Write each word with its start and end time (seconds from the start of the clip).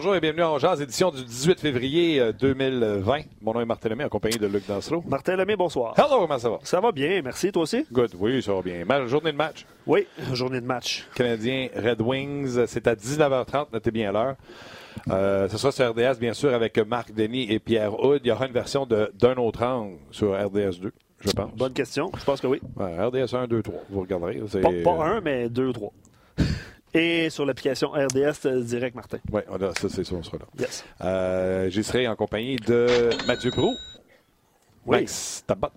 Bonjour 0.00 0.14
et 0.14 0.20
bienvenue 0.20 0.44
en 0.44 0.60
Jazz, 0.60 0.80
édition 0.80 1.10
du 1.10 1.24
18 1.24 1.58
février 1.58 2.32
2020. 2.40 3.18
Euh, 3.18 3.22
Mon 3.42 3.52
nom 3.52 3.60
est 3.60 3.64
Martin 3.64 3.88
Lemay, 3.88 4.04
en 4.04 4.08
compagnie 4.08 4.38
de 4.38 4.46
Luc 4.46 4.64
Dansereau. 4.64 5.02
Martin 5.08 5.34
Lemay, 5.34 5.56
bonsoir. 5.56 5.92
Hello, 5.98 6.20
comment 6.20 6.38
ça 6.38 6.50
va? 6.50 6.60
Ça 6.62 6.80
va 6.80 6.92
bien, 6.92 7.20
merci. 7.20 7.50
Toi 7.50 7.62
aussi? 7.62 7.84
Good, 7.90 8.12
oui, 8.16 8.40
ça 8.40 8.54
va 8.54 8.62
bien. 8.62 8.84
journée 9.08 9.32
de 9.32 9.36
match? 9.36 9.66
Oui, 9.88 10.06
journée 10.32 10.60
de 10.60 10.66
match. 10.66 11.04
Canadien 11.16 11.66
Red 11.74 12.00
Wings, 12.00 12.64
c'est 12.68 12.86
à 12.86 12.94
19h30, 12.94 13.72
notez 13.72 13.90
bien 13.90 14.12
l'heure. 14.12 14.36
Euh, 15.10 15.48
ce 15.48 15.58
sera 15.58 15.72
sur 15.72 15.90
RDS, 15.90 16.20
bien 16.20 16.32
sûr, 16.32 16.54
avec 16.54 16.78
Marc 16.78 17.12
Denis 17.12 17.50
et 17.50 17.58
Pierre 17.58 17.98
Houd. 17.98 18.20
Il 18.22 18.28
y 18.28 18.30
aura 18.30 18.46
une 18.46 18.52
version 18.52 18.86
d'un 18.86 19.34
autre 19.34 19.64
angle 19.64 19.96
sur 20.12 20.30
RDS 20.32 20.78
2, 20.80 20.92
je 21.22 21.30
pense. 21.32 21.50
Bonne 21.56 21.72
question, 21.72 22.12
je 22.16 22.24
pense 22.24 22.40
que 22.40 22.46
oui. 22.46 22.60
RDS 22.78 23.34
1, 23.34 23.48
2, 23.48 23.62
3, 23.62 23.74
vous 23.90 24.00
regarderez. 24.02 24.40
Pas, 24.62 24.70
pas 24.84 25.04
un, 25.06 25.20
mais 25.22 25.48
deux, 25.48 25.72
trois. 25.72 25.92
Et 26.94 27.28
sur 27.30 27.44
l'application 27.44 27.90
RDS 27.90 28.46
euh, 28.46 28.62
Direct 28.62 28.96
Martin. 28.96 29.18
Oui, 29.30 29.42
ça 29.80 29.88
c'est 29.88 30.04
sûr, 30.04 30.18
on 30.18 30.22
sera 30.22 30.38
là. 30.38 30.46
Yes. 30.58 30.84
Euh, 31.02 31.68
J'y 31.68 31.84
serai 31.84 32.08
en 32.08 32.16
compagnie 32.16 32.56
de 32.56 33.10
Mathieu 33.26 33.50
Prou, 33.50 33.74
Max 34.86 35.44
Tabat 35.46 35.72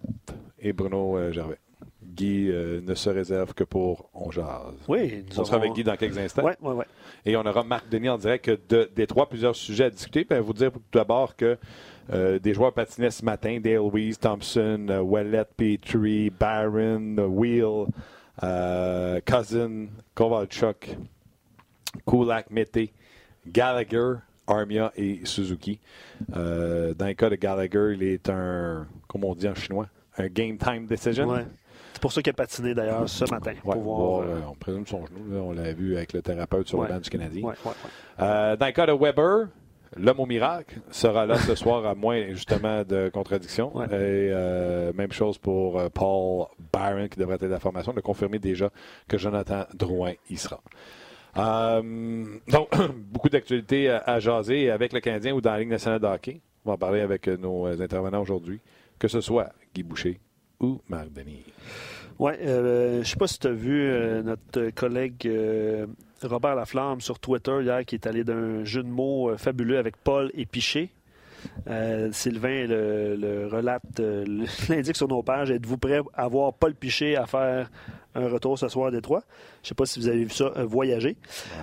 et 0.60 0.72
Bruno 0.72 1.18
euh, 1.18 1.32
Gervais. 1.32 1.58
Guy 2.04 2.50
ne 2.50 2.94
se 2.94 3.10
réserve 3.10 3.54
que 3.54 3.64
pour 3.64 4.10
On 4.14 4.32
Jazz. 4.32 4.74
Oui, 4.88 5.24
on 5.38 5.46
sera 5.46 5.58
avec 5.58 5.72
Guy 5.72 5.84
dans 5.84 5.96
quelques 5.96 6.18
instants. 6.18 6.44
Oui, 6.44 6.52
oui, 6.62 6.74
oui. 6.80 6.86
Et 7.26 7.38
on 7.38 7.46
aura 7.46 7.64
Marc 7.64 7.88
Denis 7.90 8.10
en 8.10 8.18
direct 8.18 8.50
de, 8.70 8.90
des 8.94 9.08
trois, 9.08 9.30
plusieurs 9.30 9.56
sujets 9.56 9.86
à 9.86 9.90
discuter. 9.90 10.26
Puis, 10.26 10.38
vous 10.40 10.52
dire 10.52 10.72
tout 10.74 10.82
d'abord 10.92 11.36
que 11.38 11.58
des 12.10 12.54
joueurs 12.54 12.74
patinaient 12.74 13.12
ce 13.12 13.24
matin, 13.24 13.60
Dale 13.62 13.80
Weiss, 13.80 14.20
Thompson, 14.20 14.88
Wallet, 15.02 15.46
Petrie, 15.56 16.30
Barron, 16.32 17.16
Wheel, 17.18 17.64
euh, 17.64 17.86
Cousin, 18.40 19.88
Kovalchuk, 20.16 20.98
Kulak, 22.06 22.50
Mété, 22.50 22.94
Gallagher, 23.48 24.16
Armia 24.48 24.92
et 24.96 25.22
Suzuki. 25.26 25.80
Euh, 26.36 26.94
dans 26.94 27.08
le 27.08 27.14
cas 27.14 27.30
de 27.30 27.36
Gallagher, 27.36 27.94
il 27.94 28.04
est 28.04 28.30
un, 28.30 28.88
comme 29.08 29.24
on 29.24 29.36
dit 29.36 29.48
en 29.48 29.56
chinois, 29.56 29.88
un 30.18 30.28
game 30.28 30.58
time 30.58 30.86
decision. 30.86 31.46
C'est 31.94 32.02
pour 32.02 32.12
ça 32.12 32.22
qu'il 32.22 32.32
a 32.32 32.34
patiné 32.34 32.74
d'ailleurs 32.74 33.08
ce 33.08 33.26
matin. 33.30 33.54
pour 33.62 34.22
euh, 34.22 34.40
on 34.50 34.56
présume 34.56 34.88
son 34.88 35.06
genou. 35.06 35.36
on 35.36 35.52
l'a 35.52 35.74
vu 35.74 35.98
avec 35.98 36.14
le 36.14 36.22
thérapeute 36.22 36.68
sur 36.68 36.82
le 36.82 36.88
banc 36.88 37.00
du 37.00 37.10
Canadien. 37.10 37.44
dans 38.18 38.58
le 38.60 38.72
cas 38.72 38.86
de 38.86 38.94
Weber, 38.94 39.48
L'homme 39.98 40.22
au 40.22 40.26
miracle 40.26 40.80
sera 40.90 41.26
là 41.26 41.38
ce 41.38 41.54
soir 41.54 41.86
à 41.86 41.96
moins 41.96 42.30
justement 42.30 42.84
de 42.84 43.10
contradictions. 43.10 43.84
Et 43.84 43.90
euh, 43.92 44.94
même 44.94 45.12
chose 45.12 45.38
pour 45.38 45.80
euh, 45.80 45.90
Paul 45.90 46.48
Byron 46.72 47.10
qui 47.10 47.20
devrait 47.20 47.36
être 47.36 47.46
la 47.46 47.60
formation, 47.60 47.92
de 47.92 48.00
confirmer 48.00 48.40
déjà 48.40 48.70
que 49.10 49.18
Jonathan 49.18 49.66
Drouin 49.74 50.14
y 50.30 50.38
sera. 50.38 50.62
Euh, 51.38 52.24
donc, 52.48 52.70
beaucoup 53.12 53.28
d'actualités 53.28 53.90
à, 53.90 54.20
jaser 54.20 54.70
avec 54.70 54.94
le 54.94 55.02
Canadien 55.02 55.34
ou 55.34 55.42
dans 55.42 55.52
la 55.52 55.60
Ligue 55.60 55.70
nationale 55.70 56.00
de 56.00 56.08
hockey. 56.08 56.42
On 56.64 56.70
va 56.70 56.76
en 56.76 56.78
parler 56.78 57.02
avec 57.02 57.28
nos 57.28 57.66
intervenants 57.66 58.22
aujourd'hui, 58.22 58.62
que 58.98 59.10
ce 59.10 59.20
soit 59.20 59.50
Guy 59.74 59.84
Boucher 59.84 60.22
ou 60.62 60.80
Marc 60.88 61.12
Denis. 61.12 61.44
Oui, 62.18 62.34
je 62.42 63.00
ne 63.00 63.04
sais 63.04 63.18
pas 63.18 63.28
si 63.28 63.40
tu 63.40 63.48
as 63.48 63.52
vu 63.52 63.92
notre 64.24 64.70
collègue 64.70 65.28
Robert 66.24 66.56
Laflamme 66.56 67.02
sur 67.02 67.20
Twitter 67.20 67.58
hier 67.62 67.86
qui 67.86 67.96
est 67.96 68.08
allé 68.08 68.24
d'un 68.24 68.64
jeu 68.64 68.84
de 68.84 68.90
mots 68.90 69.30
euh, 69.30 69.38
fabuleux 69.38 69.78
avec 69.78 69.98
Paul 69.98 70.32
et 70.34 70.46
Piché. 70.46 70.90
Euh, 71.68 72.10
Sylvain 72.12 72.68
le, 72.68 73.48
relate, 73.52 73.82
euh, 74.00 74.46
l'indique 74.70 74.96
sur 74.96 75.08
nos 75.08 75.24
pages. 75.24 75.50
Êtes-vous 75.50 75.78
prêt 75.78 76.00
à 76.14 76.28
voir 76.28 76.54
Paul 76.54 76.76
Piché 76.76 77.16
à 77.16 77.26
faire 77.26 77.72
un 78.14 78.28
retour 78.28 78.60
ce 78.60 78.68
soir 78.68 78.88
à 78.88 78.92
Détroit? 78.92 79.24
Je 79.64 79.66
ne 79.66 79.68
sais 79.70 79.76
pas 79.76 79.86
si 79.88 80.00
vous 80.00 80.08
avez 80.08 80.24
vu 80.24 80.30
ça 80.30 80.52
voyager. 80.66 81.18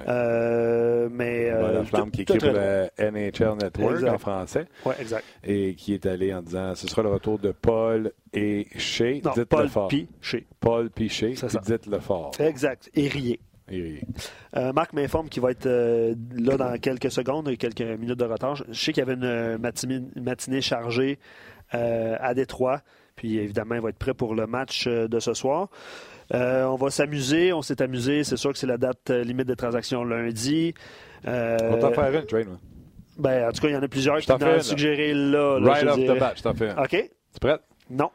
mais, 0.06 1.50
la 1.50 1.84
flamme 1.84 2.10
qui 2.10 2.22
écrit 2.22 2.38
pour 2.38 2.50
le 2.50 2.88
NHL 2.98 3.56
Network 3.62 4.02
en 4.02 4.18
français. 4.18 4.66
Oui, 4.84 4.94
exact. 4.98 5.24
Et 5.44 5.76
qui 5.76 5.94
est 5.94 6.06
allé 6.06 6.34
en 6.34 6.42
disant 6.42 6.74
ce 6.74 6.88
sera 6.88 7.02
le 7.02 7.10
retour 7.10 7.38
de 7.38 7.52
Paul 7.52 8.12
et 8.32 8.66
Shea. 8.76 9.20
Non, 9.24 9.30
Paul 9.48 9.68
Piché. 9.88 10.46
Paul 10.58 10.90
Piché. 10.90 11.34
Dites-le 11.64 12.00
fort. 12.00 12.32
Exact. 12.40 12.90
Et 12.94 13.06
riez. 13.06 13.38
Euh, 13.70 14.72
Marc 14.72 14.92
m'informe 14.92 15.28
qu'il 15.28 15.42
va 15.42 15.50
être 15.50 15.66
euh, 15.66 16.14
là 16.36 16.56
dans 16.56 16.78
quelques 16.78 17.10
secondes, 17.10 17.56
quelques 17.56 17.80
minutes 17.80 18.18
de 18.18 18.24
retard. 18.24 18.56
Je 18.56 18.64
sais 18.72 18.92
qu'il 18.92 19.04
y 19.04 19.08
avait 19.08 19.14
une 19.14 19.58
matinée, 19.58 20.60
chargée 20.60 21.18
euh, 21.74 22.16
à 22.20 22.34
Détroit. 22.34 22.80
Puis 23.16 23.38
évidemment, 23.38 23.74
il 23.74 23.80
va 23.80 23.88
être 23.88 23.98
prêt 23.98 24.14
pour 24.14 24.34
le 24.34 24.46
match 24.46 24.86
de 24.86 25.18
ce 25.20 25.34
soir. 25.34 25.68
on 26.32 26.76
va 26.76 26.90
s'amuser. 26.90 27.52
On 27.52 27.62
s'est 27.62 27.82
amusé. 27.82 28.24
C'est 28.24 28.36
sûr 28.36 28.52
que 28.52 28.58
c'est 28.58 28.66
la 28.66 28.78
date 28.78 29.10
limite 29.10 29.48
de 29.48 29.54
transaction 29.54 30.04
lundi. 30.04 30.74
on 31.24 31.30
va 31.30 31.78
t'en 31.80 31.92
faire 31.92 32.14
une, 32.14 32.26
Train. 32.26 32.44
Ben, 33.18 33.48
en 33.48 33.52
tout 33.52 33.60
cas, 33.62 33.68
il 33.68 33.74
y 33.74 33.76
en 33.76 33.82
a 33.82 33.88
plusieurs 33.88 34.18
qui 34.18 34.30
m'ont 34.30 34.60
suggéré 34.60 35.12
là. 35.12 35.58
là 35.58 35.72
right 35.72 35.88
off 35.88 35.96
the 35.96 36.18
bat, 36.18 36.34
je 36.36 36.42
t'en 36.42 36.54
fais 36.54 36.70
OK. 36.70 37.10
Tu 37.32 37.40
prêt? 37.40 37.58
Non. 37.90 38.10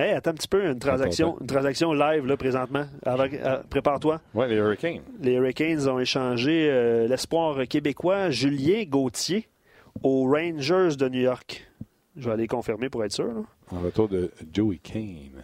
Hey, 0.00 0.12
attends 0.12 0.30
un 0.30 0.34
petit 0.34 0.46
peu, 0.46 0.64
une 0.64 0.78
transaction, 0.78 1.36
une 1.40 1.48
transaction 1.48 1.92
live 1.92 2.24
là, 2.24 2.36
présentement. 2.36 2.86
Euh, 3.04 3.62
prépare-toi. 3.68 4.20
Oui, 4.32 4.48
les 4.48 4.54
Hurricanes. 4.54 5.02
Les 5.20 5.32
Hurricanes 5.32 5.88
ont 5.88 5.98
échangé 5.98 6.70
euh, 6.70 7.08
l'espoir 7.08 7.66
québécois 7.66 8.30
Julien 8.30 8.84
Gauthier 8.84 9.48
aux 10.04 10.30
Rangers 10.30 10.94
de 10.96 11.08
New 11.08 11.22
York. 11.22 11.68
Je 12.16 12.26
vais 12.26 12.34
aller 12.34 12.46
confirmer 12.46 12.88
pour 12.88 13.04
être 13.04 13.12
sûr. 13.12 13.42
En 13.72 13.80
retour 13.80 14.08
de 14.08 14.30
Joey 14.52 14.78
Kane. 14.80 15.42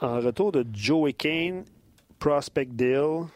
En 0.00 0.16
retour 0.20 0.50
de 0.50 0.64
Joey 0.72 1.12
Kane, 1.12 1.64
Prospect 2.18 2.70
Deal. 2.72 3.26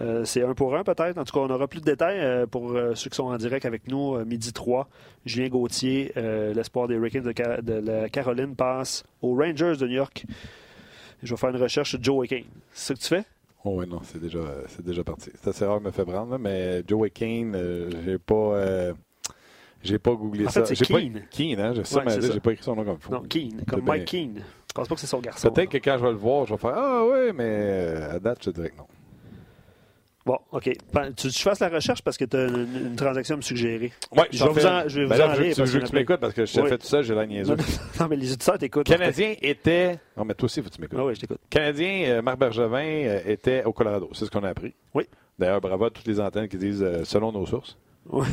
Euh, 0.00 0.24
c'est 0.24 0.42
un 0.42 0.54
pour 0.54 0.76
un 0.76 0.84
peut-être. 0.84 1.18
En 1.18 1.24
tout 1.24 1.32
cas, 1.32 1.40
on 1.40 1.50
aura 1.50 1.66
plus 1.66 1.80
de 1.80 1.84
détails 1.84 2.20
euh, 2.20 2.46
pour 2.46 2.72
euh, 2.72 2.94
ceux 2.94 3.10
qui 3.10 3.16
sont 3.16 3.24
en 3.24 3.36
direct 3.36 3.64
avec 3.64 3.88
nous. 3.88 4.22
midi 4.24 4.52
3, 4.52 4.88
Julien 5.24 5.48
Gauthier, 5.48 6.12
l'espoir 6.54 6.88
des 6.88 6.94
Hurricanes 6.94 7.32
de, 7.62 7.72
la 7.72 8.08
Caroline, 8.08 8.54
passe 8.54 9.04
aux 9.22 9.34
Rangers 9.34 9.76
de 9.78 9.86
New 9.86 9.94
York. 9.94 10.24
Je 11.22 11.30
vais 11.34 11.36
faire 11.36 11.50
une 11.50 11.60
recherche 11.60 11.90
sur 11.90 12.02
Joe 12.02 12.28
Kane. 12.28 12.44
C'est 12.72 12.94
ce 12.94 12.98
que 12.98 12.98
tu 13.00 13.08
fais? 13.08 13.24
Oh 13.64 13.74
oui, 13.78 13.88
non, 13.88 14.00
c'est 14.04 14.20
déjà, 14.20 14.38
c'est 14.68 14.84
déjà 14.84 15.02
parti. 15.02 15.30
C'est 15.34 15.50
assez 15.50 15.64
rare 15.64 15.80
me 15.80 15.90
fait 15.90 16.04
prendre, 16.04 16.38
mais 16.38 16.82
Joe 16.86 17.10
Kane, 17.12 17.56
j'ai 18.04 18.18
pas... 18.18 18.92
j'ai 19.82 19.98
pas 19.98 20.14
googlé 20.14 20.46
en 20.46 20.50
ça. 20.50 20.64
Fait, 20.64 20.76
c'est 20.76 20.84
Keen. 20.84 21.12
Pas... 21.12 21.20
Keen, 21.30 21.60
hein? 21.60 21.72
Je 21.74 21.82
sais, 21.82 22.00
mais 22.04 22.20
j'ai 22.20 22.40
pas 22.40 22.52
écrit 22.52 22.62
son 22.62 22.76
nom 22.76 22.84
comme 22.84 23.00
fou. 23.00 23.10
Non, 23.10 23.22
Keen, 23.22 23.64
comme 23.68 23.84
Mike 23.84 24.04
Keen. 24.04 24.44
Je 24.68 24.74
pense 24.74 24.86
pas 24.86 24.94
que 24.94 25.00
c'est 25.00 25.08
son 25.08 25.20
garçon. 25.20 25.50
Peut-être 25.50 25.70
que 25.70 25.78
quand 25.78 25.96
je 25.98 26.04
vais 26.04 26.12
le 26.12 26.16
voir, 26.18 26.46
je 26.46 26.54
vais 26.54 26.58
faire 26.58 26.74
Ah 26.76 27.04
oui, 27.04 27.32
mais 27.34 27.96
à 28.12 28.20
date, 28.20 28.44
je 28.44 28.50
dirais 28.50 28.70
que 28.70 28.76
non. 28.76 28.86
Bon, 30.28 30.38
OK. 30.52 30.70
Ben, 30.92 31.10
tu, 31.14 31.30
tu 31.30 31.42
fasses 31.42 31.60
la 31.60 31.70
recherche 31.70 32.02
parce 32.02 32.18
que 32.18 32.26
tu 32.26 32.36
as 32.36 32.48
une, 32.48 32.96
transaction 32.96 33.32
à 33.32 33.36
me 33.38 33.42
suggérer? 33.42 33.90
Oui, 34.12 34.24
je 34.30 34.44
vais 34.44 34.50
vous 34.50 34.66
en, 34.66 34.86
je 34.86 35.00
vais 35.00 35.06
ben 35.06 35.16
vous 35.16 35.22
en 35.22 35.30
aller. 35.30 35.54
Tu 35.54 35.62
veux 35.62 35.80
que 35.80 35.86
tu 35.86 35.94
m'écoutes 35.94 36.20
parce 36.20 36.34
que 36.34 36.44
je 36.44 36.52
t'ai 36.52 36.68
fait 36.68 36.76
tout 36.76 36.86
ça, 36.86 37.00
j'ai 37.00 37.14
la 37.14 37.24
niaiseuse. 37.24 37.56
Non, 37.98 38.08
mais 38.10 38.16
les 38.16 38.32
auditeurs 38.32 38.58
t'écoutent. 38.58 38.86
Canadien 38.86 39.36
était. 39.40 39.98
Non, 40.18 40.26
mais 40.26 40.34
toi 40.34 40.44
aussi, 40.44 40.60
faut 40.60 40.68
que 40.68 40.74
tu 40.74 40.82
m'écoutes. 40.82 40.98
Ah 41.00 41.06
oui, 41.06 41.14
je 41.14 41.20
t'écoute. 41.20 41.40
Canadien, 41.48 42.10
euh, 42.10 42.20
Marc 42.20 42.38
Bergevin 42.38 43.06
euh, 43.06 43.20
était 43.24 43.64
au 43.64 43.72
Colorado. 43.72 44.10
C'est 44.12 44.26
ce 44.26 44.30
qu'on 44.30 44.44
a 44.44 44.50
appris. 44.50 44.74
Oui. 44.92 45.08
D'ailleurs, 45.38 45.62
bravo 45.62 45.86
à 45.86 45.90
toutes 45.90 46.06
les 46.06 46.20
antennes 46.20 46.48
qui 46.48 46.58
disent 46.58 46.82
euh, 46.82 47.04
selon 47.04 47.32
nos 47.32 47.46
sources. 47.46 47.78
Oui. 48.10 48.26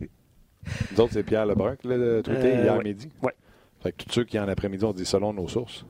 Nous 0.00 1.00
autres, 1.00 1.12
c'est 1.12 1.22
Pierre 1.22 1.46
Lebrun 1.46 1.76
qui 1.76 1.86
l'a 1.86 2.20
tweeté 2.20 2.48
hier 2.48 2.82
midi. 2.82 3.08
Oui. 3.22 3.30
Fait 3.80 3.92
que 3.92 4.02
tous 4.02 4.12
ceux 4.12 4.24
qui 4.24 4.40
en 4.40 4.48
après-midi 4.48 4.84
ont 4.84 4.92
dit 4.92 5.06
selon 5.06 5.32
nos 5.32 5.46
sources. 5.46 5.84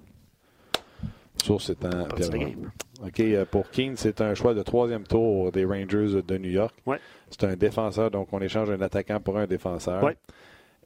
Source 1.40 1.70
étant 1.70 2.04
Pierre 2.14 2.30
Lebrun. 2.30 2.70
OK, 3.04 3.20
euh, 3.20 3.44
pour 3.44 3.70
Keane, 3.70 3.96
c'est 3.96 4.20
un 4.20 4.34
choix 4.34 4.54
de 4.54 4.62
troisième 4.62 5.04
tour 5.04 5.50
des 5.52 5.64
Rangers 5.64 6.22
de 6.26 6.38
New 6.38 6.50
York. 6.50 6.74
Ouais. 6.86 6.98
C'est 7.30 7.44
un 7.44 7.56
défenseur, 7.56 8.10
donc 8.10 8.28
on 8.32 8.40
échange 8.40 8.70
un 8.70 8.80
attaquant 8.80 9.20
pour 9.20 9.38
un 9.38 9.46
défenseur. 9.46 10.02
Ouais. 10.02 10.16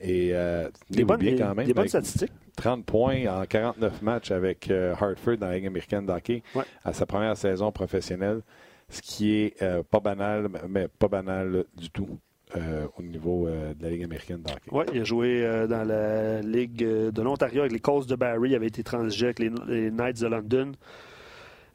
Et 0.00 0.30
euh, 0.32 0.68
des 0.90 1.04
bonnes, 1.04 1.18
bien 1.18 1.36
quand 1.36 1.54
même. 1.54 1.66
Des 1.66 1.74
bonnes 1.74 1.88
statistiques. 1.88 2.32
30 2.56 2.84
points 2.84 3.26
en 3.26 3.44
49 3.44 4.02
matchs 4.02 4.30
avec 4.30 4.70
euh, 4.70 4.94
Hartford 5.00 5.38
dans 5.38 5.48
la 5.48 5.56
Ligue 5.56 5.66
américaine 5.66 6.06
d'hockey 6.06 6.42
à 6.84 6.92
sa 6.92 7.06
première 7.06 7.36
saison 7.36 7.72
professionnelle, 7.72 8.42
ce 8.88 9.00
qui 9.02 9.34
est 9.34 9.62
euh, 9.62 9.82
pas 9.82 10.00
banal, 10.00 10.48
mais 10.68 10.88
pas 10.88 11.08
banal 11.08 11.64
du 11.76 11.90
tout. 11.90 12.18
Au 12.54 13.02
niveau 13.02 13.48
de 13.48 13.82
la 13.82 13.90
Ligue 13.90 14.04
américaine 14.04 14.42
d'hockey. 14.42 14.70
Oui, 14.70 14.84
il 14.92 15.00
a 15.00 15.04
joué 15.04 15.66
dans 15.68 15.84
la 15.84 16.40
Ligue 16.40 16.76
de 16.76 17.22
l'Ontario 17.22 17.60
avec 17.60 17.72
les 17.72 17.80
Colts 17.80 18.08
de 18.08 18.16
Barrie. 18.16 18.50
Il 18.50 18.54
avait 18.54 18.66
été 18.66 18.82
transigé 18.82 19.26
avec 19.26 19.38
les 19.38 19.90
Knights 19.90 20.20
de 20.20 20.26
London. 20.26 20.72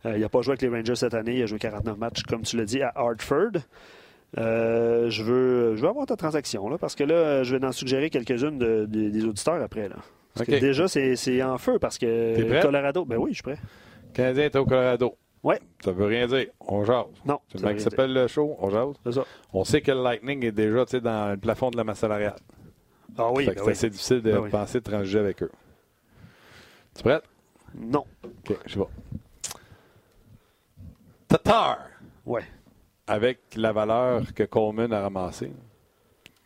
Euh, 0.05 0.15
il 0.15 0.21
n'a 0.21 0.29
pas 0.29 0.41
joué 0.41 0.51
avec 0.51 0.61
les 0.61 0.69
Rangers 0.69 0.95
cette 0.95 1.13
année. 1.13 1.37
Il 1.37 1.43
a 1.43 1.45
joué 1.45 1.59
49 1.59 1.97
matchs, 1.97 2.23
comme 2.23 2.43
tu 2.43 2.57
l'as 2.57 2.65
dit, 2.65 2.81
à 2.81 2.91
Hartford. 2.95 3.61
Euh, 4.37 5.09
je, 5.09 5.23
veux, 5.23 5.75
je 5.75 5.81
veux 5.81 5.89
avoir 5.89 6.05
ta 6.05 6.15
transaction, 6.15 6.69
là, 6.69 6.77
parce 6.77 6.95
que 6.95 7.03
là, 7.03 7.43
je 7.43 7.55
vais 7.55 7.65
en 7.65 7.71
suggérer 7.71 8.09
quelques-unes 8.09 8.85
des 8.87 9.25
auditeurs 9.25 9.61
après. 9.61 9.89
Là. 9.89 9.95
Parce 10.35 10.45
que 10.45 10.59
déjà, 10.59 10.87
c'est 10.87 11.43
en 11.43 11.57
feu, 11.57 11.79
parce 11.79 11.97
que 11.97 12.61
Colorado... 12.61 13.05
Ben 13.05 13.17
oui, 13.17 13.31
je 13.31 13.35
suis 13.35 13.43
prêt. 13.43 13.57
Canadien 14.13 14.45
est 14.45 14.55
au 14.55 14.65
Colorado. 14.65 15.15
Oui. 15.43 15.55
Ça 15.83 15.91
veut 15.91 16.05
rien 16.05 16.27
dire. 16.27 16.47
On 16.59 16.83
jase. 16.83 17.05
Non. 17.25 17.39
C'est 17.51 17.61
le 17.61 17.67
mec 17.67 17.77
qui 17.77 17.83
s'appelle 17.83 18.13
le 18.13 18.27
show. 18.27 18.55
On 18.59 18.69
jase. 18.69 18.95
C'est 19.05 19.13
ça. 19.13 19.23
On 19.53 19.63
sait 19.63 19.81
que 19.81 19.91
le 19.91 20.03
Lightning 20.03 20.43
est 20.45 20.51
déjà 20.51 20.85
dans 20.99 21.31
le 21.31 21.37
plafond 21.37 21.69
de 21.71 21.77
la 21.77 21.83
masse 21.83 21.99
salariale. 21.99 22.35
Ah 23.17 23.31
oui. 23.31 23.45
Ben 23.45 23.55
c'est 23.57 23.71
assez 23.71 23.89
difficile 23.89 24.21
de 24.21 24.31
ben 24.31 24.49
penser 24.49 24.79
de 24.79 24.83
transiger 24.83 25.19
avec 25.19 25.41
eux. 25.43 25.51
Tu 26.95 27.03
prêt? 27.03 27.21
Non. 27.75 28.05
OK, 28.23 28.57
je 28.65 28.79
vais. 28.79 28.85
Tatar. 31.27 31.79
Ouais. 32.25 32.43
avec 33.07 33.39
la 33.55 33.71
valeur 33.71 34.21
que 34.33 34.43
Coleman 34.43 34.93
a 34.93 35.01
ramassée. 35.01 35.51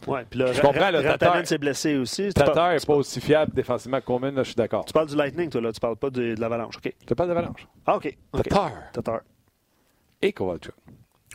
Ouais, 0.07 0.25
puis 0.29 0.39
là, 0.39 0.51
je 0.51 0.61
comprends, 0.61 0.91
le 0.91 1.01
Tatar 1.01 1.45
s'est 1.45 1.57
blessé 1.57 1.95
aussi. 1.97 2.29
Tatar 2.33 2.73
n'est 2.73 2.79
pas 2.79 2.95
aussi 2.95 3.21
fiable 3.21 3.53
défensivement 3.53 3.99
que 3.99 4.05
Coleman, 4.05 4.35
là, 4.35 4.43
je 4.43 4.49
suis 4.49 4.55
d'accord. 4.55 4.85
Tu 4.85 4.93
parles 4.93 5.07
du 5.07 5.15
Lightning, 5.15 5.49
toi, 5.49 5.61
là. 5.61 5.71
Tu 5.71 5.79
parles 5.79 5.97
pas 5.97 6.09
de, 6.09 6.35
l'Avalanche, 6.37 6.77
OK? 6.77 6.93
Tu 7.05 7.15
parles 7.15 7.29
de 7.29 7.33
l'Avalanche. 7.33 7.67
Ah, 7.85 7.97
OK. 7.97 8.17
Tatar. 8.31 8.71
Tatar. 8.91 9.21
Et 10.21 10.31
Kovalchuk. 10.33 10.73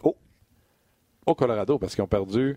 Oh. 0.02 0.16
Au 1.26 1.34
Colorado, 1.34 1.78
parce 1.78 1.94
qu'ils 1.94 2.04
ont 2.04 2.08
perdu 2.08 2.56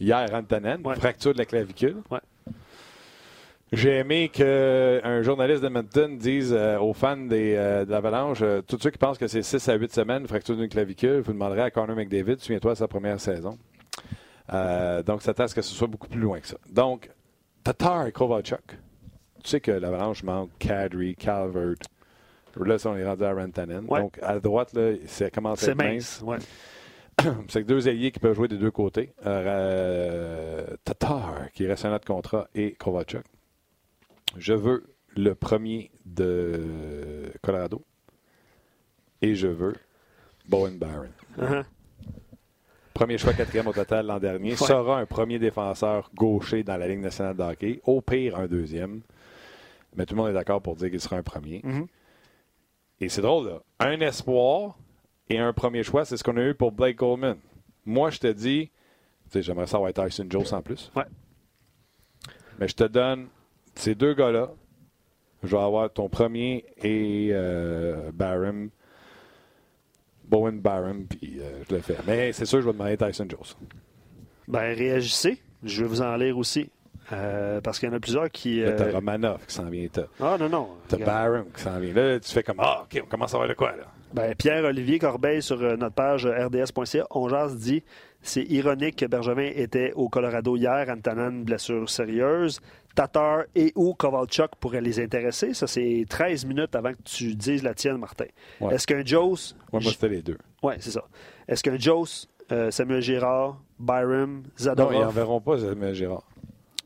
hier 0.00 0.28
Antonen, 0.32 0.82
fracture 0.96 1.32
de 1.32 1.38
la 1.38 1.44
clavicule. 1.44 1.96
Ouais. 2.10 2.20
J'ai 3.72 3.96
aimé 3.96 4.28
qu'un 4.28 5.22
journaliste 5.22 5.62
de 5.62 5.66
Edmonton 5.66 6.18
dise 6.18 6.52
euh, 6.52 6.78
aux 6.78 6.92
fans 6.92 7.16
des, 7.16 7.54
euh, 7.56 7.86
de 7.86 7.90
l'Avalanche, 7.90 8.40
euh, 8.42 8.60
tous 8.60 8.78
ceux 8.78 8.90
qui 8.90 8.98
pensent 8.98 9.16
que 9.16 9.26
c'est 9.26 9.42
6 9.42 9.66
à 9.66 9.74
8 9.76 9.94
semaines, 9.94 10.26
fracture 10.26 10.56
d'une 10.56 10.68
clavicule, 10.68 11.20
vous 11.20 11.32
demanderez 11.32 11.62
à 11.62 11.70
Connor 11.70 11.96
McDavid, 11.96 12.38
souviens-toi, 12.38 12.74
sa 12.76 12.86
première 12.86 13.18
saison. 13.18 13.56
Donc, 14.48 15.22
ça 15.22 15.32
à 15.36 15.48
ce 15.48 15.54
que 15.54 15.62
ce 15.62 15.74
soit 15.74 15.88
beaucoup 15.88 16.08
plus 16.08 16.20
loin 16.20 16.40
que 16.40 16.46
ça. 16.46 16.56
Donc, 16.70 17.10
Tatar 17.64 18.06
et 18.06 18.12
Kovalchuk. 18.12 18.78
Tu 19.42 19.50
sais 19.50 19.60
que 19.60 19.72
l'Avalanche 19.72 20.22
manque 20.22 20.50
Kadri, 20.58 21.16
Calvert. 21.16 21.74
Là, 22.56 22.76
on 22.84 22.96
est 22.96 23.04
rendu 23.04 23.24
à 23.24 23.32
Rantanen. 23.32 23.86
Donc, 23.86 24.18
à 24.22 24.38
droite, 24.38 24.74
là, 24.74 24.94
ça 25.06 25.30
commence 25.30 25.66
à 25.66 25.72
être 25.72 25.78
mince. 25.78 26.24
c'est 27.48 27.64
deux 27.64 27.88
alliés 27.88 28.10
qui 28.10 28.20
peuvent 28.20 28.34
jouer 28.34 28.48
des 28.48 28.58
deux 28.58 28.70
côtés. 28.70 29.12
Tatar, 30.84 31.50
qui 31.52 31.66
reste 31.66 31.84
un 31.84 31.94
autre 31.94 32.06
contrat, 32.06 32.48
et 32.54 32.72
Kovalchuk 32.72 33.24
je 34.36 34.52
veux 34.52 34.84
le 35.16 35.34
premier 35.34 35.90
de 36.04 37.32
Colorado 37.42 37.84
et 39.20 39.34
je 39.34 39.48
veux 39.48 39.74
Bowen 40.48 40.78
Barron. 40.78 41.10
Uh-huh. 41.38 41.64
Premier 42.94 43.18
choix 43.18 43.32
quatrième 43.32 43.66
au 43.66 43.72
total 43.72 44.06
l'an 44.06 44.18
dernier. 44.18 44.56
Sera 44.56 44.98
un 44.98 45.06
premier 45.06 45.38
défenseur 45.38 46.10
gaucher 46.14 46.62
dans 46.62 46.76
la 46.76 46.88
Ligue 46.88 47.00
nationale 47.00 47.36
de 47.36 47.42
hockey. 47.42 47.80
Au 47.84 48.00
pire, 48.00 48.38
un 48.38 48.46
deuxième. 48.46 49.00
Mais 49.96 50.06
tout 50.06 50.14
le 50.14 50.20
monde 50.22 50.30
est 50.30 50.34
d'accord 50.34 50.62
pour 50.62 50.76
dire 50.76 50.90
qu'il 50.90 51.00
sera 51.00 51.16
un 51.16 51.22
premier. 51.22 51.60
Mm-hmm. 51.60 51.86
Et 53.00 53.08
c'est 53.08 53.22
drôle, 53.22 53.48
là. 53.48 53.62
Un 53.80 54.00
espoir 54.00 54.78
et 55.28 55.38
un 55.38 55.52
premier 55.52 55.82
choix, 55.82 56.04
c'est 56.04 56.16
ce 56.16 56.24
qu'on 56.24 56.36
a 56.36 56.42
eu 56.42 56.54
pour 56.54 56.72
Blake 56.72 56.96
Coleman. 56.96 57.36
Moi, 57.84 58.10
je 58.10 58.18
te 58.18 58.26
dis, 58.26 58.70
j'aimerais 59.34 59.66
savoir 59.66 59.92
Tyson 59.92 60.26
Jones 60.28 60.46
en 60.52 60.62
plus. 60.62 60.90
Ouais. 60.94 61.04
Mais 62.58 62.68
je 62.68 62.74
te 62.74 62.84
donne 62.84 63.28
ces 63.74 63.94
deux 63.94 64.14
gars-là, 64.14 64.50
je 65.42 65.56
vais 65.56 65.62
avoir 65.62 65.92
ton 65.92 66.08
premier 66.08 66.64
et 66.82 67.30
euh, 67.32 68.12
Barham, 68.12 68.70
Bowen 70.32 70.60
Barham, 70.60 71.04
puis 71.04 71.40
euh, 71.40 71.62
je 71.68 71.74
le 71.74 71.82
fais. 71.82 71.96
Mais 72.06 72.32
c'est 72.32 72.46
sûr, 72.46 72.62
je 72.62 72.66
vais 72.66 72.72
demander 72.72 72.96
Tyson 72.96 73.26
Jones. 73.28 73.40
Ben, 74.48 74.74
réagissez. 74.74 75.38
Je 75.62 75.82
vais 75.82 75.88
vous 75.88 76.00
en 76.00 76.16
lire 76.16 76.38
aussi. 76.38 76.70
Euh, 77.12 77.60
parce 77.60 77.78
qu'il 77.78 77.90
y 77.90 77.92
en 77.92 77.94
a 77.94 78.00
plusieurs 78.00 78.30
qui. 78.30 78.62
Euh... 78.62 78.74
T'as 78.78 78.90
Romanov 78.92 79.44
qui 79.46 79.54
s'en 79.54 79.68
vient. 79.68 79.86
Ah, 80.18 80.38
non, 80.40 80.48
non. 80.48 80.68
T'as 80.88 80.96
Barham 80.96 81.44
qui 81.54 81.62
s'en 81.62 81.78
vient. 81.78 81.92
Là, 81.92 82.18
tu 82.18 82.32
fais 82.32 82.42
comme 82.42 82.56
Ah, 82.58 82.84
OK, 82.84 83.02
on 83.04 83.06
commence 83.06 83.34
à 83.34 83.36
voir 83.36 83.48
de 83.48 83.54
quoi, 83.54 83.72
là. 83.72 83.84
Ben, 84.14 84.34
Pierre-Olivier 84.34 84.98
Corbeil 84.98 85.42
sur 85.42 85.58
notre 85.58 85.94
page 85.94 86.26
rds.ca, 86.26 87.06
on 87.10 87.28
jase 87.28 87.56
dit 87.56 87.82
c'est 88.22 88.44
ironique 88.44 88.96
que 88.96 89.06
Bergevin 89.06 89.50
était 89.54 89.92
au 89.94 90.08
Colorado 90.08 90.56
hier, 90.56 90.86
Antanan, 90.88 91.42
blessure 91.42 91.90
sérieuse. 91.90 92.60
Tatar 92.94 93.44
et 93.54 93.72
ou 93.74 93.94
Kovalchuk 93.94 94.50
pourraient 94.60 94.80
les 94.80 95.00
intéresser. 95.00 95.54
Ça, 95.54 95.66
c'est 95.66 96.04
13 96.08 96.44
minutes 96.44 96.74
avant 96.74 96.92
que 96.92 97.02
tu 97.04 97.34
dises 97.34 97.62
la 97.62 97.74
tienne, 97.74 97.96
Martin. 97.96 98.26
Est-ce 98.70 98.86
qu'un 98.86 99.04
Joes. 99.04 99.54
moi, 99.72 99.80
c'était 99.82 100.08
les 100.08 100.22
deux. 100.22 100.38
Oui, 100.62 100.74
c'est 100.78 100.90
ça. 100.90 101.04
Est-ce 101.48 101.62
qu'un 101.62 101.78
Joes, 101.78 102.26
euh, 102.50 102.70
Samuel 102.70 103.02
Girard, 103.02 103.60
Byram, 103.78 104.42
Zadorov? 104.58 104.92
Non, 104.92 105.00
ils 105.00 105.04
n'enverront 105.04 105.40
pas 105.40 105.58
Samuel 105.58 105.94
Girard. 105.94 106.24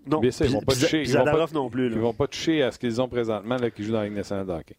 Non, 0.07 0.21
ils 0.23 0.31
vont 0.31 0.61
pas 0.61 0.75
toucher. 0.75 1.05
Zadorov 1.05 1.53
non 1.53 1.69
plus. 1.69 1.87
Ils 1.89 1.97
ne 1.97 2.01
vont 2.01 2.15
pas 2.15 2.29
toucher 2.29 2.63
à 2.63 2.71
ce 2.71 2.79
qu'ils 2.79 3.01
ont 3.01 3.09
présentement, 3.09 3.57
là, 3.57 3.71
qui 3.71 3.83
jouent 3.83 3.93
dans 3.93 3.99
la 3.99 4.05
Ligue 4.05 4.17
nationale 4.17 4.47
de 4.47 4.53
hockey. 4.53 4.77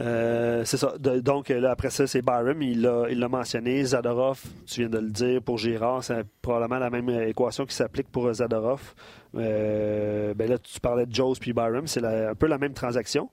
Euh, 0.00 0.64
c'est 0.64 0.78
ça. 0.78 0.94
donc, 0.98 1.50
là, 1.50 1.70
après 1.70 1.90
ça, 1.90 2.06
c'est 2.06 2.22
Byram. 2.22 2.60
Il 2.62 2.80
l'a 2.80 3.28
mentionné. 3.28 3.84
Zadorov, 3.84 4.40
tu 4.66 4.80
viens 4.80 4.88
de 4.88 4.98
le 4.98 5.10
dire 5.10 5.42
pour 5.42 5.58
Girard. 5.58 6.02
C'est 6.02 6.24
probablement 6.40 6.78
la 6.78 6.90
même 6.90 7.08
équation 7.10 7.66
qui 7.66 7.74
s'applique 7.74 8.08
pour 8.10 8.32
Zadorov. 8.32 8.94
Euh, 9.36 10.34
ben 10.34 10.48
là, 10.48 10.58
tu 10.58 10.80
parlais 10.80 11.06
de 11.06 11.14
Jones 11.14 11.34
puis 11.38 11.52
Byram. 11.52 11.86
C'est 11.86 12.04
un 12.04 12.34
peu 12.34 12.46
la 12.46 12.58
même 12.58 12.72
transaction. 12.72 13.30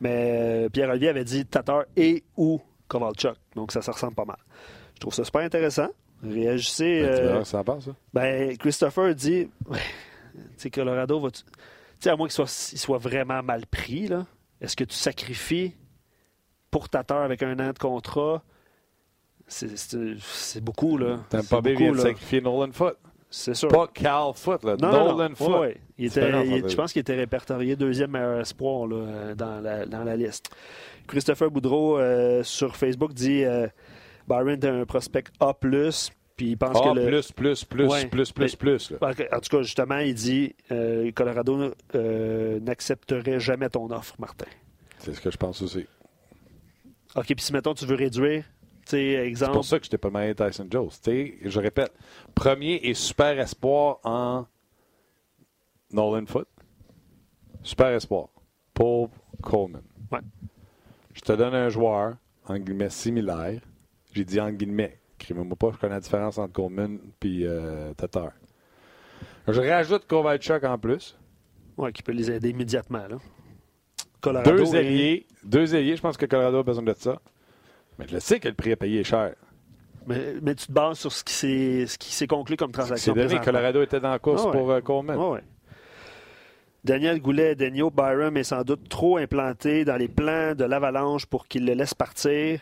Mais 0.00 0.64
euh, 0.64 0.68
Pierre-Olivier 0.68 1.10
avait 1.10 1.24
dit 1.24 1.44
Tatar 1.44 1.84
et 1.96 2.24
ou 2.36 2.60
Kovalchuk. 2.88 3.36
Donc, 3.54 3.70
ça, 3.70 3.82
ça 3.82 3.92
ressemble 3.92 4.14
pas 4.14 4.24
mal. 4.24 4.38
Je 4.94 5.00
trouve 5.00 5.14
ça 5.14 5.24
super 5.24 5.42
intéressant. 5.42 5.88
Réagissez. 6.22 7.02
Ben, 7.02 7.44
ça 7.44 7.62
passe, 7.62 7.84
ça? 7.84 7.92
Ben, 8.12 8.56
Christopher 8.56 9.14
dit 9.14 9.48
tu 9.70 10.40
sais, 10.56 10.70
Colorado 10.70 11.20
va. 11.20 11.30
Tu 11.30 11.42
sais, 12.00 12.10
à 12.10 12.16
moins 12.16 12.26
qu'il 12.26 12.34
soit, 12.34 12.48
soit 12.48 12.98
vraiment 12.98 13.42
mal 13.42 13.66
pris, 13.66 14.08
là. 14.08 14.26
Est-ce 14.60 14.76
que 14.76 14.84
tu 14.84 14.94
sacrifies 14.94 15.74
pour 16.70 16.88
Tatar 16.88 17.22
avec 17.22 17.42
un 17.42 17.58
an 17.58 17.72
de 17.72 17.78
contrat, 17.78 18.42
c'est 19.46 20.62
beaucoup, 20.62 20.96
là. 20.96 21.20
T'aimes 21.28 21.46
pas 21.46 21.60
bien 21.60 21.92
de 21.92 21.98
sacrifier 21.98 22.40
Nolan 22.40 22.72
Foot. 22.72 22.96
C'est 23.32 23.54
sûr. 23.54 23.68
Pas 23.68 23.86
Cal 23.86 24.32
Foot, 24.34 24.64
là. 24.64 24.76
Nolan 24.76 25.34
Foot. 25.34 25.76
je 25.98 26.74
pense 26.74 26.92
qu'il 26.92 27.00
était 27.00 27.14
répertorié 27.14 27.76
deuxième 27.76 28.10
meilleur 28.10 28.40
espoir 28.40 28.86
là, 28.86 29.34
dans, 29.34 29.60
la, 29.60 29.86
dans, 29.86 30.04
la, 30.04 30.16
liste. 30.16 30.50
Christopher 31.06 31.50
Boudreau 31.50 31.98
euh, 31.98 32.42
sur 32.42 32.76
Facebook 32.76 33.12
dit 33.12 33.44
euh, 33.44 33.66
Byron 34.28 34.50
est 34.50 34.64
un 34.64 34.84
prospect 34.84 35.24
A, 35.40 35.54
puis 36.40 36.52
il 36.52 36.56
pense 36.56 36.80
que 36.80 36.94
le... 36.94 37.06
plus, 37.06 37.32
plus, 37.32 37.64
plus, 37.64 38.06
plus, 38.06 38.32
plus, 38.32 38.56
plus. 38.56 38.92
En 39.02 39.40
tout 39.40 39.56
cas, 39.56 39.62
justement, 39.62 39.98
il 39.98 40.14
dit 40.14 40.54
euh, 40.72 41.10
Colorado 41.12 41.74
euh, 41.94 42.60
n'accepterait 42.60 43.38
jamais 43.38 43.68
ton 43.68 43.90
offre, 43.90 44.14
Martin. 44.18 44.46
C'est 44.98 45.12
ce 45.12 45.20
que 45.20 45.30
je 45.30 45.36
pense 45.36 45.60
aussi. 45.60 45.86
OK, 47.16 47.26
puis 47.26 47.40
si, 47.40 47.52
mettons, 47.52 47.74
tu 47.74 47.86
veux 47.86 47.96
réduire, 47.96 48.44
exemple... 48.92 49.52
C'est 49.52 49.56
pour 49.56 49.64
ça 49.64 49.78
que 49.78 49.84
je 49.84 49.90
t'ai 49.90 49.98
pas 49.98 50.10
mal 50.10 50.34
Tyson 50.34 50.66
Jones. 50.70 50.90
je 51.04 51.60
répète, 51.60 51.92
premier 52.34 52.80
et 52.82 52.94
super 52.94 53.38
espoir 53.38 53.98
en 54.04 54.46
Nolan 55.92 56.26
Foot. 56.26 56.48
Super 57.62 57.88
espoir. 57.88 58.28
Paul 58.74 59.08
Coleman. 59.42 59.82
Ouais. 60.10 60.20
Je 61.12 61.20
te 61.20 61.32
donne 61.32 61.54
un 61.54 61.68
joueur, 61.68 62.16
en 62.46 62.58
guillemets, 62.58 62.90
similaire. 62.90 63.60
J'ai 64.12 64.24
dit 64.24 64.40
en 64.40 64.50
guillemets. 64.50 64.98
Écrivez-moi 65.18 65.56
pas, 65.56 65.70
je 65.72 65.78
connais 65.78 65.94
la 65.94 66.00
différence 66.00 66.38
entre 66.38 66.52
Coleman 66.52 66.98
et 67.22 67.42
euh, 67.42 67.92
Tatar. 67.94 68.32
Je 69.46 69.60
rajoute 69.60 70.06
Kovalchuk 70.06 70.64
en 70.64 70.78
plus. 70.78 71.16
Oui, 71.76 71.92
qui 71.92 72.02
peut 72.02 72.12
les 72.12 72.30
aider 72.30 72.50
immédiatement. 72.50 73.06
Là 73.06 73.16
deux 74.22 74.74
ailiers, 74.74 75.26
deux 75.44 75.74
ailiers, 75.74 75.96
je 75.96 76.02
pense 76.02 76.16
que 76.16 76.26
Colorado 76.26 76.58
a 76.58 76.62
besoin 76.62 76.82
de 76.82 76.94
ça. 76.96 77.20
Mais 77.98 78.06
je 78.08 78.14
le 78.14 78.20
sais 78.20 78.40
que 78.40 78.48
le 78.48 78.54
prix 78.54 78.72
à 78.72 78.76
payer 78.76 79.00
est 79.00 79.04
cher. 79.04 79.34
Mais, 80.06 80.34
mais, 80.42 80.54
tu 80.54 80.66
te 80.66 80.72
bases 80.72 80.98
sur 80.98 81.12
ce 81.12 81.22
qui 81.22 81.86
s'est 81.86 82.26
conclu 82.26 82.56
comme 82.56 82.72
transaction. 82.72 83.14
C'est 83.14 83.28
donné 83.28 83.40
Colorado 83.40 83.82
était 83.82 84.00
dans 84.00 84.10
la 84.10 84.18
course 84.18 84.44
ah 84.46 84.50
pour 84.50 84.70
euh, 84.70 84.80
Coleman. 84.80 85.18
Ah 85.20 85.40
Daniel 86.82 87.20
Goulet, 87.20 87.54
Daniel 87.54 87.90
Byram 87.94 88.36
est 88.38 88.44
sans 88.44 88.62
doute 88.62 88.88
trop 88.88 89.18
implanté 89.18 89.84
dans 89.84 89.96
les 89.96 90.08
plans 90.08 90.54
de 90.54 90.64
l'Avalanche 90.64 91.26
pour 91.26 91.46
qu'il 91.46 91.66
le 91.66 91.74
laisse 91.74 91.92
partir. 91.92 92.60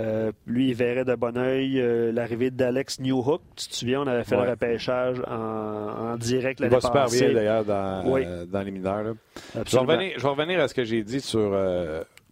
Euh, 0.00 0.32
lui, 0.46 0.70
il 0.70 0.74
verrait 0.74 1.04
de 1.04 1.14
bon 1.14 1.36
oeil 1.36 1.80
euh, 1.80 2.10
l'arrivée 2.12 2.50
d'Alex 2.50 2.98
Newhook. 2.98 3.42
Tu 3.56 3.68
te 3.68 3.74
souviens, 3.74 4.02
on 4.02 4.06
avait 4.06 4.24
fait 4.24 4.36
le 4.36 4.50
repêchage 4.50 5.22
en, 5.26 6.16
direct 6.16 6.60
l'année 6.60 6.76
passée. 6.76 6.88
Il 6.88 6.92
va 6.92 7.06
super 7.06 7.26
bien 7.26 7.34
d'ailleurs 7.34 7.64
dans, 7.64 8.16
euh, 8.16 8.44
dans, 8.46 8.62
les 8.62 8.70
mineurs. 8.70 9.14
Je 9.54 9.60
vais, 9.60 10.16
revenir, 10.28 10.60
à 10.60 10.68
ce 10.68 10.74
que 10.74 10.84
j'ai 10.84 11.02
dit 11.02 11.20
sur, 11.20 11.56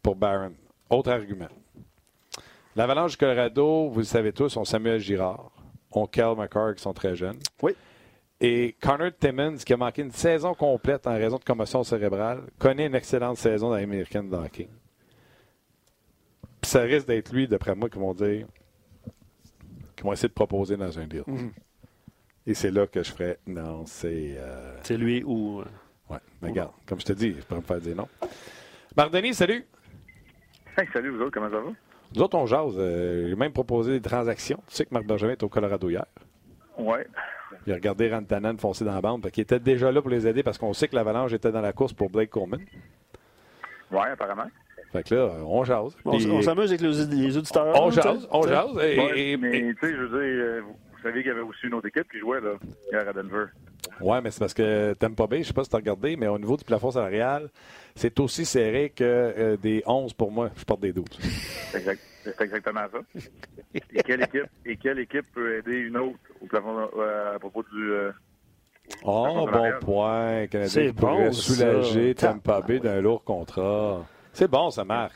pour 0.02 0.16
Barron. 0.16 0.52
Autre 0.90 1.11
argument. 1.11 1.49
L'Avalanche 2.75 3.12
du 3.12 3.16
Colorado, 3.19 3.88
vous 3.88 4.00
le 4.00 4.04
savez 4.04 4.33
tous, 4.33 4.57
ont 4.57 4.64
Samuel 4.64 4.99
Girard, 4.99 5.50
ont 5.90 6.07
Kel 6.07 6.35
McCarr 6.37 6.75
qui 6.75 6.83
sont 6.83 6.92
très 6.92 7.14
jeunes. 7.14 7.38
Oui. 7.62 7.73
Et 8.40 8.75
Connor 8.81 9.11
Timmons, 9.19 9.57
qui 9.64 9.73
a 9.73 9.76
manqué 9.76 10.02
une 10.02 10.11
saison 10.11 10.52
complète 10.52 11.07
en 11.07 11.12
raison 11.12 11.37
de 11.37 11.45
commotion 11.45 11.85
cérébrale, 11.85 12.40
connaît 12.59 12.87
une 12.87 12.95
excellente 12.95 13.37
saison 13.37 13.71
dans 13.71 13.76
l'américaine 13.76 14.28
de 14.28 14.37
hockey 14.37 14.69
ça 16.73 16.81
risque 16.81 17.07
d'être 17.07 17.33
lui, 17.33 17.47
d'après 17.47 17.75
moi, 17.75 17.91
qui 17.91 17.99
vont 17.99 18.14
dire, 18.14 18.47
qui 19.95 20.02
vont 20.02 20.12
essayer 20.12 20.29
de 20.29 20.35
proposer 20.35 20.76
dans 20.76 20.99
un 20.99 21.07
deal. 21.07 21.25
Mhm. 21.26 21.52
Et 22.47 22.55
c'est 22.55 22.71
là 22.71 22.87
que 22.87 23.02
je 23.02 23.12
ferais, 23.12 23.38
non, 23.47 23.85
c'est. 23.87 24.35
Euh, 24.38 24.79
c'est 24.83 24.97
lui 24.97 25.23
ou. 25.23 25.61
Euh, 25.61 25.64
oui, 26.11 26.17
mais 26.41 26.49
regarde, 26.49 26.73
comme 26.87 26.99
je 26.99 27.05
te 27.05 27.12
dis, 27.12 27.37
je 27.38 27.45
pourrais 27.45 27.61
me 27.61 27.67
faire 27.67 27.81
dire 27.81 27.95
non. 27.95 28.09
Marc 28.97 29.12
Denis, 29.12 29.35
salut. 29.35 29.64
Hey, 30.76 30.88
salut, 30.93 31.11
vous 31.11 31.21
autres, 31.21 31.31
comment 31.31 31.50
ça 31.50 31.61
va? 31.61 31.71
Nous 32.14 32.23
autres, 32.23 32.37
on 32.37 32.47
jase. 32.47 32.75
Euh, 32.76 33.29
j'ai 33.29 33.37
même 33.37 33.52
proposé 33.52 33.93
des 33.93 34.00
transactions. 34.00 34.62
Tu 34.67 34.75
sais 34.75 34.87
que 34.87 34.95
Marc 34.95 35.07
Benjamin 35.07 35.33
est 35.33 35.43
au 35.43 35.49
Colorado 35.49 35.88
hier. 35.88 36.07
Oui. 36.79 36.99
Il 37.67 37.73
a 37.73 37.76
regardé 37.76 38.11
Rantanen 38.11 38.59
foncer 38.59 38.85
dans 38.85 38.95
la 38.95 39.00
bande, 39.00 39.31
qui 39.31 39.43
était 39.43 39.61
déjà 39.61 39.93
là 39.93 40.00
pour 40.00 40.11
les 40.11 40.26
aider 40.26 40.43
parce 40.43 40.59
qu'on 40.59 40.73
sait 40.73 40.88
que 40.88 40.97
l'Avalanche 40.97 41.33
était 41.33 41.52
dans 41.52 41.61
la 41.61 41.73
course 41.73 41.93
pour 41.93 42.11
Blake 42.11 42.31
Coleman. 42.31 42.61
Oui, 43.91 44.07
apparemment. 44.11 44.49
Fait 44.93 45.03
que 45.03 45.15
là, 45.15 45.31
on 45.47 45.65
jase. 45.65 45.97
On, 46.05 46.43
s'amuse 46.43 46.71
avec 46.71 46.81
les, 46.81 47.37
auditeurs. 47.37 47.83
On 47.83 47.91
jase, 47.91 48.29
on 48.31 48.43
jase. 48.43 48.79
Et, 49.17 49.37
mais 49.37 49.75
tu 49.75 49.77
sais, 49.81 49.95
je 49.95 50.03
veux 50.03 50.09
dire, 50.09 50.45
euh, 50.45 50.61
vous 50.61 51.03
savez 51.03 51.23
qu'il 51.23 51.29
y 51.29 51.35
avait 51.35 51.41
aussi 51.41 51.67
une 51.67 51.75
autre 51.75 51.89
équipe 51.89 52.11
qui 52.11 52.19
jouait 52.19 52.41
là, 52.41 52.53
hier 52.93 53.09
à 53.09 53.13
Denver. 53.13 53.47
Oui, 54.01 54.19
mais 54.23 54.31
c'est 54.31 54.41
parce 54.41 54.55
que 54.55 54.93
t'aimes 54.95 55.15
pas 55.15 55.27
bien, 55.27 55.41
je 55.41 55.45
sais 55.45 55.53
pas 55.53 55.65
si 55.65 55.71
tu 55.71 55.77
as 55.77 55.79
regardé, 55.79 56.17
mais 56.17 56.27
au 56.27 56.39
niveau 56.39 56.57
du 56.57 56.65
plafond 56.65 56.91
salarial, 56.91 57.49
c'est 57.95 58.19
aussi 58.21 58.45
serré 58.45 58.91
que 58.91 59.05
euh, 59.05 59.57
des 59.57 59.83
11 59.87 60.13
pour 60.15 60.31
moi. 60.31 60.51
Je 60.57 60.65
porte 60.65 60.81
des 60.81 60.93
12. 60.93 61.05
C'est 62.25 62.41
exactement 62.41 62.83
ça. 62.93 62.99
Et 63.75 64.03
quelle, 64.03 64.23
équipe, 64.23 64.47
et 64.65 64.77
quelle 64.77 64.99
équipe 65.01 65.27
peut 65.35 65.59
aider 65.59 65.79
une 65.79 65.97
autre 65.97 66.19
au 66.41 66.47
plafond 66.47 66.89
euh, 66.97 67.35
à 67.35 67.39
propos 67.39 67.65
du. 67.65 67.91
Euh, 67.91 68.13
oh, 69.05 69.49
bon 69.51 69.73
point. 69.81 70.47
Canadien 70.47 70.93
pourrait 70.93 71.27
bon, 71.27 71.33
soulager 71.33 72.15
Tampa 72.15 72.61
Bay 72.61 72.79
d'un 72.79 73.01
lourd 73.01 73.25
contrat. 73.25 74.07
C'est 74.33 74.51
bon, 74.51 74.71
ça 74.71 74.85
marche. 74.85 75.12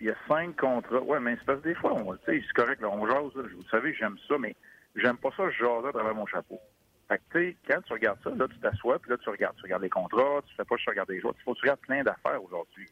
Il 0.00 0.06
y 0.06 0.10
a 0.10 0.14
cinq 0.26 0.56
contrats. 0.56 1.00
Oui, 1.04 1.18
mais 1.20 1.36
c'est 1.36 1.44
parce 1.44 1.60
que 1.60 1.68
des 1.68 1.74
fois, 1.74 1.94
c'est 2.24 2.42
correct, 2.54 2.80
là, 2.80 2.88
on 2.88 3.06
jase. 3.06 3.32
vous 3.34 3.68
savez, 3.70 3.92
j'aime 3.94 4.16
ça, 4.28 4.38
mais 4.38 4.56
j'aime 4.96 5.18
pas 5.18 5.30
ça, 5.36 5.50
je 5.50 5.58
jase 5.58 5.84
à 5.86 5.92
travers 5.92 6.14
mon 6.14 6.26
chapeau. 6.26 6.60
Fait 7.08 7.18
que, 7.18 7.22
tu 7.32 7.38
sais, 7.38 7.56
quand 7.68 7.82
tu 7.82 7.92
regardes 7.92 8.22
ça, 8.22 8.30
là, 8.30 8.46
tu 8.48 8.58
t'assois, 8.60 8.98
puis 9.00 9.10
là, 9.10 9.18
tu 9.18 9.28
regardes. 9.28 9.56
Tu 9.56 9.62
regardes 9.62 9.82
les 9.82 9.90
contrats, 9.90 10.40
tu 10.46 10.54
fais 10.54 10.64
pas 10.64 10.76
juste 10.76 10.88
regarder 10.88 11.14
les 11.14 11.20
joueurs. 11.20 11.34
Que 11.34 11.42
tu 11.42 11.60
regardes 11.60 11.80
plein 11.80 12.02
d'affaires 12.04 12.42
aujourd'hui. 12.42 12.88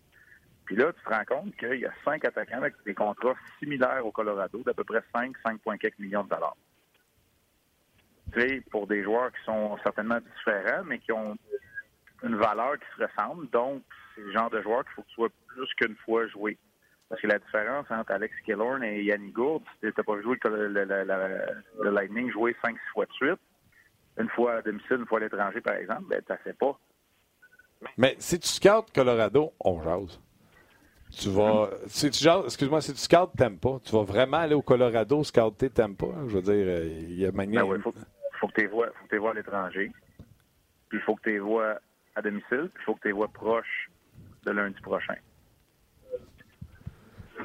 Puis 0.65 0.77
là, 0.77 0.93
tu 0.93 1.03
te 1.03 1.09
rends 1.09 1.25
compte 1.25 1.57
qu'il 1.57 1.79
y 1.79 1.87
a 1.87 1.93
cinq 2.05 2.25
attaquants 2.27 2.59
avec 2.59 2.75
des 2.85 2.95
contrats 2.95 3.37
similaires 3.59 4.05
au 4.05 4.11
Colorado 4.11 4.61
d'à 4.65 4.75
peu 4.75 4.85
près 4.85 5.03
5, 5.15 5.35
5,4 5.43 5.93
millions 5.99 6.25
de 6.25 6.29
dollars. 6.29 6.57
Tu 8.33 8.41
sais, 8.41 8.63
pour 8.71 8.87
des 8.87 9.03
joueurs 9.03 9.33
qui 9.33 9.43
sont 9.45 9.79
certainement 9.83 10.19
différents, 10.19 10.85
mais 10.85 10.99
qui 10.99 11.13
ont 11.13 11.37
une 12.23 12.37
valeur 12.37 12.75
qui 12.79 12.87
se 12.97 13.05
ressemble. 13.05 13.49
Donc, 13.51 13.83
c'est 14.15 14.23
le 14.23 14.33
genre 14.33 14.51
de 14.51 14.61
joueur 14.63 14.85
qu'il 14.85 14.95
faut 14.95 15.03
que 15.03 15.09
tu 15.09 15.15
sois 15.15 15.29
plus 15.49 15.75
qu'une 15.77 15.97
fois 15.97 16.27
joué. 16.29 16.59
Parce 17.09 17.23
que 17.23 17.27
la 17.27 17.39
différence 17.39 17.87
entre 17.91 18.13
Alex 18.13 18.35
Killorn 18.45 18.83
et 18.85 19.03
Yanni 19.03 19.31
Gourde, 19.31 19.63
si 19.83 19.91
tu 19.93 20.03
pas 20.03 20.15
vu 20.17 20.25
le, 20.45 20.69
le, 20.69 20.85
le, 21.83 21.91
Lightning 21.91 22.31
jouer 22.31 22.55
5-6 22.63 22.77
fois 22.93 23.07
de 23.07 23.13
suite, 23.13 23.41
une 24.19 24.29
fois 24.31 24.57
à 24.57 24.63
domicile, 24.63 24.99
une 24.99 25.07
fois 25.07 25.19
à 25.19 25.23
l'étranger, 25.23 25.61
par 25.61 25.75
exemple, 25.75 26.05
ben, 26.09 26.21
tu 26.27 26.35
sais 26.45 26.53
pas. 26.53 26.79
Mais 27.97 28.17
si 28.19 28.39
tu 28.39 28.49
scoutes 28.49 28.93
Colorado, 28.93 29.53
on 29.61 29.83
jase. 29.83 30.21
Tu 31.11 31.31
vas. 31.31 31.71
Si 31.87 32.11
tu 32.11 32.29
excuse-moi, 32.29 32.83
si 32.83 32.93
tu 32.93 32.99
scoutes 32.99 33.35
pas, 33.37 33.79
tu 33.83 33.93
vas 33.93 34.03
vraiment 34.03 34.39
aller 34.39 34.55
au 34.55 34.61
Colorado 34.61 35.25
scouter 35.25 35.71
pas. 35.71 35.87
Je 36.27 36.35
veux 36.35 36.43
dire, 36.43 36.67
euh, 36.67 36.85
il 36.85 37.19
y 37.19 37.25
a 37.25 37.33
manière. 37.33 37.67
Ben 37.67 37.81
faut, 37.81 37.95
faut, 38.39 38.49
que 38.49 38.53
tu 38.55 38.61
les 38.61 38.67
vois, 38.67 39.31
à 39.31 39.35
l'étranger. 39.35 39.91
Puis 40.91 40.99
il 40.99 41.01
faut 41.01 41.15
que 41.15 41.23
tu 41.23 41.31
les 41.31 41.39
vois 41.39 41.79
à 42.19 42.23
domicile. 42.23 42.71
Puis 42.75 42.83
il 42.83 42.85
faut 42.85 42.95
que 42.95 43.01
tu 43.01 43.09
les 43.09 43.13
vois 43.13 43.29
proches 43.29 43.91
de 44.45 44.51
lundi 44.53 44.81
prochain. 44.81 45.17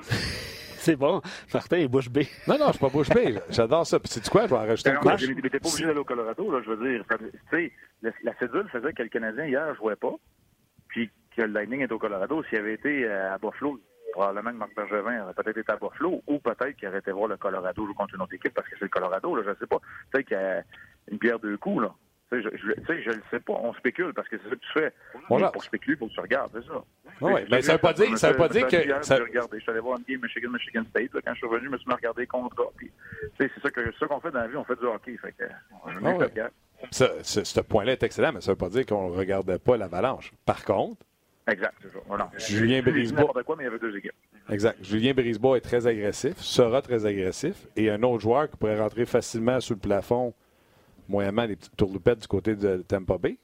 C'est 0.83 0.97
bon. 0.97 1.21
Martin 1.53 1.77
est 1.77 1.87
bouche 1.87 2.09
bée. 2.09 2.27
Non, 2.45 2.57
non, 2.59 2.67
je 2.67 2.71
suis 2.71 2.79
pas 2.79 2.89
bouche 2.89 3.09
bée. 3.09 3.39
J'adore 3.49 3.87
ça. 3.87 4.01
Puis 4.01 4.09
c'est 4.09 4.29
quoi? 4.29 4.47
Je 4.47 4.49
vais 4.49 4.57
en 4.57 4.67
rajouter 4.67 4.89
une 4.89 4.97
couche. 4.97 5.15
Tu 5.15 5.33
n'étais 5.33 5.57
pas 5.57 5.69
obligé 5.69 5.85
d'aller 5.85 5.99
au 5.99 6.03
Colorado, 6.03 6.51
là, 6.51 6.61
je 6.61 6.71
veux 6.71 6.89
dire. 6.91 7.05
Tu 7.07 7.31
sais, 7.51 7.71
la 8.01 8.37
cédule 8.37 8.67
faisait 8.69 8.91
que 8.91 9.01
le 9.01 9.07
Canadien, 9.07 9.45
hier, 9.45 9.65
ne 9.69 9.75
jouait 9.75 9.95
pas. 9.95 10.13
Puis 10.89 11.09
que 11.37 11.43
le 11.43 11.53
Lightning 11.53 11.83
est 11.83 11.91
au 11.93 11.99
Colorado. 11.99 12.43
S'il 12.49 12.57
avait 12.57 12.73
été 12.73 13.07
à 13.09 13.37
Buffalo, 13.37 13.79
probablement 14.11 14.51
que 14.51 14.57
Marc 14.57 14.75
Bergevin 14.75 15.23
aurait 15.23 15.33
peut-être 15.33 15.57
été 15.57 15.71
à 15.71 15.77
Buffalo 15.77 16.21
ou 16.27 16.39
peut-être 16.39 16.75
qu'il 16.75 16.89
aurait 16.89 16.99
été 16.99 17.11
voir 17.11 17.29
le 17.29 17.37
Colorado 17.37 17.85
jouer 17.85 17.95
contre 17.95 18.15
une 18.15 18.21
autre 18.21 18.33
équipe 18.33 18.53
parce 18.53 18.67
que 18.67 18.75
c'est 18.77 18.85
le 18.85 18.89
Colorado, 18.89 19.35
là, 19.35 19.43
je 19.45 19.49
ne 19.51 19.55
sais 19.55 19.67
pas. 19.67 19.79
Peut-être 20.11 20.27
qu'il 20.27 20.37
y 20.37 20.39
a 20.39 20.63
une 21.09 21.17
pierre 21.17 21.39
deux 21.39 21.57
coups, 21.57 21.83
là. 21.83 21.93
Tu 22.41 22.73
sais, 22.87 23.01
je 23.03 23.09
ne 23.09 23.15
le 23.15 23.21
sais 23.29 23.39
pas. 23.39 23.53
On 23.53 23.73
spécule 23.73 24.13
parce 24.13 24.27
que 24.27 24.37
c'est 24.37 24.49
ça 24.49 24.55
que 24.55 24.61
tu 24.61 24.73
fais. 24.73 24.93
Pour 25.27 25.63
spéculer, 25.63 25.95
il 25.95 25.99
faut 25.99 26.07
que 26.07 26.13
tu 26.13 26.19
regardes, 26.19 26.51
c'est 26.53 26.67
ça. 26.67 26.83
Oui, 27.21 27.41
mais 27.49 27.61
ça 27.61 27.73
ne 27.73 27.77
veut 27.77 27.81
pas 27.81 27.93
dire, 27.93 28.17
ça 28.17 28.31
veut 28.31 28.37
pas 28.37 28.49
dire 28.49 28.67
que. 28.67 28.77
Ça... 29.03 29.17
Je 29.17 29.59
suis 29.59 29.71
allé 29.71 29.79
voir 29.79 29.97
une 29.97 30.05
game 30.07 30.21
Michigan, 30.21 30.49
Michigan 30.49 30.83
State. 30.89 31.11
quand 31.13 31.33
je 31.33 31.37
suis 31.37 31.47
revenu, 31.47 31.65
je 31.65 31.71
me 31.71 31.77
suis 31.77 31.91
regarder 31.91 32.27
contre. 32.27 32.71
C'est 33.37 33.51
ça 33.61 33.69
qu'on 34.07 34.19
fait 34.19 34.31
dans 34.31 34.39
la 34.39 34.47
vie, 34.47 34.57
on 34.57 34.63
fait 34.63 34.79
du 34.79 34.85
hockey. 34.85 35.17
Fait 35.17 35.31
que, 35.33 35.43
ah 35.85 35.89
ce, 36.91 37.59
point-là 37.61 37.93
est 37.93 38.03
excellent, 38.03 38.33
mais 38.33 38.41
ça 38.41 38.51
ne 38.51 38.55
veut 38.55 38.59
pas 38.59 38.69
dire 38.69 38.85
qu'on 38.85 39.09
ne 39.09 39.15
regardait 39.15 39.59
pas 39.59 39.77
l'avalanche. 39.77 40.33
Par 40.45 40.63
contre. 40.63 41.05
Exact, 41.47 41.75
toujours. 41.81 42.03
Julien 42.37 42.81
Brisebois. 42.81 43.33
quoi, 43.45 43.55
mais 43.57 43.63
il 43.63 43.65
y 43.65 43.69
avait 43.69 43.79
deux 43.79 43.95
équipes. 43.97 44.13
Exact. 44.49 44.77
Julien 44.81 45.13
Brisebois 45.13 45.57
est 45.57 45.61
très 45.61 45.87
agressif, 45.87 46.37
sera 46.37 46.81
très 46.81 47.05
agressif, 47.05 47.67
et 47.75 47.89
un 47.89 48.01
autre 48.03 48.21
joueur 48.21 48.49
qui 48.49 48.57
pourrait 48.57 48.79
rentrer 48.79 49.05
facilement 49.05 49.59
sous 49.59 49.73
le 49.73 49.79
plafond, 49.79 50.33
moyennement 51.07 51.47
des 51.47 51.55
petites 51.55 51.75
tourloupettes 51.75 52.19
du 52.19 52.27
côté 52.27 52.55
de 52.55 52.77
Tampa 52.87 53.17
Bay, 53.17 53.37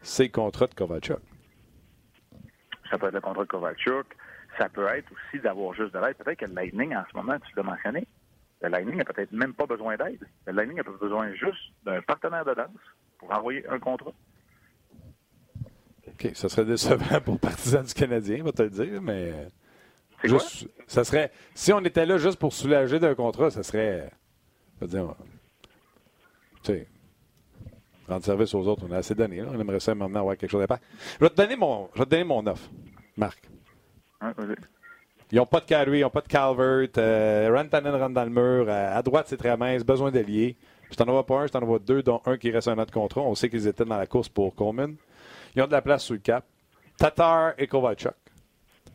c'est 0.00 0.24
le 0.24 0.30
contrat 0.30 0.66
de 0.66 0.74
Kovalchuk. 0.74 1.18
Ça 2.90 2.98
peut 2.98 3.06
être 3.08 3.14
le 3.14 3.20
contrat 3.20 3.42
de 3.42 3.48
Kovalchuk. 3.48 4.06
Ça 4.58 4.68
peut 4.68 4.86
être 4.86 5.10
aussi 5.12 5.42
d'avoir 5.42 5.74
juste 5.74 5.92
de 5.92 5.98
l'aide. 5.98 6.16
Peut-être 6.16 6.38
que 6.38 6.46
le 6.46 6.54
Lightning, 6.54 6.94
en 6.94 7.04
ce 7.10 7.16
moment, 7.16 7.38
tu 7.40 7.54
l'as 7.56 7.62
mentionné, 7.62 8.06
le 8.62 8.68
Lightning 8.68 8.96
n'a 8.96 9.04
peut-être 9.04 9.32
même 9.32 9.52
pas 9.52 9.66
besoin 9.66 9.96
d'aide. 9.96 10.26
Le 10.46 10.52
Lightning 10.52 10.80
a 10.80 10.82
besoin 10.82 11.32
juste 11.34 11.72
d'un 11.84 12.00
partenaire 12.02 12.44
de 12.44 12.54
danse 12.54 12.68
pour 13.18 13.30
envoyer 13.32 13.66
un 13.68 13.78
contrat. 13.78 14.12
OK, 16.08 16.30
ça 16.34 16.48
serait 16.48 16.64
décevant 16.64 17.20
pour 17.20 17.38
partisans 17.38 17.84
du 17.84 17.92
Canadien, 17.92 18.42
va 18.42 18.52
te 18.52 18.62
le 18.62 18.70
dire, 18.70 19.02
mais. 19.02 19.48
Juste, 20.24 20.68
ça 20.86 21.04
serait. 21.04 21.30
Si 21.54 21.72
on 21.72 21.80
était 21.80 22.06
là 22.06 22.16
juste 22.16 22.38
pour 22.38 22.54
soulager 22.54 22.98
d'un 22.98 23.14
contrat, 23.14 23.50
ça 23.50 23.62
serait. 23.62 24.10
Je 24.80 24.86
dire. 24.86 25.14
Tu 26.62 26.72
sais. 26.72 26.88
Rendre 28.08 28.24
service 28.24 28.54
aux 28.54 28.66
autres, 28.66 28.84
on 28.88 28.92
a 28.92 28.98
assez 28.98 29.14
donné. 29.14 29.42
On 29.42 29.58
aimerait 29.58 29.80
ça 29.80 29.94
maintenant 29.94 30.20
avoir 30.20 30.36
quelque 30.36 30.50
chose 30.50 30.62
à 30.62 30.66
faire. 30.66 30.78
Je 31.18 31.24
vais 31.24 31.30
te 31.30 31.36
donner 31.36 31.56
mon, 31.56 31.88
je 31.94 31.98
vais 31.98 32.04
te 32.04 32.10
donner 32.10 32.24
mon 32.24 32.46
offre, 32.46 32.70
Marc. 33.16 33.48
ils 35.32 35.36
n'ont 35.36 35.46
pas 35.46 35.60
de 35.60 35.64
Carey, 35.64 35.98
ils 35.98 36.02
n'ont 36.02 36.10
pas 36.10 36.20
de 36.20 36.28
Calvert. 36.28 36.88
Euh, 36.98 37.50
Rantanen 37.52 37.94
rentre 37.94 38.14
dans 38.14 38.24
le 38.24 38.30
mur. 38.30 38.68
À, 38.68 39.02
droite, 39.02 39.26
c'est 39.28 39.36
très 39.36 39.56
mince. 39.56 39.84
Besoin 39.84 40.10
d'alliés. 40.10 40.56
Je 40.90 40.96
t'en 40.96 41.08
envoie 41.08 41.26
pas 41.26 41.40
un, 41.40 41.46
je 41.46 41.52
t'en 41.52 41.62
envoie 41.62 41.80
deux, 41.80 42.02
dont 42.02 42.22
un 42.26 42.36
qui 42.36 42.50
reste 42.50 42.68
un 42.68 42.78
autre 42.78 42.92
contrat. 42.92 43.22
On 43.22 43.34
sait 43.34 43.48
qu'ils 43.48 43.66
étaient 43.66 43.84
dans 43.84 43.96
la 43.96 44.06
course 44.06 44.28
pour 44.28 44.54
Coleman. 44.54 44.94
Ils 45.56 45.62
ont 45.62 45.66
de 45.66 45.72
la 45.72 45.82
place 45.82 46.04
sous 46.04 46.12
le 46.12 46.20
cap. 46.20 46.44
Tatar 46.96 47.54
et 47.58 47.66
Kovalchuk. 47.66 48.14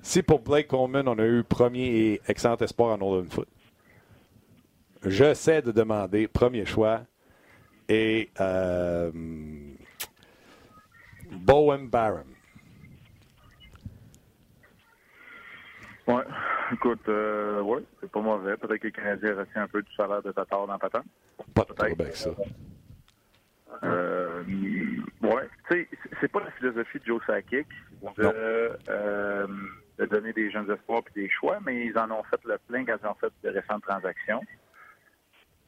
Si 0.01 0.23
pour 0.23 0.39
Blake 0.39 0.67
Coleman, 0.67 1.07
on 1.07 1.19
a 1.19 1.25
eu 1.25 1.43
premier 1.43 1.85
et 1.85 2.21
excellent 2.27 2.57
espoir 2.57 2.93
en 2.93 2.97
Northern 2.97 3.29
Foot, 3.29 3.47
je 5.03 5.33
sais 5.33 5.61
de 5.61 5.71
demander 5.71 6.27
premier 6.27 6.65
choix 6.65 7.01
et 7.91 8.29
euh, 8.39 9.11
Bowen 11.29 11.89
Barron. 11.89 12.23
Oui, 16.07 16.21
écoute, 16.71 17.07
euh, 17.09 17.61
ouais, 17.61 17.83
c'est 17.99 18.09
pas 18.09 18.21
mauvais. 18.21 18.55
Peut-être 18.55 18.79
que 18.79 18.87
les 18.87 18.93
Canadiens 18.93 19.35
retient 19.35 19.63
un 19.63 19.67
peu 19.67 19.81
du 19.81 19.93
salaire 19.93 20.21
de 20.21 20.31
Tatar 20.31 20.67
dans 20.67 20.79
Patent. 20.79 21.03
Pas 21.53 21.63
de 21.63 21.73
problème 21.73 21.95
avec 21.99 22.15
ça. 22.15 22.29
Euh, 23.83 24.43
ouais, 25.21 25.49
tu 25.69 25.75
sais, 25.75 25.87
c'est 26.21 26.31
pas 26.31 26.39
la 26.39 26.51
philosophie 26.51 26.99
de 26.99 27.05
Joe 27.05 27.21
Sakic 27.25 27.67
de, 28.17 28.77
euh, 28.89 29.47
de, 29.97 30.05
donner 30.05 30.31
des 30.33 30.49
jeunes 30.49 30.69
espoirs 30.71 31.01
et 31.15 31.21
des 31.21 31.29
choix, 31.29 31.59
mais 31.65 31.87
ils 31.87 31.97
en 31.97 32.09
ont 32.11 32.23
fait 32.23 32.39
le 32.45 32.57
plein 32.67 32.85
quand 32.85 32.97
ils 33.01 33.07
ont 33.07 33.15
fait 33.15 33.31
de 33.43 33.49
récentes 33.49 33.83
transactions. 33.83 34.41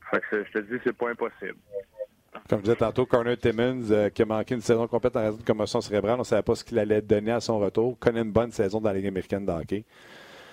Fait 0.10 0.22
que 0.30 0.46
je 0.46 0.52
te 0.52 0.60
dis, 0.60 0.82
c'est 0.84 0.98
pas 0.98 1.10
impossible. 1.10 1.58
Comme 2.50 2.60
je 2.60 2.64
disais 2.64 2.76
tantôt, 2.76 3.06
Corner 3.06 3.38
Timmons, 3.38 3.90
euh, 3.92 4.10
qui 4.10 4.22
a 4.22 4.26
manqué 4.26 4.56
une 4.56 4.62
saison 4.62 4.88
complète 4.88 5.16
en 5.16 5.22
raison 5.22 5.38
de 5.38 5.44
commotion 5.44 5.82
cérébrale, 5.82 6.16
on 6.16 6.20
ne 6.20 6.24
savait 6.24 6.42
pas 6.44 6.56
ce 6.56 6.64
qu'il 6.64 6.78
allait 6.80 7.02
donner 7.02 7.32
à 7.32 7.40
son 7.40 7.60
retour. 7.60 7.98
Connaît 8.00 8.22
une 8.22 8.32
bonne 8.32 8.52
saison 8.52 8.82
dans 8.82 8.90
la 8.90 8.96
Ligue 8.96 9.08
américaine 9.08 9.46
de 9.46 9.52
hockey. 9.52 9.86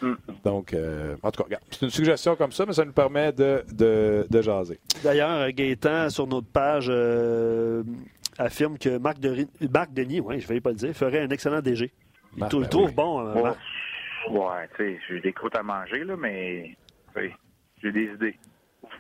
Mm. 0.03 0.15
Donc, 0.45 0.73
euh, 0.73 1.17
en 1.23 1.31
tout 1.31 1.43
cas, 1.45 1.59
c'est 1.71 1.83
une 1.83 1.91
suggestion 1.91 2.37
comme 2.37 2.53
ça, 2.53 2.65
mais 2.67 2.73
ça 2.73 2.85
nous 2.85 2.93
permet 2.93 3.33
de, 3.33 3.65
de, 3.73 4.43
jaser. 4.43 4.79
D'ailleurs, 5.03 5.51
Gaétan, 5.53 6.11
sur 6.11 6.27
notre 6.27 6.49
page, 6.49 6.87
euh, 6.89 7.83
affirme 8.39 8.79
que 8.79 8.99
Marc, 8.99 9.19
Marc 9.73 9.93
Denis, 9.93 10.21
ouais, 10.21 10.41
je 10.41 10.49
ne 10.49 10.55
vais 10.55 10.61
pas 10.61 10.71
le 10.71 10.77
dire, 10.77 10.95
ferait 10.95 11.21
un 11.21 11.31
excellent 11.31 11.61
DG. 11.61 11.93
Il, 12.37 12.45
le 12.45 12.49
ben 12.49 12.69
trouve 12.69 12.95
bon, 12.95 13.27
euh, 13.27 13.43
Marc. 13.43 13.59
Ouais, 14.31 14.69
tu 14.77 14.85
sais, 14.85 15.01
j'ai 15.09 15.21
des 15.21 15.33
croûtes 15.33 15.57
à 15.57 15.63
manger, 15.63 16.05
là, 16.05 16.15
mais 16.17 16.77
j'ai 17.83 17.93
des 17.93 18.05
idées. 18.15 18.37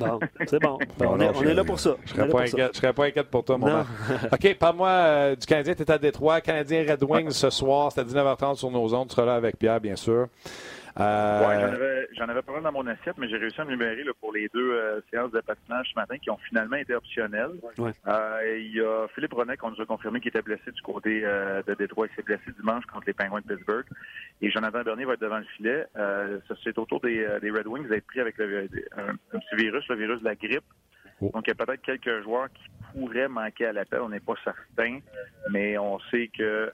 Non, 0.00 0.18
c'est 0.46 0.60
bon. 0.60 0.78
on, 1.00 1.20
est, 1.20 1.54
là 1.54 1.64
pour 1.64 1.78
ça. 1.78 1.96
Je 2.06 2.12
ne 2.12 2.28
serais, 2.72 2.92
pas 2.92 3.04
inquiète 3.04 3.28
pour 3.28 3.44
toi, 3.44 3.58
mon 3.58 3.80
OK, 4.32 4.56
parle-moi 4.58 5.36
du 5.36 5.46
Canadien. 5.46 5.74
Tu 5.74 5.82
es 5.82 5.90
à 5.90 5.98
Détroit. 5.98 6.40
Canadien 6.40 6.84
Red 6.88 7.02
Wings 7.02 7.30
ce 7.30 7.50
soir. 7.50 7.92
C'est 7.92 8.00
à 8.00 8.04
19h30 8.04 8.56
sur 8.56 8.70
nos 8.70 8.94
ondes. 8.94 9.08
Tu 9.08 9.14
seras 9.14 9.26
là 9.26 9.34
avec 9.34 9.58
Pierre, 9.58 9.80
bien 9.80 9.96
sûr. 9.96 10.28
Euh... 10.98 12.06
j'en 12.16 12.28
avais, 12.28 12.42
pas 12.42 12.52
mal 12.52 12.62
dans 12.62 12.72
mon 12.72 12.86
assiette, 12.86 13.16
mais 13.18 13.28
j'ai 13.28 13.36
réussi 13.36 13.60
à 13.60 13.64
me 13.64 13.70
libérer 13.72 14.02
pour 14.20 14.32
les 14.32 14.48
deux 14.52 14.72
euh, 14.72 15.00
séances 15.10 15.30
de 15.30 15.40
patinage 15.40 15.90
ce 15.90 15.98
matin 15.98 16.18
qui 16.18 16.30
ont 16.30 16.38
finalement 16.48 16.76
été 16.76 16.94
optionnelles. 16.94 17.52
Euh, 17.78 18.58
il 18.58 18.74
y 18.74 18.80
a 18.80 19.06
Philippe 19.14 19.32
Renet 19.32 19.56
qu'on 19.56 19.70
nous 19.70 19.80
a 19.80 19.86
confirmé 19.86 20.20
qu'il 20.20 20.28
était 20.28 20.42
blessé 20.42 20.70
du 20.72 20.82
côté 20.82 21.20
de 21.20 21.74
Détroit. 21.74 22.06
Il 22.10 22.16
s'est 22.16 22.22
blessé 22.22 22.42
dimanche 22.58 22.84
contre 22.86 23.06
les 23.06 23.12
Penguins 23.12 23.40
de 23.40 23.54
Pittsburgh. 23.54 23.86
Et 24.42 24.50
Jonathan 24.50 24.82
Bernier 24.82 25.04
va 25.04 25.14
être 25.14 25.20
devant 25.20 25.38
le 25.38 25.44
filet. 25.56 25.86
c'est 26.64 26.76
autour 26.78 27.00
des, 27.00 27.26
Red 27.26 27.66
Wings 27.66 27.88
d'être 27.88 28.06
pris 28.06 28.20
avec 28.20 28.38
le, 28.38 28.68
un, 28.96 29.16
petit 29.30 29.56
virus, 29.56 29.86
le 29.88 29.96
virus 29.96 30.20
de 30.20 30.24
la 30.24 30.34
grippe. 30.34 30.64
Oh. 31.20 31.30
Donc, 31.34 31.44
il 31.46 31.50
y 31.50 31.52
a 31.52 31.66
peut-être 31.66 31.82
quelques 31.82 32.22
joueurs 32.22 32.48
qui 32.48 32.64
pourraient 32.92 33.28
manquer 33.28 33.66
à 33.66 33.72
l'appel. 33.72 34.00
On 34.00 34.08
n'est 34.08 34.20
pas 34.20 34.34
certain, 34.42 35.00
mais 35.50 35.76
on 35.78 36.00
sait 36.10 36.30
que 36.36 36.72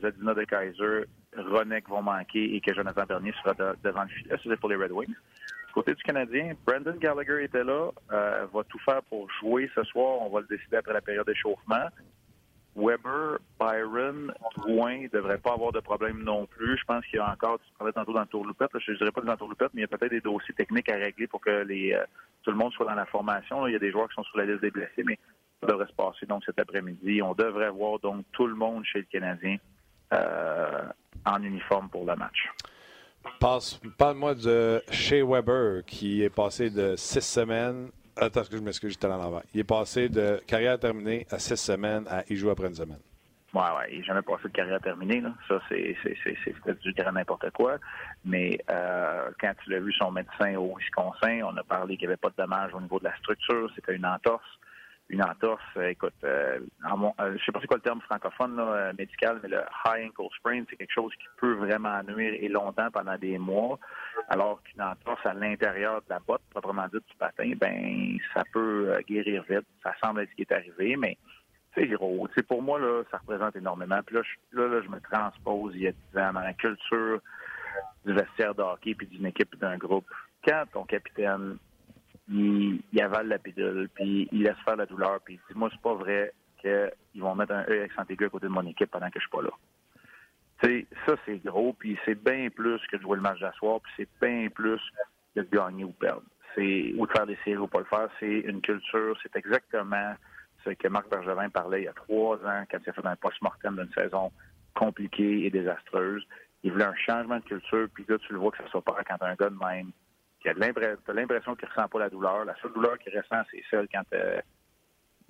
Zadina 0.00 0.34
de 0.34 0.44
Kaiser 0.44 1.06
Ronek 1.36 1.88
vont 1.88 2.02
manquer 2.02 2.54
et 2.54 2.60
que 2.60 2.74
Jonathan 2.74 3.04
Bernier 3.06 3.32
sera 3.42 3.54
devant 3.54 4.02
le 4.02 4.08
filet. 4.08 4.34
C'est 4.42 4.56
pour 4.58 4.68
les 4.68 4.76
Red 4.76 4.92
Wings. 4.92 5.14
Du 5.66 5.72
côté 5.72 5.94
du 5.94 6.02
Canadien, 6.02 6.54
Brandon 6.66 6.96
Gallagher 6.98 7.44
était 7.44 7.62
là, 7.62 7.90
euh, 8.12 8.46
va 8.52 8.64
tout 8.64 8.78
faire 8.80 9.02
pour 9.04 9.30
jouer 9.40 9.70
ce 9.74 9.84
soir. 9.84 10.20
On 10.20 10.28
va 10.28 10.40
le 10.40 10.46
décider 10.46 10.76
après 10.76 10.92
la 10.92 11.00
période 11.00 11.26
d'échauffement. 11.26 11.86
Weber, 12.76 13.38
Byron, 13.58 14.32
Drouin 14.56 15.02
ne 15.02 15.08
devraient 15.08 15.38
pas 15.38 15.52
avoir 15.52 15.72
de 15.72 15.80
problème 15.80 16.22
non 16.22 16.46
plus. 16.46 16.76
Je 16.78 16.84
pense 16.84 17.04
qu'il 17.06 17.16
y 17.16 17.22
a 17.22 17.30
encore, 17.30 17.58
tu 17.58 17.72
parlais 17.78 17.92
tantôt 17.92 18.12
dans 18.12 18.20
le 18.20 18.26
tour 18.26 18.44
loupette, 18.44 18.70
je 18.78 18.92
ne 18.92 18.96
dirais 18.96 19.10
pas 19.10 19.20
dans 19.20 19.32
le 19.32 19.38
tour 19.38 19.48
loupette, 19.48 19.70
mais 19.74 19.80
il 19.80 19.82
y 19.82 19.92
a 19.92 19.96
peut-être 19.96 20.10
des 20.10 20.20
dossiers 20.20 20.54
techniques 20.54 20.88
à 20.88 20.96
régler 20.96 21.26
pour 21.26 21.40
que 21.40 21.50
euh, 21.50 22.04
tout 22.42 22.50
le 22.50 22.56
monde 22.56 22.72
soit 22.72 22.86
dans 22.86 22.94
la 22.94 23.06
formation. 23.06 23.66
Il 23.66 23.72
y 23.72 23.76
a 23.76 23.80
des 23.80 23.90
joueurs 23.90 24.08
qui 24.08 24.14
sont 24.14 24.24
sur 24.24 24.38
la 24.38 24.46
liste 24.46 24.62
des 24.62 24.70
blessés, 24.70 25.02
mais 25.04 25.18
ça 25.60 25.66
devrait 25.66 25.86
se 25.86 25.92
passer 25.92 26.26
donc 26.26 26.44
cet 26.44 26.58
après-midi. 26.58 27.22
On 27.22 27.34
devrait 27.34 27.70
voir 27.70 27.98
donc 27.98 28.24
tout 28.32 28.46
le 28.46 28.54
monde 28.54 28.84
chez 28.84 29.00
le 29.00 29.06
Canadien 29.06 29.56
euh, 30.14 30.82
en 31.24 31.42
uniforme 31.42 31.88
pour 31.88 32.04
le 32.04 32.16
match. 32.16 32.48
Parle-moi 33.98 34.34
de 34.34 34.82
Shea 34.90 35.24
Weber 35.24 35.84
qui 35.84 36.22
est 36.22 36.30
passé 36.30 36.70
de 36.70 36.96
six 36.96 37.20
semaines 37.20 37.90
Attends, 38.16 38.42
que 38.42 38.56
je 38.56 38.62
m'excuse, 38.62 38.92
j'étais 38.92 39.06
à 39.06 39.16
l'envers. 39.16 39.42
Il 39.54 39.60
est 39.60 39.64
passé 39.64 40.10
de 40.10 40.42
carrière 40.46 40.78
terminée 40.78 41.26
à 41.30 41.38
six 41.38 41.56
semaines 41.56 42.06
à 42.08 42.22
y 42.28 42.36
joue 42.36 42.50
après 42.50 42.66
une 42.66 42.74
semaine. 42.74 42.98
Oui, 43.54 43.62
oui, 43.62 43.84
il 43.92 43.98
n'est 43.98 44.04
jamais 44.04 44.22
passé 44.22 44.42
de 44.44 44.48
carrière 44.52 44.80
terminée. 44.80 45.20
Là. 45.22 45.32
Ça, 45.48 45.58
c'est 45.68 45.96
du 46.82 46.92
grand 46.92 47.12
n'importe 47.12 47.50
quoi. 47.52 47.78
Mais 48.24 48.58
euh, 48.70 49.30
quand 49.40 49.52
tu 49.64 49.70
l'as 49.70 49.80
vu 49.80 49.92
son 49.94 50.10
médecin 50.12 50.54
au 50.56 50.76
Wisconsin, 50.76 51.40
on 51.44 51.56
a 51.56 51.64
parlé 51.64 51.96
qu'il 51.96 52.08
n'y 52.08 52.12
avait 52.12 52.18
pas 52.18 52.28
de 52.28 52.36
dommages 52.36 52.74
au 52.74 52.80
niveau 52.80 52.98
de 52.98 53.04
la 53.04 53.16
structure. 53.16 53.70
C'était 53.74 53.96
une 53.96 54.06
entorse 54.06 54.44
une 55.10 55.22
entorse, 55.22 55.62
euh, 55.76 55.88
écoute, 55.88 56.14
euh, 56.22 56.60
euh, 56.84 57.36
je 57.36 57.44
sais 57.44 57.52
pas 57.52 57.60
c'est 57.60 57.66
quoi 57.66 57.78
le 57.78 57.82
terme 57.82 58.00
francophone 58.00 58.56
là, 58.56 58.92
médical, 58.96 59.40
mais 59.42 59.48
le 59.48 59.62
high 59.84 60.06
ankle 60.06 60.32
sprain, 60.36 60.62
c'est 60.70 60.76
quelque 60.76 60.92
chose 60.92 61.12
qui 61.14 61.26
peut 61.38 61.54
vraiment 61.54 62.00
nuire 62.04 62.34
et 62.40 62.48
longtemps 62.48 62.90
pendant 62.92 63.18
des 63.18 63.36
mois, 63.36 63.78
alors 64.28 64.62
qu'une 64.62 64.82
entorse 64.82 65.24
à 65.26 65.34
l'intérieur 65.34 66.00
de 66.02 66.06
la 66.10 66.20
botte, 66.20 66.42
proprement 66.50 66.86
dit 66.86 66.98
du 66.98 67.16
patin, 67.18 67.52
ben 67.60 68.18
ça 68.32 68.44
peut 68.52 68.96
guérir 69.08 69.42
vite. 69.48 69.66
Ça 69.82 69.92
semble 70.02 70.20
être 70.20 70.30
ce 70.30 70.36
qui 70.36 70.42
est 70.42 70.52
arrivé, 70.52 70.96
mais 70.96 71.18
c'est 71.74 71.88
gros. 71.88 72.28
Pour 72.48 72.62
moi 72.62 72.78
là, 72.78 73.02
ça 73.10 73.18
représente 73.18 73.56
énormément. 73.56 74.00
Puis 74.06 74.14
là, 74.14 74.22
je, 74.22 74.58
là, 74.58 74.80
je 74.80 74.88
me 74.88 75.00
transpose 75.00 75.72
il 75.74 75.82
y 75.82 75.88
a 75.88 75.92
10 75.92 76.18
ans 76.18 76.32
dans 76.34 76.40
la 76.40 76.54
culture 76.54 77.20
du 78.06 78.12
vestiaire 78.12 78.54
de 78.54 78.62
hockey 78.62 78.94
puis 78.94 79.08
d'une 79.08 79.26
équipe 79.26 79.58
d'un 79.58 79.76
groupe. 79.76 80.06
Quand 80.44 80.64
ton 80.72 80.84
capitaine 80.84 81.58
il, 82.30 83.02
avale 83.02 83.28
la 83.28 83.38
pilule, 83.38 83.88
puis 83.94 84.28
il 84.30 84.42
laisse 84.42 84.58
faire 84.64 84.76
la 84.76 84.86
douleur, 84.86 85.20
puis 85.24 85.34
il 85.34 85.52
dit 85.52 85.58
Moi, 85.58 85.68
c'est 85.72 85.80
pas 85.80 85.94
vrai 85.94 86.32
qu'ils 86.60 87.22
vont 87.22 87.34
mettre 87.34 87.52
un 87.52 87.64
E 87.68 87.82
accent 87.82 88.04
aigu 88.08 88.26
à 88.26 88.28
côté 88.28 88.46
de 88.46 88.52
mon 88.52 88.66
équipe 88.66 88.90
pendant 88.90 89.08
que 89.10 89.18
je 89.18 89.20
suis 89.20 89.30
pas 89.30 89.42
là. 89.42 89.50
sais, 90.62 90.86
ça, 91.06 91.16
c'est 91.24 91.42
gros, 91.42 91.72
puis 91.72 91.98
c'est 92.04 92.22
bien 92.22 92.48
plus 92.50 92.80
que 92.90 92.96
de 92.96 93.02
jouer 93.02 93.16
le 93.16 93.22
match 93.22 93.40
d'asseoir, 93.40 93.80
puis 93.80 93.92
c'est 93.96 94.08
bien 94.20 94.48
plus 94.48 94.80
que 95.34 95.40
de 95.40 95.48
gagner 95.50 95.84
ou 95.84 95.92
perdre. 95.92 96.22
C'est 96.54 96.92
ou 96.96 97.06
de 97.06 97.12
faire 97.12 97.26
des 97.26 97.38
séries 97.44 97.56
ou 97.56 97.66
pas 97.66 97.80
le 97.80 97.84
faire, 97.86 98.08
c'est 98.20 98.40
une 98.40 98.60
culture, 98.60 99.16
c'est 99.22 99.34
exactement 99.36 100.14
ce 100.64 100.70
que 100.70 100.88
Marc 100.88 101.08
Bergevin 101.08 101.48
parlait 101.48 101.82
il 101.82 101.84
y 101.84 101.88
a 101.88 101.92
trois 101.92 102.36
ans 102.44 102.64
quand 102.70 102.78
il 102.84 102.90
a 102.90 102.92
fait 102.92 103.06
un 103.06 103.16
post-mortem 103.16 103.76
d'une 103.76 103.92
saison 103.92 104.30
compliquée 104.74 105.46
et 105.46 105.50
désastreuse. 105.50 106.22
Il 106.62 106.72
voulait 106.72 106.84
un 106.84 106.94
changement 106.94 107.38
de 107.38 107.44
culture, 107.44 107.88
puis 107.94 108.04
là, 108.06 108.18
tu 108.18 108.34
le 108.34 108.38
vois 108.38 108.50
que 108.50 108.58
ça 108.58 108.70
s'opère 108.70 109.02
quand 109.06 109.22
un 109.22 109.34
gars 109.34 109.48
de 109.48 109.56
même 109.56 109.90
tu 110.40 110.48
as 110.48 111.12
l'impression 111.12 111.54
qu'il 111.54 111.68
ne 111.68 111.74
ressent 111.74 111.88
pas 111.88 111.98
la 111.98 112.10
douleur. 112.10 112.44
La 112.44 112.54
seule 112.60 112.72
douleur 112.72 112.98
qu'il 112.98 113.16
ressent, 113.16 113.42
c'est 113.50 113.62
celle 113.70 113.88
quand 113.92 114.02
euh, 114.12 114.40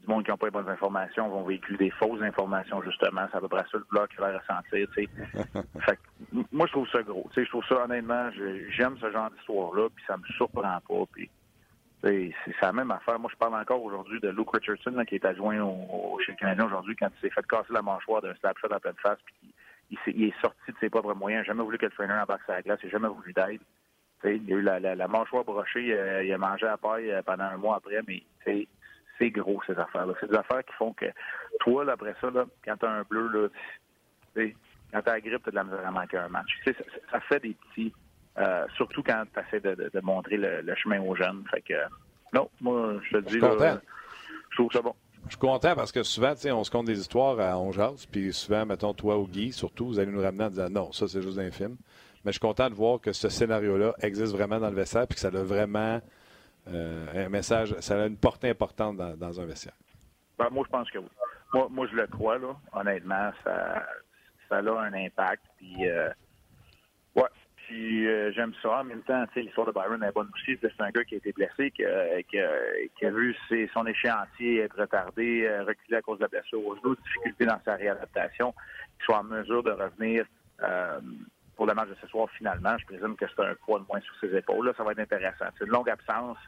du 0.00 0.06
monde 0.06 0.24
qui 0.24 0.30
n'a 0.30 0.36
pas 0.36 0.46
les 0.46 0.52
bonnes 0.52 0.68
informations 0.68 1.28
vont 1.28 1.42
véhiculer 1.44 1.78
des 1.78 1.90
fausses 1.90 2.22
informations, 2.22 2.82
justement. 2.82 3.26
C'est 3.30 3.36
à 3.36 3.40
peu 3.40 3.48
près 3.48 3.62
la 3.62 3.68
seule 3.68 3.84
douleur 3.90 4.08
qu'il 4.08 4.20
va 4.20 4.38
ressentir. 4.38 4.88
fait 4.94 5.98
moi, 6.52 6.66
je 6.66 6.72
trouve 6.72 6.88
ça 6.88 7.02
gros. 7.02 7.28
je 7.34 7.48
trouve 7.48 7.64
ça, 7.66 7.84
honnêtement, 7.84 8.30
j'aime 8.70 8.96
ce 8.98 9.10
genre 9.10 9.30
d'histoire-là, 9.30 9.88
puis 9.94 10.04
ça 10.06 10.16
me 10.16 10.24
surprend 10.36 10.78
pas. 10.88 11.04
Puis, 11.12 11.30
c'est 12.02 12.32
la 12.62 12.72
même 12.72 12.90
affaire. 12.90 13.18
Moi, 13.18 13.30
je 13.32 13.36
parle 13.36 13.54
encore 13.54 13.82
aujourd'hui 13.82 14.20
de 14.20 14.28
Luke 14.28 14.52
Richardson, 14.52 15.04
qui 15.06 15.16
est 15.16 15.24
adjoint 15.24 15.60
au, 15.60 16.18
chez 16.24 16.32
le 16.32 16.38
Canadien 16.38 16.66
aujourd'hui, 16.66 16.96
quand 16.96 17.08
il 17.16 17.20
s'est 17.20 17.34
fait 17.34 17.46
casser 17.46 17.72
la 17.72 17.82
mâchoire 17.82 18.22
d'un 18.22 18.34
slap 18.36 18.56
shot 18.58 18.72
à 18.72 18.80
pleine 18.80 18.94
face, 19.02 19.18
puis 19.26 19.54
il, 20.06 20.24
est, 20.24 20.40
sorti 20.40 20.72
de 20.72 20.76
ses 20.80 20.88
propres 20.88 21.14
moyens. 21.14 21.44
Il 21.44 21.48
n'a 21.48 21.52
jamais 21.54 21.64
voulu 21.64 21.78
que 21.78 21.86
le 21.86 21.92
trainer 21.92 22.14
embarque 22.14 22.42
sa 22.46 22.62
glace. 22.62 22.78
Il 22.82 22.86
n'a 22.86 22.92
jamais 22.92 23.08
voulu 23.08 23.32
d'aide 23.32 23.60
il 24.24 24.48
y 24.48 24.52
a 24.52 24.56
eu 24.56 24.62
la, 24.62 24.78
la, 24.80 25.08
mâchoire 25.08 25.44
brochée, 25.44 25.92
euh, 25.92 26.24
il 26.24 26.32
a 26.32 26.38
mangé 26.38 26.66
à 26.66 26.76
paille 26.76 27.10
euh, 27.10 27.22
pendant 27.22 27.44
un 27.44 27.56
mois 27.56 27.76
après, 27.76 28.00
mais 28.06 28.22
c'est 28.44 29.30
gros 29.30 29.60
ces 29.66 29.78
affaires-là. 29.78 30.14
C'est 30.20 30.30
des 30.30 30.36
affaires 30.36 30.64
qui 30.64 30.72
font 30.74 30.92
que 30.92 31.06
toi, 31.60 31.90
après 31.90 32.14
ça, 32.20 32.30
là, 32.30 32.46
quand 32.64 32.76
tu 32.76 32.86
as 32.86 32.90
un 32.90 33.02
bleu, 33.02 33.50
là, 34.34 34.44
quand 34.92 35.02
tu 35.02 35.08
as 35.08 35.12
la 35.12 35.20
grippe, 35.20 35.42
tu 35.42 35.48
as 35.48 35.50
de 35.50 35.56
la 35.56 35.64
misère 35.64 35.86
à 35.86 35.90
manquer 35.90 36.16
un 36.18 36.28
match. 36.28 36.48
Ça, 36.64 36.72
ça, 37.10 37.20
fait 37.20 37.40
des 37.40 37.54
petits, 37.54 37.92
euh, 38.38 38.66
surtout 38.76 39.02
quand 39.02 39.24
tu 39.32 39.40
essaies 39.40 39.60
de, 39.60 39.90
de, 39.92 40.00
montrer 40.00 40.36
le, 40.36 40.74
chemin 40.74 41.00
aux 41.00 41.14
jeunes. 41.14 41.44
Fait 41.50 41.60
que, 41.60 41.74
non, 42.32 42.48
moi, 42.60 42.94
je 43.10 43.18
te 43.18 43.24
dis, 43.28 43.40
je 43.40 44.56
trouve 44.56 44.72
ça 44.72 44.82
bon. 44.82 44.94
Je 45.26 45.30
suis 45.30 45.38
content 45.38 45.74
parce 45.74 45.92
que 45.92 46.02
souvent, 46.02 46.32
on 46.46 46.64
se 46.64 46.70
compte 46.70 46.86
des 46.86 46.98
histoires 46.98 47.38
à 47.40 47.58
Ongeas, 47.58 48.06
puis 48.10 48.32
souvent, 48.32 48.64
mettons, 48.64 48.94
toi 48.94 49.18
ou 49.18 49.26
Guy, 49.26 49.52
surtout, 49.52 49.86
vous 49.86 49.98
allez 49.98 50.10
nous 50.10 50.22
ramener 50.22 50.44
en 50.44 50.48
disant 50.48 50.70
non, 50.70 50.92
ça, 50.92 51.06
c'est 51.06 51.22
juste 51.22 51.38
un 51.38 51.50
film. 51.50 51.76
Mais 52.24 52.32
je 52.32 52.38
suis 52.38 52.40
content 52.40 52.68
de 52.68 52.74
voir 52.74 53.00
que 53.00 53.12
ce 53.12 53.28
scénario-là 53.28 53.94
existe 54.02 54.32
vraiment 54.32 54.58
dans 54.58 54.68
le 54.68 54.76
vestiaire 54.76 55.04
et 55.04 55.14
que 55.14 55.18
ça 55.18 55.28
a 55.28 55.42
vraiment 55.42 56.00
euh, 56.68 57.26
un 57.26 57.28
message, 57.28 57.74
ça 57.80 58.00
a 58.00 58.06
une 58.06 58.18
portée 58.18 58.50
importante 58.50 58.96
dans, 58.96 59.40
un 59.40 59.46
vestiaire. 59.46 59.74
Ben, 60.38 60.48
moi, 60.50 60.64
je 60.66 60.70
pense 60.70 60.90
que 60.90 60.98
oui. 60.98 61.08
Moi, 61.52 61.68
moi, 61.70 61.86
je 61.90 61.96
le 61.96 62.06
crois, 62.06 62.38
là. 62.38 62.54
Honnêtement, 62.72 63.30
ça, 63.42 63.86
ça 64.48 64.58
a 64.58 64.60
un 64.60 64.92
impact. 64.92 65.42
Puis, 65.56 65.88
euh, 65.88 66.10
ouais. 67.16 67.28
Puis, 67.56 68.06
euh, 68.06 68.30
j'aime 68.32 68.52
ça. 68.62 68.80
En 68.80 68.84
même 68.84 69.02
temps, 69.02 69.24
l'histoire 69.34 69.66
de 69.66 69.72
Byron 69.72 70.02
est 70.02 70.12
bonne 70.12 70.30
aussi. 70.34 70.58
C'est 70.60 70.80
un 70.80 70.90
gars 70.90 71.04
qui 71.04 71.14
a 71.14 71.18
été 71.18 71.32
blessé, 71.32 71.70
qui, 71.70 71.82
qui, 72.28 73.06
a 73.06 73.10
vu 73.10 73.34
son 73.72 73.86
échéancier 73.86 74.60
être 74.60 74.78
retardé, 74.78 75.48
reculé 75.66 75.96
à 75.96 76.02
cause 76.02 76.18
de 76.18 76.24
la 76.24 76.28
blessure 76.28 76.64
au 76.64 76.76
genou, 76.76 76.94
difficulté 76.96 77.46
dans 77.46 77.60
sa 77.64 77.76
réadaptation, 77.76 78.52
qu'il 78.52 79.04
soit 79.06 79.18
en 79.18 79.24
mesure 79.24 79.62
de 79.62 79.72
revenir 79.72 80.24
pour 81.60 81.66
le 81.66 81.74
match 81.74 81.90
de 81.90 81.96
ce 82.00 82.06
soir, 82.06 82.26
finalement. 82.38 82.74
Je 82.78 82.86
présume 82.86 83.16
que 83.16 83.26
c'est 83.28 83.44
un 83.44 83.54
poids 83.66 83.80
de 83.80 83.84
moins 83.86 84.00
sur 84.00 84.14
ses 84.18 84.34
épaules. 84.34 84.64
Là, 84.64 84.72
ça 84.78 84.82
va 84.82 84.92
être 84.92 84.98
intéressant. 85.00 85.44
C'est 85.58 85.66
une 85.66 85.72
longue 85.72 85.90
absence. 85.90 86.38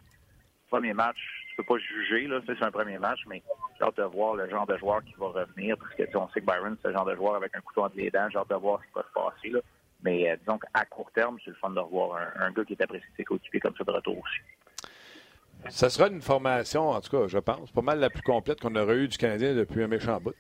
Premier 0.71 0.95
match, 0.95 1.19
tu 1.51 1.57
peux 1.57 1.65
pas 1.65 1.77
juger, 1.77 2.27
là, 2.29 2.41
c'est 2.47 2.63
un 2.63 2.71
premier 2.71 2.99
match, 2.99 3.21
mais 3.27 3.43
j'ai 3.77 3.85
hâte 3.85 3.99
de 3.99 4.05
voir 4.05 4.37
le 4.37 4.49
genre 4.49 4.67
de 4.67 4.75
joueur 4.79 5.05
qui 5.05 5.13
va 5.19 5.27
revenir, 5.27 5.77
parce 5.77 5.95
que 5.97 6.17
on 6.17 6.31
sait 6.31 6.41
que 6.41 6.47
Byron, 6.47 6.79
c'est 6.81 6.89
le 6.89 6.95
genre 6.95 7.05
de 7.05 7.15
joueur 7.15 7.35
avec 7.35 7.55
un 7.55 7.61
couteau 7.61 7.83
entre 7.85 7.97
les 7.99 8.11
dents. 8.11 8.27
J'ai 8.31 8.39
hâte 8.39 8.49
de 8.49 8.55
voir 8.55 8.81
ce 8.81 8.87
qui 8.87 8.93
va 8.95 9.03
se 9.03 9.13
passer. 9.13 9.49
Là. 9.51 9.61
Mais 10.03 10.31
euh, 10.31 10.37
disons 10.41 10.59
qu'à 10.59 10.85
court 10.87 11.11
terme, 11.15 11.37
c'est 11.45 11.51
le 11.51 11.57
fun 11.57 11.69
de 11.69 11.81
revoir 11.81 12.19
un, 12.37 12.51
gars 12.51 12.65
qui 12.65 12.73
est 12.73 12.81
apprécié 12.83 13.07
ses 13.15 13.25
coéquipiers 13.25 13.61
comme 13.61 13.77
ça 13.77 13.85
de 13.85 13.91
retour 13.91 14.17
aussi. 14.17 15.69
Ça 15.69 15.91
sera 15.91 16.09
une 16.09 16.23
formation, 16.23 16.89
en 16.89 17.03
tout 17.03 17.11
cas, 17.11 17.29
je 17.29 17.39
pense, 17.39 17.71
pas 17.71 17.83
mal 17.83 18.01
la 18.01 18.09
plus 18.09 18.23
complète 18.23 18.63
qu'on 18.63 18.75
aurait 18.77 18.97
eue 18.97 19.09
du 19.09 19.19
Canadien 19.19 19.55
depuis 19.55 19.83
un 19.83 19.89
méchant 19.89 20.19
bout. 20.23 20.33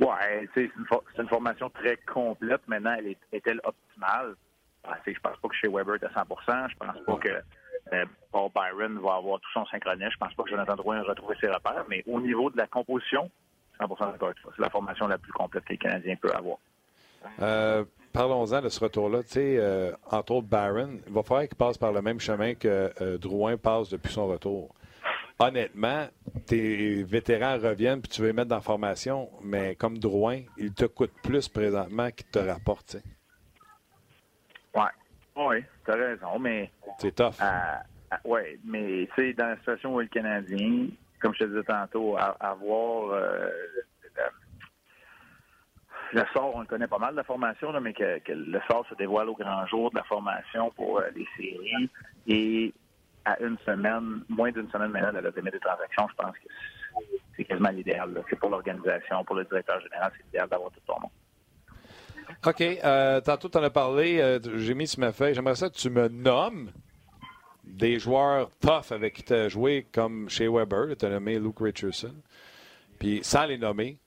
Oui, 0.00 0.48
c'est 0.54 0.70
une, 1.18 1.28
formation 1.28 1.68
très 1.70 1.98
complète. 1.98 2.62
Maintenant, 2.66 2.94
elle 2.98 3.14
est-elle 3.32 3.60
optimale? 3.64 4.34
Je 4.84 4.90
ah, 4.90 4.98
je 5.06 5.20
pense 5.20 5.36
pas 5.36 5.48
que 5.48 5.54
chez 5.54 5.68
Weber 5.68 5.96
est 5.96 6.04
à 6.04 6.08
100% 6.08 6.70
Je 6.70 6.76
pense 6.76 7.04
pas 7.04 7.16
que 7.16 7.28
euh, 7.92 8.04
Paul 8.32 8.50
Byron 8.54 8.98
va 8.98 9.16
avoir 9.16 9.40
tout 9.40 9.50
son 9.52 9.66
synchronisme. 9.66 10.10
Je 10.12 10.16
pense 10.16 10.32
pas 10.32 10.42
que 10.44 10.50
Jonathan 10.50 10.74
Drouin 10.76 11.02
va 11.02 11.08
retrouver 11.08 11.36
ses 11.38 11.48
repères. 11.48 11.84
Mais 11.88 12.02
au 12.06 12.18
niveau 12.18 12.48
de 12.48 12.56
la 12.56 12.66
composition, 12.66 13.30
100 13.78 13.88
d'accord 13.88 14.32
C'est 14.56 14.62
la 14.62 14.70
formation 14.70 15.06
la 15.06 15.18
plus 15.18 15.32
complète 15.32 15.64
que 15.64 15.72
les 15.72 15.78
Canadiens 15.78 16.16
peuvent 16.16 16.34
avoir. 16.34 16.56
Euh, 17.42 17.84
parlons-en 18.14 18.62
de 18.62 18.70
ce 18.70 18.80
retour-là. 18.80 19.22
Tu 19.24 19.32
sais, 19.32 19.56
euh, 19.58 19.92
entre 20.10 20.32
autres, 20.32 20.46
Byron, 20.46 20.98
il 21.06 21.12
va 21.12 21.22
falloir 21.22 21.46
qu'il 21.46 21.58
passe 21.58 21.76
par 21.76 21.92
le 21.92 22.00
même 22.00 22.20
chemin 22.20 22.54
que 22.54 23.18
Drouin 23.18 23.58
passe 23.58 23.90
depuis 23.90 24.12
son 24.12 24.28
retour 24.28 24.74
honnêtement, 25.40 26.06
tes 26.46 27.02
vétérans 27.02 27.58
reviennent 27.58 28.00
puis 28.00 28.10
tu 28.10 28.20
veux 28.20 28.28
les 28.28 28.32
mettre 28.32 28.48
dans 28.48 28.56
la 28.56 28.62
formation, 28.62 29.28
mais 29.42 29.74
comme 29.74 29.98
Drouin, 29.98 30.42
il 30.58 30.72
te 30.72 30.84
coûte 30.84 31.12
plus 31.22 31.48
présentement 31.48 32.10
qu'il 32.10 32.26
te 32.26 32.38
rapporte. 32.38 32.98
Oui, 34.74 34.82
oui, 35.36 35.64
tu 35.84 35.90
as 35.90 35.94
raison, 35.94 36.38
mais. 36.38 36.70
C'est 36.98 37.14
tough. 37.14 37.34
Euh, 37.42 37.46
euh, 38.12 38.16
oui, 38.24 38.40
mais 38.64 39.08
tu 39.14 39.22
sais, 39.22 39.32
dans 39.32 39.48
la 39.48 39.56
situation 39.56 39.94
où 39.94 40.00
le 40.00 40.06
Canadien, 40.06 40.88
comme 41.20 41.34
je 41.34 41.40
te 41.40 41.44
disais 41.44 41.64
tantôt, 41.64 42.16
avoir. 42.38 43.10
Euh, 43.10 43.50
le 46.12 46.24
sort, 46.32 46.56
on 46.56 46.60
le 46.60 46.66
connaît 46.66 46.88
pas 46.88 46.98
mal 46.98 47.12
de 47.12 47.18
la 47.18 47.22
formation, 47.24 47.72
mais 47.80 47.92
que, 47.92 48.20
le 48.26 48.60
sort 48.68 48.84
se 48.88 48.96
dévoile 48.96 49.28
au 49.28 49.36
grand 49.36 49.64
jour 49.66 49.92
de 49.92 49.96
la 49.96 50.02
formation 50.02 50.72
pour 50.72 51.00
les 51.14 51.26
séries. 51.36 51.88
Et 52.26 52.74
à 53.24 53.40
une 53.40 53.56
semaine, 53.66 54.22
moins 54.28 54.50
d'une 54.50 54.70
semaine 54.70 54.90
maintenant 54.90 55.12
de 55.12 55.18
la 55.18 55.30
limite 55.30 55.52
des 55.52 55.60
transactions, 55.60 56.08
je 56.08 56.14
pense 56.14 56.34
que 56.36 57.04
c'est 57.36 57.44
quasiment 57.44 57.70
l'idéal. 57.70 58.22
C'est 58.28 58.38
pour 58.38 58.50
l'organisation, 58.50 59.24
pour 59.24 59.36
le 59.36 59.44
directeur 59.44 59.80
général, 59.80 60.12
c'est 60.16 60.24
l'idéal 60.24 60.48
d'avoir 60.48 60.70
tout 60.70 60.80
ton 60.86 61.00
monde. 61.00 61.10
OK. 62.46 62.60
Euh, 62.60 63.20
tantôt, 63.20 63.48
tu 63.48 63.58
en 63.58 63.62
as 63.62 63.70
parlé. 63.70 64.20
Euh, 64.20 64.38
j'ai 64.56 64.74
mis 64.74 64.86
sur 64.86 65.00
ma 65.00 65.12
feuille. 65.12 65.34
J'aimerais 65.34 65.54
ça 65.54 65.68
que 65.68 65.76
tu 65.76 65.90
me 65.90 66.08
nommes 66.08 66.70
des 67.64 67.98
joueurs 67.98 68.50
tough 68.60 68.92
avec 68.92 69.14
qui 69.14 69.22
tu 69.22 69.32
as 69.32 69.48
joué, 69.48 69.86
comme 69.92 70.28
chez 70.28 70.48
Weber. 70.48 70.96
Tu 70.98 71.06
as 71.06 71.10
nommé 71.10 71.38
Luke 71.38 71.60
Richardson. 71.60 72.14
Puis 72.98 73.20
sans 73.22 73.46
les 73.46 73.58
nommer, 73.58 73.98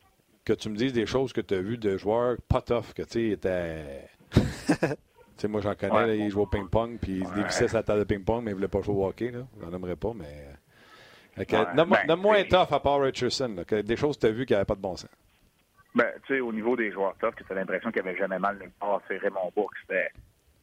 que 0.45 0.53
tu 0.53 0.69
me 0.69 0.75
dises 0.75 0.93
des 0.93 1.05
choses 1.05 1.33
que 1.33 1.41
tu 1.41 1.53
as 1.55 1.61
vues 1.61 1.77
de 1.77 1.97
joueurs 1.97 2.37
pas 2.47 2.61
tough, 2.61 2.93
que 2.95 3.03
tu 3.03 3.11
sais, 3.11 3.27
étaient. 3.29 4.09
tu 4.31 4.41
sais, 5.37 5.47
moi, 5.47 5.61
j'en 5.61 5.75
connais, 5.75 6.07
là, 6.07 6.15
ils 6.15 6.29
jouent 6.29 6.41
au 6.41 6.47
ping-pong, 6.47 6.97
puis 7.01 7.19
ils 7.19 7.27
se 7.27 7.33
dévissaient 7.33 7.67
sa 7.67 7.83
table 7.83 7.99
de 7.99 8.05
ping-pong, 8.05 8.43
mais 8.43 8.51
ils 8.51 8.53
ne 8.53 8.59
voulaient 8.59 8.67
pas 8.67 8.81
jouer 8.81 8.95
au 8.95 9.07
hockey. 9.07 9.31
J'en 9.61 9.73
aimerais 9.73 9.95
pas, 9.95 10.13
mais. 10.15 10.49
Okay. 11.35 11.57
Ouais, 11.57 11.65
ben, 12.07 12.15
moins 12.15 12.43
tough 12.43 12.71
à 12.71 12.79
part 12.79 13.01
Richardson, 13.01 13.55
là, 13.57 13.65
que 13.65 13.81
des 13.81 13.95
choses 13.95 14.17
que 14.17 14.21
tu 14.21 14.27
as 14.27 14.31
vues 14.31 14.45
qui 14.45 14.53
n'avaient 14.53 14.65
pas 14.65 14.75
de 14.75 14.81
bon 14.81 14.95
sens. 14.95 15.09
Ben, 15.95 16.11
tu 16.25 16.35
sais, 16.35 16.39
au 16.39 16.53
niveau 16.53 16.75
des 16.75 16.91
joueurs 16.91 17.15
tough, 17.19 17.33
tu 17.35 17.51
as 17.51 17.55
l'impression 17.55 17.91
qu'il 17.91 18.01
avait 18.01 18.15
jamais 18.15 18.37
mal 18.37 18.57
nulle 18.59 18.71
part. 18.79 19.01
C'est 19.07 19.17
Raymond 19.17 19.51
Bourque, 19.55 19.75
c'était 19.81 20.09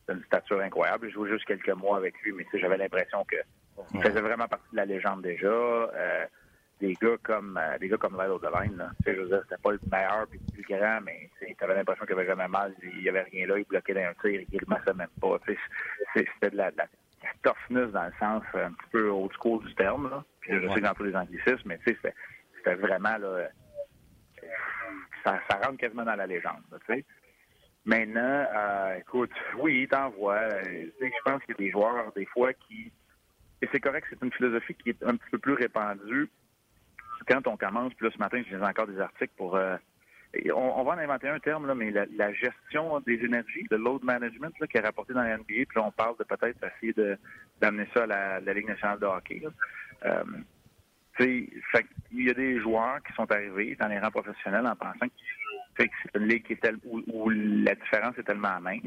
une 0.09 0.23
stature 0.25 0.61
incroyable. 0.61 1.07
J'ai 1.07 1.13
joué 1.13 1.31
juste 1.31 1.45
quelques 1.45 1.71
mois 1.71 1.97
avec 1.97 2.15
lui, 2.23 2.33
mais 2.33 2.47
j'avais 2.55 2.77
l'impression 2.77 3.25
qu'il 3.25 4.01
faisait 4.03 4.21
vraiment 4.21 4.47
partie 4.47 4.71
de 4.73 4.77
la 4.77 4.85
légende 4.85 5.23
déjà. 5.23 5.49
Euh, 5.49 6.27
des 6.81 6.95
gars 6.95 7.17
comme 7.23 7.59
euh, 7.61 7.79
des 7.79 7.89
gars 7.89 7.97
comme 7.97 8.21
Lyle 8.21 8.39
dire, 9.05 9.41
c'était 9.43 9.63
pas 9.63 9.73
le 9.73 9.81
meilleur 9.91 10.27
puis 10.29 10.41
le 10.49 10.53
plus 10.53 10.77
grand, 10.77 11.01
mais 11.03 11.31
tu 11.39 11.65
avais 11.65 11.75
l'impression 11.75 12.05
qu'il 12.07 12.15
avait 12.15 12.27
jamais 12.27 12.49
mal. 12.49 12.75
Il 12.83 13.03
y 13.03 13.09
avait 13.09 13.23
rien 13.23 13.47
là, 13.47 13.59
il 13.59 13.65
bloquait 13.65 13.95
d'un 13.95 14.13
tir, 14.21 14.41
il 14.41 14.55
ne 14.55 14.77
le 14.87 14.95
même 14.95 15.09
pas. 15.21 15.39
C'était 16.15 16.51
de 16.51 16.57
la, 16.57 16.71
de 16.71 16.79
la, 16.79 16.87
toughness 17.43 17.93
dans 17.93 18.07
le 18.07 18.13
sens 18.19 18.43
un 18.55 18.73
petit 18.73 18.91
peu 18.93 19.09
old 19.09 19.33
school 19.39 19.65
du 19.65 19.75
terme, 19.75 20.11
là. 20.11 20.25
Puis 20.41 20.53
je 20.61 20.69
sais 20.73 20.81
dans 20.81 20.95
tous 20.95 21.05
les 21.05 21.15
anglicismes, 21.15 21.63
mais 21.67 21.79
tu 21.87 21.95
sais, 22.03 22.15
c'était 22.57 22.75
vraiment 22.75 23.17
là 23.19 23.49
ça, 25.25 25.41
ça 25.49 25.59
rentre 25.59 25.79
quasiment 25.79 26.05
dans 26.05 26.17
la 26.17 26.27
légende. 26.27 26.63
Tu 26.87 26.95
sais. 26.95 27.05
Maintenant, 27.85 28.47
euh, 28.55 28.99
écoute, 28.99 29.33
oui, 29.59 29.83
il 29.83 29.89
t'envoie. 29.89 30.37
Euh, 30.37 30.87
je 31.01 31.23
pense 31.25 31.43
qu'il 31.45 31.55
y 31.55 31.59
a 31.59 31.65
des 31.65 31.71
joueurs, 31.71 32.13
des 32.15 32.27
fois, 32.27 32.53
qui. 32.53 32.93
Et 33.63 33.69
c'est 33.73 33.81
correct, 33.81 34.07
c'est 34.09 34.23
une 34.23 34.33
philosophie 34.33 34.75
qui 34.75 34.91
est 34.91 35.03
un 35.03 35.17
petit 35.17 35.31
peu 35.31 35.39
plus 35.39 35.55
répandue. 35.55 36.31
Quand 37.31 37.47
on 37.47 37.57
commence, 37.57 37.95
puis 37.95 38.07
là, 38.07 38.13
ce 38.13 38.19
matin, 38.19 38.39
lisais 38.39 38.57
encore 38.57 38.89
des 38.89 38.99
articles 38.99 39.33
pour. 39.37 39.57
Euh, 39.57 39.77
on, 40.55 40.83
va 40.85 40.93
en 40.93 40.99
inventer 40.99 41.29
un 41.29 41.39
terme, 41.39 41.67
là, 41.67 41.75
mais 41.75 41.91
la, 41.91 42.33
gestion 42.33 43.01
des 43.01 43.25
énergies, 43.25 43.67
le 43.71 43.77
load 43.77 44.03
management, 44.05 44.53
là, 44.61 44.67
qui 44.67 44.77
est 44.77 44.81
rapporté 44.81 45.13
dans 45.13 45.23
la 45.23 45.37
NBA, 45.37 45.45
puis 45.47 45.77
là, 45.77 45.85
on 45.85 45.91
parle 45.91 46.17
de 46.19 46.25
peut-être 46.25 46.59
essayer 46.77 46.95
d'amener 47.61 47.89
ça 47.95 48.05
à 48.05 48.41
la, 48.41 48.55
Ligue 48.55 48.69
nationale 48.69 48.99
de 49.01 49.07
hockey. 49.07 49.43
Là. 49.43 50.23
il 51.19 52.27
y 52.27 52.31
a 52.31 52.35
des 52.35 52.61
joueurs 52.61 53.03
qui 53.03 53.13
sont 53.15 53.31
arrivés 53.31 53.77
dans 53.79 53.89
les 53.89 53.99
rangs 53.99 54.11
professionnels 54.11 54.67
en 54.67 54.77
pensant 54.77 55.07
que 55.09 55.13
c'est 55.77 56.19
une 56.19 56.27
ligue 56.27 56.45
qui 56.45 56.53
est 56.53 56.73
où, 56.85 57.31
la 57.31 57.75
différence 57.75 58.17
est 58.19 58.25
tellement 58.25 58.61
mince 58.61 58.83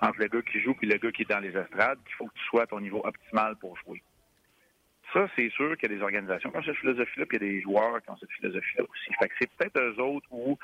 entre 0.00 0.18
le 0.20 0.28
gars 0.28 0.42
qui 0.42 0.60
joue 0.60 0.74
et 0.82 0.86
le 0.86 0.98
gars 0.98 1.12
qui 1.12 1.22
est 1.22 1.30
dans 1.30 1.40
les 1.40 1.56
estrades 1.56 1.98
qu'il 2.04 2.14
faut 2.16 2.26
que 2.26 2.34
tu 2.34 2.44
sois 2.46 2.62
à 2.62 2.66
ton 2.66 2.80
niveau 2.80 3.00
optimal 3.04 3.56
pour 3.56 3.76
jouer. 3.78 4.02
Ça, 5.12 5.28
c'est 5.36 5.50
sûr 5.50 5.76
qu'il 5.76 5.90
y 5.90 5.94
a 5.94 5.96
des 5.96 6.02
organisations 6.02 6.50
qui 6.50 6.56
ont 6.56 6.62
cette 6.62 6.76
philosophie-là, 6.76 7.26
puis 7.26 7.38
il 7.38 7.42
y 7.42 7.48
a 7.48 7.52
des 7.52 7.60
joueurs 7.60 8.02
qui 8.02 8.10
ont 8.10 8.16
cette 8.16 8.32
philosophie-là 8.32 8.84
aussi. 8.84 9.14
Fait 9.18 9.28
que 9.28 9.34
c'est 9.40 9.50
peut-être 9.50 9.78
eux 9.78 10.00
autres 10.00 10.26
où, 10.30 10.58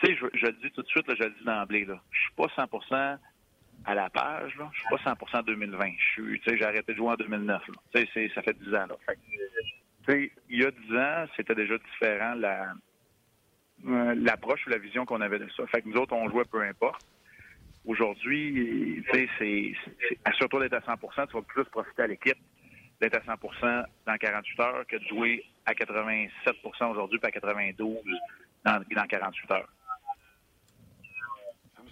tu 0.00 0.06
sais, 0.06 0.16
je, 0.16 0.46
le 0.46 0.52
dis 0.52 0.70
tout 0.72 0.82
de 0.82 0.88
suite, 0.88 1.06
là, 1.06 1.14
je 1.16 1.24
le 1.24 1.30
dis 1.30 1.44
d'emblée, 1.44 1.84
là, 1.84 2.00
je 2.10 2.20
suis 2.20 2.32
pas 2.32 2.46
100% 2.46 3.18
à 3.84 3.94
la 3.94 4.10
page, 4.10 4.56
là. 4.56 4.70
Je 4.72 4.80
suis 4.80 4.88
pas 4.90 5.16
100 5.30 5.42
2020. 5.42 5.90
Je 5.98 6.04
suis, 6.04 6.40
tu 6.40 6.50
sais, 6.50 6.56
j'ai 6.56 6.64
arrêté 6.64 6.92
de 6.92 6.96
jouer 6.96 7.10
en 7.10 7.14
2009, 7.14 7.62
Tu 7.94 8.30
ça 8.34 8.42
fait 8.42 8.58
10 8.58 8.74
ans, 8.74 8.86
là. 8.86 8.96
Il 10.08 10.30
y 10.50 10.64
a 10.64 10.70
10 10.70 10.96
ans, 10.96 11.24
c'était 11.36 11.54
déjà 11.54 11.78
différent, 11.78 12.34
la, 12.34 12.72
euh, 13.86 14.14
l'approche 14.16 14.66
ou 14.66 14.70
la 14.70 14.78
vision 14.78 15.04
qu'on 15.04 15.20
avait 15.20 15.38
de 15.38 15.48
ça. 15.56 15.66
Fait 15.68 15.82
que 15.82 15.88
nous 15.88 15.96
autres, 15.96 16.12
on 16.12 16.28
jouait 16.28 16.44
peu 16.44 16.60
importe. 16.62 17.04
Aujourd'hui, 17.84 19.02
tu 19.10 19.12
sais, 19.12 19.28
c'est, 19.38 20.16
assure-toi 20.24 20.68
d'être 20.68 20.88
à 20.88 20.94
100% 20.94 21.26
tu 21.28 21.34
vas 21.34 21.42
plus 21.42 21.64
profiter 21.64 22.02
à 22.02 22.06
l'équipe 22.06 22.38
d'être 23.02 23.16
à 23.28 23.34
100% 23.34 23.84
dans 24.06 24.16
48 24.16 24.60
heures 24.60 24.86
que 24.86 24.96
de 24.96 25.04
jouer 25.08 25.44
à 25.66 25.72
87% 25.72 26.30
aujourd'hui 26.92 27.18
puis 27.18 27.28
à 27.28 27.32
92 27.32 27.98
dans, 28.64 28.80
dans 28.94 29.06
48 29.06 29.50
heures. 29.50 29.68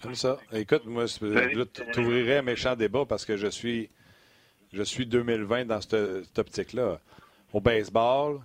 Comme 0.01 0.15
ça. 0.15 0.37
Écoute, 0.53 0.85
moi, 0.85 1.05
je 1.05 1.63
t'ouvrirais 1.91 2.37
un 2.37 2.41
méchant 2.41 2.75
débat 2.75 3.05
parce 3.07 3.25
que 3.25 3.37
je 3.37 3.47
suis 3.47 3.89
je 4.73 4.83
suis 4.83 5.05
2020 5.05 5.65
dans 5.65 5.81
cette, 5.81 6.23
cette 6.23 6.39
optique-là. 6.39 6.99
Au 7.51 7.59
baseball, 7.59 8.39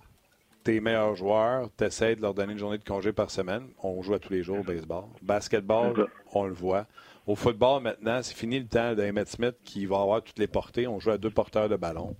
tes 0.67 0.81
meilleurs 0.81 1.15
joueurs, 1.15 1.69
tu 1.77 1.85
essaies 1.85 2.17
de 2.17 2.21
leur 2.21 2.33
donner 2.33 2.51
une 2.51 2.59
journée 2.59 2.77
de 2.77 2.83
congé 2.83 3.13
par 3.13 3.31
semaine. 3.31 3.69
On 3.81 4.01
joue 4.01 4.15
à 4.15 4.19
tous 4.19 4.33
les 4.33 4.43
jours 4.43 4.59
au 4.59 4.63
baseball. 4.63 5.05
Basketball, 5.21 6.09
on 6.33 6.43
le 6.43 6.51
voit. 6.51 6.87
Au 7.25 7.35
football, 7.35 7.81
maintenant, 7.83 8.21
c'est 8.21 8.35
fini 8.35 8.59
le 8.59 8.67
temps 8.67 8.93
d'Emmett 8.93 9.29
Smith 9.29 9.55
qui 9.63 9.85
va 9.85 10.01
avoir 10.01 10.21
toutes 10.21 10.39
les 10.39 10.47
portées. 10.47 10.85
On 10.85 10.99
joue 10.99 11.11
à 11.11 11.17
deux 11.17 11.29
porteurs 11.29 11.69
de 11.69 11.77
ballon. 11.77 12.17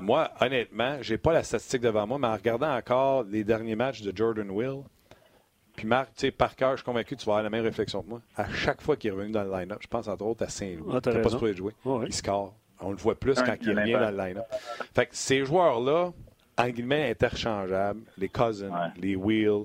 Moi, 0.00 0.32
honnêtement, 0.40 0.96
j'ai 1.00 1.16
pas 1.16 1.32
la 1.32 1.44
statistique 1.44 1.82
devant 1.82 2.08
moi, 2.08 2.18
mais 2.18 2.26
en 2.26 2.34
regardant 2.34 2.74
encore 2.74 3.22
les 3.22 3.44
derniers 3.44 3.76
matchs 3.76 4.02
de 4.02 4.16
Jordan 4.16 4.50
Will, 4.50 4.82
puis 5.76 5.86
Marc, 5.86 6.08
tu 6.16 6.26
sais, 6.26 6.30
par 6.32 6.56
cœur, 6.56 6.72
je 6.72 6.78
suis 6.78 6.84
convaincu 6.84 7.14
que 7.14 7.20
tu 7.20 7.26
vas 7.26 7.34
avoir 7.34 7.44
la 7.44 7.50
même 7.50 7.62
réflexion 7.62 8.02
que 8.02 8.08
moi. 8.08 8.20
À 8.36 8.50
chaque 8.50 8.82
fois 8.82 8.96
qu'il 8.96 9.10
est 9.10 9.12
revenu 9.12 9.30
dans 9.30 9.44
le 9.44 9.52
line-up, 9.52 9.78
je 9.80 9.86
pense 9.86 10.08
entre 10.08 10.24
autres 10.24 10.42
à 10.44 10.48
Saint-Louis, 10.48 10.92
ah, 10.92 11.00
pas 11.00 11.28
supposé 11.28 11.54
jouer. 11.54 11.72
Il 12.04 12.12
score. 12.12 12.52
On 12.80 12.90
le 12.90 12.96
voit 12.96 13.14
plus 13.14 13.40
quand 13.40 13.54
il 13.62 13.78
revient 13.78 13.92
dans 13.92 14.10
le 14.10 14.16
line-up. 14.16 14.46
Fait 14.92 15.06
que 15.06 15.14
ces 15.14 15.44
joueurs-là, 15.44 16.12
en 16.60 16.68
guillemets, 16.68 17.10
interchangeables, 17.10 18.00
les 18.18 18.28
Cousins, 18.28 18.92
les 18.96 19.16
Wheels, 19.16 19.64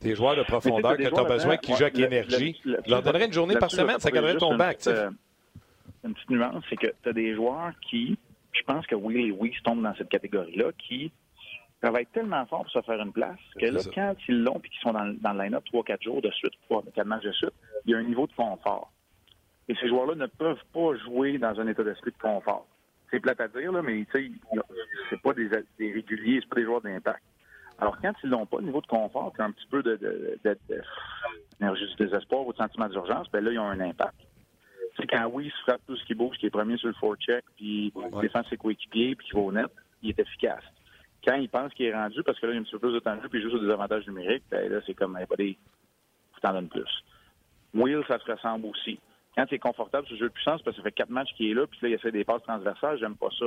des 0.00 0.14
joueurs 0.14 0.36
de 0.36 0.42
profondeur 0.42 0.96
que 0.96 1.08
tu 1.08 1.20
as 1.20 1.24
besoin 1.24 1.56
qui 1.56 1.72
jouent 1.74 1.84
avec 1.84 1.98
énergie. 1.98 2.58
Tu 2.62 2.90
leur 2.90 3.02
donnerais 3.02 3.26
une 3.26 3.32
journée 3.32 3.56
par 3.56 3.70
semaine, 3.70 3.98
ça 3.98 4.10
garderait 4.10 4.36
ton 4.36 4.56
banc 4.56 4.64
actif. 4.64 4.92
Euh, 4.92 5.10
une 6.04 6.14
petite 6.14 6.30
nuance, 6.30 6.64
c'est 6.70 6.76
que 6.76 6.94
tu 7.02 7.08
as 7.08 7.12
des 7.12 7.34
joueurs 7.34 7.72
qui, 7.88 8.16
je 8.52 8.62
pense 8.62 8.86
que 8.86 8.94
Will 8.94 9.28
et 9.28 9.32
Weeks 9.32 9.62
tombent 9.62 9.82
dans 9.82 9.94
cette 9.96 10.08
catégorie-là, 10.08 10.70
qui 10.78 11.12
travaillent 11.82 12.06
tellement 12.06 12.44
fort 12.46 12.62
pour 12.62 12.70
se 12.70 12.80
faire 12.82 13.00
une 13.00 13.12
place 13.12 13.38
que 13.58 13.66
là, 13.66 13.80
quand 13.94 14.14
ils 14.28 14.42
l'ont 14.42 14.60
et 14.64 14.68
qu'ils 14.68 14.80
sont 14.80 14.92
dans, 14.92 15.04
le 15.04 15.42
line-up 15.42 15.64
3-4 15.72 16.02
jours 16.02 16.22
de 16.22 16.30
suite, 16.30 16.52
3-4 16.70 17.04
matchs 17.04 17.24
de 17.24 17.32
suite, 17.32 17.52
il 17.84 17.92
y 17.92 17.94
a 17.94 17.98
un 17.98 18.02
niveau 18.02 18.26
de 18.26 18.32
confort. 18.32 18.90
Et 19.68 19.74
ces 19.80 19.88
joueurs-là 19.88 20.14
ne 20.14 20.26
peuvent 20.26 20.62
pas 20.72 20.96
jouer 21.04 21.38
dans 21.38 21.58
un 21.60 21.66
état 21.68 21.84
d'esprit 21.84 22.10
de 22.10 22.18
confort 22.20 22.66
c'est 23.10 23.20
plate 23.20 23.40
à 23.40 23.48
dire, 23.48 23.72
là, 23.72 23.82
mais 23.82 24.06
c'est 24.12 25.22
pas 25.22 25.34
des, 25.34 25.48
des 25.78 25.92
réguliers, 25.92 26.40
c'est 26.40 26.48
pas 26.48 26.56
des 26.56 26.64
joueurs 26.64 26.80
d'impact. 26.80 27.22
Alors, 27.78 27.98
quand 28.00 28.12
ils 28.22 28.30
n'ont 28.30 28.46
pas 28.46 28.58
le 28.58 28.66
niveau 28.66 28.80
de 28.80 28.86
confort, 28.86 29.32
un 29.38 29.52
petit 29.52 29.66
peu 29.70 29.82
d'énergie 29.82 30.30
de, 31.60 31.88
du 31.88 31.96
désespoir 31.96 32.46
ou 32.46 32.52
de 32.52 32.58
sentiment 32.58 32.88
d'urgence, 32.88 33.30
ben 33.30 33.42
là, 33.42 33.52
ils 33.52 33.58
ont 33.58 33.68
un 33.68 33.80
impact. 33.80 34.16
C'est 34.96 35.06
quand 35.06 35.30
oui, 35.32 35.50
se 35.50 35.62
frappe 35.62 35.80
tout 35.86 35.96
ce 35.96 36.04
qui 36.04 36.14
bouge, 36.14 36.36
qui 36.36 36.46
est 36.46 36.50
premier 36.50 36.76
sur 36.76 36.88
le 36.88 36.94
forecheck, 36.94 37.44
puis 37.56 37.90
ouais. 37.94 38.20
défend 38.20 38.42
ses 38.50 38.58
coéquipiers, 38.58 39.16
puis 39.16 39.28
qui 39.28 39.32
va 39.32 39.40
au 39.40 39.52
net, 39.52 39.70
il 40.02 40.10
est 40.10 40.18
efficace. 40.18 40.64
Quand 41.24 41.36
il 41.36 41.48
pense 41.48 41.72
qu'il 41.72 41.86
est 41.86 41.94
rendu, 41.94 42.22
parce 42.22 42.38
que 42.38 42.46
là, 42.46 42.52
il 42.52 42.56
y 42.56 42.58
a 42.58 42.60
un 42.60 42.64
petit 42.64 42.72
peu 42.72 42.80
plus 42.80 42.92
de 42.92 42.98
temps 42.98 43.16
de 43.16 43.22
jeu, 43.22 43.28
puis 43.28 43.38
il 43.38 43.42
joue 43.42 43.50
sur 43.50 43.62
des 43.62 43.70
avantages 43.70 44.06
numériques, 44.06 44.44
ben 44.50 44.70
là, 44.70 44.80
c'est 44.86 44.94
comme, 44.94 45.14
ben, 45.14 45.26
des, 45.38 45.56
t'en 46.42 46.52
donnes 46.52 46.68
plus. 46.68 47.04
Will, 47.74 48.02
ça 48.08 48.18
se 48.18 48.30
ressemble 48.30 48.66
aussi 48.66 48.98
quand 49.34 49.46
il 49.50 49.54
est 49.54 49.58
confortable 49.58 50.06
sur 50.06 50.14
le 50.14 50.20
jeu 50.20 50.28
de 50.28 50.32
puissance, 50.32 50.62
parce 50.62 50.76
que 50.76 50.82
ça 50.82 50.88
fait 50.88 50.94
quatre 50.94 51.10
matchs 51.10 51.32
qu'il 51.34 51.50
est 51.50 51.54
là, 51.54 51.66
puis 51.66 51.78
là, 51.82 51.88
il 51.88 51.94
essaie 51.94 52.10
des 52.10 52.24
passes 52.24 52.42
transversales, 52.42 52.98
j'aime 52.98 53.16
pas 53.16 53.28
ça. 53.38 53.46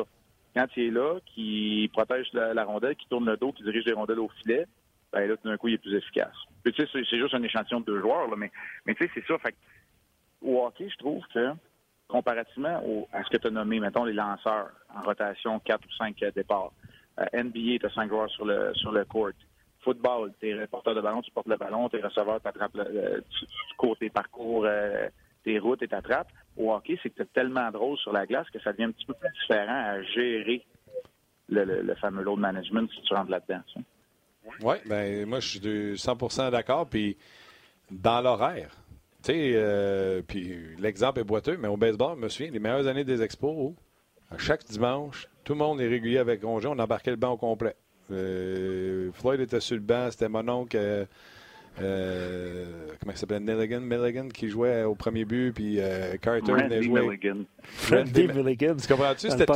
Quand 0.56 0.68
il 0.78 0.84
est 0.84 0.92
là, 0.92 1.20
qui 1.26 1.90
protège 1.94 2.28
la, 2.34 2.64
rondelle, 2.64 2.96
qui 2.96 3.08
tourne 3.08 3.26
le 3.26 3.38
dos, 3.38 3.52
qui 3.52 3.64
dirige 3.64 3.86
les 3.86 3.94
rondelles 3.94 4.20
au 4.20 4.30
filet, 4.30 4.66
ben 5.12 5.28
là, 5.28 5.36
tout 5.38 5.48
d'un 5.48 5.58
coup, 5.58 5.68
il 5.68 5.76
est 5.76 5.80
plus 5.80 5.96
efficace. 5.96 6.36
Puis 6.64 6.74
tu 6.74 6.86
sais, 6.86 7.04
c'est 7.10 7.18
juste 7.18 7.34
un 7.34 7.44
échantillon 7.44 7.82
de 7.82 7.86
deux 7.86 8.00
joueurs, 8.00 8.28
là, 8.28 8.36
mais, 8.38 8.52
mais 8.86 8.96
tu 8.96 9.06
sais, 9.06 9.12
c'est 9.14 9.26
ça. 9.26 9.38
Fait 9.40 9.56
au 10.42 10.66
hockey, 10.66 10.90
je 10.90 10.98
trouve 10.98 11.24
que, 11.34 11.52
comparativement 12.08 13.08
à 13.12 13.24
ce 13.24 13.30
que 13.30 13.38
tu 13.38 13.48
as 13.48 13.52
nommé, 13.52 13.80
mettons, 13.80 14.06
les 14.06 14.14
lanceurs 14.14 14.70
en 14.94 15.02
rotation, 15.02 15.60
quatre 15.60 15.86
ou 15.86 15.92
cinq 15.98 16.24
départs, 16.36 16.72
euh, 17.20 17.26
NBA, 17.44 17.80
tu 17.80 17.86
as 17.86 17.94
cinq 17.94 18.10
joueurs 18.10 18.30
sur 18.30 18.46
le, 18.46 18.74
sur 18.76 18.92
le 18.92 19.06
court. 19.06 19.32
Football, 19.82 20.34
tu 20.40 20.50
es 20.50 20.68
porteur 20.68 20.96
de 20.96 21.02
ballon, 21.02 21.22
tu 21.22 21.32
portes 21.32 21.48
le 21.48 21.58
ballon, 21.58 21.90
tu 21.90 21.98
es 21.98 22.02
receveur, 22.02 22.42
tu 22.42 22.48
attrapes 22.48 22.76
le, 22.76 23.24
tu, 24.00 24.10
parcours, 24.10 24.66
euh, 24.66 25.08
tes 25.44 25.60
routes 25.60 25.82
et 25.82 25.88
t'attrapes. 25.88 26.32
Au 26.58 26.72
hockey, 26.74 27.00
c'est 27.02 27.10
que 27.10 27.24
tu 27.24 27.30
tellement 27.30 27.72
drôle 27.72 27.98
sur 27.98 28.12
la 28.14 28.26
glace 28.26 28.48
que 28.52 28.60
ça 28.60 28.72
devient 28.72 28.86
un 28.86 28.92
petit 28.92 29.06
peu 29.06 29.14
plus 29.14 29.30
différent 29.42 29.84
à 29.86 30.02
gérer 30.04 30.66
le, 31.50 31.94
fameux 31.96 32.24
load 32.24 32.40
management 32.40 32.90
si 32.94 33.02
tu 33.02 33.14
rentres 33.14 33.32
là-dedans. 33.32 33.62
Oui, 34.62 34.76
ben 34.86 35.26
moi, 35.26 35.40
je 35.40 35.48
suis 35.48 35.60
100% 35.60 36.52
d'accord. 36.52 36.88
Puis 36.88 37.18
dans 37.92 38.22
l'horaire, 38.22 38.72
tu 39.24 39.32
sais, 39.32 39.52
euh, 39.56 40.22
puis 40.22 40.76
l'exemple 40.80 41.22
est 41.22 41.24
boiteux, 41.24 41.58
mais 41.58 41.68
au 41.68 41.78
baseball, 41.78 42.16
je 42.18 42.22
me 42.22 42.30
souviens, 42.30 42.52
les 42.52 42.60
meilleures 42.60 42.88
années 42.88 43.04
des 43.04 43.22
expos, 43.22 43.74
à 44.32 44.38
chaque 44.38 44.66
dimanche, 44.66 45.28
tout 45.44 45.54
le 45.54 45.60
monde 45.60 45.80
est 45.82 45.88
régulier 45.88 46.18
avec 46.18 46.44
Rongeon, 46.44 46.72
on 46.72 46.80
embarquait 46.80 47.12
le 47.12 47.18
banc 47.18 47.32
au 47.32 47.38
complet. 47.38 47.76
Euh, 48.12 49.12
Floyd 49.14 49.40
était 49.40 49.60
sur 49.60 49.76
le 49.76 49.82
banc, 49.82 50.10
c'était 50.12 50.30
mon 50.30 50.48
oncle. 50.50 50.78
Euh, 51.82 52.66
comment 53.04 53.14
il 53.14 53.18
s'appelait 53.18 53.40
Milligan, 53.40 53.82
Milligan 53.82 54.28
qui 54.30 54.50
jouait 54.50 54.84
au 54.84 54.96
premier 54.96 55.26
but, 55.26 55.52
puis 55.54 55.76
euh, 55.80 56.16
Carter 56.22 56.54
venait 56.54 56.82
jouer. 56.82 57.02
Milligan. 57.02 57.44
Randy 57.90 58.28
Milligan. 58.28 58.76
Tu 58.76 58.88
comprends-tu? 58.88 59.30
C'était 59.30 59.46
tout. 59.46 59.54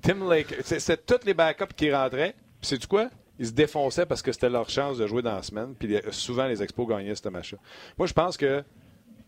Tim 0.00 0.28
Lake. 0.30 0.54
C'était 0.62 0.96
tous 0.96 1.26
les 1.26 1.34
backups 1.34 1.74
qui 1.76 1.92
rentraient. 1.92 2.34
Puis 2.60 2.68
sais-tu 2.68 2.86
quoi? 2.86 3.08
Ils 3.38 3.46
se 3.46 3.52
défonçaient 3.52 4.06
parce 4.06 4.22
que 4.22 4.30
c'était 4.30 4.50
leur 4.50 4.68
chance 4.70 4.98
de 4.98 5.06
jouer 5.06 5.22
dans 5.22 5.34
la 5.34 5.42
semaine. 5.42 5.74
Puis 5.78 5.96
souvent, 6.10 6.46
les 6.46 6.62
Expos 6.62 6.86
gagnaient 6.86 7.14
ce 7.14 7.28
match-là. 7.28 7.58
Moi, 7.98 8.06
je 8.06 8.12
pense 8.12 8.36
que 8.36 8.62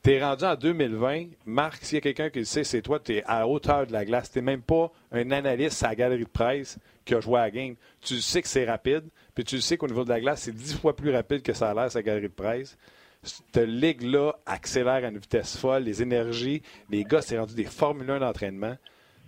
Tu 0.05 0.13
es 0.13 0.23
rendu 0.23 0.45
en 0.45 0.55
2020. 0.55 1.29
Marc, 1.47 1.83
s'il 1.83 1.97
y 1.97 1.99
a 1.99 2.01
quelqu'un 2.03 2.29
qui 2.29 2.41
le 2.41 2.45
sait, 2.45 2.63
c'est 2.63 2.83
toi, 2.83 3.01
tu 3.01 3.15
es 3.17 3.25
à 3.27 3.49
hauteur 3.49 3.87
de 3.87 3.93
la 3.93 4.05
glace. 4.05 4.31
Tu 4.31 4.39
n'es 4.39 4.45
même 4.45 4.61
pas 4.61 4.93
un 5.11 5.31
analyste 5.31 5.83
à 5.83 5.89
la 5.89 5.95
galerie 5.95 6.25
de 6.25 6.29
presse 6.29 6.79
qui 7.07 7.15
a 7.15 7.21
joué 7.21 7.39
à 7.41 7.45
la 7.45 7.51
game. 7.51 7.75
Tu 8.03 8.21
sais 8.21 8.43
que 8.43 8.49
c'est 8.49 8.67
rapide, 8.67 9.05
puis 9.35 9.45
tu 9.45 9.61
sais 9.63 9.79
qu'au 9.79 9.89
niveau 9.89 10.05
de 10.05 10.11
la 10.11 10.21
glace, 10.21 10.43
c'est 10.43 10.55
dix 10.55 10.75
fois 10.75 10.95
plus 10.95 11.11
rapide 11.11 11.41
que 11.43 11.55
ça 11.55 11.71
a 11.71 11.75
l'air, 11.75 11.91
sa 11.91 12.03
galerie 12.03 12.29
de 12.29 12.35
presse. 12.35 12.77
Cette 13.25 13.57
ligue-là 13.67 14.35
accélère 14.47 15.05
à 15.05 15.09
une 15.09 15.19
vitesse 15.19 15.57
folle, 15.57 15.85
les 15.85 16.03
énergies. 16.03 16.63
Les 16.91 17.05
gars, 17.05 17.23
c'est 17.23 17.39
rendu 17.39 17.55
des 17.55 17.65
Formule 17.65 18.11
1 18.11 18.21
d'entraînement. 18.21 18.77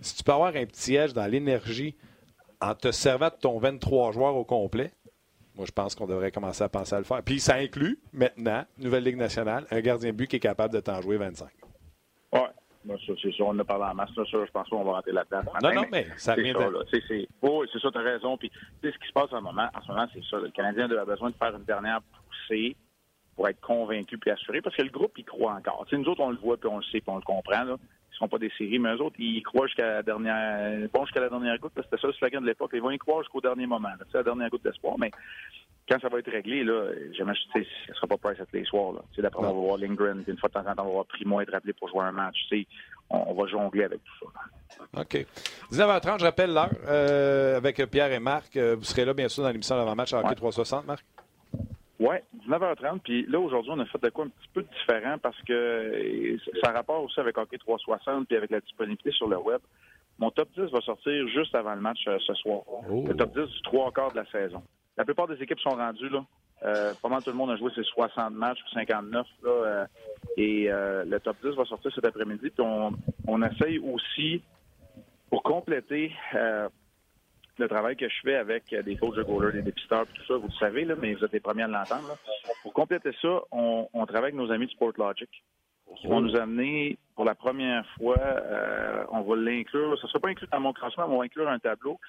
Si 0.01 0.15
tu 0.15 0.23
peux 0.23 0.31
avoir 0.31 0.55
un 0.55 0.65
petit 0.65 0.95
edge 0.95 1.13
dans 1.13 1.25
l'énergie 1.25 1.95
en 2.61 2.75
te 2.75 2.91
servant 2.91 3.29
de 3.29 3.35
ton 3.39 3.57
23 3.57 4.11
joueurs 4.11 4.35
au 4.35 4.45
complet, 4.45 4.91
moi, 5.55 5.65
je 5.65 5.71
pense 5.71 5.95
qu'on 5.95 6.05
devrait 6.05 6.31
commencer 6.31 6.63
à 6.63 6.69
penser 6.69 6.93
à 6.93 6.99
le 6.99 7.03
faire. 7.03 7.23
Puis 7.23 7.39
ça 7.39 7.55
inclut, 7.55 7.99
maintenant, 8.13 8.63
Nouvelle 8.77 9.03
Ligue 9.03 9.17
nationale, 9.17 9.65
un 9.71 9.81
gardien 9.81 10.13
but 10.13 10.27
qui 10.27 10.35
est 10.35 10.39
capable 10.39 10.71
de 10.73 10.79
t'en 10.79 11.01
jouer 11.01 11.17
25. 11.17 11.49
Oui, 12.33 12.39
c'est 13.05 13.31
ça. 13.33 13.43
On 13.43 13.49
en 13.49 13.59
a 13.59 13.63
parlé 13.65 13.85
en 13.85 13.95
masse. 13.95 14.11
Ça, 14.15 14.21
je 14.23 14.51
pense 14.51 14.69
qu'on 14.69 14.83
va 14.83 14.93
rentrer 14.93 15.11
là-dedans. 15.11 15.41
Non, 15.63 15.73
non, 15.73 15.83
mais, 15.91 16.07
ça 16.17 16.35
vient 16.35 16.53
de... 16.53 16.59
Oui, 17.41 17.67
c'est 17.73 17.79
ça, 17.79 17.91
tu 17.91 17.97
as 17.97 18.01
raison. 18.01 18.37
Puis, 18.37 18.49
tu 18.49 18.57
sais, 18.83 18.93
ce 18.93 18.99
qui 18.99 19.07
se 19.07 19.13
passe 19.13 19.33
en, 19.33 19.41
moment, 19.41 19.67
en 19.73 19.81
ce 19.81 19.87
moment, 19.87 20.07
c'est 20.13 20.23
ça. 20.29 20.37
Le 20.37 20.51
Canadien 20.51 20.89
a 20.91 21.05
besoin 21.05 21.31
de 21.31 21.35
faire 21.35 21.55
une 21.55 21.65
dernière 21.65 22.01
poussée 22.01 22.75
pour 23.37 23.47
être 23.47 23.61
convaincu 23.61 24.17
puis 24.17 24.31
assuré, 24.31 24.61
parce 24.61 24.75
que 24.75 24.81
le 24.81 24.89
groupe, 24.89 25.13
il 25.17 25.23
croit 25.23 25.53
encore. 25.53 25.85
Tu 25.87 25.95
sais, 25.95 26.01
nous 26.01 26.09
autres, 26.09 26.21
on 26.21 26.31
le 26.31 26.37
voit, 26.37 26.57
puis 26.57 26.67
on 26.67 26.77
le 26.77 26.83
sait, 26.83 26.99
puis 26.99 27.09
on 27.09 27.15
le 27.15 27.21
comprend. 27.21 27.63
Là 27.63 27.77
ne 28.17 28.27
seront 28.27 28.29
pas 28.29 28.39
des 28.39 28.51
séries, 28.57 28.79
mais 28.79 28.93
eux 28.95 29.01
autres, 29.01 29.15
ils 29.19 29.43
croient 29.43 29.67
jusqu'à 29.67 29.87
la 29.87 30.03
dernière, 30.03 30.89
bon, 30.93 31.05
jusqu'à 31.05 31.21
la 31.21 31.29
dernière 31.29 31.57
goutte, 31.59 31.73
parce 31.73 31.87
que 31.87 31.95
c'était 31.95 32.01
ça 32.01 32.07
le 32.07 32.13
slogan 32.13 32.41
de 32.41 32.47
l'époque. 32.47 32.71
Ils 32.73 32.81
vont 32.81 32.91
y 32.91 32.97
croire 32.97 33.21
jusqu'au 33.21 33.41
dernier 33.41 33.67
moment. 33.67 33.89
La 34.13 34.23
dernière 34.23 34.49
goutte 34.49 34.63
d'espoir, 34.63 34.95
mais 34.97 35.11
quand 35.89 35.99
ça 36.01 36.09
va 36.09 36.19
être 36.19 36.31
réglé, 36.31 36.63
là, 36.63 36.91
jamais, 37.17 37.33
ce 37.53 37.59
ne 37.59 37.93
sera 37.93 38.07
pas 38.07 38.17
Price 38.17 38.39
à 38.41 38.45
tous 38.45 38.55
les 38.55 38.65
soirs. 38.65 38.93
Là. 38.93 39.01
D'après, 39.17 39.39
on 39.39 39.43
va 39.43 39.51
voir 39.51 39.77
Lindgren, 39.77 40.23
puis 40.23 40.31
une 40.31 40.37
fois 40.37 40.49
de 40.49 40.53
temps 40.53 40.69
en 40.69 40.75
temps, 40.75 40.83
on 40.83 40.87
va 40.87 40.91
voir 40.91 41.05
Primo 41.05 41.39
être 41.41 41.53
appelé 41.53 41.73
pour 41.73 41.89
jouer 41.89 42.03
un 42.03 42.11
match. 42.11 42.37
On, 43.09 43.17
on, 43.27 43.33
va 43.33 43.47
jongler 43.47 43.85
avec 43.85 44.01
tout 44.03 44.25
ça. 44.25 44.99
OK. 45.01 45.25
19h30, 45.71 46.19
je 46.19 46.25
rappelle 46.25 46.53
l'heure 46.53 46.69
euh, 46.87 47.57
avec 47.57 47.77
Pierre 47.89 48.11
et 48.11 48.19
Marc. 48.19 48.57
Euh, 48.57 48.75
vous 48.75 48.83
serez 48.83 49.05
là, 49.05 49.13
bien 49.13 49.29
sûr, 49.29 49.43
dans 49.43 49.49
l'émission 49.49 49.77
d'avant-match 49.77 50.13
à 50.13 50.19
Hockey 50.19 50.35
360, 50.35 50.85
Marc? 50.85 51.05
Oui, 51.99 52.15
19h30. 52.47 52.99
Puis 52.99 53.25
là, 53.27 53.39
aujourd'hui, 53.39 53.71
on 53.73 53.79
a 53.79 53.85
fait 53.85 54.01
de 54.01 54.09
quoi 54.09 54.25
un 54.25 54.29
petit 54.29 54.49
peu 54.53 54.63
différent 54.63 55.17
parce 55.21 55.41
que 55.43 56.37
ça 56.63 56.71
rapport 56.71 57.03
aussi 57.03 57.19
avec 57.19 57.37
Hockey 57.37 57.57
360 57.57 58.27
puis 58.27 58.37
avec 58.37 58.51
la 58.51 58.59
disponibilité 58.59 59.11
sur 59.11 59.27
le 59.27 59.37
web. 59.37 59.59
Mon 60.19 60.31
top 60.31 60.49
10 60.55 60.71
va 60.71 60.81
sortir 60.81 61.27
juste 61.27 61.53
avant 61.55 61.75
le 61.75 61.81
match 61.81 61.99
euh, 62.07 62.17
ce 62.25 62.33
soir. 62.35 62.61
Oh. 62.67 63.03
Le 63.07 63.15
top 63.15 63.35
10 63.35 63.45
du 63.45 63.61
trois 63.63 63.91
quarts 63.91 64.11
de 64.11 64.17
la 64.17 64.25
saison. 64.25 64.63
La 64.95 65.05
plupart 65.05 65.27
des 65.27 65.41
équipes 65.41 65.59
sont 65.59 65.75
rendues 65.75 66.09
là. 66.09 66.23
Euh, 66.63 66.93
pas 67.01 67.09
mal 67.09 67.21
tout 67.23 67.29
le 67.29 67.35
monde 67.35 67.51
a 67.51 67.55
joué 67.55 67.71
ses 67.75 67.83
60 67.83 68.33
matchs 68.33 68.57
ou 68.65 68.73
59 68.73 69.27
là, 69.43 69.49
euh, 69.49 69.85
et 70.37 70.71
euh, 70.71 71.05
le 71.05 71.19
top 71.19 71.37
10 71.43 71.55
va 71.55 71.65
sortir 71.65 71.91
cet 71.93 72.03
après-midi. 72.05 72.49
Puis 72.49 72.65
on, 72.65 72.93
on 73.27 73.43
essaye 73.43 73.77
aussi 73.77 74.41
pour 75.29 75.43
compléter 75.43 76.11
le 77.59 77.67
travail 77.67 77.95
que 77.95 78.07
je 78.07 78.15
fais 78.23 78.35
avec 78.35 78.73
des 78.73 78.95
coachs 78.95 79.15
de 79.15 79.23
goalers, 79.23 79.53
des 79.53 79.61
dépisteurs, 79.61 80.05
tout 80.07 80.25
ça, 80.27 80.35
vous 80.35 80.47
le 80.47 80.53
savez, 80.59 80.85
là, 80.85 80.95
mais 80.99 81.13
vous 81.13 81.23
êtes 81.23 81.33
les 81.33 81.39
premiers 81.39 81.63
à 81.63 81.67
l'entendre. 81.67 82.17
Pour 82.63 82.73
compléter 82.73 83.11
ça, 83.21 83.41
on, 83.51 83.87
travaille 84.05 84.31
avec 84.31 84.35
nos 84.35 84.51
amis 84.51 84.67
de 84.67 84.71
Sportlogic 84.71 85.29
qui 85.95 86.07
vont 86.07 86.21
nous 86.21 86.35
amener 86.35 86.97
pour 87.15 87.25
la 87.25 87.33
première 87.33 87.85
fois, 87.97 88.19
euh, 88.19 89.03
on 89.11 89.21
va 89.21 89.35
l'inclure, 89.35 89.97
ça 89.97 90.05
ne 90.05 90.09
sera 90.09 90.19
pas 90.19 90.29
inclus 90.29 90.47
dans 90.51 90.59
mon 90.59 90.73
classement, 90.73 91.05
on 91.07 91.17
va 91.17 91.23
inclure 91.23 91.49
un 91.49 91.59
tableau 91.59 91.99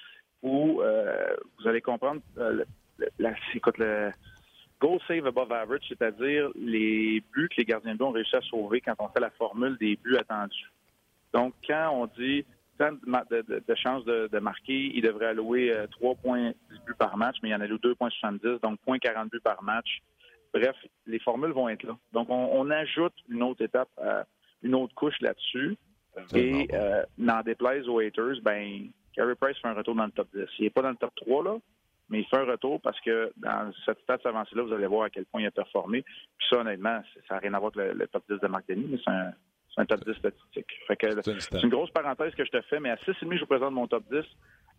où 0.43 0.81
euh, 0.81 1.35
vous 1.57 1.67
allez 1.67 1.81
comprendre 1.81 2.21
euh, 2.37 2.63
la, 3.17 3.33
écoute, 3.53 3.77
le 3.77 4.11
goal 4.79 4.99
save 5.07 5.25
above 5.25 5.51
average, 5.51 5.81
c'est-à-dire 5.87 6.49
les 6.55 7.23
buts 7.33 7.49
que 7.49 7.55
les 7.57 7.65
gardiens 7.65 7.93
de 7.93 7.97
but 7.97 8.05
ont 8.05 8.11
réussi 8.11 8.35
à 8.35 8.41
sauver 8.41 8.81
quand 8.81 8.95
on 8.99 9.09
fait 9.09 9.19
la 9.19 9.31
formule 9.31 9.77
des 9.77 9.97
buts 9.97 10.17
attendus. 10.17 10.71
Donc, 11.33 11.53
quand 11.67 11.91
on 11.93 12.05
dit 12.19 12.45
de, 12.79 13.41
de, 13.41 13.63
de 13.67 13.75
chances 13.75 14.05
de, 14.05 14.39
marquer. 14.39 14.91
Il 14.93 15.01
devrait 15.01 15.27
allouer 15.27 15.73
3 15.91 16.11
euh, 16.11 16.15
points 16.21 16.51
buts 16.85 16.93
par 16.97 17.17
match, 17.17 17.37
mais 17.43 17.49
il 17.49 17.55
en 17.55 17.61
a 17.61 17.67
2,70, 17.67 18.61
donc 18.61 18.79
0.40 18.87 19.29
buts 19.29 19.41
par 19.43 19.61
match. 19.63 20.01
Bref, 20.53 20.75
les 21.05 21.19
formules 21.19 21.51
vont 21.51 21.69
être 21.69 21.83
là. 21.83 21.97
Donc, 22.13 22.27
on, 22.29 22.69
ajoute 22.71 23.13
une 23.29 23.43
autre 23.43 23.63
étape, 23.63 23.89
euh, 23.99 24.23
une 24.63 24.75
autre 24.75 24.95
couche 24.95 25.19
là-dessus. 25.21 25.77
Et 26.33 26.67
euh, 26.73 27.03
n'en 27.17 27.41
déplaise 27.41 27.87
aux 27.87 27.99
haters, 27.99 28.41
ben, 28.41 28.89
Carey 29.13 29.35
Price 29.35 29.57
fait 29.59 29.67
un 29.67 29.73
retour 29.73 29.95
dans 29.95 30.05
le 30.05 30.11
top 30.11 30.27
10. 30.33 30.45
Il 30.57 30.63
n'est 30.63 30.69
pas 30.69 30.81
dans 30.81 30.89
le 30.89 30.95
top 30.95 31.13
3, 31.15 31.43
là, 31.43 31.57
mais 32.09 32.19
il 32.19 32.25
fait 32.25 32.37
un 32.37 32.45
retour 32.45 32.81
parce 32.81 32.99
que 33.01 33.31
dans 33.37 33.71
cette 33.85 33.99
stats 33.99 34.17
avancée-là, 34.25 34.63
vous 34.63 34.73
allez 34.73 34.87
voir 34.87 35.03
à 35.03 35.09
quel 35.09 35.25
point 35.25 35.41
il 35.41 35.45
a 35.45 35.51
performé. 35.51 36.01
Puis 36.01 36.47
ça, 36.49 36.57
honnêtement, 36.57 37.01
ça 37.27 37.35
n'a 37.35 37.39
rien 37.39 37.53
à 37.53 37.59
voir 37.59 37.71
avec 37.75 37.93
le, 37.93 38.07
top 38.07 38.23
10 38.29 38.39
de 38.41 38.47
Marc 38.47 38.67
Denis, 38.67 38.87
mais 38.89 38.97
c'est 39.03 39.11
un, 39.11 39.33
c'est 39.75 39.81
un 39.81 39.85
top 39.85 40.03
10 40.05 40.13
statistique. 40.15 40.67
c'est 40.87 41.63
une 41.63 41.69
grosse 41.69 41.91
parenthèse 41.91 42.33
que 42.35 42.45
je 42.45 42.51
te 42.51 42.61
fais, 42.63 42.79
mais 42.79 42.89
à 42.89 42.95
6,5, 42.95 43.35
je 43.35 43.39
vous 43.39 43.45
présente 43.45 43.73
mon 43.73 43.87
top 43.87 44.03
10. 44.11 44.23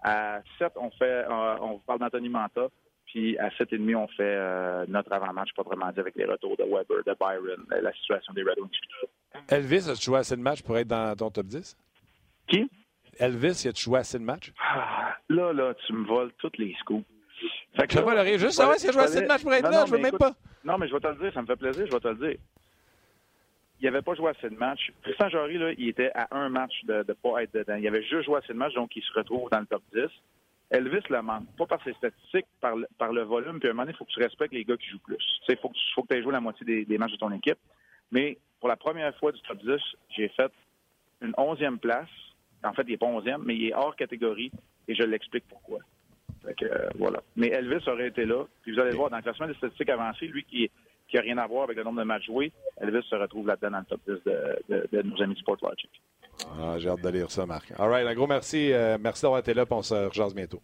À 0.02 0.40
7, 0.58 0.72
on 0.76 0.90
fait, 0.90 1.04
euh, 1.04 1.56
on 1.60 1.78
parle 1.78 2.00
d'Anthony 2.00 2.28
Manta. 2.28 2.68
Puis 3.06 3.38
à 3.38 3.48
7,5, 3.50 3.96
on 3.96 4.08
fait 4.08 4.22
euh, 4.22 4.84
notre 4.88 5.12
avant-match, 5.12 5.50
pas 5.54 5.62
vraiment 5.62 5.90
dit, 5.92 6.00
avec 6.00 6.14
les 6.16 6.24
retours 6.24 6.56
de 6.56 6.64
Weber, 6.64 7.04
de 7.06 7.14
Byron, 7.18 7.64
euh, 7.72 7.80
la 7.80 7.92
situation 7.92 8.32
des 8.32 8.42
Red 8.42 8.58
Wings. 8.58 8.70
Elvis, 9.48 9.88
as-tu 9.88 10.04
joué 10.04 10.18
assez 10.18 10.36
de 10.36 10.42
matchs 10.42 10.62
pour 10.62 10.76
être 10.78 10.88
dans 10.88 11.14
ton 11.16 11.30
top 11.30 11.46
10? 11.46 11.76
Qui? 12.48 12.70
Elvis, 13.18 13.66
as-tu 13.68 13.84
joué 13.84 13.98
assez 13.98 14.18
de 14.18 14.24
matchs? 14.24 14.52
Ah, 14.58 15.16
là, 15.28 15.52
là, 15.52 15.74
tu 15.86 15.92
me 15.92 16.06
voles 16.06 16.32
tous 16.38 16.52
les 16.58 16.74
scoops. 16.80 17.04
Fait 17.74 17.86
que 17.86 17.94
je 17.94 18.00
le 18.00 18.38
juste 18.38 18.52
savoir 18.52 18.76
si 18.76 18.88
a 18.88 18.92
joué 18.92 19.02
assez 19.02 19.22
de 19.22 19.26
matchs 19.26 19.42
pour 19.42 19.54
être 19.54 19.70
là, 19.70 19.86
je 19.86 19.92
veux 19.92 19.98
même 19.98 20.18
pas. 20.18 20.34
Non, 20.62 20.76
mais 20.76 20.88
je 20.88 20.92
vais 20.92 21.00
te 21.00 21.06
le 21.06 21.14
dire, 21.16 21.32
ça 21.32 21.40
me 21.40 21.46
fait 21.46 21.56
plaisir, 21.56 21.86
je 21.86 21.92
vais 21.92 22.00
te 22.00 22.08
le 22.08 22.16
dire 22.16 22.38
il 23.80 23.86
n'avait 23.86 24.02
pas 24.02 24.14
joué 24.14 24.30
assez 24.30 24.50
de 24.50 24.56
matchs. 24.56 24.92
Tristan 25.02 25.28
Jory, 25.30 25.58
là, 25.58 25.72
il 25.76 25.88
était 25.88 26.10
à 26.14 26.28
un 26.36 26.48
match 26.48 26.84
de 26.84 27.04
ne 27.06 27.12
pas 27.14 27.42
être 27.42 27.54
dedans. 27.54 27.76
Il 27.76 27.86
avait 27.88 28.02
juste 28.02 28.24
joué 28.24 28.38
assez 28.38 28.52
de 28.52 28.58
matchs, 28.58 28.74
donc 28.74 28.94
il 28.94 29.02
se 29.02 29.12
retrouve 29.12 29.48
dans 29.50 29.60
le 29.60 29.66
top 29.66 29.82
10. 29.94 30.02
Elvis 30.70 31.02
le 31.08 31.22
manque, 31.22 31.46
pas 31.56 31.66
par 31.66 31.82
ses 31.82 31.92
statistiques, 31.94 32.46
par 32.60 32.76
le, 32.76 32.86
par 32.98 33.12
le 33.12 33.22
volume. 33.22 33.58
Puis 33.58 33.68
à 33.68 33.72
un 33.72 33.74
moment 33.74 33.84
donné, 33.84 33.94
il 33.94 33.98
faut 33.98 34.04
que 34.04 34.12
tu 34.12 34.20
respectes 34.20 34.52
les 34.52 34.64
gars 34.64 34.76
qui 34.76 34.88
jouent 34.88 35.00
plus. 35.00 35.40
Il 35.48 35.56
faut 35.56 35.68
que, 35.68 35.74
faut 35.94 36.02
que 36.02 36.08
tu 36.08 36.16
aies 36.16 36.22
joué 36.22 36.32
la 36.32 36.40
moitié 36.40 36.84
des, 36.84 36.98
matchs 36.98 37.12
de 37.12 37.16
ton 37.16 37.32
équipe. 37.32 37.58
Mais 38.12 38.38
pour 38.60 38.68
la 38.68 38.76
première 38.76 39.16
fois 39.16 39.32
du 39.32 39.40
top 39.42 39.58
10, 39.58 39.80
j'ai 40.10 40.28
fait 40.28 40.52
une 41.22 41.32
onzième 41.38 41.78
place. 41.78 42.08
En 42.62 42.72
fait, 42.72 42.82
il 42.82 42.90
n'est 42.90 42.98
pas 42.98 43.06
onzième, 43.06 43.42
mais 43.44 43.56
il 43.56 43.68
est 43.68 43.74
hors 43.74 43.96
catégorie 43.96 44.52
et 44.86 44.94
je 44.94 45.02
l'explique 45.02 45.44
pourquoi. 45.48 45.78
Fait 46.44 46.62
euh, 46.62 46.88
voilà. 46.96 47.20
Mais 47.34 47.48
Elvis 47.48 47.86
aurait 47.88 48.08
été 48.08 48.24
là. 48.24 48.44
Puis 48.62 48.72
vous 48.72 48.80
allez 48.80 48.94
voir, 48.94 49.10
dans 49.10 49.16
le 49.16 49.22
classement 49.22 49.46
des 49.46 49.54
statistiques 49.54 49.88
avancées, 49.88 50.26
lui 50.26 50.44
qui 50.44 50.64
est 50.64 50.70
qui 51.10 51.16
n'a 51.16 51.22
rien 51.22 51.38
à 51.38 51.46
voir 51.46 51.64
avec 51.64 51.76
le 51.76 51.84
nombre 51.84 51.98
de 51.98 52.04
matchs 52.04 52.26
joués, 52.26 52.52
Elvis 52.80 53.02
se 53.08 53.16
retrouve 53.16 53.46
là-dedans 53.46 53.70
dans 53.70 53.78
le 53.78 53.84
top 53.84 54.00
10 54.06 54.14
de, 54.24 54.88
de, 54.92 55.02
nos 55.02 55.22
amis 55.22 55.36
Sportlogic. 55.36 55.90
Ah, 56.58 56.78
J'ai 56.78 56.88
hâte 56.88 57.02
de 57.02 57.08
lire 57.08 57.30
ça, 57.30 57.44
Marc. 57.44 57.72
All 57.78 57.90
right, 57.90 58.06
un 58.06 58.14
gros 58.14 58.26
merci. 58.26 58.72
Euh, 58.72 58.96
merci 59.00 59.22
d'avoir 59.22 59.40
été 59.40 59.52
là, 59.52 59.66
puis 59.66 59.74
on 59.74 59.82
se 59.82 59.94
rejase 59.94 60.34
bientôt. 60.34 60.62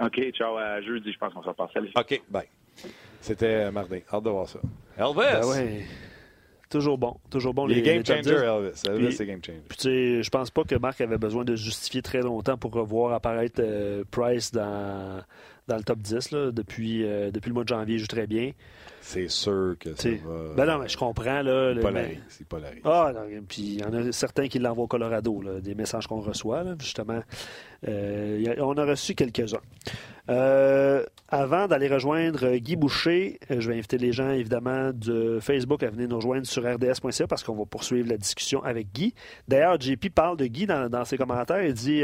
OK, 0.00 0.30
ciao. 0.32 0.56
À 0.56 0.80
jeudi, 0.80 1.12
je 1.12 1.18
pense 1.18 1.32
qu'on 1.34 1.42
se 1.42 1.48
repasse. 1.48 1.70
Salut. 1.72 1.90
OK, 1.96 2.22
bye. 2.28 2.48
C'était 3.20 3.46
euh, 3.46 3.70
mardi. 3.70 4.02
Hâte 4.12 4.24
de 4.24 4.30
voir 4.30 4.48
ça. 4.48 4.60
Elvis! 4.96 5.14
Ben 5.16 5.46
ouais. 5.46 5.86
Toujours 6.70 6.98
bon. 6.98 7.16
Toujours 7.30 7.54
bon. 7.54 7.66
Les, 7.66 7.76
les 7.76 7.82
game 7.82 8.04
changer, 8.04 8.34
Elvis. 8.34 8.82
Elvis, 8.86 9.12
c'est 9.12 9.26
game 9.26 9.42
changer. 9.44 9.62
Puis, 9.68 10.22
je 10.22 10.30
pense 10.30 10.50
pas 10.50 10.64
que 10.64 10.74
Marc 10.74 11.00
avait 11.00 11.18
besoin 11.18 11.44
de 11.44 11.56
justifier 11.56 12.02
très 12.02 12.20
longtemps 12.20 12.58
pour 12.58 12.72
revoir 12.72 13.12
apparaître 13.12 13.60
euh, 13.64 14.04
Price 14.10 14.52
dans, 14.52 15.22
dans 15.68 15.76
le 15.76 15.82
top 15.84 15.98
10. 15.98 16.30
Là, 16.32 16.50
depuis, 16.50 17.02
depuis 17.32 17.48
le 17.48 17.54
mois 17.54 17.64
de 17.64 17.68
janvier, 17.68 17.96
il 17.96 17.98
joue 18.00 18.06
très 18.06 18.26
bien. 18.26 18.52
C'est 19.00 19.28
sûr 19.28 19.76
que 19.78 19.94
ça 19.94 20.08
va. 20.10 20.54
Ben 20.56 20.66
non, 20.66 20.78
mais 20.78 20.88
je 20.88 20.96
comprends. 20.96 21.42
Là, 21.42 21.72
il 21.72 21.80
polarise. 21.80 22.18
Il 22.40 22.46
polarise. 22.46 22.80
Ah, 22.84 23.12
puis 23.48 23.62
il 23.62 23.80
y 23.80 23.84
en 23.84 23.92
a 23.94 24.12
certains 24.12 24.48
qui 24.48 24.58
l'envoient 24.58 24.84
au 24.84 24.88
Colorado, 24.88 25.40
là, 25.40 25.60
des 25.60 25.74
messages 25.74 26.06
qu'on 26.06 26.20
reçoit, 26.20 26.62
là, 26.62 26.74
justement. 26.78 27.22
Euh, 27.86 28.54
on 28.58 28.76
a 28.76 28.84
reçu 28.84 29.14
quelques-uns. 29.14 29.60
Euh, 30.28 31.04
avant 31.28 31.68
d'aller 31.68 31.88
rejoindre 31.88 32.56
Guy 32.56 32.76
Boucher, 32.76 33.38
euh, 33.50 33.60
je 33.60 33.68
vais 33.68 33.76
inviter 33.76 33.96
les 33.96 34.12
gens, 34.12 34.30
évidemment, 34.30 34.90
de 34.92 35.38
Facebook 35.40 35.82
à 35.82 35.90
venir 35.90 36.08
nous 36.08 36.16
rejoindre 36.16 36.46
sur 36.46 36.62
rds.ca 36.62 37.26
parce 37.26 37.42
qu'on 37.42 37.54
va 37.54 37.64
poursuivre 37.64 38.08
la 38.08 38.18
discussion 38.18 38.62
avec 38.62 38.92
Guy. 38.92 39.14
D'ailleurs, 39.46 39.80
JP 39.80 40.10
parle 40.14 40.36
de 40.36 40.46
Guy 40.46 40.66
dans, 40.66 41.04
ses 41.04 41.16
commentaires. 41.16 41.62
Il 41.62 41.72
dit 41.72 42.02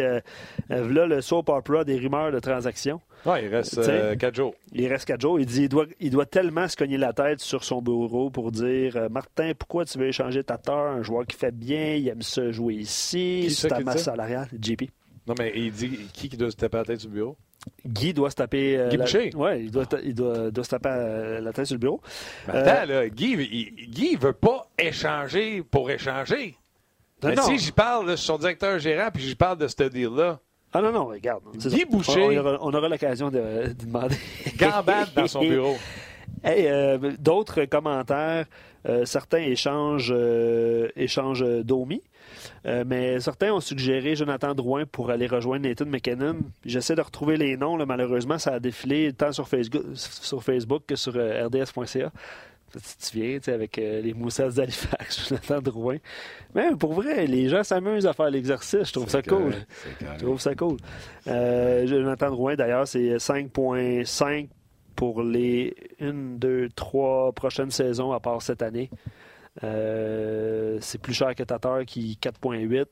voilà 0.68 1.06
le 1.06 1.20
soap 1.20 1.48
opera 1.48 1.84
des 1.84 1.98
rumeurs 1.98 2.32
de 2.32 2.38
transactions. 2.38 3.00
Oui, 3.26 3.38
il 3.42 3.48
reste 3.48 3.80
4 4.18 4.34
jours. 4.34 4.54
Il 4.72 4.86
reste 4.86 5.06
4 5.06 5.20
jours. 5.20 5.40
Il 5.40 5.46
dit 5.46 5.62
il 5.62 5.68
doit, 5.68 5.86
il 6.00 6.10
doit 6.10 6.26
tellement 6.26 6.68
se 6.68 6.76
cogner 6.76 6.98
la 6.98 7.12
tête 7.12 7.40
sur 7.40 7.64
son 7.64 7.82
bureau 7.82 8.30
pour 8.30 8.52
dire 8.52 9.08
Martin, 9.10 9.52
pourquoi 9.58 9.84
tu 9.84 9.98
veux 9.98 10.08
échanger 10.08 10.44
ta 10.44 10.58
teur 10.58 10.76
Un 10.76 11.02
joueur 11.02 11.26
qui 11.26 11.36
fait 11.36 11.54
bien, 11.54 11.94
il 11.94 12.08
aime 12.08 12.22
se 12.22 12.52
jouer 12.52 12.74
ici, 12.74 13.50
c'est 13.50 13.68
ta 13.68 13.80
masse 13.80 14.04
salariale. 14.04 14.48
JP. 14.60 14.84
Non, 15.26 15.34
mais 15.38 15.52
il 15.54 15.72
dit 15.72 15.98
qui, 16.12 16.28
qui 16.28 16.36
doit 16.36 16.50
se 16.50 16.56
taper 16.56 16.78
la 16.78 16.84
tête 16.84 17.00
sur 17.00 17.08
le 17.08 17.14
bureau? 17.14 17.36
Guy 17.86 18.14
doit 18.14 18.30
se 18.30 18.36
taper. 18.36 18.78
Euh, 18.78 18.88
Guy 18.88 18.96
Boucher? 18.96 19.30
Oui, 19.34 19.64
il, 19.64 19.70
doit, 19.70 19.84
il 20.02 20.14
doit, 20.14 20.50
doit, 20.50 20.64
se 20.64 20.70
taper 20.70 20.88
euh, 20.90 21.40
la 21.40 21.52
tête 21.52 21.66
sur 21.66 21.74
le 21.74 21.80
bureau. 21.80 22.00
Mais 22.48 22.54
attends, 22.54 22.86
là, 22.86 23.08
Guy, 23.08 23.32
il, 23.32 23.90
Guy 23.90 24.16
veut 24.16 24.32
pas 24.32 24.68
échanger 24.78 25.62
pour 25.62 25.90
échanger. 25.90 26.56
Mais 27.22 27.36
si 27.36 27.58
j'y 27.58 27.72
parle, 27.72 28.08
là, 28.08 28.16
son 28.16 28.38
directeur 28.38 28.78
gérant, 28.78 29.08
puis 29.12 29.22
j'y 29.22 29.34
parle 29.34 29.58
de 29.58 29.68
ce 29.68 29.84
deal-là. 29.84 30.40
Ah 30.72 30.82
non, 30.82 30.92
non, 30.92 31.06
regarde. 31.06 31.42
Guy 31.56 31.84
Boucher. 31.84 32.40
On, 32.60 32.74
aura, 32.74 32.88
l'occasion 32.88 33.30
de, 33.30 33.68
de, 33.68 33.84
demander. 33.84 34.16
Gambade 34.58 35.08
dans 35.14 35.26
son 35.26 35.40
bureau. 35.40 35.76
D'autres 37.18 37.64
commentaires, 37.64 38.46
certains 39.04 39.38
échangent, 39.38 40.14
échangent 40.96 41.46
Domi. 41.64 42.02
Mais 42.64 43.20
certains 43.20 43.52
ont 43.52 43.60
suggéré 43.60 44.16
Jonathan 44.16 44.54
Drouin 44.54 44.84
pour 44.86 45.10
aller 45.10 45.26
rejoindre 45.26 45.68
Nathan 45.68 45.86
McKinnon. 45.86 46.36
J'essaie 46.64 46.94
de 46.94 47.00
retrouver 47.00 47.36
les 47.36 47.56
noms. 47.56 47.76
malheureusement, 47.86 48.38
ça 48.38 48.54
a 48.54 48.60
défilé 48.60 49.12
tant 49.12 49.32
sur 49.32 49.48
Facebook, 49.48 49.84
sur 49.94 50.42
Facebook 50.42 50.82
que 50.86 50.96
sur 50.96 51.12
rds.ca 51.14 52.10
tu 52.80 53.18
viens 53.18 53.38
avec 53.46 53.78
euh, 53.78 54.00
les 54.00 54.14
moussages 54.14 54.54
d'Halifax, 54.54 55.28
Jonathan 55.28 55.60
Drouin. 55.60 55.98
Mais 56.54 56.70
pour 56.78 56.94
vrai, 56.94 57.26
les 57.26 57.48
gens 57.48 57.62
s'amusent 57.62 58.06
à 58.06 58.12
faire 58.12 58.30
l'exercice. 58.30 58.88
Je 58.88 58.92
trouve 58.92 59.08
ça 59.08 59.22
cool. 59.22 59.54
Je 60.00 60.24
trouve 60.24 60.40
ça 60.40 60.54
cool. 60.54 60.78
Euh, 61.26 61.86
Jonathan 61.86 62.30
Drouin, 62.30 62.54
d'ailleurs, 62.54 62.86
c'est 62.86 63.16
5,5 63.16 64.48
pour 64.96 65.22
les 65.22 65.74
1, 66.00 66.12
2, 66.38 66.68
3 66.74 67.32
prochaines 67.32 67.70
saisons, 67.70 68.12
à 68.12 68.20
part 68.20 68.42
cette 68.42 68.62
année. 68.62 68.90
Euh, 69.62 70.78
c'est 70.80 70.98
plus 70.98 71.14
cher 71.14 71.34
que 71.34 71.42
Tatar 71.42 71.84
qui 71.84 72.18
4,8. 72.20 72.86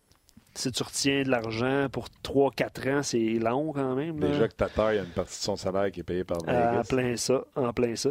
Si 0.55 0.71
tu 0.71 0.83
retiens 0.83 1.23
de 1.23 1.31
l'argent 1.31 1.87
pour 1.91 2.09
3-4 2.23 2.99
ans, 2.99 3.03
c'est 3.03 3.19
long 3.19 3.73
quand 3.73 3.95
même. 3.95 4.21
Déjà 4.21 4.49
que 4.49 4.55
Tatar, 4.55 4.93
il 4.93 4.97
y 4.97 4.99
a 4.99 5.03
une 5.03 5.09
partie 5.09 5.39
de 5.39 5.43
son 5.45 5.57
salaire 5.57 5.91
qui 5.91 6.01
est 6.01 6.05
payée 6.05 6.25
par 6.25 6.39
Vegas. 6.41 6.81
En 6.81 6.83
plein 6.83 7.17
ça, 7.17 7.45
en 7.57 7.73
plein 7.73 7.97
ça. 7.97 8.11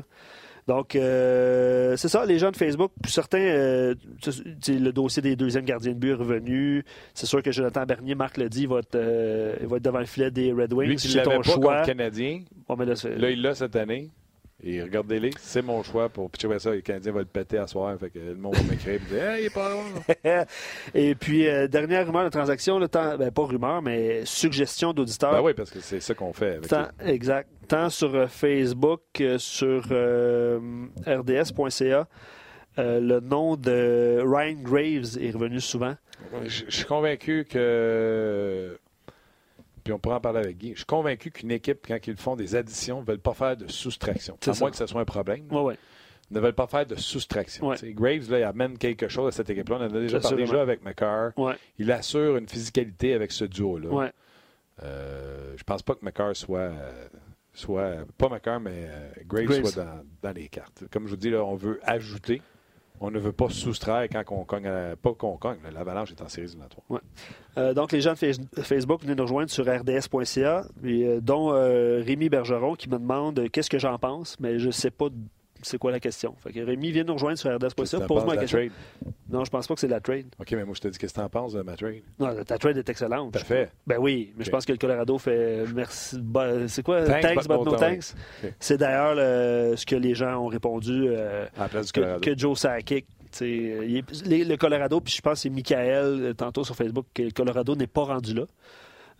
Donc, 0.67 0.95
euh, 0.95 1.95
c'est 1.97 2.07
ça, 2.07 2.25
les 2.25 2.39
gens 2.39 2.51
de 2.51 2.55
Facebook. 2.55 2.91
certains, 3.07 3.39
euh, 3.39 3.95
le 4.67 4.91
dossier 4.91 5.21
des 5.21 5.35
deuxièmes 5.35 5.65
gardiens 5.65 5.93
de 5.93 5.97
but 5.97 6.11
est 6.11 6.15
revenu. 6.15 6.85
C'est 7.13 7.25
sûr 7.25 7.41
que 7.41 7.51
Jonathan 7.51 7.85
Bernier, 7.85 8.15
Marc 8.15 8.37
l'a 8.37 8.47
dit, 8.47 8.65
va 8.65 8.79
être, 8.79 8.95
euh, 8.95 9.55
va 9.63 9.77
être 9.77 9.83
devant 9.83 9.99
le 9.99 10.05
filet 10.05 10.31
des 10.31 10.51
Red 10.51 10.73
Wings. 10.73 10.97
c'est 10.97 11.23
ton 11.23 11.41
choix. 11.41 11.81
Canadien. 11.81 12.41
là, 12.69 13.29
il 13.31 13.41
l'a 13.41 13.55
cette 13.55 13.75
année. 13.75 14.09
Et 14.63 14.81
regardez-les, 14.81 15.31
c'est 15.39 15.63
mon 15.63 15.81
choix 15.81 16.09
pour 16.09 16.29
pitcher 16.29 16.59
ça. 16.59 16.71
Les 16.71 16.83
Canadiens 16.83 17.11
vont 17.11 17.19
le 17.19 17.25
péter 17.25 17.57
à 17.57 17.65
soir. 17.65 17.97
Fait 17.99 18.11
que 18.11 18.19
le 18.19 18.35
monde 18.35 18.55
va 18.55 18.63
m'écrire 18.63 18.93
et 18.93 18.99
dire 18.99 19.29
Hey, 19.29 19.43
il 19.43 19.45
est 19.47 19.53
pas 19.53 20.45
Et 20.93 21.15
puis, 21.15 21.47
euh, 21.47 21.67
dernière 21.67 22.05
rumeur 22.05 22.25
de 22.25 22.29
transaction, 22.29 22.77
là, 22.77 22.87
ben, 23.17 23.31
pas 23.31 23.45
rumeur, 23.45 23.81
mais 23.81 24.23
suggestion 24.25 24.93
d'auditeurs. 24.93 25.31
Ben 25.31 25.41
oui, 25.41 25.53
parce 25.55 25.71
que 25.71 25.79
c'est 25.79 25.99
ça 25.99 26.13
qu'on 26.13 26.33
fait. 26.33 26.59
Avec 26.71 27.09
exact. 27.09 27.49
Tant 27.67 27.89
sur 27.89 28.13
euh, 28.13 28.27
Facebook 28.27 29.01
que 29.13 29.37
sur 29.37 29.83
euh, 29.91 30.59
rds.ca. 31.07 32.07
le 32.77 33.19
nom 33.19 33.55
de 33.55 34.21
Ryan 34.23 34.57
Graves 34.61 35.17
est 35.19 35.31
revenu 35.31 35.59
souvent. 35.59 35.95
Je 36.45 36.65
suis 36.69 36.85
convaincu 36.85 37.45
que 37.49 38.77
puis 39.83 39.93
on 39.93 39.99
pourra 39.99 40.17
en 40.17 40.21
parler 40.21 40.39
avec 40.39 40.57
Guy. 40.57 40.71
Je 40.71 40.77
suis 40.77 40.85
convaincu 40.85 41.31
qu'une 41.31 41.51
équipe, 41.51 41.85
quand 41.87 41.97
ils 42.05 42.17
font 42.17 42.35
des 42.35 42.55
additions, 42.55 43.01
ne 43.01 43.05
veulent 43.05 43.19
pas 43.19 43.33
faire 43.33 43.57
de 43.57 43.67
soustraction. 43.67 44.37
À 44.45 44.51
moins 44.59 44.71
que 44.71 44.77
ce 44.77 44.85
soit 44.87 45.01
un 45.01 45.05
problème. 45.05 45.45
Ne 46.31 46.39
veulent 46.39 46.53
pas 46.53 46.67
faire 46.67 46.85
de 46.85 46.95
soustraction. 46.95 47.73
Graves, 47.83 48.31
là, 48.31 48.39
il 48.39 48.43
amène 48.43 48.77
quelque 48.77 49.09
chose 49.09 49.27
à 49.27 49.31
cette 49.31 49.49
équipe-là. 49.49 49.77
On 49.79 49.83
en 49.83 49.95
a 49.95 49.99
déjà 49.99 50.19
parlé 50.19 50.45
déjà 50.45 50.61
avec 50.61 50.83
McCarr. 50.83 51.31
Il 51.77 51.91
assure 51.91 52.37
une 52.37 52.47
physicalité 52.47 53.13
avec 53.13 53.31
ce 53.31 53.45
duo-là. 53.45 54.11
Euh, 54.83 55.53
je 55.57 55.63
pense 55.63 55.83
pas 55.83 55.93
que 55.93 56.03
McCarr 56.03 56.35
soit. 56.35 56.71
soit 57.53 57.97
pas 58.17 58.29
McCarr, 58.29 58.59
mais 58.59 58.87
euh, 58.87 59.11
Graves, 59.25 59.65
soit 59.65 59.83
dans, 59.83 60.03
dans, 60.21 60.31
les 60.31 60.47
cartes. 60.47 60.85
Comme 60.89 61.05
je 61.05 61.11
vous 61.11 61.17
dis, 61.17 61.29
là, 61.29 61.43
on 61.43 61.55
veut 61.55 61.79
ajouter 61.83 62.41
on 63.01 63.09
ne 63.09 63.19
veut 63.19 63.31
pas 63.31 63.49
soustraire 63.49 64.07
quand 64.09 64.23
on 64.29 64.45
cogne, 64.45 64.69
pas 65.01 65.13
qu'on 65.13 65.35
cogne. 65.35 65.57
L'avalanche 65.73 66.11
est 66.11 66.21
en 66.21 66.29
série 66.29 66.45
éliminatoire. 66.45 66.85
Ouais. 66.89 66.99
Euh, 67.57 67.73
donc, 67.73 67.91
les 67.91 67.99
gens 67.99 68.13
de 68.13 68.61
Facebook, 68.61 69.01
venez 69.01 69.15
nous 69.15 69.23
rejoindre 69.23 69.49
sur 69.49 69.65
rds.ca, 69.65 70.65
euh, 70.85 71.19
dont 71.19 71.51
euh, 71.51 72.03
Rémi 72.05 72.29
Bergeron 72.29 72.75
qui 72.75 72.87
me 72.89 72.99
demande 72.99 73.49
qu'est-ce 73.51 73.71
que 73.71 73.79
j'en 73.79 73.97
pense, 73.97 74.39
mais 74.39 74.59
je 74.59 74.67
ne 74.67 74.71
sais 74.71 74.91
pas 74.91 75.07
c'est 75.63 75.77
quoi 75.77 75.91
la 75.91 75.99
question? 75.99 76.35
Fait 76.39 76.51
que 76.51 76.59
Rémi 76.59 76.91
vient 76.91 77.03
nous 77.03 77.13
rejoindre 77.13 77.37
sur 77.37 77.53
RDS.ca. 77.53 78.01
Pose-moi 78.01 78.35
la 78.35 78.41
question. 78.41 78.59
Trade? 78.59 78.71
Non, 79.29 79.45
je 79.45 79.49
pense 79.49 79.67
pas 79.67 79.73
que 79.73 79.79
c'est 79.79 79.87
la 79.87 79.99
trade. 79.99 80.27
OK, 80.39 80.51
mais 80.51 80.65
moi, 80.65 80.73
je 80.75 80.81
te 80.81 80.87
dis 80.87 80.97
qu'est-ce 80.97 81.13
que 81.13 81.19
tu 81.19 81.25
en 81.25 81.29
penses 81.29 81.53
de 81.53 81.61
ma 81.61 81.75
trade? 81.75 82.01
Non, 82.19 82.43
ta 82.43 82.57
trade 82.57 82.77
est 82.77 82.89
excellente. 82.89 83.33
Parfait. 83.33 83.69
Ben 83.87 83.97
oui, 83.99 84.33
mais 84.37 84.43
je 84.43 84.49
pense 84.49 84.65
que 84.65 84.71
le 84.71 84.77
Colorado 84.77 85.17
fait 85.17 85.63
merci. 85.73 86.17
c'est 86.67 86.83
quoi? 86.83 87.03
Thanks, 87.03 87.47
but, 87.47 87.65
no 87.65 87.75
thanks. 87.75 88.13
C'est 88.59 88.77
d'ailleurs 88.77 89.15
ce 89.77 89.85
que 89.85 89.95
les 89.95 90.15
gens 90.15 90.37
ont 90.43 90.47
répondu 90.47 91.05
euh, 91.07 91.45
que, 91.93 92.19
que, 92.19 92.37
Joe 92.37 92.59
Sakic 92.59 93.05
le 93.39 94.55
Colorado, 94.55 94.99
puis 94.99 95.13
je 95.13 95.21
pense 95.21 95.33
que 95.33 95.39
c'est 95.39 95.49
Michael, 95.49 96.05
euh, 96.05 96.33
tantôt 96.33 96.63
sur 96.63 96.75
Facebook, 96.75 97.05
que 97.13 97.23
le 97.23 97.31
Colorado 97.31 97.75
n'est 97.75 97.87
pas 97.87 98.03
rendu 98.03 98.33
là. 98.33 98.43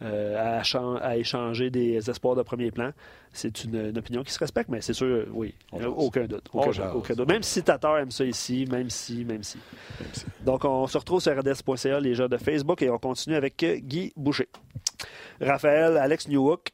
Euh, 0.03 0.59
à, 0.99 1.15
échanger 1.15 1.69
des 1.69 2.09
espoirs 2.09 2.35
de 2.35 2.41
premier 2.41 2.71
plan. 2.71 2.91
C'est 3.33 3.65
une, 3.65 3.95
opinion 3.95 4.23
qui 4.23 4.31
se 4.31 4.39
respecte, 4.39 4.67
mais 4.69 4.81
c'est 4.81 4.93
sûr, 4.93 5.27
oui, 5.31 5.53
aucun 5.71 6.25
doute. 6.25 6.49
Aucun, 6.53 7.13
doute. 7.13 7.27
Même 7.27 7.43
si 7.43 7.61
Tatar 7.61 7.99
aime 7.99 8.09
ça 8.09 8.25
ici, 8.25 8.65
même 8.69 8.89
si, 8.89 9.23
même 9.25 9.43
si. 9.43 9.59
Donc, 10.43 10.65
on 10.65 10.87
se 10.87 10.97
retrouve 10.97 11.21
sur 11.21 11.37
RDS.ca, 11.37 11.99
les 11.99 12.15
gens 12.15 12.27
de 12.27 12.37
Facebook, 12.37 12.81
et 12.81 12.89
on 12.89 12.97
continue 12.97 13.35
avec 13.35 13.63
Guy 13.63 14.11
Boucher. 14.15 14.49
Raphaël, 15.39 15.97
Alex 15.97 16.27
Newhook, 16.27 16.71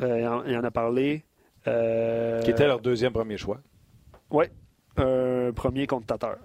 euh, 0.00 0.42
il 0.46 0.56
en 0.56 0.62
a 0.64 0.70
parlé. 0.70 1.24
qui 1.64 2.50
était 2.50 2.66
leur 2.66 2.80
deuxième 2.80 3.12
premier 3.12 3.38
choix. 3.38 3.58
Oui, 4.30 4.44
un 4.96 5.50
premier 5.52 5.88
contre 5.88 6.06
Tatar. 6.06 6.36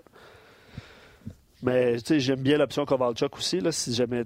Mais 1.61 1.97
j'aime 1.99 2.41
bien 2.41 2.57
l'option 2.57 2.85
Kovalchuk 2.85 3.37
aussi, 3.37 3.59
là, 3.59 3.71
si 3.71 3.93
jamais 3.93 4.21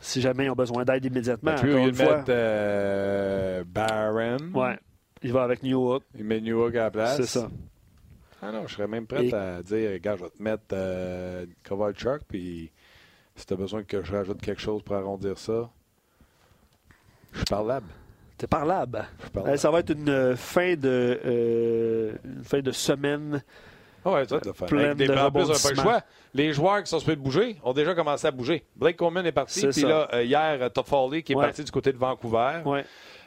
si 0.00 0.20
jamais 0.20 0.44
ils 0.44 0.50
ont 0.50 0.54
besoin 0.54 0.84
d'aide 0.84 1.04
immédiatement. 1.04 1.54
Tu 1.56 1.66
veux 1.66 1.90
mettre 1.90 2.24
euh, 2.28 3.64
Barron. 3.66 4.52
Ouais. 4.54 4.78
Il 5.22 5.32
va 5.32 5.42
avec 5.42 5.62
New 5.62 5.80
York. 5.80 6.04
Il 6.16 6.24
met 6.24 6.40
New 6.40 6.58
York 6.58 6.74
à 6.76 6.84
la 6.84 6.90
place. 6.90 7.16
C'est 7.16 7.26
ça. 7.26 7.48
Ah 8.42 8.52
non, 8.52 8.66
je 8.66 8.74
serais 8.74 8.86
même 8.86 9.06
prêt 9.06 9.32
à 9.32 9.62
dire, 9.62 9.90
regarde, 9.92 10.18
je 10.18 10.24
vais 10.24 10.30
te 10.30 10.42
mettre 10.42 10.64
euh, 10.72 11.46
Kovalchuk, 11.64 12.20
puis 12.28 12.70
si 13.34 13.46
tu 13.46 13.54
as 13.54 13.56
besoin 13.56 13.82
que 13.82 14.02
je 14.02 14.12
rajoute 14.12 14.40
quelque 14.40 14.60
chose 14.60 14.82
pour 14.82 14.94
arrondir 14.94 15.38
ça, 15.38 15.70
je 17.32 17.38
suis 17.38 17.44
parlable. 17.46 17.88
T'es 18.36 18.46
parlable. 18.46 19.06
parlable. 19.32 19.58
ça 19.58 19.70
va 19.70 19.80
être 19.80 19.90
une 19.90 20.36
fin 20.36 20.74
de, 20.76 21.20
euh, 21.24 22.12
une 22.24 22.44
fin 22.44 22.60
de 22.60 22.70
semaine 22.70 23.42
ah 24.06 24.12
oui, 24.14 24.28
ça, 24.28 24.38
de 24.38 24.52
faire. 24.52 24.72
Avec 24.72 24.96
des, 24.96 25.10
on 25.10 25.30
pas 25.30 25.70
le 25.70 25.74
choix. 25.74 26.00
Les 26.32 26.52
joueurs 26.52 26.82
qui 26.82 26.88
sont 26.88 27.00
supposés 27.00 27.16
bouger 27.16 27.56
ont 27.64 27.72
déjà 27.72 27.94
commencé 27.94 28.26
à 28.26 28.30
bouger. 28.30 28.64
Blake 28.76 28.96
Coleman 28.96 29.26
est 29.26 29.32
parti. 29.32 29.66
Puis 29.66 29.82
là, 29.82 30.08
euh, 30.12 30.22
hier, 30.22 30.70
Top 30.72 30.86
Foley 30.86 31.22
qui 31.22 31.32
est 31.32 31.36
parti 31.36 31.64
du 31.64 31.70
côté 31.70 31.92
de 31.92 31.98
Vancouver. 31.98 32.60
Ouais. 32.64 32.84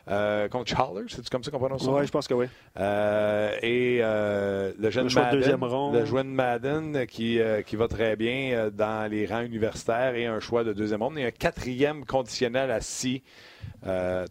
Euh, 0.10 0.48
contre 0.50 0.70
Charles, 0.70 1.06
c'est 1.08 1.28
comme 1.30 1.44
ça 1.44 1.52
qu'on 1.52 1.60
prononce 1.60 1.84
ça? 1.84 1.92
Oui, 1.92 2.06
je 2.06 2.12
pense 2.12 2.28
que 2.28 2.34
oui. 2.34 2.48
Euh, 2.78 3.56
et 3.62 4.00
euh, 4.02 4.72
le 4.80 4.90
jeune 4.90 5.08
le 5.08 5.14
Madden, 5.14 5.94
le 5.94 6.06
jeune 6.06 6.30
Madden 6.30 7.06
qui, 7.06 7.40
euh, 7.40 7.62
qui 7.62 7.76
va 7.76 7.88
très 7.88 8.16
bien 8.16 8.72
dans 8.74 9.10
les 9.10 9.28
rangs 9.28 9.44
universitaires 9.44 10.16
et 10.16 10.26
un 10.26 10.40
choix 10.40 10.64
de 10.64 10.74
deuxième 10.74 11.04
ronde. 11.04 11.20
Et 11.20 11.26
un 11.26 11.32
quatrième 11.32 12.06
conditionnel 12.06 12.72
à 12.72 12.82
six. 12.82 13.22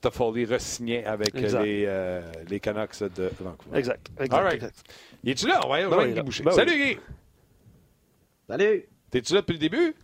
Toffoli 0.03 0.45
re-signé 0.45 1.07
avec 1.07 1.33
les, 1.33 1.89
les 2.49 2.61
Canucks 2.61 3.01
de 3.17 3.31
Vancouver. 3.41 3.79
Exact. 3.79 4.11
exact, 4.19 4.35
All 4.35 4.45
right. 4.45 4.65
Es-tu 5.25 5.47
là? 5.47 5.61
Ben. 5.69 6.15
Ben 6.15 6.53
Salut 6.53 6.77
Guy! 6.77 6.99
Salut! 8.49 8.89
T'es-tu 9.11 9.35
là 9.35 9.41
depuis 9.41 9.55
le 9.55 9.59
début? 9.59 9.95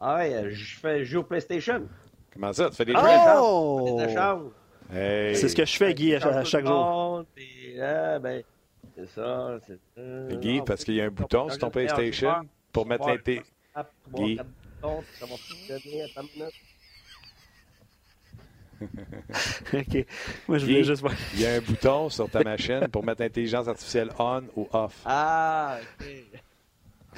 Ah 0.00 0.16
ouais, 0.16 0.50
je 0.50 0.78
fais 0.78 1.04
joue 1.04 1.20
au 1.20 1.24
PlayStation. 1.24 1.88
Comment 2.32 2.52
ça? 2.52 2.70
Tu 2.70 2.76
fais 2.76 2.84
des 2.84 2.94
oh! 2.96 4.00
C'est 4.90 5.48
ce 5.48 5.56
que 5.56 5.64
je 5.64 5.76
fais, 5.76 5.94
Guy, 5.94 6.14
à, 6.14 6.44
chaque 6.44 6.66
jour. 6.66 7.24
ben, 7.76 8.42
c'est 8.96 9.08
ça. 9.08 9.58
Guy, 10.32 10.62
parce 10.64 10.84
qu'il 10.84 10.94
y 10.94 11.00
a 11.00 11.04
un 11.04 11.10
bouton 11.10 11.48
sur 11.48 11.58
ton 11.58 11.70
PlayStation 11.70 12.48
pour 12.72 12.86
mettre 12.86 13.06
l'inté. 13.06 13.42
Guy. 14.12 14.38
OK. 19.72 20.06
Moi, 20.46 20.58
je 20.58 20.66
voulais 20.66 20.84
juste 20.84 21.00
voir. 21.00 21.14
Il 21.34 21.40
y 21.40 21.46
a 21.46 21.54
un 21.54 21.60
bouton 21.60 22.08
sur 22.08 22.30
ta 22.30 22.44
machine 22.44 22.86
pour 22.88 23.04
mettre 23.04 23.22
l'intelligence 23.22 23.66
artificielle 23.66 24.10
on 24.18 24.44
ou 24.56 24.68
off. 24.72 25.00
Ah, 25.04 25.78
OK. 26.00 26.06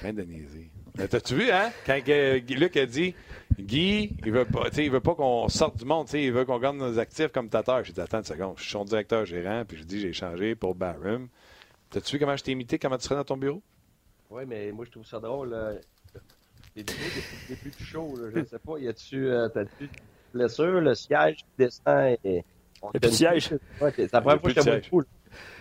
Rien 0.02 0.12
de 0.12 0.22
niaiser. 0.22 0.70
T'as-tu 1.08 1.34
vu, 1.34 1.50
hein? 1.50 1.70
Quand 1.86 1.98
Luc 2.06 2.76
a 2.76 2.86
dit 2.86 3.14
Guy, 3.58 4.16
il 4.24 4.32
veut 4.32 4.44
pas, 4.44 4.68
il 4.76 4.90
veut 4.90 5.00
pas 5.00 5.14
qu'on 5.14 5.48
sorte 5.48 5.78
du 5.78 5.84
monde, 5.84 6.08
il 6.12 6.32
veut 6.32 6.44
qu'on 6.44 6.58
garde 6.58 6.76
nos 6.76 6.98
actifs 6.98 7.28
comme 7.28 7.48
tateur. 7.48 7.84
J'ai 7.84 7.92
dit 7.92 8.00
Attends 8.00 8.18
une 8.18 8.24
seconde, 8.24 8.54
je 8.56 8.62
suis 8.62 8.72
son 8.72 8.84
directeur 8.84 9.24
gérant, 9.24 9.64
puis 9.66 9.76
je 9.78 9.84
dis 9.84 10.00
j'ai 10.00 10.12
changé 10.12 10.54
pour 10.54 10.74
Barham. 10.74 11.28
T'as-tu 11.90 12.12
vu 12.16 12.20
comment 12.20 12.36
je 12.36 12.44
t'ai 12.44 12.52
imité, 12.52 12.78
comment 12.78 12.96
tu 12.96 13.04
serais 13.04 13.16
dans 13.16 13.24
ton 13.24 13.36
bureau? 13.36 13.62
Oui, 14.30 14.42
mais 14.46 14.72
moi 14.72 14.84
je 14.84 14.90
trouve 14.90 15.06
ça 15.06 15.20
drôle. 15.20 15.56
Les 16.76 16.84
début 16.84 17.70
du 17.76 17.84
show, 17.84 18.16
là, 18.16 18.30
je 18.34 18.44
sais 18.50 18.58
pas, 18.58 18.78
y 18.78 18.88
a-tu 18.88 19.26
euh, 19.26 19.48
blessure, 20.32 20.80
le 20.80 20.94
siège 20.94 21.38
qui 21.38 21.44
descend 21.58 22.16
et. 22.24 22.44
Il 22.82 22.86
n'y 22.86 22.96
a 22.96 23.00
plus 23.00 23.10
de 23.10 23.14
siège. 23.14 23.50
c'est 23.94 24.12
la 24.12 24.20
première 24.22 24.40
fois 24.40 24.50
que 24.52 24.60
je 24.60 24.64
te 24.64 24.90
vois 24.90 25.04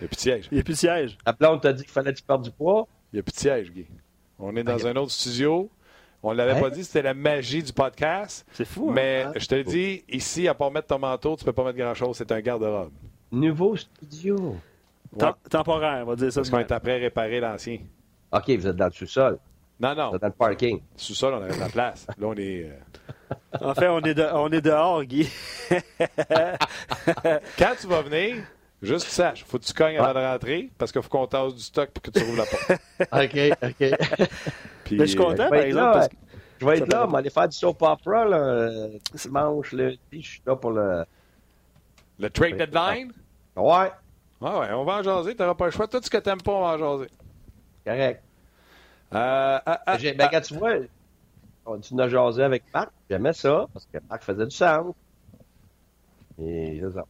n'y 0.00 0.04
a 0.04 0.08
plus 0.08 0.16
de 0.16 0.20
siège. 0.20 0.48
Il 0.50 0.54
n'y 0.54 0.60
a 0.60 0.64
plus 0.64 0.72
de 0.72 0.78
siège. 0.78 1.18
Après, 1.26 1.46
on 1.48 1.58
t'a 1.58 1.72
dit 1.74 1.82
qu'il 1.82 1.92
fallait 1.92 2.12
que 2.14 2.18
tu 2.18 2.24
perdes 2.24 2.44
du 2.44 2.50
poids. 2.50 2.88
Il 3.12 3.16
n'y 3.16 3.20
a 3.20 3.22
plus 3.22 3.32
de 3.32 3.38
siège, 3.38 3.70
Guy. 3.72 3.86
On 4.40 4.56
est 4.56 4.64
dans 4.64 4.86
un 4.86 4.96
autre 4.96 5.12
studio. 5.12 5.70
On 6.22 6.32
ne 6.32 6.36
l'avait 6.36 6.60
pas 6.60 6.70
dit, 6.70 6.84
c'était 6.84 7.02
la 7.02 7.14
magie 7.14 7.62
du 7.62 7.72
podcast. 7.72 8.46
C'est 8.52 8.66
fou. 8.66 8.90
Hein? 8.90 8.92
Mais 8.94 9.26
je 9.36 9.46
te 9.46 9.54
le 9.54 9.64
dis, 9.64 10.04
ici, 10.08 10.48
à 10.48 10.54
part 10.54 10.70
mettre 10.70 10.88
ton 10.88 10.98
manteau, 10.98 11.36
tu 11.36 11.44
ne 11.44 11.46
peux 11.46 11.52
pas 11.52 11.64
mettre 11.64 11.78
grand-chose. 11.78 12.16
C'est 12.16 12.30
un 12.32 12.40
garde-robe. 12.40 12.92
Nouveau 13.32 13.76
studio. 13.76 14.56
Temporaire, 15.48 16.02
on 16.04 16.10
va 16.10 16.16
dire 16.16 16.32
ça. 16.32 16.40
Parce 16.40 16.50
qu'on 16.50 16.58
est 16.58 16.72
après 16.72 16.98
réparer 16.98 17.40
l'ancien. 17.40 17.78
OK, 18.32 18.50
vous 18.50 18.66
êtes 18.66 18.76
dans 18.76 18.86
le 18.86 18.92
sous-sol. 18.92 19.38
Non, 19.80 19.94
non. 19.94 20.10
Vous 20.10 20.16
êtes 20.16 20.22
dans 20.22 20.28
le 20.28 20.34
parking. 20.34 20.80
Sous-sol, 20.94 21.34
on 21.34 21.42
a 21.42 21.48
de 21.48 21.58
la 21.58 21.68
place. 21.68 22.06
Là, 22.18 22.26
on 22.26 22.34
est. 22.34 22.64
Euh, 22.64 22.76
en 23.60 23.74
fait, 23.74 23.88
on 23.88 24.00
est, 24.00 24.20
on 24.32 24.48
est 24.50 24.60
dehors, 24.60 25.02
Guy. 25.04 25.28
Quand 27.58 27.72
tu 27.80 27.86
vas 27.86 28.02
venir, 28.02 28.36
juste 28.82 29.08
sache, 29.08 29.44
faut 29.44 29.58
que 29.58 29.64
tu 29.64 29.72
cognes 29.72 29.98
avant 29.98 30.18
de 30.18 30.24
rentrer 30.24 30.70
parce 30.78 30.92
qu'il 30.92 31.02
faut 31.02 31.08
qu'on 31.08 31.26
tasse 31.26 31.54
du 31.54 31.62
stock 31.62 31.90
pour 31.90 32.02
que 32.02 32.10
tu 32.10 32.24
rouvres 32.24 32.38
la 32.38 32.46
porte. 32.46 32.70
OK, 33.12 33.58
OK. 33.62 34.28
Puis, 34.84 34.96
Mais 34.96 35.06
je 35.06 35.10
suis 35.10 35.16
content, 35.16 35.48
par 35.48 35.54
exemple. 35.54 35.92
parce 35.92 36.08
que 36.08 36.16
je 36.60 36.66
vais 36.66 36.78
être 36.78 36.92
là, 36.92 37.06
mais 37.10 37.18
aller 37.18 37.30
faire 37.30 37.48
du 37.48 37.56
soap 37.56 37.80
opera, 37.82 38.24
là, 38.24 38.88
dimanche, 39.14 39.72
lundi, 39.72 39.98
je 40.12 40.28
suis 40.28 40.42
là 40.46 40.56
pour 40.56 40.72
le... 40.72 41.04
Le 42.18 42.28
trade 42.28 42.56
deadline? 42.56 43.12
Ouais. 43.56 43.90
Ouais, 44.40 44.50
ouais, 44.58 44.72
on 44.72 44.84
va 44.84 44.98
en 44.98 45.02
jaser, 45.02 45.34
t'auras 45.36 45.54
pas 45.54 45.66
le 45.66 45.70
choix. 45.70 45.86
Tout 45.86 46.00
ce 46.02 46.10
que 46.10 46.18
t'aimes 46.18 46.40
pas, 46.40 46.52
on 46.52 46.60
va 46.60 46.68
en 46.68 46.78
jaser. 46.78 47.10
Correct. 47.84 48.22
Euh, 49.12 49.58
euh, 49.68 49.76
euh, 49.88 50.14
ben, 50.14 50.28
quand 50.30 50.40
tu 50.40 50.54
vois, 50.54 50.74
on, 51.66 51.80
as 51.98 52.08
jasé 52.08 52.42
avec 52.42 52.62
Marc, 52.72 52.90
j'aimais 53.08 53.32
ça, 53.32 53.66
parce 53.72 53.86
que 53.86 53.98
Marc 54.08 54.22
faisait 54.22 54.44
du 54.44 54.54
sang. 54.54 54.94
Et 56.38 56.80
c'est 56.80 56.92
ça. 56.92 57.04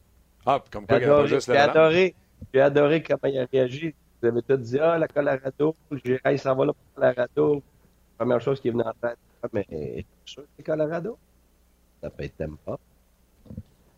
Ah, 0.45 0.61
comme 0.71 0.87
quoi, 0.87 1.25
juste 1.25 1.51
J'ai 1.51 1.57
adoré, 1.57 2.15
j'ai 2.53 2.61
adoré 2.61 3.03
comment 3.03 3.31
il 3.33 3.39
a 3.39 3.45
réagi. 3.51 3.93
Vous 4.21 4.27
avez 4.27 4.41
tout 4.41 4.57
dit, 4.57 4.79
ah, 4.79 4.97
la 4.97 5.07
Colorado, 5.07 5.75
j'ai 6.03 6.19
ça 6.37 6.53
va 6.53 6.65
là 6.65 6.73
pour 6.73 6.95
Colorado. 6.95 7.63
Première 8.17 8.41
chose 8.41 8.59
qui 8.59 8.67
est 8.67 8.71
venue 8.71 8.83
en 8.83 8.93
tête. 9.01 9.17
Ah, 9.43 9.47
mais 9.51 10.05
sûr 10.25 10.43
que 10.43 10.49
c'est 10.57 10.63
Colorado? 10.63 11.17
Ça 12.01 12.09
peut 12.09 12.23
être 12.23 12.35
pas. 12.65 12.77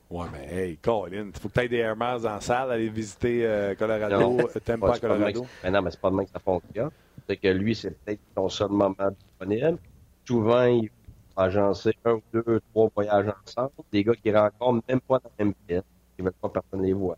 Ouais, 0.09 0.27
mais 0.31 0.53
hey, 0.53 0.77
Colin, 0.77 1.31
il 1.33 1.39
faut 1.39 1.49
que 1.49 1.53
tu 1.53 1.59
aies 1.61 1.67
des 1.67 1.77
Air 1.77 1.95
Mars 1.95 2.21
dans 2.21 2.35
la 2.35 2.41
salle, 2.41 2.71
aller 2.71 2.89
visiter 2.89 3.45
euh, 3.45 3.75
Colorado. 3.75 4.37
T'aimes 4.63 4.79
pas, 4.79 4.99
Colorado? 4.99 5.45
mais 5.63 5.71
non, 5.71 5.81
mais 5.81 5.91
c'est 5.91 5.99
pas 5.99 6.11
de 6.11 6.15
même 6.15 6.25
que 6.25 6.31
ça 6.31 6.39
fonctionne. 6.39 6.91
C'est 7.27 7.37
que 7.37 7.47
lui, 7.47 7.73
c'est 7.73 7.91
peut-être 7.91 8.19
son 8.35 8.49
seul 8.49 8.69
moment 8.69 9.09
disponible. 9.11 9.77
Souvent, 10.25 10.63
il 10.65 10.89
agencer 11.35 11.93
un 12.05 12.13
ou 12.13 12.21
deux, 12.31 12.61
trois 12.71 12.89
voyages 12.95 13.33
ensemble. 13.45 13.71
Des 13.91 14.03
gars 14.03 14.13
qui 14.15 14.31
rencontrent 14.31 14.83
même 14.87 15.01
pas 15.01 15.19
dans 15.19 15.31
la 15.37 15.45
même 15.45 15.53
pièce. 15.67 15.83
Ils 16.23 16.25
veulent 16.25 16.33
pas 16.41 16.49
personne 16.49 16.81
les 16.81 16.93
voir. 16.93 17.17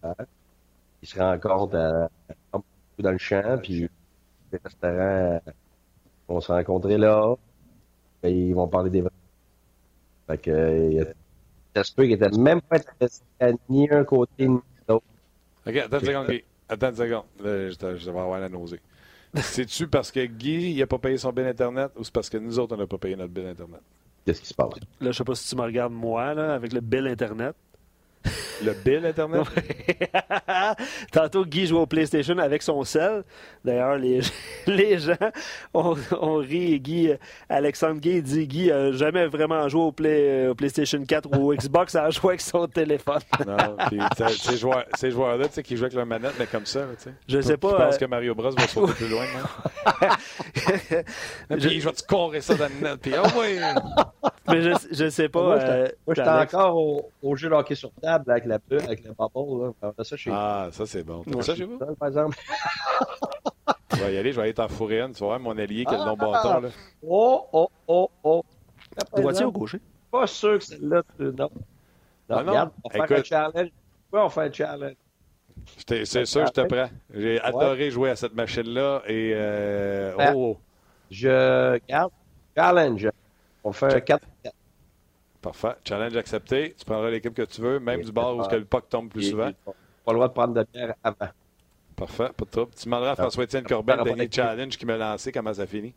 Ils 1.01 1.07
se 1.07 1.19
rencontrent 1.19 1.75
à, 1.75 2.09
dans 2.99 3.11
le 3.11 3.17
champ, 3.17 3.59
puis 3.61 3.87
les 4.51 4.59
restaurants 4.63 5.41
vont 6.27 6.41
se 6.41 6.51
rencontrer 6.51 6.97
là 6.97 7.35
ils 8.29 8.53
vont 8.53 8.67
parler 8.67 8.89
des 8.89 9.01
vrais. 9.01 9.11
Fait 10.27 10.37
que, 10.37 10.51
euh, 10.51 11.05
ça 11.75 11.83
se 11.83 11.93
peut 11.93 12.03
qu'il 12.03 12.13
était 12.13 12.29
même 12.29 12.61
pas 12.61 12.77
intéressé 12.77 13.21
à 13.39 13.51
ni 13.69 13.89
un 13.91 14.03
côté 14.03 14.47
ni 14.47 14.59
l'autre. 14.87 15.05
OK, 15.67 15.75
attends 15.75 15.99
une 15.99 16.05
seconde, 16.05 16.27
Guy. 16.27 16.43
Attends 16.67 16.89
une 16.89 16.95
seconde. 16.95 17.25
Là, 17.43 17.69
je, 17.69 17.97
je 17.97 18.11
vais 18.11 18.19
avoir 18.19 18.39
la 18.39 18.49
nausée. 18.49 18.79
C'est-tu 19.35 19.87
parce 19.87 20.11
que 20.11 20.25
Guy 20.25 20.79
n'a 20.79 20.87
pas 20.87 20.97
payé 20.97 21.17
son 21.17 21.31
bill 21.31 21.45
Internet 21.45 21.91
ou 21.97 22.03
c'est 22.03 22.13
parce 22.13 22.29
que 22.29 22.37
nous 22.37 22.57
autres, 22.57 22.75
on 22.75 22.79
n'a 22.79 22.87
pas 22.87 22.97
payé 22.97 23.15
notre 23.15 23.33
bill 23.33 23.45
Internet? 23.45 23.81
Qu'est-ce 24.25 24.41
qui 24.41 24.47
se 24.47 24.53
passe? 24.53 24.73
Là, 24.99 25.11
je 25.11 25.17
sais 25.17 25.23
pas 25.23 25.35
si 25.35 25.49
tu 25.49 25.55
me 25.55 25.61
regardes 25.61 25.93
moi, 25.93 26.33
là, 26.33 26.55
avec 26.55 26.73
le 26.73 26.81
bill 26.81 27.05
Internet. 27.07 27.55
Le 28.63 28.73
bill 28.73 29.05
Internet? 29.05 29.43
Tantôt, 31.11 31.45
Guy 31.45 31.67
joue 31.67 31.78
au 31.78 31.86
PlayStation 31.86 32.38
avec 32.38 32.61
son 32.61 32.84
sel. 32.84 33.23
D'ailleurs, 33.63 33.97
les, 33.97 34.21
les 34.67 34.99
gens 34.99 35.13
ont, 35.73 35.95
ri. 36.38 36.80
Guy, 36.80 37.11
Alexandre 37.49 37.99
Guy 37.99 38.21
dit 38.21 38.47
Guy 38.47 38.67
n'a 38.67 38.91
jamais 38.91 39.28
vraiment 39.28 39.67
joué 39.69 39.82
au, 39.82 39.91
Play, 39.91 40.47
au 40.47 40.55
PlayStation 40.55 41.03
4 41.03 41.38
ou 41.38 41.51
au 41.51 41.55
Xbox, 41.55 41.95
à 41.95 42.09
jouer 42.09 42.30
avec 42.30 42.41
son 42.41 42.67
téléphone. 42.67 43.21
non, 43.45 43.78
ces 44.38 44.57
joueurs-là, 44.57 44.86
joueurs 45.09 45.39
tu 45.47 45.53
sais, 45.53 45.63
qui 45.63 45.78
jouent 45.78 45.86
avec 45.86 45.95
leur 45.95 46.05
manette, 46.05 46.34
mais 46.39 46.47
comme 46.47 46.65
ça, 46.65 46.82
tu 46.97 47.03
sais. 47.03 47.13
Je 47.28 47.41
sais 47.41 47.57
pas. 47.57 47.69
Je 47.69 47.76
pense 47.76 47.95
euh, 47.95 47.99
que 47.99 48.05
Mario 48.05 48.36
Bros 48.36 48.51
va 48.51 48.67
sauter 48.67 48.93
plus 48.93 49.09
loin, 49.09 49.26
puis 51.49 51.80
je 51.80 51.86
vais 51.86 51.91
te 51.93 52.05
correr 52.05 52.41
ça 52.41 52.55
dans 52.55 52.67
le 52.67 52.88
net, 52.88 52.99
puis 53.01 53.13
oh 53.17 53.28
oui! 53.39 53.59
Mais 54.47 54.61
je, 54.61 54.71
je 54.91 55.09
sais 55.09 55.30
pas. 55.30 55.41
Moi, 55.41 55.59
j'étais 56.15 56.28
euh, 56.28 56.41
encore 56.41 56.78
au, 56.78 57.11
au, 57.21 57.36
jeu 57.36 57.49
de 57.49 57.55
hockey 57.55 57.76
sur 57.76 57.91
table 58.01 58.14
avec 58.28 58.45
la, 58.45 58.59
avec 58.72 59.03
la 59.03 59.11
bubble. 59.13 59.74
Là. 59.82 60.03
Ça 60.03 60.18
chez 60.18 60.32
ah, 60.34 60.70
ça 60.72 60.86
c'est 60.86 61.03
bon. 61.03 61.24
Ouais, 61.28 61.41
ça 61.41 61.55
chez 61.55 61.66
vous? 61.66 61.78
par 61.78 62.07
exemple. 62.07 62.38
je 63.91 63.97
vais 63.97 64.13
y 64.13 64.18
aller, 64.18 64.32
je 64.32 64.38
vais 64.38 64.43
aller 64.43 64.53
t'en 64.53 64.68
fourrer 64.68 65.01
une. 65.01 65.13
Tu 65.13 65.24
vois, 65.24 65.39
mon 65.39 65.57
allié 65.57 65.86
qui 65.86 65.93
a 65.93 65.97
le 65.97 66.05
long 66.05 66.18
bâton. 66.18 66.61
Là. 66.61 66.70
Oh, 67.07 67.47
oh, 67.53 67.70
oh, 67.88 68.09
oh. 68.24 68.45
Droitier 69.16 69.45
ou 69.45 69.51
gaucher? 69.51 69.80
Pas 70.11 70.28
sûr 70.28 70.57
que 70.59 70.63
c'est 70.63 70.82
là 70.82 71.01
non. 71.20 71.34
Non, 71.34 71.49
ah 72.30 72.43
non. 72.43 72.51
Regarde, 72.51 72.72
on 72.84 72.89
va 72.89 73.07
faire 73.07 73.20
un 73.20 73.24
challenge. 73.24 73.70
Pourquoi 74.09 74.26
on 74.26 74.30
fait 74.30 74.41
un 74.41 74.51
challenge? 74.51 74.95
C'est 75.88 76.26
sûr, 76.26 76.45
je 76.45 76.51
te 76.51 76.61
prends. 76.61 76.89
J'ai 77.13 77.39
adoré 77.41 77.91
jouer 77.91 78.11
à 78.11 78.16
cette 78.16 78.36
machine-là 78.36 79.01
et. 79.07 79.34
Euh... 79.36 80.16
Ben, 80.16 80.34
oh! 80.36 80.57
Je 81.11 81.80
garde. 81.88 82.11
Challenge. 82.55 83.09
On 83.63 83.72
fait 83.72 83.86
un 83.86 83.99
4 83.99 84.05
4 84.05 84.28
Parfait. 85.45 85.75
Challenge 85.87 86.17
accepté. 86.17 86.73
Tu 86.75 86.85
prendras 86.85 87.11
l'équipe 87.11 87.35
que 87.35 87.43
tu 87.43 87.61
veux, 87.61 87.79
même 87.79 88.01
du 88.01 88.11
bord 88.11 88.35
où 88.35 88.51
le 88.51 88.65
puck 88.65 88.89
tombe 88.89 89.09
plus 89.09 89.29
souvent. 89.29 89.51
Pas 90.03 90.11
le 90.11 90.15
droit 90.15 90.27
de 90.27 90.33
prendre 90.33 90.53
de 90.55 90.65
bière 90.73 90.95
avant. 91.03 91.29
Parfait, 91.95 92.29
pas 92.35 92.45
de 92.45 92.49
trouble. 92.49 92.71
Tu 92.75 92.85
demanderas 92.85 93.11
à 93.11 93.15
François-Étienne 93.15 93.63
Corbin 93.63 93.95
le 93.97 94.03
dernier 94.05 94.27
challenge 94.31 94.75
qui 94.75 94.87
m'a 94.87 94.97
lancé, 94.97 95.31
comment 95.31 95.53
ça 95.53 95.67
finit. 95.67 95.93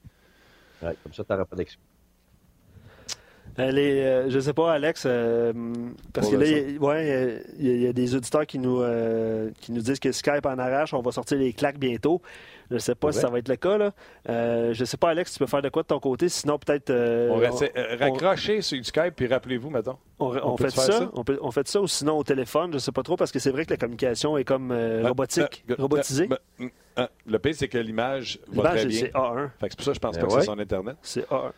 Ouais, 0.82 0.94
comme 1.02 1.14
ça, 1.14 1.24
tu 1.24 1.32
n'auras 1.32 1.46
pas 1.46 1.56
d'excuse. 1.56 1.80
Les, 3.56 4.02
euh, 4.02 4.30
je 4.30 4.38
sais 4.38 4.52
pas, 4.52 4.74
Alex, 4.74 5.04
euh, 5.06 5.52
parce 6.12 6.28
que 6.28 6.36
là, 6.36 6.46
il 6.46 6.78
ouais, 6.78 7.42
y, 7.58 7.86
a 7.86 7.92
des 7.92 8.14
auditeurs 8.14 8.46
qui 8.46 8.58
nous, 8.58 8.82
euh, 8.82 9.50
qui 9.60 9.72
nous 9.72 9.80
disent 9.80 9.98
que 9.98 10.12
Skype 10.12 10.46
en 10.46 10.58
arrache, 10.58 10.92
on 10.94 11.00
va 11.00 11.10
sortir 11.10 11.38
les 11.38 11.54
claques 11.54 11.78
bientôt. 11.78 12.20
Je 12.70 12.74
ne 12.74 12.78
sais 12.78 12.94
pas 12.94 13.12
si 13.12 13.20
ça 13.20 13.30
va 13.30 13.38
être 13.38 13.48
le 13.48 13.56
cas. 13.56 13.78
Là. 13.78 13.92
je 14.26 14.78
ne 14.78 14.84
sais 14.84 14.96
pas, 14.96 15.10
Alex, 15.10 15.32
tu 15.32 15.38
peux 15.38 15.46
faire 15.46 15.62
de 15.62 15.68
quoi 15.68 15.82
de 15.82 15.88
ton 15.88 16.00
côté, 16.00 16.28
sinon 16.28 16.58
peut-être... 16.58 16.90
on, 16.90 17.38
raccrocher 17.98 18.60
sur 18.60 18.84
Skype, 18.84 19.14
puis 19.16 19.26
rappelez-vous, 19.26 19.70
mettons. 19.70 19.96
On, 20.18 20.56
fait 20.56 20.70
ça, 20.70 21.10
On, 21.14 21.24
peut, 21.24 21.38
on, 21.40 21.50
fait 21.50 21.68
ça, 21.68 21.80
ou 21.80 21.86
sinon 21.86 22.18
au 22.18 22.24
téléphone, 22.24 22.70
je 22.70 22.74
ne 22.74 22.80
sais 22.80 22.92
pas 22.92 23.02
trop, 23.02 23.16
parce 23.16 23.32
que 23.32 23.38
c'est 23.38 23.50
vrai 23.50 23.64
que 23.64 23.70
la 23.70 23.76
communication 23.76 24.36
est 24.36 24.44
comme 24.44 24.72
robotique, 25.02 25.64
robotisée. 25.78 26.28
le 27.26 27.38
pire, 27.38 27.54
c'est 27.54 27.68
que 27.68 27.78
l'image 27.78 28.40
va 28.48 28.70
très 28.70 28.86
bien. 28.86 29.00
c'est 29.00 29.12
A1. 29.12 29.50
c'est 29.60 29.76
pour 29.76 29.84
ça 29.84 29.90
que 29.90 29.94
je 29.94 30.00
pense 30.00 30.16
ben 30.16 30.20
pas 30.22 30.26
que 30.26 30.40
c'est 30.40 30.46
son 30.46 30.58
Internet. 30.58 30.96
C'est 31.02 31.28
A1. 31.28 31.52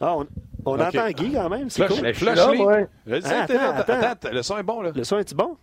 Ah, 0.00 0.16
on, 0.16 0.26
on 0.64 0.80
entend 0.80 1.10
Guy 1.10 1.32
quand 1.32 1.48
même, 1.48 1.70
c'est 1.70 1.86
cool. 1.86 2.14
Flush, 2.14 2.36
là, 2.36 2.50
ouais. 2.52 2.86
ah, 3.06 3.42
attends, 3.42 3.54
attends, 3.74 3.92
attends, 4.02 4.30
le 4.32 4.42
son 4.42 4.58
est 4.58 4.62
bon, 4.62 4.80
là. 4.80 4.92
Le 4.94 5.04
son 5.04 5.18
est-tu 5.18 5.34
bon? 5.34 5.56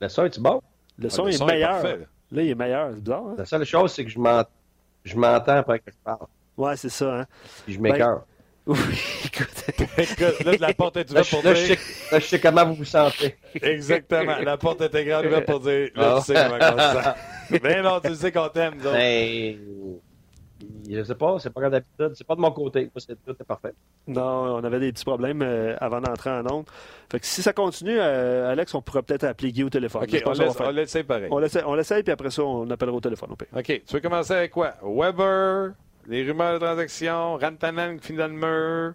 Le 0.00 0.08
son 0.08 0.24
est-tu 0.24 0.40
bon? 0.40 0.62
Le 0.98 1.08
son, 1.10 1.22
ah, 1.22 1.26
le 1.26 1.30
est, 1.30 1.36
son 1.36 1.46
meilleur. 1.46 1.84
Est 1.84 2.08
là, 2.34 2.42
il 2.42 2.50
est 2.50 2.54
meilleur, 2.54 2.90
c'est 2.92 3.00
bizarre. 3.00 3.24
Hein? 3.28 3.34
La 3.38 3.44
seule 3.44 3.64
chose, 3.64 3.92
c'est 3.92 4.04
que 4.04 4.10
je 4.10 4.18
m'entends 4.18 5.56
après 5.56 5.78
que 5.78 5.90
je 5.90 5.96
parle. 6.04 6.26
Ouais, 6.56 6.76
c'est 6.76 6.88
ça, 6.88 7.20
hein. 7.20 7.26
Puis 7.64 7.74
je 7.74 7.80
m'écœure. 7.80 8.18
Ben... 8.18 8.24
Oui, 8.66 8.78
écoute. 9.26 10.46
là, 10.46 10.52
la 10.58 10.72
porte 10.72 10.96
est 10.96 11.10
ouverte 11.10 11.28
pour 11.28 11.44
là, 11.44 11.52
dire. 11.52 11.66
Je 11.66 11.74
sais, 11.74 11.78
là, 12.10 12.18
je 12.18 12.24
sais 12.24 12.40
comment 12.40 12.64
vous 12.64 12.76
vous 12.76 12.86
sentez. 12.86 13.36
Exactement. 13.60 14.38
La 14.38 14.56
porte 14.56 14.80
est 14.80 15.04
grande 15.04 15.26
ouverte 15.26 15.44
pour 15.44 15.60
dire. 15.60 15.90
Là, 15.94 16.16
tu 16.20 16.32
sais 16.32 16.48
comment 16.48 16.72
on 16.72 16.78
se 16.78 17.02
sent. 17.02 17.60
Mais 17.62 17.82
non, 17.82 18.00
tu 18.00 18.14
sais 18.14 18.32
qu'on 18.32 18.48
t'aime, 18.48 18.78
donc. 18.78 18.94
Ben, 18.94 19.58
je 20.88 21.02
sais 21.02 21.14
pas, 21.14 21.38
c'est 21.38 21.50
pas 21.50 21.60
comme 21.60 21.70
d'habitude. 21.70 22.12
C'est 22.14 22.26
pas 22.26 22.34
de 22.36 22.40
mon 22.40 22.50
côté. 22.50 22.90
C'est 22.96 23.22
tout 23.24 23.32
est 23.38 23.44
parfait. 23.44 23.74
Non, 24.06 24.56
on 24.56 24.64
avait 24.64 24.80
des 24.80 24.92
petits 24.92 25.04
problèmes 25.04 25.42
euh, 25.42 25.76
avant 25.80 26.00
d'entrer 26.00 26.30
en 26.30 26.44
onde. 26.50 26.66
Fait 27.10 27.20
que 27.20 27.26
si 27.26 27.42
ça 27.42 27.52
continue, 27.52 27.96
euh, 27.98 28.50
Alex, 28.50 28.74
on 28.74 28.82
pourrait 28.82 29.02
peut-être 29.02 29.24
appeler 29.24 29.52
Guy 29.52 29.64
au 29.64 29.70
téléphone. 29.70 30.02
OK, 30.02 30.22
on, 30.26 30.32
laisse, 30.32 30.60
on 30.60 30.70
l'essaye 30.70 31.04
pareil. 31.04 31.28
On 31.30 31.74
l'essaye, 31.74 32.02
puis 32.02 32.12
après 32.12 32.30
ça, 32.30 32.42
on 32.42 32.68
appellera 32.70 32.96
au 32.96 33.00
téléphone. 33.00 33.30
OK, 33.32 33.64
tu 33.64 33.82
veux 33.92 34.00
commencer 34.00 34.32
avec 34.32 34.50
quoi? 34.50 34.74
Weber, 34.82 35.72
les 36.06 36.22
rumeurs 36.22 36.54
de 36.54 36.64
transaction, 36.64 37.36
Rantanen 37.36 37.98
qui 37.98 38.08
finit 38.08 38.18
dans 38.18 38.28
le 38.28 38.34
mur, 38.34 38.94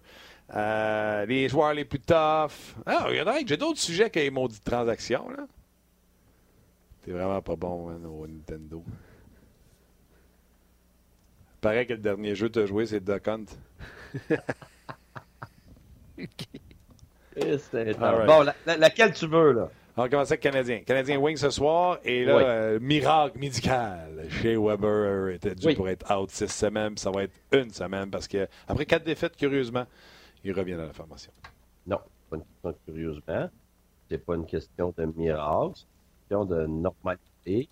euh, 0.55 1.26
les 1.26 1.49
joueurs 1.49 1.74
les 1.74 1.86
plus 1.86 1.99
tough. 1.99 2.76
Ah, 2.86 3.05
regardez, 3.07 3.43
j'ai 3.45 3.57
d'autres 3.57 3.80
sujets 3.80 4.09
que 4.09 4.20
les 4.20 4.30
maudites 4.30 4.63
transactions, 4.63 5.30
là. 5.30 5.45
T'es 7.03 7.11
vraiment 7.11 7.41
pas 7.41 7.55
bon, 7.55 7.89
hein, 7.89 7.99
au 8.05 8.28
Nintendo. 8.28 8.84
Paraît 11.62 11.86
que 11.86 11.93
le 11.93 11.99
dernier 11.99 12.36
jeu 12.36 12.47
que 12.47 12.53
tu 12.53 12.60
as 12.60 12.66
joué, 12.66 12.86
c'est 12.86 13.03
Duck 13.03 13.28
Hunt. 13.28 13.45
Bon, 18.28 18.45
laquelle 18.66 19.14
tu 19.14 19.28
veux, 19.28 19.53
là? 19.53 19.70
On 19.97 20.07
commence 20.07 20.32
avec 20.32 20.41
Canadien. 20.41 20.80
Canadien 20.80 21.20
Wing 21.20 21.36
ce 21.36 21.49
soir. 21.49 21.99
Et 22.05 22.24
là, 22.24 22.38
euh, 22.38 22.80
miracle 22.80 23.38
médical. 23.38 24.28
Chez 24.30 24.55
Weber 24.55 25.30
était 25.30 25.55
dû 25.55 25.74
pour 25.76 25.89
être 25.89 26.10
out 26.16 26.30
six 26.30 26.47
semaines. 26.47 26.97
ça 26.97 27.12
va 27.12 27.24
être 27.24 27.34
une 27.51 27.70
semaine 27.72 28.10
parce 28.10 28.28
que 28.28 28.47
après 28.68 28.86
quatre 28.86 29.03
défaites, 29.03 29.36
curieusement, 29.36 29.86
il 30.43 30.53
revient 30.53 30.76
dans 30.76 30.86
la 30.86 30.93
formation. 30.93 31.34
Non, 31.86 31.99
pas 32.30 32.38
une 32.38 32.43
question 32.43 32.70
de 32.70 32.78
curieusement. 32.86 33.49
C'est 34.10 34.26
pas 34.26 34.36
une 34.36 34.45
question 34.45 34.93
de 34.97 35.05
miracle. 35.05 35.74
C'est 35.76 36.36
une 36.36 36.45
question 36.45 36.45
de 36.45 36.66
normalité. 36.66 37.70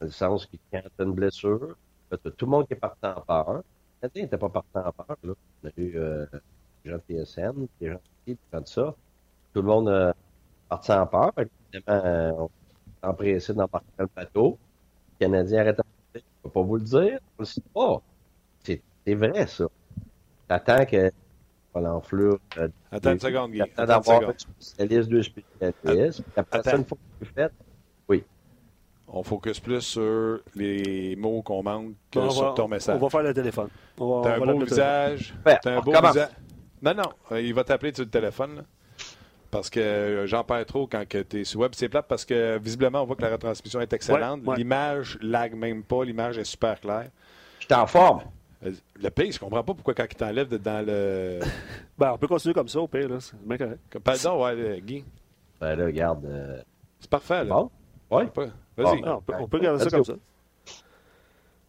Dans 0.00 0.06
le 0.06 0.12
sens 0.12 0.46
que 0.46 0.56
quand 0.70 0.82
tu 0.82 1.02
as 1.02 1.04
une 1.04 1.12
blessure, 1.12 1.76
tout 2.16 2.46
le 2.46 2.50
monde 2.50 2.66
qui 2.66 2.74
est 2.74 2.76
parti 2.76 3.06
en 3.06 3.20
peur. 3.20 3.52
Le 3.52 3.62
Canadien 4.00 4.22
n'était 4.24 4.38
pas 4.38 4.48
parti 4.48 4.68
en 4.74 4.92
peur. 4.92 5.16
Là. 5.22 5.32
On 5.62 5.68
a 5.68 5.70
eu 5.76 5.96
euh, 5.96 6.26
des 6.84 6.90
gens 6.90 6.98
de 7.08 7.24
TSN, 7.24 7.66
des 7.80 7.90
gens 7.90 8.00
qui 8.24 8.36
tout 8.36 8.62
ça. 8.66 8.94
Tout 9.52 9.62
le 9.62 9.68
monde 9.68 9.88
est 9.88 9.92
euh, 9.92 10.12
parti 10.68 10.92
en 10.92 11.06
peur. 11.06 11.32
Évidemment, 11.38 12.04
euh, 12.04 12.32
on 12.32 12.48
s'est 12.48 13.06
empressé 13.06 13.54
d'embarquer 13.54 13.86
le 13.98 14.08
bateau. 14.14 14.58
Canadien 15.18 15.60
arrête 15.60 15.80
Je 16.14 16.18
ne 16.18 16.24
peux 16.42 16.50
pas 16.50 16.62
vous 16.62 16.76
le 16.76 16.82
dire. 16.82 17.18
On 17.38 17.42
le 17.42 17.44
sait 17.44 17.62
pas. 17.74 18.02
C'est 18.62 19.14
vrai, 19.14 19.46
ça. 19.46 19.66
T'attends 20.46 20.84
que 20.84 21.10
l'enflure. 21.74 22.38
Euh, 22.58 22.68
Attends 22.90 23.12
une 23.12 23.20
seconde, 23.20 23.52
Guy. 23.52 23.58
T'attends 23.58 23.86
d'avoir 23.86 24.30
un 24.30 24.34
spécialiste, 24.36 25.08
deux 25.08 25.22
spécialistes. 25.22 26.22
Après 26.36 26.62
ça, 26.62 26.76
une 26.76 26.84
fois 26.84 26.98
que 27.20 27.24
tu 27.24 27.32
fait, 27.32 27.52
oui. 27.60 27.69
On 29.12 29.22
focus 29.24 29.58
plus 29.58 29.80
sur 29.80 30.40
les 30.54 31.16
mots 31.16 31.42
qu'on 31.42 31.62
manque 31.62 31.94
que 32.10 32.28
sur 32.30 32.54
ton 32.54 32.68
message. 32.68 32.96
On 32.96 33.00
va 33.00 33.10
faire 33.10 33.22
le 33.22 33.34
téléphone. 33.34 33.68
T'as 33.96 34.36
un 34.36 34.38
beau 34.38 34.60
visage. 34.60 35.34
T'as 35.44 35.58
un 35.64 35.80
beau 35.80 35.92
visage. 35.92 36.28
Non, 36.80 36.94
non. 36.94 37.10
Euh, 37.32 37.40
il 37.40 37.52
va 37.52 37.64
t'appeler 37.64 37.92
sur 37.92 38.04
le 38.04 38.10
téléphone. 38.10 38.56
Là. 38.56 38.62
Parce 39.50 39.68
que 39.68 39.80
euh, 39.80 40.26
j'en 40.26 40.44
perds 40.44 40.64
trop 40.66 40.86
quand 40.86 41.04
tu 41.08 41.40
es 41.40 41.44
sur 41.44 41.60
web. 41.60 41.72
C'est 41.74 41.88
plate 41.88 42.06
parce 42.08 42.24
que 42.24 42.58
visiblement, 42.58 43.02
on 43.02 43.04
voit 43.04 43.16
que 43.16 43.22
la 43.22 43.32
retransmission 43.32 43.80
est 43.80 43.92
excellente. 43.92 44.42
L'image 44.56 45.18
lag 45.20 45.54
même 45.54 45.82
pas. 45.82 46.04
L'image 46.04 46.38
est 46.38 46.44
super 46.44 46.80
claire. 46.80 47.10
Je 47.58 47.66
suis 47.66 47.74
en 47.74 47.86
forme. 47.86 48.22
Euh, 48.64 48.72
le 49.02 49.10
pire, 49.10 49.32
je 49.32 49.40
comprends 49.40 49.64
pas 49.64 49.74
pourquoi 49.74 49.92
quand 49.92 50.06
il 50.08 50.14
t'enlève 50.14 50.48
dans 50.48 50.86
le. 50.86 51.40
ben, 51.98 52.12
on 52.12 52.18
peut 52.18 52.28
continuer 52.28 52.54
comme 52.54 52.68
ça 52.68 52.80
au 52.80 52.86
pire, 52.86 53.08
là. 53.08 53.18
C'est 53.18 53.36
bien 53.44 53.58
correct. 53.58 53.98
Pardon, 54.04 54.44
ouais, 54.44 54.80
Guy. 54.80 55.04
Ben 55.60 55.74
là, 55.74 55.84
regarde. 55.84 56.64
C'est 57.00 57.10
parfait, 57.10 57.44
là. 57.44 57.54
Bon? 57.54 57.70
Oui. 58.10 58.24
Vas-y. 58.82 59.02
Ah, 59.04 59.18
on, 59.38 59.48
peut, 59.48 59.58
garder 59.58 59.82
ça 59.84 59.90
comme 59.90 60.04
ça. 60.04 60.14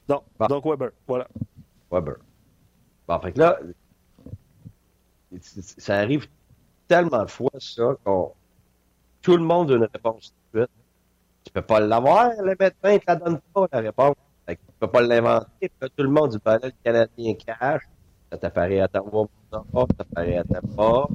Non, 0.09 0.23
donc 0.47 0.65
Weber, 0.65 0.91
voilà. 1.07 1.27
Weber. 1.91 2.15
Bon, 3.07 3.19
fait 3.19 3.31
que 3.33 3.39
là, 3.39 3.59
ça 5.39 5.97
arrive 5.97 6.27
tellement 6.87 7.23
de 7.23 7.29
fois, 7.29 7.51
ça, 7.59 7.95
qu'on 8.03 8.33
tout 9.21 9.37
le 9.37 9.43
monde 9.43 9.71
a 9.71 9.75
une 9.75 9.87
réponse 9.93 10.33
tout 10.51 10.57
de 10.57 10.63
suite. 10.63 10.71
Tu 11.43 11.51
peux 11.51 11.61
pas 11.61 11.79
l'avoir, 11.79 12.31
le 12.39 12.55
médecin 12.59 12.93
ne 12.93 12.97
te 12.97 13.03
la 13.07 13.15
donne 13.15 13.39
pas, 13.53 13.67
la 13.71 13.79
réponse. 13.79 14.15
Fait 14.45 14.55
que 14.55 14.61
tu 14.61 14.73
peux 14.79 14.87
pas 14.87 15.01
l'inventer. 15.01 15.71
Tout 15.79 16.03
le 16.03 16.09
monde 16.09 16.31
dit, 16.31 16.37
ben 16.43 16.59
là, 16.61 16.67
le 16.67 16.73
Canadien 16.83 17.33
cash, 17.35 17.83
ça 18.31 18.37
t'apparaît 18.37 18.79
à 18.79 18.87
ta 18.87 19.01
voix, 19.01 19.27
ça 19.51 19.63
t'apparaît 19.97 20.37
à 20.37 20.43
ta 20.43 20.61
pas. 20.61 21.07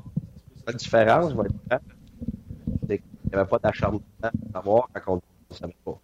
La 0.66 0.72
différence, 0.72 1.32
je 1.32 1.36
vais 1.36 1.48
être 1.70 1.82
c'est 2.88 2.98
qu'il 2.98 3.06
n'y 3.30 3.34
avait 3.34 3.48
pas 3.48 3.58
d'acharnement 3.58 4.00
à 4.22 4.30
savoir 4.52 4.88
quand 4.92 5.14
on 5.14 5.20
ne 5.50 5.56
savait 5.56 5.76
pas. 5.84 5.98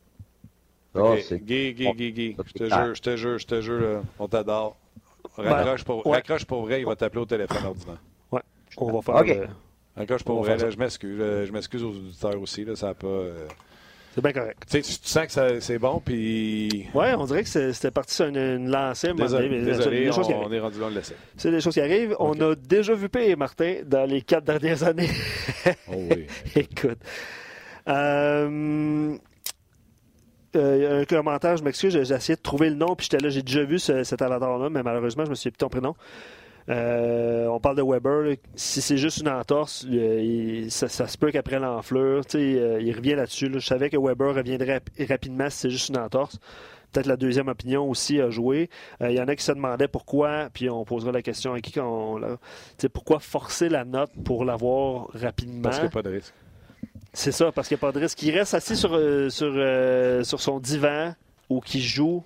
Ça, 0.94 1.36
Guy, 1.36 1.72
Guy, 1.72 1.92
Guy, 1.94 2.12
Guy, 2.12 2.36
je 2.46 2.52
te 2.52 2.64
jure, 2.64 2.94
je 2.94 3.02
te 3.02 3.16
jure, 3.16 3.38
je 3.38 3.46
te 3.46 3.60
jure, 3.60 4.02
on 4.18 4.28
t'adore. 4.28 4.76
Raccroche, 5.36 5.84
pour, 5.84 6.04
raccroche 6.04 6.44
pour 6.44 6.62
vrai, 6.62 6.80
il 6.80 6.86
va 6.86 6.96
t'appeler 6.96 7.22
au 7.22 7.26
téléphone 7.26 7.64
ordinaire. 7.64 8.02
On 8.76 8.92
va 8.92 9.02
faire. 9.02 9.14
OK. 9.16 9.48
Encore, 9.94 10.18
je, 10.18 10.24
pour 10.24 10.44
je 10.44 10.78
m'excuse. 10.78 11.18
Je 11.18 11.52
m'excuse 11.52 11.82
aux 11.82 11.90
auditeurs 11.90 12.40
aussi. 12.40 12.64
Là, 12.64 12.76
ça 12.76 12.88
n'a 12.88 12.94
pas. 12.94 13.06
Euh, 13.06 13.46
c'est 14.14 14.22
bien 14.22 14.32
correct. 14.32 14.62
Tu, 14.70 14.82
sais, 14.82 14.98
tu 15.00 15.08
sens 15.08 15.34
que 15.34 15.60
c'est 15.60 15.78
bon, 15.78 16.00
puis. 16.04 16.86
Oui, 16.94 17.06
on 17.16 17.24
dirait 17.24 17.44
que 17.44 17.48
c'était 17.48 17.90
parti 17.90 18.14
sur 18.14 18.26
une, 18.26 18.70
lancée. 18.70 19.12
Désolé, 19.14 19.48
mais 19.48 19.62
désolé 19.62 20.10
on, 20.10 20.52
est 20.52 20.60
rendu 20.60 20.78
dans 20.78 20.88
le 20.88 20.96
laisser. 20.96 21.14
C'est 21.36 21.50
des 21.50 21.60
choses 21.60 21.74
qui 21.74 21.80
arrivent. 21.80 22.14
On 22.18 22.38
a 22.40 22.54
déjà 22.54 22.94
vu 22.94 23.08
P. 23.08 23.36
Martin, 23.36 23.76
dans 23.86 24.04
les 24.04 24.20
quatre 24.22 24.44
dernières 24.44 24.82
années. 24.82 25.10
oh 25.88 25.94
oui. 26.10 26.26
Écoute. 26.56 26.98
Euh, 27.88 29.16
euh, 30.54 31.00
un 31.00 31.04
commentaire, 31.04 31.56
je 31.56 31.64
m'excuse, 31.64 31.92
j'ai 31.92 32.14
essayé 32.14 32.36
de 32.36 32.42
trouver 32.42 32.70
le 32.70 32.76
nom, 32.76 32.94
puis 32.94 33.08
j'étais 33.10 33.22
là, 33.22 33.30
j'ai 33.30 33.42
déjà 33.42 33.64
vu 33.64 33.78
cet 33.78 34.20
avatar-là, 34.20 34.68
mais 34.70 34.82
malheureusement, 34.82 35.24
je 35.24 35.30
me 35.30 35.34
suis 35.34 35.50
plus 35.50 35.58
ton 35.58 35.68
prénom. 35.68 35.94
Euh, 36.68 37.46
on 37.46 37.58
parle 37.58 37.76
de 37.76 37.82
Weber. 37.82 38.36
Si 38.54 38.80
c'est 38.80 38.96
juste 38.96 39.18
une 39.18 39.28
entorse, 39.28 39.86
ça, 40.68 40.88
se 41.08 41.18
peut 41.18 41.30
qu'après 41.32 41.58
l'enflure, 41.58 42.22
euh, 42.34 42.78
il 42.80 42.94
revient 42.94 43.14
là-dessus. 43.14 43.50
Je 43.52 43.58
savais 43.58 43.90
que 43.90 43.96
Weber 43.96 44.34
reviendrait 44.34 44.80
rapidement 45.08 45.50
si 45.50 45.58
c'est 45.58 45.70
juste 45.70 45.88
une 45.88 45.98
entorse. 45.98 46.38
Peut-être 46.92 47.06
la 47.06 47.16
deuxième 47.16 47.48
opinion 47.48 47.88
aussi 47.88 48.20
a 48.20 48.28
joué. 48.28 48.68
Il 49.00 49.12
y 49.12 49.20
en 49.20 49.26
a 49.26 49.34
qui 49.34 49.42
se 49.42 49.52
demandaient 49.52 49.88
pourquoi, 49.88 50.50
puis 50.52 50.68
on 50.68 50.84
posera 50.84 51.10
la 51.10 51.22
question 51.22 51.54
à 51.54 51.60
qui 51.60 51.72
quand 51.72 52.20
on, 52.20 52.38
pourquoi 52.90 53.18
forcer 53.18 53.70
la 53.70 53.86
note 53.86 54.10
pour 54.24 54.44
l'avoir 54.44 55.08
rapidement? 55.14 55.62
Parce 55.62 55.76
qu'il 55.76 55.86
n'y 55.86 55.88
a 55.88 55.90
pas 55.90 56.02
de 56.02 56.10
risque. 56.10 56.34
C'est 57.12 57.32
ça, 57.32 57.52
parce 57.52 57.68
qu'il 57.68 57.76
n'y 57.76 57.80
a 57.80 57.82
pas 57.82 57.92
de 57.92 58.00
risque. 58.00 58.18
Reste 58.20 58.54
assis 58.54 58.76
sur, 58.76 58.90
sur, 59.30 60.26
sur 60.26 60.40
son 60.40 60.60
divan 60.60 61.14
ou 61.48 61.60
qui 61.60 61.82
joue 61.82 62.24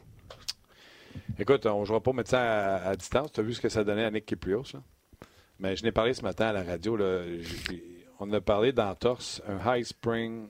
Écoute, 1.38 1.66
on 1.66 1.80
ne 1.80 1.84
jouera 1.84 2.00
pas 2.00 2.12
mettre 2.12 2.30
ça 2.30 2.76
à, 2.76 2.96
distance. 2.96 3.30
Tu 3.32 3.40
as 3.40 3.42
vu 3.42 3.52
ce 3.52 3.60
que 3.60 3.68
ça 3.68 3.84
donnait 3.84 4.04
à 4.04 4.10
Nick 4.10 4.24
Kiprios. 4.24 4.72
Mais 5.58 5.76
je 5.76 5.84
n'ai 5.84 5.92
parlé 5.92 6.14
ce 6.14 6.22
matin 6.22 6.46
à 6.46 6.52
la 6.52 6.62
radio. 6.62 6.98
on 8.20 8.32
a 8.32 8.40
parlé 8.40 8.72
d'entorse, 8.72 9.42
un 9.46 9.76
high 9.76 9.84
spring, 9.84 10.48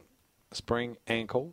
spring 0.53 0.95
ankle. 1.09 1.51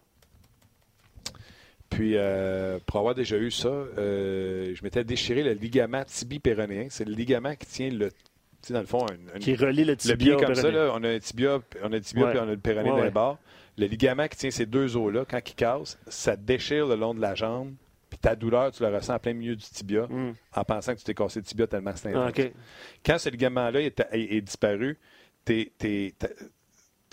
Puis, 1.90 2.14
euh, 2.16 2.80
pour 2.86 2.98
avoir 3.00 3.16
déjà 3.16 3.38
eu 3.38 3.52
ça, 3.52 3.70
euh, 3.70 4.74
je 4.76 4.84
m'étais 4.84 5.04
déchiré 5.04 5.44
le 5.44 5.54
ligament 5.54 6.04
tibi-péronéen. 6.06 6.88
C'est 6.90 7.06
le 7.06 7.14
ligament 7.14 7.56
qui 7.56 7.68
tient 7.68 7.90
le. 7.90 8.12
Dans 8.70 8.80
le 8.80 8.86
fond, 8.86 9.06
qui 9.40 9.56
relie 9.56 9.84
le 9.84 9.96
tibia. 9.98 10.16
Le 10.16 10.38
pied 10.38 10.46
comme 10.46 10.56
ça, 10.56 10.72
là, 10.72 10.92
on 10.94 11.04
a 11.04 11.10
un 11.10 11.20
tibia, 11.20 11.60
on 11.84 11.92
a, 11.92 12.00
tibia 12.00 12.28
puis 12.28 12.40
on 12.40 12.44
a 12.44 12.52
le 12.52 12.58
péroné 12.58 12.90
dans 12.90 13.04
les 13.04 13.12
bords. 13.12 13.40
Le 13.78 13.88
ligament 13.88 14.28
qui 14.28 14.38
tient 14.38 14.52
ces 14.52 14.66
deux 14.66 14.96
os-là, 14.96 15.26
quand 15.28 15.40
il 15.46 15.56
casse, 15.56 15.98
ça 16.08 16.36
déchire 16.36 16.88
le 16.88 16.96
long 16.96 17.14
de 17.14 17.20
la 17.22 17.34
jambe 17.36 17.74
puis 18.14 18.20
ta 18.20 18.36
douleur, 18.36 18.72
tu 18.72 18.84
la 18.84 18.92
ressens 18.92 19.16
en 19.16 19.20
plein 19.20 19.34
milieu 19.34 19.56
du 19.56 19.64
tibia, 19.64 20.06
mm. 20.08 20.34
en 20.56 20.64
pensant 20.64 20.94
que 20.94 21.00
tu 21.00 21.04
t'es 21.04 21.16
cassé 21.16 21.40
le 21.40 21.46
tibia 21.46 21.66
tellement 21.66 21.94
c'est 21.96 22.14
ah, 22.14 22.30
Quand 23.04 23.18
ce 23.18 23.30
ligament-là 23.30 23.82
est, 23.82 24.42
disparu, 24.42 25.00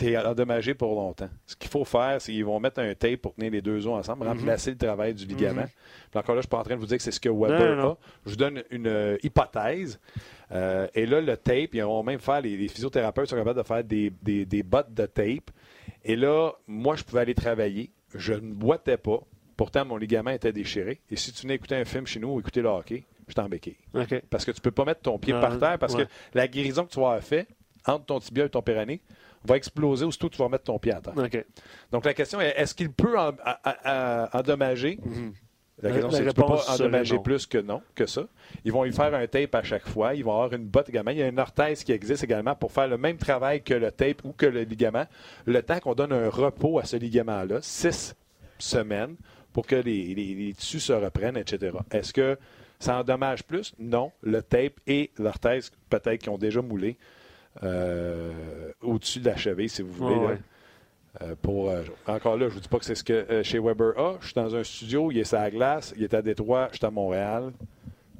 tu 0.00 0.12
es, 0.12 0.16
endommagé 0.18 0.74
pour 0.74 0.94
longtemps. 0.94 1.28
Ce 1.46 1.54
qu'il 1.56 1.70
faut 1.70 1.84
faire, 1.84 2.20
c'est 2.20 2.32
qu'ils 2.32 2.44
vont 2.44 2.58
mettre 2.60 2.80
un 2.80 2.94
tape 2.94 3.16
pour 3.16 3.34
tenir 3.34 3.50
les 3.50 3.62
deux 3.62 3.86
os 3.86 3.98
ensemble, 3.98 4.24
mm-hmm. 4.24 4.38
remplacer 4.38 4.70
le 4.70 4.76
travail 4.76 5.14
du 5.14 5.26
ligament. 5.26 5.62
Mm-hmm. 5.62 6.18
encore 6.18 6.34
là, 6.34 6.36
je 6.36 6.36
ne 6.38 6.42
suis 6.42 6.48
pas 6.48 6.58
en 6.58 6.62
train 6.62 6.74
de 6.74 6.80
vous 6.80 6.86
dire 6.86 6.96
que 6.96 7.02
c'est 7.02 7.12
ce 7.12 7.20
que 7.20 7.28
Weber 7.28 7.84
a. 7.84 7.96
Je 8.24 8.30
vous 8.30 8.36
donne 8.36 8.62
une 8.70 8.86
euh, 8.86 9.16
hypothèse. 9.22 10.00
Euh, 10.52 10.86
et 10.94 11.06
là, 11.06 11.20
le 11.20 11.36
tape, 11.36 11.74
ils 11.74 11.82
vont 11.82 12.02
même 12.02 12.20
faire, 12.20 12.40
les, 12.40 12.68
physiothérapeutes 12.68 13.28
sont 13.28 13.36
capables 13.36 13.58
de 13.58 13.66
faire 13.66 13.84
des, 13.84 14.12
des, 14.22 14.44
des 14.44 14.62
bottes 14.62 14.92
de 14.92 15.06
tape. 15.06 15.50
Et 16.04 16.16
là, 16.16 16.52
moi, 16.66 16.96
je 16.96 17.04
pouvais 17.04 17.20
aller 17.20 17.34
travailler. 17.34 17.90
Je 18.14 18.32
ne 18.32 18.52
boitais 18.52 18.96
pas. 18.96 19.20
Pourtant, 19.56 19.84
mon 19.84 19.96
ligament 19.96 20.30
était 20.30 20.52
déchiré. 20.52 21.00
Et 21.10 21.16
si 21.16 21.32
tu 21.32 21.42
venais 21.42 21.54
écouter 21.54 21.76
un 21.76 21.84
film 21.84 22.06
chez 22.06 22.18
nous 22.18 22.28
ou 22.28 22.40
écouter 22.40 22.62
le 22.62 22.68
hockey, 22.68 23.04
je 23.28 23.34
t'embéquille. 23.34 23.76
Parce 24.30 24.44
que 24.44 24.50
tu 24.50 24.58
ne 24.58 24.62
peux 24.62 24.70
pas 24.70 24.84
mettre 24.84 25.02
ton 25.02 25.18
pied 25.18 25.32
par 25.32 25.58
terre 25.58 25.78
parce 25.78 25.94
que 25.94 26.02
la 26.34 26.48
guérison 26.48 26.84
que 26.84 26.90
tu 26.90 26.98
vas 26.98 27.06
avoir 27.06 27.22
fait 27.22 27.46
entre 27.86 28.04
ton 28.06 28.20
tibia 28.20 28.44
et 28.44 28.48
ton 28.48 28.62
péroné 28.62 29.00
va 29.44 29.56
exploser 29.56 30.04
aussitôt 30.04 30.28
que 30.28 30.34
tu 30.34 30.38
vas 30.38 30.46
remettre 30.46 30.64
ton 30.64 30.78
pied 30.78 30.92
à 30.92 31.00
terre. 31.00 31.14
Donc 31.90 32.04
la 32.04 32.14
question 32.14 32.40
est 32.40 32.54
est-ce 32.56 32.74
qu'il 32.74 32.92
peut 32.92 33.16
endommager? 33.18 34.96
Mm-hmm. 34.96 35.32
La 35.82 35.90
question, 35.92 36.10
c'est 36.10 36.24
que 36.24 36.28
tu 36.28 36.34
peux 36.34 36.46
pas 36.46 36.70
endommager 36.70 37.18
plus 37.18 37.46
que 37.46 37.58
non, 37.58 37.80
que 37.94 38.06
ça. 38.06 38.26
Ils 38.64 38.72
vont 38.72 38.84
y 38.84 38.92
faire 38.92 39.14
un 39.14 39.26
tape 39.26 39.54
à 39.54 39.62
chaque 39.62 39.88
fois. 39.88 40.14
Ils 40.14 40.24
vont 40.24 40.32
avoir 40.32 40.52
une 40.52 40.66
botte 40.66 40.90
également. 40.90 41.10
Il 41.10 41.18
y 41.18 41.22
a 41.22 41.28
une 41.28 41.38
orthèse 41.38 41.84
qui 41.84 41.92
existe 41.92 42.22
également 42.22 42.54
pour 42.54 42.70
faire 42.72 42.88
le 42.88 42.98
même 42.98 43.16
travail 43.16 43.62
que 43.62 43.74
le 43.74 43.90
tape 43.90 44.24
ou 44.24 44.32
que 44.32 44.46
le 44.46 44.62
ligament. 44.62 45.06
Le 45.46 45.62
temps 45.62 45.80
qu'on 45.80 45.94
donne 45.94 46.12
un 46.12 46.28
repos 46.28 46.78
à 46.78 46.84
ce 46.84 46.96
ligament-là, 46.96 47.60
six 47.62 48.14
semaines, 48.58 49.16
pour 49.52 49.66
que 49.66 49.76
les, 49.76 50.52
tissus 50.56 50.80
se 50.80 50.92
reprennent, 50.92 51.38
etc. 51.38 51.76
Est-ce 51.90 52.12
que 52.12 52.38
ça 52.78 52.98
endommage 52.98 53.44
plus? 53.44 53.74
Non. 53.78 54.12
Le 54.22 54.42
tape 54.42 54.80
et 54.86 55.10
l'orthèse, 55.18 55.72
peut-être, 55.88 56.22
qui 56.22 56.28
ont 56.28 56.38
déjà 56.38 56.60
moulé 56.60 56.98
euh, 56.98 57.19
au-dessus 57.62 59.20
de 59.20 59.26
la 59.26 59.36
cheville, 59.36 59.68
si 59.68 59.82
vous 59.82 59.92
voulez. 59.92 60.36
Euh, 61.22 61.34
pour, 61.42 61.70
euh, 61.70 61.82
encore 62.06 62.36
là, 62.36 62.44
je 62.44 62.50
ne 62.50 62.50
vous 62.50 62.60
dis 62.60 62.68
pas 62.68 62.78
que 62.78 62.84
c'est 62.84 62.94
ce 62.94 63.02
que 63.02 63.42
chez 63.42 63.58
Weber 63.58 63.98
a. 63.98 64.16
Je 64.20 64.26
suis 64.26 64.34
dans 64.34 64.54
un 64.54 64.62
studio, 64.62 65.10
il 65.10 65.18
est 65.18 65.34
à 65.34 65.42
la 65.42 65.50
glace, 65.50 65.92
il 65.96 66.04
est 66.04 66.14
à 66.14 66.22
Détroit, 66.22 66.68
je 66.70 66.76
suis 66.76 66.86
à 66.86 66.90
Montréal. 66.90 67.52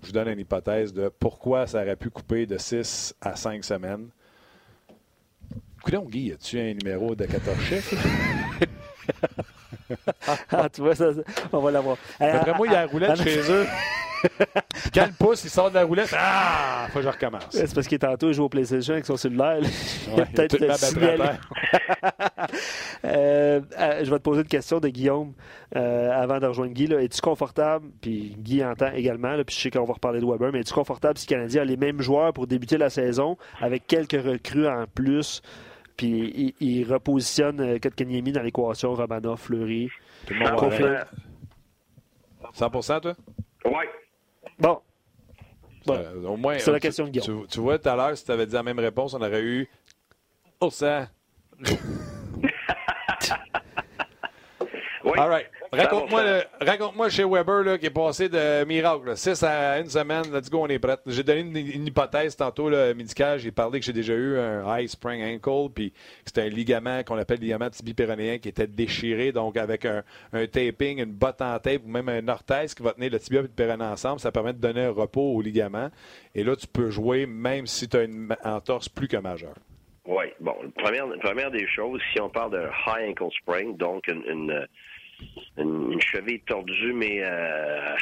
Je 0.02 0.06
vous 0.06 0.12
donne 0.12 0.28
une 0.28 0.40
hypothèse 0.40 0.92
de 0.92 1.08
pourquoi 1.08 1.66
ça 1.66 1.82
aurait 1.82 1.96
pu 1.96 2.10
couper 2.10 2.46
de 2.46 2.58
6 2.58 3.14
à 3.20 3.36
5 3.36 3.62
semaines. 3.64 4.08
Écoutez, 5.78 5.98
Guy, 6.08 6.32
as-tu 6.32 6.58
un 6.58 6.74
numéro 6.74 7.14
de 7.14 7.26
14 7.26 7.58
chiffres? 7.60 7.96
ah, 10.50 10.68
tu 10.68 10.80
vois, 10.80 10.94
ça, 10.94 11.10
on 11.52 11.60
va 11.60 11.70
l'avoir. 11.70 11.96
D'après 12.18 12.54
moi, 12.54 12.66
il 12.66 12.72
y 12.72 12.76
a 12.76 12.82
la 12.82 12.86
roulette 12.86 13.22
chez 13.22 13.50
eux. 13.50 13.66
Quand 14.94 15.06
le 15.06 15.12
pouce, 15.12 15.44
il 15.44 15.50
sort 15.50 15.70
de 15.70 15.74
la 15.74 15.84
roulette, 15.84 16.14
ah, 16.16 16.86
faut 16.90 16.98
que 16.98 17.04
je 17.04 17.08
recommence. 17.08 17.46
C'est 17.50 17.74
parce 17.74 17.86
qu'il 17.86 17.96
est 17.96 17.98
tantôt, 17.98 18.28
il 18.28 18.34
joue 18.34 18.44
au 18.44 18.48
PlayStation 18.48 18.94
avec 18.94 19.06
son 19.06 19.16
cellulaire. 19.16 19.60
il 19.60 20.20
a 20.20 20.26
peut-être 20.26 20.58
le 20.58 20.70
euh, 23.04 23.60
euh, 23.78 24.04
je 24.04 24.10
vais 24.10 24.18
te 24.18 24.22
poser 24.22 24.42
une 24.42 24.48
question 24.48 24.80
de 24.80 24.88
Guillaume 24.88 25.32
euh, 25.76 26.10
avant 26.12 26.38
de 26.38 26.46
rejoindre 26.46 26.72
Guy. 26.72 26.92
Es-tu 26.92 27.20
confortable, 27.20 27.88
puis 28.00 28.36
Guy 28.38 28.64
entend 28.64 28.92
également, 28.92 29.34
puis 29.44 29.54
je 29.54 29.60
sais 29.60 29.70
qu'on 29.70 29.84
va 29.84 29.94
reparler 29.94 30.20
de 30.20 30.26
Weber, 30.26 30.50
mais 30.52 30.60
es-tu 30.60 30.74
confortable 30.74 31.18
si 31.18 31.26
le 31.26 31.36
Canadien 31.36 31.62
a 31.62 31.64
les 31.64 31.76
mêmes 31.76 32.00
joueurs 32.00 32.32
pour 32.32 32.46
débuter 32.46 32.78
la 32.78 32.90
saison 32.90 33.36
avec 33.60 33.86
quelques 33.86 34.22
recrues 34.22 34.66
en 34.66 34.84
plus 34.94 35.42
puis 36.00 36.54
il, 36.60 36.90
repositionne 36.90 37.60
euh, 37.60 37.78
Kotkaniemi 37.78 38.32
dans 38.32 38.40
l'équation, 38.40 38.94
Romanov, 38.94 39.38
Fleury? 39.38 39.90
Tout 40.26 40.32
le 40.32 40.40
monde 40.40 41.04
100 42.54 43.00
toi? 43.00 43.14
Oui. 43.66 43.84
Bon. 44.60 44.80
Euh, 45.88 46.24
au 46.24 46.36
moins, 46.36 46.58
c'est 46.58 46.70
la 46.70 46.80
question 46.80 47.06
de 47.06 47.10
Guillaume. 47.10 47.46
Tu, 47.48 47.60
vois, 47.60 47.78
tout 47.78 47.88
à 47.88 47.96
l'heure, 47.96 48.16
si 48.16 48.24
tu 48.24 48.30
avais 48.30 48.46
dit 48.46 48.52
la 48.52 48.62
même 48.62 48.78
réponse, 48.78 49.14
on 49.14 49.22
aurait 49.22 49.42
eu. 49.42 49.68
Oh, 50.60 50.70
ça! 50.70 51.08
oui, 51.60 51.76
All 55.16 55.28
right. 55.28 55.46
Raconte-moi, 55.72 56.22
raconte 56.60 57.10
chez 57.10 57.24
Weber 57.24 57.62
là, 57.62 57.78
qui 57.78 57.86
est 57.86 57.90
passé 57.90 58.28
de 58.28 58.64
miracle. 58.64 59.16
6 59.16 59.42
à 59.44 59.78
une 59.78 59.88
semaine. 59.88 60.24
Let's 60.32 60.50
go, 60.50 60.62
on 60.62 60.66
est 60.66 60.80
prêt. 60.80 60.96
J'ai 61.06 61.22
donné 61.22 61.40
une, 61.40 61.86
hypothèse 61.86 62.34
tantôt 62.34 62.68
là, 62.68 62.92
médicale. 62.92 63.38
J'ai 63.38 63.52
parlé 63.52 63.78
que 63.78 63.86
j'ai 63.86 63.92
déjà 63.92 64.14
eu 64.14 64.36
un 64.36 64.64
high 64.66 64.88
spring 64.88 65.22
ankle, 65.22 65.72
puis 65.72 65.92
c'était 66.24 66.42
un 66.42 66.48
ligament 66.48 67.04
qu'on 67.04 67.16
appelle 67.18 67.38
ligament 67.38 67.70
tibia-péronéen 67.70 68.38
qui 68.38 68.48
était 68.48 68.66
déchiré. 68.66 69.30
Donc, 69.30 69.56
avec 69.56 69.84
un, 69.84 70.02
taping, 70.32 70.98
une 70.98 71.12
botte 71.12 71.40
en 71.40 71.56
tape 71.60 71.82
ou 71.84 71.88
même 71.88 72.08
un 72.08 72.26
orthèse 72.26 72.74
qui 72.74 72.82
va 72.82 72.92
tenir 72.92 73.12
le 73.12 73.20
tibia 73.20 73.40
et 73.40 73.42
le 73.42 73.48
péroné 73.48 73.84
ensemble, 73.84 74.18
ça 74.18 74.32
permet 74.32 74.52
de 74.52 74.58
donner 74.58 74.84
un 74.86 74.90
repos 74.90 75.34
au 75.34 75.40
ligament. 75.40 75.90
Et 76.34 76.42
là, 76.42 76.56
tu 76.56 76.66
peux 76.66 76.90
jouer 76.90 77.26
même 77.26 77.68
si 77.68 77.88
tu 77.88 77.96
as 77.96 78.02
une 78.02 78.34
entorse 78.44 78.88
plus 78.88 79.06
que 79.06 79.18
majeure. 79.18 79.54
Oui, 80.04 80.24
bon, 80.40 80.54
première, 80.76 81.06
première 81.20 81.52
des 81.52 81.68
choses, 81.68 82.00
si 82.12 82.20
on 82.20 82.28
parle 82.28 82.50
de 82.52 82.66
high 82.86 83.10
ankle 83.10 83.32
sprain, 83.42 83.70
donc 83.78 84.08
une 84.08 84.24
une, 84.26 84.66
cheville 86.00 86.40
tordue, 86.40 86.92
mais 86.92 87.22
euh, 87.22 87.96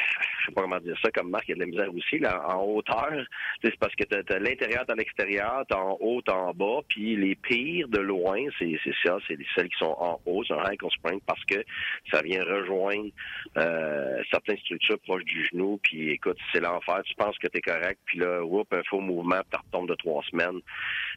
sais 0.49 0.53
pas 0.53 0.61
comment 0.61 0.79
dire 0.79 0.97
ça, 1.01 1.09
comme 1.11 1.29
Marc, 1.29 1.47
il 1.47 1.51
y 1.51 1.53
a 1.53 1.55
de 1.55 1.59
la 1.59 1.65
misère 1.65 1.95
aussi, 1.95 2.19
là, 2.19 2.41
en 2.47 2.63
hauteur. 2.63 3.23
C'est 3.63 3.77
parce 3.77 3.95
que 3.95 4.03
tu 4.03 4.15
as, 4.15 4.39
l'intérieur, 4.39 4.85
tu 4.87 4.95
l'extérieur, 4.95 5.63
tu 5.69 5.75
en 5.75 5.97
haut, 5.99 6.21
tu 6.21 6.31
en 6.31 6.53
bas, 6.53 6.79
puis 6.87 7.15
les 7.15 7.35
pires 7.35 7.87
de 7.87 7.99
loin, 7.99 8.39
c'est 8.57 8.77
ça, 9.03 9.17
c'est 9.27 9.37
celles 9.55 9.69
qui 9.69 9.77
sont 9.77 9.95
en 9.97 10.19
haut, 10.25 10.43
c'est 10.43 10.53
un 10.53 10.63
ankle 10.63 10.89
spring 10.91 11.19
parce 11.25 11.43
que 11.45 11.63
ça 12.11 12.21
vient 12.21 12.43
rejoindre 12.43 13.09
euh, 13.57 14.21
certaines 14.31 14.57
structures 14.57 14.99
proches 14.99 15.25
du 15.25 15.45
genou, 15.45 15.79
puis 15.83 16.11
écoute, 16.11 16.37
c'est 16.51 16.59
l'enfer, 16.59 17.01
tu 17.05 17.15
penses 17.15 17.37
que 17.37 17.47
tu 17.47 17.57
es 17.57 17.61
correct, 17.61 17.99
puis 18.05 18.19
là, 18.19 18.43
whoop, 18.43 18.73
un 18.73 18.83
faux 18.83 18.99
mouvement, 18.99 19.41
tu 19.51 19.57
retombes 19.57 19.89
de 19.89 19.95
trois 19.95 20.23
semaines. 20.23 20.59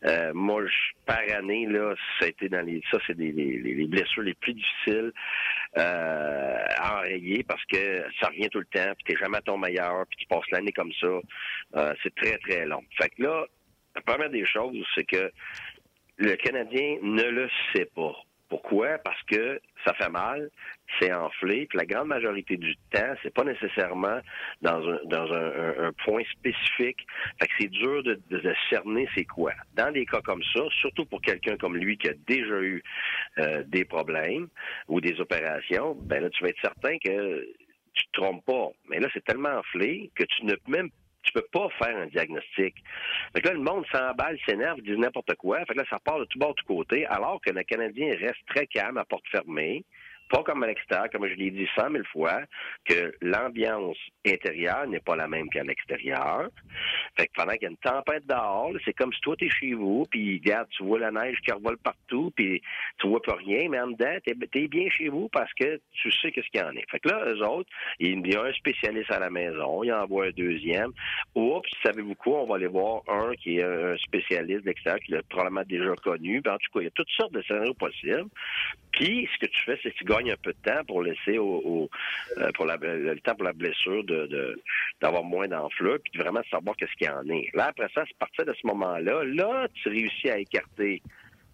Euh, 0.05 0.33
moi, 0.35 0.63
par 1.07 1.21
année, 1.37 1.67
là, 1.67 1.95
ça 2.19 2.27
a 2.27 2.29
été 2.29 2.49
dans 2.49 2.65
les, 2.65 2.83
ça, 2.91 2.99
c'est 3.07 3.17
les, 3.17 3.33
les, 3.33 3.87
blessures 3.87 4.23
les 4.23 4.35
plus 4.35 4.55
difficiles. 4.55 5.13
Euh, 5.79 6.65
à 6.77 6.99
enrayer 6.99 7.43
parce 7.45 7.65
que 7.65 8.05
ça 8.21 8.29
revient 8.29 8.51
tout 8.51 8.59
le 8.59 8.67
temps, 8.67 8.93
puis 8.95 9.15
t'es 9.15 9.22
à 9.35 9.41
ton 9.43 9.59
meilleur, 9.59 10.05
puis 10.09 10.19
tu 10.21 10.27
passes 10.27 10.51
l'année 10.51 10.73
comme 10.73 10.93
ça. 11.01 11.21
Euh, 11.77 11.95
c'est 12.03 12.15
très, 12.15 12.39
très 12.39 12.67
long. 12.67 12.83
Fait 12.99 13.09
que 13.11 13.23
là, 13.23 13.47
la 13.95 14.03
première 14.03 14.31
des 14.31 14.47
choses, 14.47 14.77
c'est 14.95 15.05
que 15.05 15.31
le 16.19 16.37
Canadien 16.37 16.99
ne 17.03 17.25
le 17.25 17.49
sait 17.75 17.89
pas. 17.95 18.15
Pourquoi? 18.49 18.99
Parce 18.99 19.23
que 19.23 19.59
ça 19.83 19.95
fait 19.95 20.11
mal, 20.11 20.51
c'est 21.01 21.11
enflé, 21.11 21.65
puis 21.67 21.79
la 21.79 21.87
grande 21.87 22.09
majorité 22.09 22.59
du 22.59 22.77
temps, 22.93 23.15
c'est 23.23 23.33
pas 23.33 23.45
nécessairement 23.45 24.21
dans 24.61 24.87
un, 24.87 24.99
dans 25.07 25.33
un, 25.33 25.91
point 26.05 26.23
spécifique. 26.33 27.07
Fait 27.41 27.47
que 27.47 27.53
c'est 27.59 27.71
dur 27.71 28.03
de, 28.03 28.21
de, 28.29 28.55
cerner 28.69 29.09
c'est 29.15 29.25
quoi. 29.25 29.53
Dans 29.75 29.91
des 29.91 30.05
cas 30.05 30.21
comme 30.21 30.43
ça, 30.55 30.61
surtout 30.83 31.07
pour 31.07 31.23
quelqu'un 31.23 31.57
comme 31.57 31.79
lui 31.79 31.97
qui 31.97 32.11
a 32.11 32.15
déjà 32.27 32.61
eu 32.61 32.83
euh, 33.39 33.63
des 33.67 33.87
problèmes 33.87 34.49
ou 34.87 35.01
des 35.01 35.19
opérations, 35.19 35.95
ben 36.03 36.23
là, 36.23 36.29
tu 36.29 36.43
vas 36.45 36.51
être 36.51 36.61
certain 36.61 36.99
que 36.99 37.47
tu 37.95 38.05
te 38.07 38.21
trompes 38.21 38.45
pas. 38.45 38.69
Mais 38.89 38.99
là, 39.01 39.09
c'est 39.13 39.25
tellement 39.25 39.59
enflé 39.59 40.11
que 40.15 40.25
tu 40.25 40.45
ne 40.45 40.55
peux 40.55 40.73
même 40.73 40.91
tu 41.23 41.33
peux 41.33 41.47
pas 41.53 41.69
faire 41.79 41.97
un 41.97 42.07
diagnostic. 42.07 42.75
Fait 43.33 43.41
que 43.41 43.49
là, 43.49 43.55
le 43.55 43.61
monde 43.61 43.85
s'emballe, 43.93 44.39
s'énerve, 44.45 44.81
dit 44.81 44.97
n'importe 44.97 45.35
quoi. 45.37 45.65
Fait 45.67 45.75
que 45.75 45.79
là, 45.79 45.85
ça 45.89 46.01
part 46.01 46.19
de 46.19 46.25
tout 46.25 46.39
bord, 46.39 46.51
de 46.51 46.61
tout 46.61 46.67
côté, 46.67 47.07
alors 47.07 47.41
que 47.41 47.51
le 47.51 47.63
Canadien 47.63 48.09
reste 48.19 48.45
très 48.49 48.67
calme 48.67 48.99
à 48.99 49.05
porte 49.05 49.27
fermée 49.29 49.85
pas 50.33 50.43
comme 50.43 50.63
à 50.63 50.67
l'extérieur, 50.67 51.11
comme 51.11 51.29
je 51.29 51.35
l'ai 51.35 51.51
dit 51.51 51.69
cent 51.77 51.91
mille 51.91 52.07
fois, 52.07 52.41
que 52.87 53.15
l'ambiance 53.21 53.99
intérieure 54.27 54.87
n'est 54.87 55.01
pas 55.01 55.15
la 55.15 55.29
même 55.29 55.49
qu'à 55.51 55.63
l'extérieur. 55.63 56.49
Fait 57.17 57.27
que 57.27 57.33
pendant 57.37 57.53
qu'il 57.53 57.65
y 57.65 57.67
a 57.67 57.71
une 57.71 57.77
tempête 57.77 58.27
dehors, 58.27 58.73
c'est 58.85 58.95
comme 58.95 59.13
si 59.13 59.21
toi, 59.21 59.37
t'es 59.39 59.51
chez 59.51 59.75
vous, 59.75 60.07
puis 60.11 60.41
regarde, 60.43 60.69
tu 60.71 60.85
vois 60.85 60.99
la 60.99 61.11
neige 61.11 61.37
qui 61.45 61.53
revole 61.53 61.77
partout, 61.79 62.33
puis 62.35 62.63
tu 62.99 63.09
vois 63.09 63.21
plus 63.21 63.33
rien, 63.33 63.69
mais 63.69 63.79
en 63.79 63.89
dedans, 63.89 64.17
t'es 64.25 64.35
es 64.55 64.69
bien 64.69 64.89
chez 64.89 65.09
vous 65.09 65.29
parce 65.29 65.53
que 65.55 65.81
tu 65.93 66.11
sais 66.11 66.33
qu'est-ce 66.33 66.49
qu'il 66.49 66.61
y 66.61 66.65
en 66.65 66.75
est. 66.77 66.91
Fait 66.91 66.99
que 66.99 67.09
là, 67.09 67.25
eux 67.27 67.43
autres, 67.45 67.69
il 67.99 68.27
y 68.27 68.35
a 68.35 68.43
un 68.43 68.53
spécialiste 68.53 69.11
à 69.11 69.19
la 69.19 69.29
maison, 69.29 69.83
il 69.85 69.93
envoie 69.93 70.27
un 70.27 70.31
deuxième. 70.31 70.93
Oups, 71.35 71.69
savez-vous 71.85 72.15
quoi, 72.15 72.43
on 72.43 72.47
va 72.47 72.57
aller 72.57 72.69
voir 72.69 73.03
un 73.09 73.35
qui 73.35 73.59
est 73.59 73.65
un 73.65 73.97
spécialiste 73.99 74.65
d'extérieur, 74.65 75.01
qui 75.01 75.13
l'a 75.13 75.23
probablement 75.23 75.65
déjà 75.67 75.95
connu. 75.97 76.39
en 76.39 76.57
tout 76.57 76.71
cas, 76.73 76.81
il 76.81 76.85
y 76.85 76.87
a 76.87 76.91
toutes 76.91 77.11
sortes 77.11 77.33
de 77.33 77.43
scénarios 77.43 77.75
possibles. 77.75 78.29
Puis, 78.93 79.29
ce 79.33 79.47
que 79.47 79.51
tu 79.51 79.63
fais, 79.65 79.79
c'est 79.83 79.91
que 79.91 79.99
tu 79.99 80.05
gagnes 80.05 80.22
un 80.31 80.37
peu 80.43 80.53
de 80.53 80.71
temps 80.71 80.85
pour 80.87 81.03
laisser 81.03 81.39
au, 81.39 81.89
euh, 82.39 82.51
pour 82.55 82.67
le 82.67 83.21
temps 83.21 83.35
pour 83.35 83.45
la 83.45 83.53
blessure 83.53 84.05
de 84.05 84.63
d'avoir 85.01 85.25
moins 85.25 85.49
d'enflure, 85.49 85.99
puis 86.03 86.21
vraiment 86.21 86.43
savoir 86.51 86.77
qu'est-ce 86.77 86.95
qu'il 86.97 87.09
y 87.09 87.11
en 87.11 87.29
est. 87.29 87.49
Là, 87.55 87.67
après 87.67 87.89
ça, 87.95 88.05
c'est 88.07 88.17
partir 88.19 88.45
de 88.45 88.55
ce 88.55 88.67
moment-là. 88.69 89.25
Là, 89.25 89.67
tu 89.75 89.89
réussis 89.89 90.31
à 90.31 90.39
écarter 90.39 91.03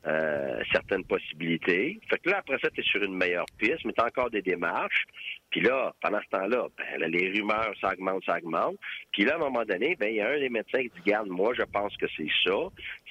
euh, 0.07 0.63
certaines 0.73 1.05
possibilités. 1.05 2.01
Fait 2.09 2.19
que 2.19 2.31
là, 2.31 2.39
après 2.39 2.59
ça, 2.63 2.71
tu 2.71 2.81
es 2.81 2.85
sur 2.85 3.03
une 3.03 3.17
meilleure 3.17 3.47
piste, 3.59 3.85
mais 3.85 3.93
tu 3.93 4.01
as 4.01 4.07
encore 4.07 4.31
des 4.31 4.43
démarches. 4.43 5.07
Puis 5.51 5.61
là, 5.61 5.95
pendant 6.01 6.21
ce 6.21 6.37
temps-là, 6.37 6.67
ben, 6.77 7.11
les 7.11 7.31
rumeurs 7.31 7.73
s'augmentent, 7.81 8.25
s'augmentent. 8.25 8.79
Puis 9.13 9.25
là, 9.25 9.33
à 9.33 9.37
un 9.37 9.41
moment 9.41 9.65
donné, 9.65 9.97
ben, 9.97 10.09
il 10.09 10.17
y 10.17 10.21
a 10.21 10.29
un 10.31 10.39
des 10.39 10.51
médecins 10.51 10.83
qui 10.83 10.91
dit, 10.91 11.11
garde, 11.11 11.29
moi, 11.29 11.53
je 11.55 11.63
pense 11.63 11.97
que 11.97 12.07
c'est 12.17 12.29
ça. 12.45 12.59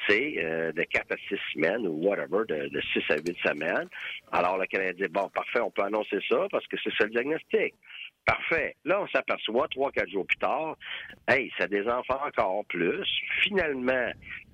C'est 0.08 0.36
euh, 0.38 0.72
de 0.72 0.84
4 0.84 1.12
à 1.12 1.18
6 1.28 1.36
semaines 1.54 1.88
ou 1.88 2.08
whatever, 2.08 2.46
de, 2.48 2.70
de 2.70 2.82
6 2.94 3.04
à 3.10 3.16
8 3.18 3.38
semaines. 3.44 3.90
Alors, 4.32 4.58
le 4.58 4.66
Canadien 4.68 5.08
dit, 5.08 5.12
bon, 5.12 5.30
parfait, 5.30 5.60
on 5.60 5.72
peut 5.72 5.84
annoncer 5.84 6.20
ça 6.30 6.48
parce 6.52 6.66
que 6.68 6.78
c'est 6.84 6.94
ça 6.98 7.06
le 7.06 7.12
diagnostic. 7.12 7.74
Parfait. 8.28 8.76
Là, 8.84 9.02
on 9.02 9.08
s'aperçoit 9.08 9.70
trois, 9.70 9.90
quatre 9.90 10.10
jours 10.10 10.26
plus 10.28 10.38
tard, 10.38 10.76
hey, 11.30 11.50
ça 11.58 11.66
enfants 11.88 12.20
encore 12.28 12.66
plus. 12.66 13.08
Finalement, 13.42 14.12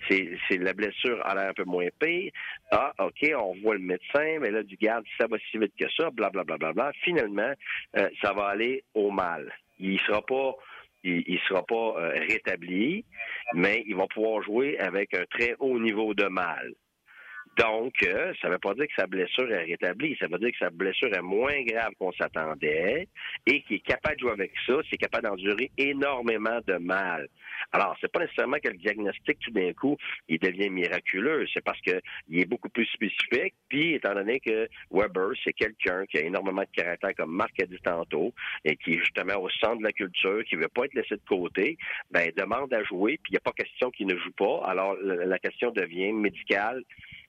c'est, 0.08 0.38
la 0.52 0.74
blessure 0.74 1.20
a 1.26 1.34
l'air 1.34 1.50
un 1.50 1.54
peu 1.54 1.64
moins 1.64 1.88
pire. 2.00 2.32
Ah, 2.72 2.94
OK, 3.00 3.28
on 3.36 3.56
voit 3.64 3.74
le 3.74 3.82
médecin, 3.82 4.38
mais 4.40 4.52
là, 4.52 4.62
du 4.62 4.78
garde, 4.78 5.06
ça 5.20 5.26
va 5.26 5.38
si 5.50 5.58
vite 5.58 5.74
que 5.76 5.90
ça, 5.98 6.12
blablabla. 6.12 6.44
Bla, 6.44 6.58
bla, 6.58 6.74
bla, 6.74 6.92
Finalement, 7.02 7.52
euh, 7.98 8.10
ça 8.22 8.32
va 8.34 8.50
aller 8.50 8.84
au 8.94 9.10
mal. 9.10 9.52
Il 9.80 10.00
sera 10.02 10.22
pas 10.22 10.56
il, 11.04 11.40
sera 11.50 11.66
pas 11.66 11.96
euh, 11.98 12.14
rétabli, 12.30 13.04
mais 13.54 13.84
il 13.88 13.96
va 13.96 14.08
pouvoir 14.08 14.42
jouer 14.44 14.78
avec 14.80 15.14
un 15.16 15.26
très 15.26 15.56
haut 15.60 15.80
niveau 15.80 16.14
de 16.14 16.26
mal. 16.26 16.74
Donc, 17.58 17.94
euh, 18.04 18.34
ça 18.42 18.48
ne 18.48 18.54
veut 18.54 18.60
pas 18.60 18.74
dire 18.74 18.88
que 18.88 18.94
sa 18.98 19.06
blessure 19.06 19.52
est 19.52 19.66
rétablie. 19.66 20.18
Ça 20.20 20.28
veut 20.28 20.40
dire 20.40 20.52
que 20.52 20.58
sa 20.58 20.72
blessure 20.72 21.14
est 21.14 21.22
moins 21.22 21.62
grave 21.64 21.92
qu'on 22.00 22.12
s'attendait 22.14 23.08
et 23.46 23.62
qu'il 23.62 23.76
est 23.76 23.86
capable 23.86 24.16
de 24.16 24.22
jouer 24.22 24.32
avec 24.32 24.52
ça. 24.66 24.74
C'est 24.90 24.98
capable 24.98 25.28
d'endurer 25.28 25.70
énormément 25.78 26.60
de 26.66 26.78
mal. 26.78 27.28
Alors, 27.72 27.96
c'est 28.02 28.12
pas 28.12 28.20
nécessairement 28.20 28.58
que 28.58 28.70
le 28.70 28.78
diagnostic, 28.78 29.38
tout 29.40 29.52
d'un 29.52 29.72
coup, 29.74 29.98
il 30.28 30.40
devient 30.40 30.70
miraculeux. 30.70 31.46
C'est 31.54 31.64
parce 31.64 31.80
qu'il 31.82 32.02
est 32.32 32.46
beaucoup 32.46 32.70
plus 32.70 32.88
spécifique. 32.88 33.54
Puis, 33.70 33.94
étant 33.94 34.16
donné 34.16 34.40
que 34.40 34.68
Weber, 34.90 35.30
c'est 35.44 35.54
quelqu'un 35.54 36.06
qui 36.08 36.18
a 36.18 36.22
énormément 36.22 36.64
de 36.64 36.82
caractère, 36.82 37.14
comme 37.16 37.32
Marc 37.32 37.62
a 37.62 37.66
dit 37.66 37.80
tantôt, 37.84 38.34
et 38.66 38.76
qui 38.78 38.94
est 38.94 39.00
justement 39.00 39.40
au 39.40 39.50
centre 39.50 39.78
de 39.78 39.84
la 39.84 39.92
culture, 39.92 40.44
qui 40.46 40.56
veut 40.56 40.68
pas 40.70 40.86
être 40.86 40.96
laissé 40.96 41.16
de 41.16 41.22
côté, 41.28 41.78
ben, 42.10 42.32
demande 42.36 42.74
à 42.74 42.84
jouer, 42.84 43.20
puis 43.22 43.32
il 43.32 43.34
n'y 43.34 43.38
a 43.38 43.42
pas 43.42 43.52
question 43.52 43.92
qu'il 43.92 44.08
ne 44.08 44.18
joue 44.18 44.32
pas. 44.32 44.64
Alors, 44.66 44.96
la 45.04 45.38
question 45.38 45.72
devient 45.72 46.12
médicale 46.12 46.84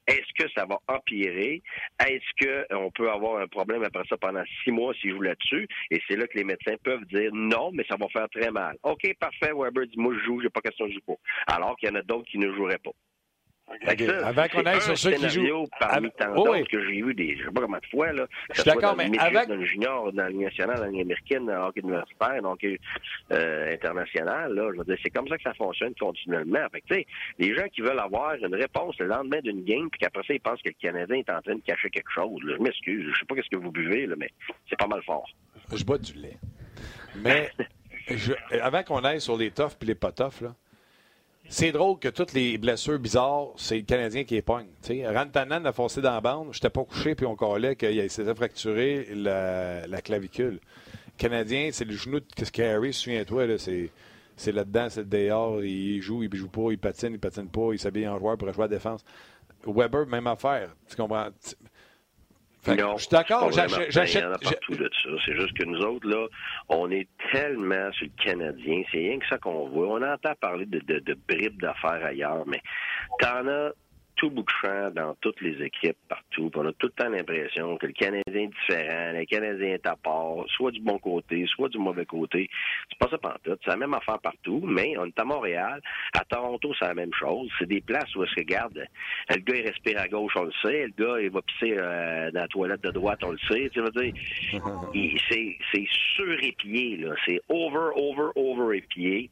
est-ce 0.07 0.45
que 0.45 0.51
ça 0.57 0.67
va 0.67 0.79
empirer? 0.89 1.63
Est-ce 2.01 2.45
qu'on 2.71 2.91
peut 2.91 3.11
avoir 3.11 3.41
un 3.41 3.47
problème 3.47 3.83
après 3.85 4.05
ça 4.09 4.17
pendant 4.17 4.45
six 4.63 4.71
mois 4.71 4.95
s'il 4.95 5.13
joue 5.13 5.23
là-dessus? 5.23 5.67
Et 5.91 6.01
c'est 6.07 6.17
là 6.17 6.27
que 6.27 6.37
les 6.37 6.45
médecins 6.45 6.77
peuvent 6.83 7.05
dire 7.07 7.31
non, 7.33 7.71
mais 7.73 7.85
ça 7.89 7.97
va 7.99 8.09
faire 8.09 8.29
très 8.29 8.51
mal. 8.51 8.77
OK, 8.83 9.03
parfait, 9.19 9.53
Weber 9.55 9.87
dit 9.87 9.99
moi 9.99 10.15
je 10.15 10.25
joue, 10.25 10.41
j'ai 10.41 10.51
pas 10.51 10.61
question 10.61 10.87
de 10.87 10.93
jouer. 10.93 11.17
Alors 11.47 11.77
qu'il 11.77 11.89
y 11.89 11.93
en 11.93 11.97
a 11.97 12.03
d'autres 12.03 12.31
qui 12.31 12.39
ne 12.39 12.53
joueraient 12.55 12.79
pas. 12.79 12.93
Avant 14.25 14.49
qu'on 14.49 14.65
aille 14.65 14.81
sur 14.81 14.97
ceux 14.99 15.13
qui 15.13 15.29
jouent. 15.29 15.67
Parmi 15.79 16.11
tant 16.13 16.35
d'autres 16.35 16.69
que 16.69 16.85
j'ai 16.85 16.99
eu 16.99 17.15
des, 17.15 17.37
je 17.37 17.45
sais 17.45 17.51
pas 17.51 17.61
combien 17.63 17.79
de 17.79 17.87
fois, 17.87 18.13
là. 18.13 18.27
Je 18.51 18.61
suis 18.61 18.71
d'accord, 18.71 18.97
mais 18.97 19.11
avec. 19.19 19.49
Dans 19.49 19.57
le 19.57 19.65
junior, 19.65 20.13
dans 20.13 20.27
Ligue 20.27 20.43
nationale, 20.43 20.79
dans 20.79 20.87
Ligue 20.87 21.03
américaine, 21.03 21.47
dans 21.47 21.55
le 21.55 21.61
hockey 21.61 21.81
universitaire, 21.81 22.43
donc, 22.43 22.65
euh, 22.65 23.73
international, 23.73 24.55
là. 24.55 24.71
Je 24.73 24.79
veux 24.79 24.85
dire, 24.85 24.97
c'est 25.03 25.11
comme 25.11 25.29
ça 25.29 25.37
que 25.37 25.43
ça 25.43 25.55
fonctionne 25.55 25.95
continuellement. 25.95 26.67
Fait 26.73 26.83
tu 26.87 26.95
sais, 26.95 27.07
les 27.39 27.55
gens 27.55 27.67
qui 27.69 27.81
veulent 27.81 27.99
avoir 27.99 28.35
une 28.35 28.55
réponse 28.55 28.97
le 28.99 29.07
lendemain 29.07 29.41
d'une 29.41 29.65
game, 29.65 29.89
puis 29.91 30.01
qu'après 30.01 30.23
ça, 30.27 30.35
ils 30.35 30.41
pensent 30.41 30.63
que 30.63 30.69
le 30.69 30.77
Canadien 30.81 31.17
est 31.17 31.31
en 31.31 31.41
train 31.43 31.55
de 31.55 31.63
cacher 31.63 31.91
quelque 31.91 32.11
chose, 32.11 32.43
là. 32.45 32.55
Je 32.57 32.63
m'excuse. 32.63 33.13
Je 33.13 33.19
sais 33.19 33.27
pas 33.27 33.35
qu'est-ce 33.35 33.51
que 33.51 33.63
vous 33.63 33.73
buvez, 33.73 34.07
là, 34.07 34.15
mais 34.17 34.31
c'est 34.69 34.79
pas 34.79 34.87
mal 34.87 35.03
fort. 35.03 35.29
Je 35.73 35.85
bois 35.85 35.99
du 35.99 36.15
lait. 36.15 36.39
Mais, 37.17 37.51
je, 38.09 38.33
avant 38.61 38.83
qu'on 38.83 39.05
aille 39.05 39.21
sur 39.21 39.37
les 39.37 39.51
toughs 39.51 39.77
puis 39.79 39.89
les 39.89 39.95
pas 39.95 40.13
là, 40.19 40.55
c'est 41.49 41.73
drôle 41.73 41.99
que 41.99 42.09
toutes 42.09 42.33
les 42.33 42.59
blessures 42.59 42.99
bizarres, 42.99 43.49
c'est 43.57 43.77
le 43.77 43.83
Canadien 43.83 44.25
qui 44.25 44.37
épogne. 44.37 44.67
Rantanen 44.89 45.67
a 45.67 45.73
foncé 45.73 46.01
dans 46.01 46.13
la 46.13 46.21
bande. 46.21 46.49
Je 46.53 46.59
n'étais 46.59 46.71
pas 46.71 46.85
couché, 46.85 47.15
puis 47.15 47.27
on 47.27 47.37
collait 47.37 47.77
qu'il 47.77 48.11
s'était 48.11 48.35
fracturé 48.35 49.09
la, 49.15 49.87
la, 49.87 50.01
clavicule. 50.01 50.55
Le 50.55 51.19
Canadien, 51.19 51.69
c'est 51.73 51.85
le 51.85 51.95
genou 51.95 52.21
de 52.21 52.45
Carey, 52.51 52.93
souviens-toi, 52.93 53.59
c'est, 53.59 53.91
c'est 54.37 54.53
là-dedans, 54.53 54.89
c'est 54.89 55.09
dehors. 55.09 55.63
Il 55.63 56.01
joue, 56.01 56.23
il 56.23 56.35
joue 56.35 56.49
pas, 56.49 56.71
il 56.71 56.79
patine, 56.79 57.13
il 57.13 57.21
patine 57.21 57.49
pas, 57.49 57.73
il 57.73 57.79
s'habille 57.79 58.09
en 58.09 58.19
joueur 58.19 58.37
pour 58.37 58.53
jouer 58.53 58.65
à 58.65 58.69
la 58.69 58.77
défense. 58.77 59.05
Weber, 59.67 60.07
même 60.07 60.27
affaire. 60.27 60.75
Tu 60.89 60.97
comprends? 60.97 61.29
Non, 62.67 62.97
je 62.97 63.03
suis 63.03 63.11
d'accord. 63.11 63.51
J'achète. 63.53 64.25
partout 64.43 64.75
de 64.75 64.91
ça. 65.03 65.11
C'est 65.25 65.37
juste 65.37 65.57
que 65.57 65.65
nous 65.65 65.81
autres, 65.81 66.09
là, 66.09 66.27
on 66.69 66.91
est 66.91 67.09
tellement 67.33 67.93
sur 67.93 68.07
le 68.07 68.23
Canadien. 68.25 68.83
C'est 68.91 68.99
rien 68.99 69.19
que 69.19 69.27
ça 69.29 69.39
qu'on 69.39 69.69
voit. 69.69 69.89
On 69.89 70.03
entend 70.03 70.35
parler 70.41 70.67
de, 70.67 70.81
de, 70.81 70.99
de 71.01 71.17
bribes 71.29 71.61
d'affaires 71.61 72.05
ailleurs, 72.05 72.45
mais 72.47 72.61
t'en 73.19 73.47
as 73.47 73.73
tout 74.17 74.31
bout 74.31 74.43
de 74.43 74.51
champ 74.61 74.91
dans 74.91 75.15
toutes 75.21 75.41
les 75.41 75.63
équipes, 75.65 75.97
partout. 76.09 76.51
on 76.55 76.67
a 76.67 76.73
tout 76.73 76.87
le 76.87 76.93
temps 76.93 77.09
l'impression 77.09 77.77
que 77.77 77.87
le 77.87 77.93
Canadien 77.93 78.43
est 78.43 78.47
différent, 78.47 79.13
le 79.13 79.25
Canadien 79.27 79.69
est 79.75 79.87
à 79.87 79.97
part, 79.97 80.45
soit 80.49 80.71
du 80.71 80.81
bon 80.81 80.99
côté, 80.99 81.45
soit 81.47 81.69
du 81.69 81.79
mauvais 81.79 82.07
côté. 82.07 82.49
C'est 82.89 82.99
pas 82.99 83.09
ça 83.09 83.19
tout. 83.43 83.57
C'est 83.65 83.71
la 83.71 83.77
même 83.77 83.95
affaire 83.95 84.19
partout, 84.19 84.63
mais 84.65 84.97
on 84.99 85.07
est 85.07 85.19
à 85.19 85.25
Montréal. 85.25 85.81
À 86.13 86.25
Toronto, 86.25 86.73
c'est 86.79 86.87
la 86.87 86.95
même 86.95 87.13
chose. 87.15 87.49
C'est 87.59 87.67
des 87.69 87.81
places 87.81 88.15
où 88.15 88.25
est-ce 88.25 88.35
que, 88.35 88.41
regarde, 88.41 88.87
le 89.31 89.37
gars, 89.37 89.57
il 89.57 89.67
respire 89.67 90.01
à 90.01 90.09
gauche, 90.09 90.33
on 90.37 90.45
le 90.45 90.53
sait. 90.63 90.87
Le 90.87 91.05
gars, 91.05 91.21
il 91.21 91.31
va 91.31 91.43
pisser 91.43 91.77
euh, 91.77 92.31
dans 92.31 92.41
la 92.41 92.49
toilette 92.49 92.83
de 92.83 92.91
droite, 92.91 93.21
on 93.25 93.33
le 93.33 93.39
sait. 93.49 93.71
Tu 93.71 93.81
veux 93.81 93.91
dire, 93.91 94.15
c'est 95.73 95.87
surépié, 96.17 96.97
là. 96.99 97.15
C'est 97.27 97.41
over, 97.49 97.91
over, 97.95 98.31
over 98.37 98.77
épié. 98.77 99.31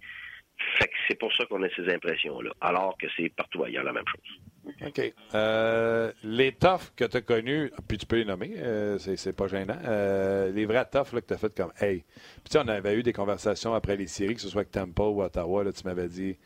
Fait 0.78 0.86
que 0.86 0.94
c'est 1.08 1.18
pour 1.18 1.32
ça 1.34 1.44
qu'on 1.46 1.62
a 1.62 1.68
ces 1.70 1.88
impressions-là, 1.92 2.50
alors 2.60 2.96
que 2.98 3.06
c'est 3.16 3.28
partout 3.30 3.64
ailleurs 3.64 3.84
la 3.84 3.92
même 3.92 4.04
chose. 4.06 4.40
OK. 4.86 5.12
Euh, 5.34 6.12
les 6.22 6.52
toughs 6.52 6.92
que 6.96 7.04
tu 7.04 7.16
as 7.16 7.20
connus, 7.20 7.70
puis 7.88 7.98
tu 7.98 8.06
peux 8.06 8.16
les 8.16 8.24
nommer, 8.24 8.52
euh, 8.58 8.98
c'est 8.98 9.36
pas 9.36 9.48
gênant. 9.48 9.76
Euh, 9.84 10.52
les 10.52 10.66
vrais 10.66 10.84
toughs 10.84 11.10
que 11.10 11.20
tu 11.20 11.34
as 11.34 11.38
fait 11.38 11.54
comme 11.54 11.72
Hey. 11.80 12.04
Puis 12.04 12.44
tu 12.44 12.52
sais, 12.52 12.58
on 12.64 12.68
avait 12.68 12.96
eu 12.96 13.02
des 13.02 13.12
conversations 13.12 13.74
après 13.74 13.96
les 13.96 14.06
séries, 14.06 14.34
que 14.34 14.40
ce 14.40 14.48
soit 14.48 14.60
avec 14.60 14.70
Tampa 14.70 15.02
ou 15.04 15.22
Ottawa, 15.22 15.64
là, 15.64 15.72
tu 15.72 15.84
m'avais 15.84 16.08
dit 16.08 16.36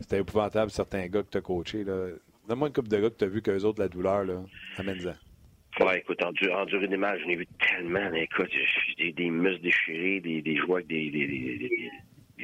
c'était 0.00 0.20
épouvantable 0.20 0.70
certains 0.70 1.06
gars 1.06 1.22
que 1.22 1.30
tu 1.30 1.38
as 1.38 1.40
coachés. 1.40 1.84
Donne-moi 1.84 2.68
une 2.68 2.74
couple 2.74 2.88
de 2.88 3.00
gars 3.00 3.10
que 3.10 3.16
tu 3.16 3.24
as 3.24 3.28
vu 3.28 3.42
qu'eux 3.42 3.64
autres, 3.64 3.80
la 3.80 3.88
douleur, 3.88 4.24
là, 4.24 4.42
amène-en. 4.76 5.14
Ouais, 5.84 5.98
écoute, 5.98 6.22
en, 6.22 6.32
dur, 6.32 6.56
en 6.56 6.64
durée 6.64 6.88
d'image, 6.88 7.20
j'en 7.22 7.28
ai 7.30 7.36
vu 7.36 7.46
tellement. 7.58 8.12
Écoute, 8.14 8.50
des, 8.98 9.12
des 9.12 9.30
muscles 9.30 9.62
déchirés, 9.62 10.20
des, 10.20 10.40
des 10.40 10.56
joueurs 10.56 10.76
avec 10.76 10.86
des, 10.86 11.10
des, 11.10 11.26
des 11.26 11.90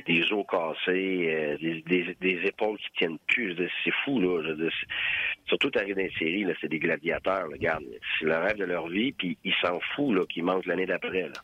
des 0.06 0.32
os 0.32 0.44
cassés, 0.48 1.28
euh, 1.28 1.56
des, 1.58 2.16
des, 2.20 2.46
épaules 2.46 2.78
qui 2.78 2.90
tiennent 2.98 3.18
plus. 3.26 3.56
C'est 3.84 3.92
fou, 4.04 4.20
là. 4.20 4.54
surtout 5.46 5.70
arrivé 5.74 5.94
dans 5.94 6.00
les 6.00 6.18
séries, 6.18 6.44
là, 6.44 6.54
c'est 6.60 6.68
des 6.68 6.78
gladiateurs, 6.78 7.48
regarde. 7.50 7.84
C'est 8.18 8.26
le 8.26 8.36
rêve 8.36 8.56
de 8.56 8.64
leur 8.64 8.88
vie, 8.88 9.12
puis 9.12 9.36
ils 9.44 9.54
s'en 9.62 9.80
foutent 9.94 10.16
là, 10.16 10.26
qu'ils 10.26 10.44
manquent 10.44 10.66
l'année 10.66 10.86
d'après. 10.86 11.28
Là. 11.28 11.42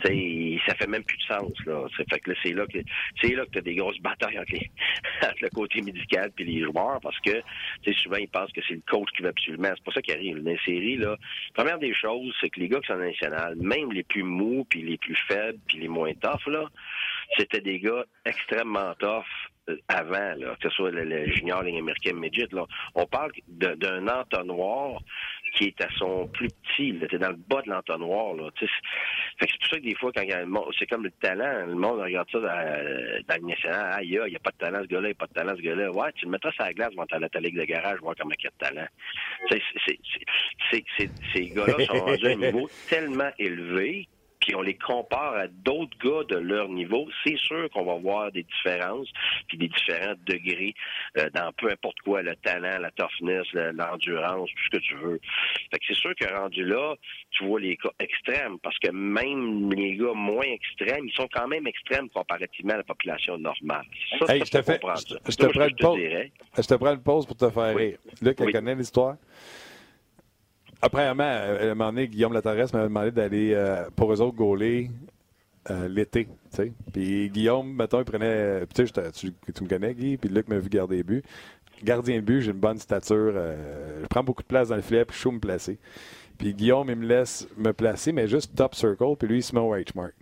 T'sais, 0.00 0.58
ça 0.66 0.74
fait 0.74 0.86
même 0.86 1.02
plus 1.02 1.16
de 1.16 1.22
sens 1.22 1.50
là. 1.64 1.86
Fait 1.96 2.20
que 2.20 2.32
c'est 2.42 2.52
là 2.52 2.66
que 2.66 2.78
c'est 3.22 3.34
là 3.34 3.46
que 3.46 3.52
t'as 3.52 3.62
des 3.62 3.74
grosses 3.74 3.98
batailles 4.00 4.38
entre, 4.38 4.52
le 5.40 5.48
côté 5.48 5.80
médical 5.80 6.30
puis 6.36 6.44
les 6.44 6.62
joueurs 6.62 7.00
parce 7.00 7.18
que 7.20 7.42
souvent 7.94 8.18
ils 8.18 8.28
pensent 8.28 8.52
que 8.52 8.60
c'est 8.68 8.74
le 8.74 8.82
coach 8.86 9.08
qui 9.16 9.22
veut 9.22 9.30
absolument. 9.30 9.70
C'est 9.74 9.84
pas 9.84 9.92
ça 9.92 10.02
qui 10.02 10.12
arrive. 10.12 10.42
Dans 10.42 10.50
les 10.50 10.58
séries, 10.58 10.98
là, 10.98 11.16
première 11.54 11.78
des 11.78 11.94
choses, 11.94 12.34
c'est 12.38 12.50
que 12.50 12.60
les 12.60 12.68
gars 12.68 12.80
qui 12.80 12.88
sont 12.88 12.98
nationales, 12.98 13.56
même 13.56 13.90
les 13.90 14.02
plus 14.02 14.22
mous 14.22 14.66
puis 14.68 14.82
les 14.82 14.98
plus 14.98 15.16
faibles 15.26 15.58
puis 15.66 15.78
les 15.78 15.88
moins 15.88 16.12
tough, 16.12 16.46
là, 16.48 16.68
c'était 17.36 17.60
des 17.60 17.80
gars 17.80 18.04
extrêmement 18.24 18.94
tough 18.98 19.24
euh, 19.68 19.76
avant, 19.88 20.34
là, 20.36 20.56
que 20.60 20.68
ce 20.68 20.74
soit 20.74 20.90
le, 20.90 21.30
junior, 21.32 21.62
ligne 21.62 21.78
américaine, 21.78 22.16
midget. 22.16 22.48
Là. 22.52 22.66
On 22.94 23.06
parle 23.06 23.32
d'un 23.48 24.08
entonnoir 24.08 25.00
qui 25.54 25.64
est 25.64 25.80
à 25.82 25.88
son 25.96 26.26
plus 26.28 26.48
petit. 26.48 26.98
Était 27.02 27.18
dans 27.18 27.30
le 27.30 27.36
bas 27.36 27.62
de 27.62 27.70
l'entonnoir. 27.70 28.34
Là. 28.34 28.50
c'est 28.58 28.68
pour 29.38 29.68
ça 29.68 29.76
que 29.76 29.82
des 29.82 29.94
fois, 29.94 30.10
quand 30.14 30.22
il 30.22 30.28
y 30.28 30.32
a 30.32 30.44
c'est 30.78 30.86
comme 30.86 31.04
le 31.04 31.10
talent, 31.10 31.66
le 31.66 31.74
monde 31.74 32.00
regarde 32.00 32.28
ça 32.30 32.38
dans, 32.38 32.46
dans 32.46 33.42
le 33.42 33.48
national. 33.48 33.90
Ah, 33.92 34.02
il 34.02 34.10
n'y 34.10 34.36
a, 34.36 34.38
pas 34.38 34.50
de 34.50 34.56
talent 34.56 34.80
ce 34.82 34.88
gars-là, 34.88 35.08
il 35.08 35.10
n'y 35.10 35.10
a 35.10 35.14
pas 35.14 35.26
de 35.26 35.32
talent 35.32 35.56
ce 35.56 35.62
gars-là. 35.62 35.90
Ouais, 35.90 36.12
tu 36.14 36.24
le 36.24 36.30
mettras 36.30 36.52
sur 36.52 36.64
la 36.64 36.72
glace 36.72 36.90
devant 36.90 37.06
ta, 37.06 37.28
ta 37.28 37.40
ligue 37.40 37.58
de 37.58 37.64
garage, 37.64 37.98
voir 38.00 38.14
comment 38.18 38.34
il 38.38 38.44
y 38.44 38.46
a 38.46 38.50
de 38.50 38.56
talent. 38.58 38.88
Ces 41.34 41.46
gars-là 41.50 41.84
sont 41.86 42.04
rendus 42.04 42.26
à 42.26 42.30
un 42.30 42.34
niveau 42.36 42.70
tellement 42.88 43.30
élevé 43.38 44.08
puis 44.48 44.56
on 44.56 44.62
les 44.62 44.78
compare 44.78 45.34
à 45.34 45.46
d'autres 45.46 45.96
gars 46.02 46.24
de 46.26 46.40
leur 46.40 46.70
niveau, 46.70 47.06
c'est 47.22 47.36
sûr 47.36 47.68
qu'on 47.70 47.84
va 47.84 47.96
voir 47.96 48.32
des 48.32 48.44
différences, 48.44 49.08
puis 49.46 49.58
des 49.58 49.68
différents 49.68 50.14
degrés 50.24 50.74
euh, 51.18 51.28
dans 51.34 51.52
peu 51.52 51.70
importe 51.70 51.98
quoi, 52.00 52.22
le 52.22 52.34
talent, 52.36 52.78
la 52.80 52.90
toughness, 52.92 53.46
l'endurance, 53.52 54.48
tout 54.48 54.64
ce 54.64 54.78
que 54.78 54.82
tu 54.82 54.94
veux. 54.94 55.20
Fait 55.70 55.78
que 55.78 55.84
c'est 55.88 55.96
sûr 55.96 56.14
que 56.18 56.24
rendu 56.32 56.64
là, 56.64 56.94
tu 57.32 57.44
vois 57.44 57.60
les 57.60 57.76
cas 57.76 57.90
extrêmes, 58.00 58.58
parce 58.60 58.78
que 58.78 58.90
même 58.90 59.70
les 59.70 59.96
gars 59.96 60.14
moins 60.14 60.46
extrêmes, 60.46 61.06
ils 61.06 61.14
sont 61.14 61.28
quand 61.30 61.46
même 61.46 61.66
extrêmes 61.66 62.08
comparativement 62.08 62.72
à 62.72 62.78
la 62.78 62.84
population 62.84 63.36
normale. 63.36 63.84
Ça, 64.18 64.34
je, 64.34 64.44
te 64.44 64.62
fais, 64.62 64.80
je, 65.28 65.36
te 65.36 65.46
prends 65.46 65.94
je, 66.56 66.66
te 66.66 66.74
prends 66.74 66.94
une 66.94 67.02
pause 67.02 67.26
pour 67.26 67.36
te 67.36 67.50
faire 67.50 67.76
rire. 67.76 67.98
Là, 68.22 68.32
quelqu'un 68.32 68.60
connaît 68.60 68.74
l'histoire? 68.76 69.16
Après, 70.80 71.06
à 71.06 71.10
un 71.10 71.74
moment 71.74 71.90
donné, 71.90 72.08
Guillaume 72.08 72.32
Lataresse 72.32 72.72
m'avait 72.72 72.88
demandé 72.88 73.10
d'aller 73.10 73.52
euh, 73.54 73.88
pour 73.96 74.12
eux 74.12 74.20
autres 74.20 74.36
gauler 74.36 74.90
euh, 75.70 75.88
l'été. 75.88 76.28
Puis 76.92 77.30
Guillaume, 77.30 77.74
mettons, 77.74 77.98
il 77.98 78.04
prenait. 78.04 78.64
Tu 78.74 78.84
tu, 78.84 79.64
me 79.64 79.68
connais, 79.68 79.94
Guy, 79.94 80.16
puis 80.16 80.28
Luc 80.28 80.48
m'a 80.48 80.58
vu 80.58 80.68
garder 80.68 80.96
les 80.96 81.02
buts. 81.02 81.22
Gardien 81.82 82.16
de 82.16 82.20
but, 82.22 82.40
j'ai 82.42 82.52
une 82.52 82.58
bonne 82.58 82.78
stature. 82.78 83.32
Euh, 83.34 84.02
je 84.02 84.06
prends 84.06 84.22
beaucoup 84.22 84.42
de 84.42 84.48
place 84.48 84.68
dans 84.68 84.76
le 84.76 84.82
filet, 84.82 85.04
puis 85.04 85.16
je 85.16 85.20
suis 85.20 85.30
me 85.30 85.40
placer. 85.40 85.78
Puis 86.36 86.54
Guillaume, 86.54 86.88
il 86.90 86.96
me 86.96 87.06
laisse 87.06 87.48
me 87.56 87.72
placer, 87.72 88.12
mais 88.12 88.28
juste 88.28 88.54
top 88.54 88.74
circle, 88.74 89.16
puis 89.18 89.28
lui, 89.28 89.38
il 89.38 89.42
se 89.42 89.54
met 89.54 89.60
au 89.60 89.74
H-mark. 89.74 90.12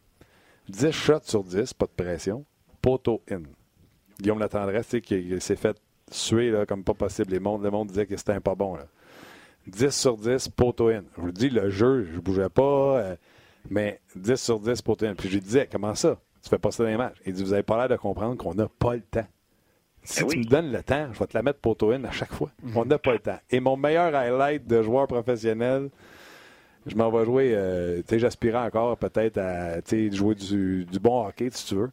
10 0.68 0.90
shots 0.90 1.20
sur 1.24 1.44
10, 1.44 1.74
pas 1.74 1.86
de 1.86 2.02
pression. 2.02 2.44
Poteau 2.80 3.22
in. 3.30 3.42
Guillaume 4.20 4.38
Latendresse, 4.38 4.88
tu 4.88 4.90
sais, 4.96 5.00
qui 5.02 5.40
s'est 5.40 5.57
fait 5.57 5.76
suer 6.11 6.50
là, 6.50 6.64
comme 6.64 6.82
pas 6.82 6.94
possible. 6.94 7.30
Les 7.30 7.38
le 7.38 7.70
monde 7.70 7.88
disait 7.88 8.07
que 8.07 8.16
c'était 8.16 8.32
un 8.32 8.40
pas 8.40 8.54
bon. 8.54 8.76
Là. 8.76 8.86
10 9.66 9.90
sur 9.90 10.16
10, 10.16 10.48
poteau 10.50 10.88
in. 10.88 11.02
Je 11.16 11.20
vous 11.20 11.32
dis, 11.32 11.50
le 11.50 11.70
jeu, 11.70 12.04
je 12.04 12.16
ne 12.16 12.20
bougeais 12.20 12.48
pas, 12.48 12.98
euh, 12.98 13.16
mais 13.68 14.00
10 14.14 14.36
sur 14.36 14.60
10, 14.60 14.82
poteau 14.82 15.06
in. 15.06 15.14
Puis 15.14 15.28
je 15.28 15.34
lui 15.34 15.40
disais, 15.40 15.68
comment 15.70 15.94
ça? 15.94 16.18
Tu 16.42 16.48
fais 16.48 16.58
pas 16.58 16.70
ça 16.70 16.84
dans 16.84 16.90
les 16.90 16.96
matchs. 16.96 17.16
Il 17.26 17.32
dit, 17.32 17.42
vous 17.42 17.52
avez 17.52 17.62
pas 17.62 17.76
l'air 17.76 17.88
de 17.88 17.96
comprendre 17.96 18.36
qu'on 18.36 18.54
n'a 18.54 18.68
pas 18.68 18.94
le 18.94 19.02
temps. 19.02 19.26
Si 20.04 20.22
ben 20.22 20.28
tu 20.28 20.38
me 20.38 20.44
donnes 20.44 20.70
le 20.70 20.82
temps, 20.84 21.08
je 21.12 21.18
vais 21.18 21.26
te 21.26 21.36
la 21.36 21.42
mettre 21.42 21.58
poteau 21.58 21.90
in 21.90 22.04
à 22.04 22.12
chaque 22.12 22.32
fois. 22.32 22.50
On 22.76 22.84
n'a 22.84 22.98
pas 22.98 23.12
le 23.12 23.18
temps. 23.18 23.38
Et 23.50 23.58
mon 23.58 23.76
meilleur 23.76 24.14
highlight 24.14 24.64
de 24.64 24.80
joueur 24.80 25.08
professionnel, 25.08 25.90
je 26.86 26.94
m'en 26.94 27.10
vais 27.10 27.24
jouer, 27.24 27.52
euh, 27.56 28.02
j'aspirais 28.08 28.58
encore 28.58 28.96
peut-être 28.98 29.38
à 29.38 29.80
jouer 30.12 30.36
du, 30.36 30.86
bon 31.00 31.26
hockey, 31.26 31.48
si 31.50 31.66
tu 31.66 31.74
veux. 31.74 31.90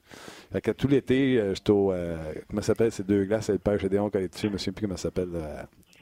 Fait 0.51 0.61
que 0.61 0.69
tout 0.69 0.87
l'été, 0.87 1.39
euh, 1.39 1.55
j'étais 1.55 1.71
au, 1.71 1.91
comment 2.47 2.61
ça 2.61 2.67
s'appelle, 2.67 2.91
ces 2.91 3.03
deux 3.03 3.23
glaces, 3.25 3.47
c'est 3.47 3.53
le 3.53 3.57
père 3.57 3.79
Gédéon 3.79 4.11
Collectif, 4.11 4.43
je 4.43 4.47
ne 4.47 4.53
me 4.53 4.57
souviens 4.59 4.73
plus 4.73 4.85
comment 4.85 4.97
ça 4.97 5.03
s'appelle, 5.03 5.29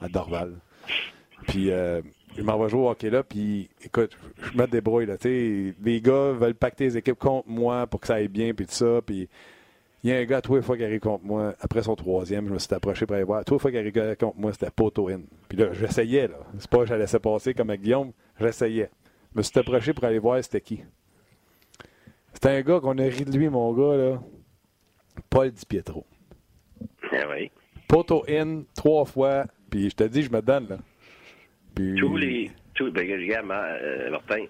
à 0.01 0.09
Dorval. 0.09 0.55
Puis 1.47 1.71
euh, 1.71 2.01
je 2.37 2.43
m'en 2.43 2.57
vais 2.57 2.69
jouer 2.69 2.81
au 2.81 2.89
hockey 2.89 3.09
là, 3.09 3.23
puis 3.23 3.69
écoute, 3.83 4.17
je 4.41 4.57
me 4.57 4.65
débrouille 4.67 5.05
là. 5.05 5.17
sais, 5.19 5.73
les 5.81 6.01
gars 6.01 6.31
veulent 6.31 6.55
pacter 6.55 6.85
les 6.85 6.97
équipes 6.97 7.17
contre 7.17 7.49
moi 7.49 7.87
pour 7.87 7.99
que 7.99 8.07
ça 8.07 8.15
aille 8.15 8.27
bien, 8.27 8.53
puis 8.53 8.65
tout 8.65 8.73
ça. 8.73 9.01
Puis 9.05 9.27
il 10.03 10.09
y 10.09 10.13
a 10.13 10.17
un 10.17 10.25
gars, 10.25 10.41
tous 10.41 10.55
les 10.55 10.61
fois 10.61 10.75
qu'il 10.75 10.85
arrive 10.85 10.99
contre 10.99 11.23
moi, 11.25 11.53
après 11.59 11.83
son 11.83 11.95
troisième, 11.95 12.47
je 12.47 12.53
me 12.53 12.59
suis 12.59 12.73
approché 12.73 13.05
pour 13.05 13.15
aller 13.15 13.25
voir. 13.25 13.45
Tous 13.45 13.55
les 13.55 13.59
fois 13.59 13.71
qu'il 13.71 13.79
arrive 13.79 14.15
contre 14.17 14.37
moi, 14.37 14.51
c'était 14.51 14.71
poteau 14.71 15.09
in. 15.09 15.21
Puis 15.47 15.57
là, 15.57 15.73
j'essayais, 15.73 16.27
là. 16.27 16.37
C'est 16.57 16.69
pas 16.69 16.79
que 16.79 16.85
je 16.85 16.95
laissais 16.95 17.19
passer 17.19 17.53
comme 17.53 17.69
avec 17.69 17.81
Guillaume, 17.81 18.11
j'essayais. 18.39 18.89
Je 19.33 19.37
me 19.37 19.43
suis 19.43 19.59
approché 19.59 19.93
pour 19.93 20.03
aller 20.05 20.19
voir 20.19 20.43
c'était 20.43 20.61
qui. 20.61 20.83
C'était 22.33 22.49
un 22.49 22.61
gars 22.61 22.79
qu'on 22.79 22.97
a 22.97 23.03
ri 23.03 23.25
de 23.25 23.37
lui, 23.37 23.49
mon 23.49 23.71
gars, 23.73 23.97
là. 23.97 24.21
Paul 25.29 25.51
Di 25.51 25.65
Pietro. 25.65 26.05
Ah 27.11 27.25
oui. 27.29 27.51
Poteau 27.87 28.23
in, 28.27 28.63
trois 28.73 29.05
fois, 29.05 29.45
puis 29.69 29.89
je 29.89 29.95
te 29.95 30.03
dis, 30.05 30.23
je 30.23 30.31
me 30.31 30.41
donne, 30.41 30.67
là. 30.69 30.77
Tous 31.75 32.17
les. 32.17 32.51
Tous, 32.73 32.89
ben, 32.89 33.09
euh, 33.09 34.09
Martin, 34.09 34.45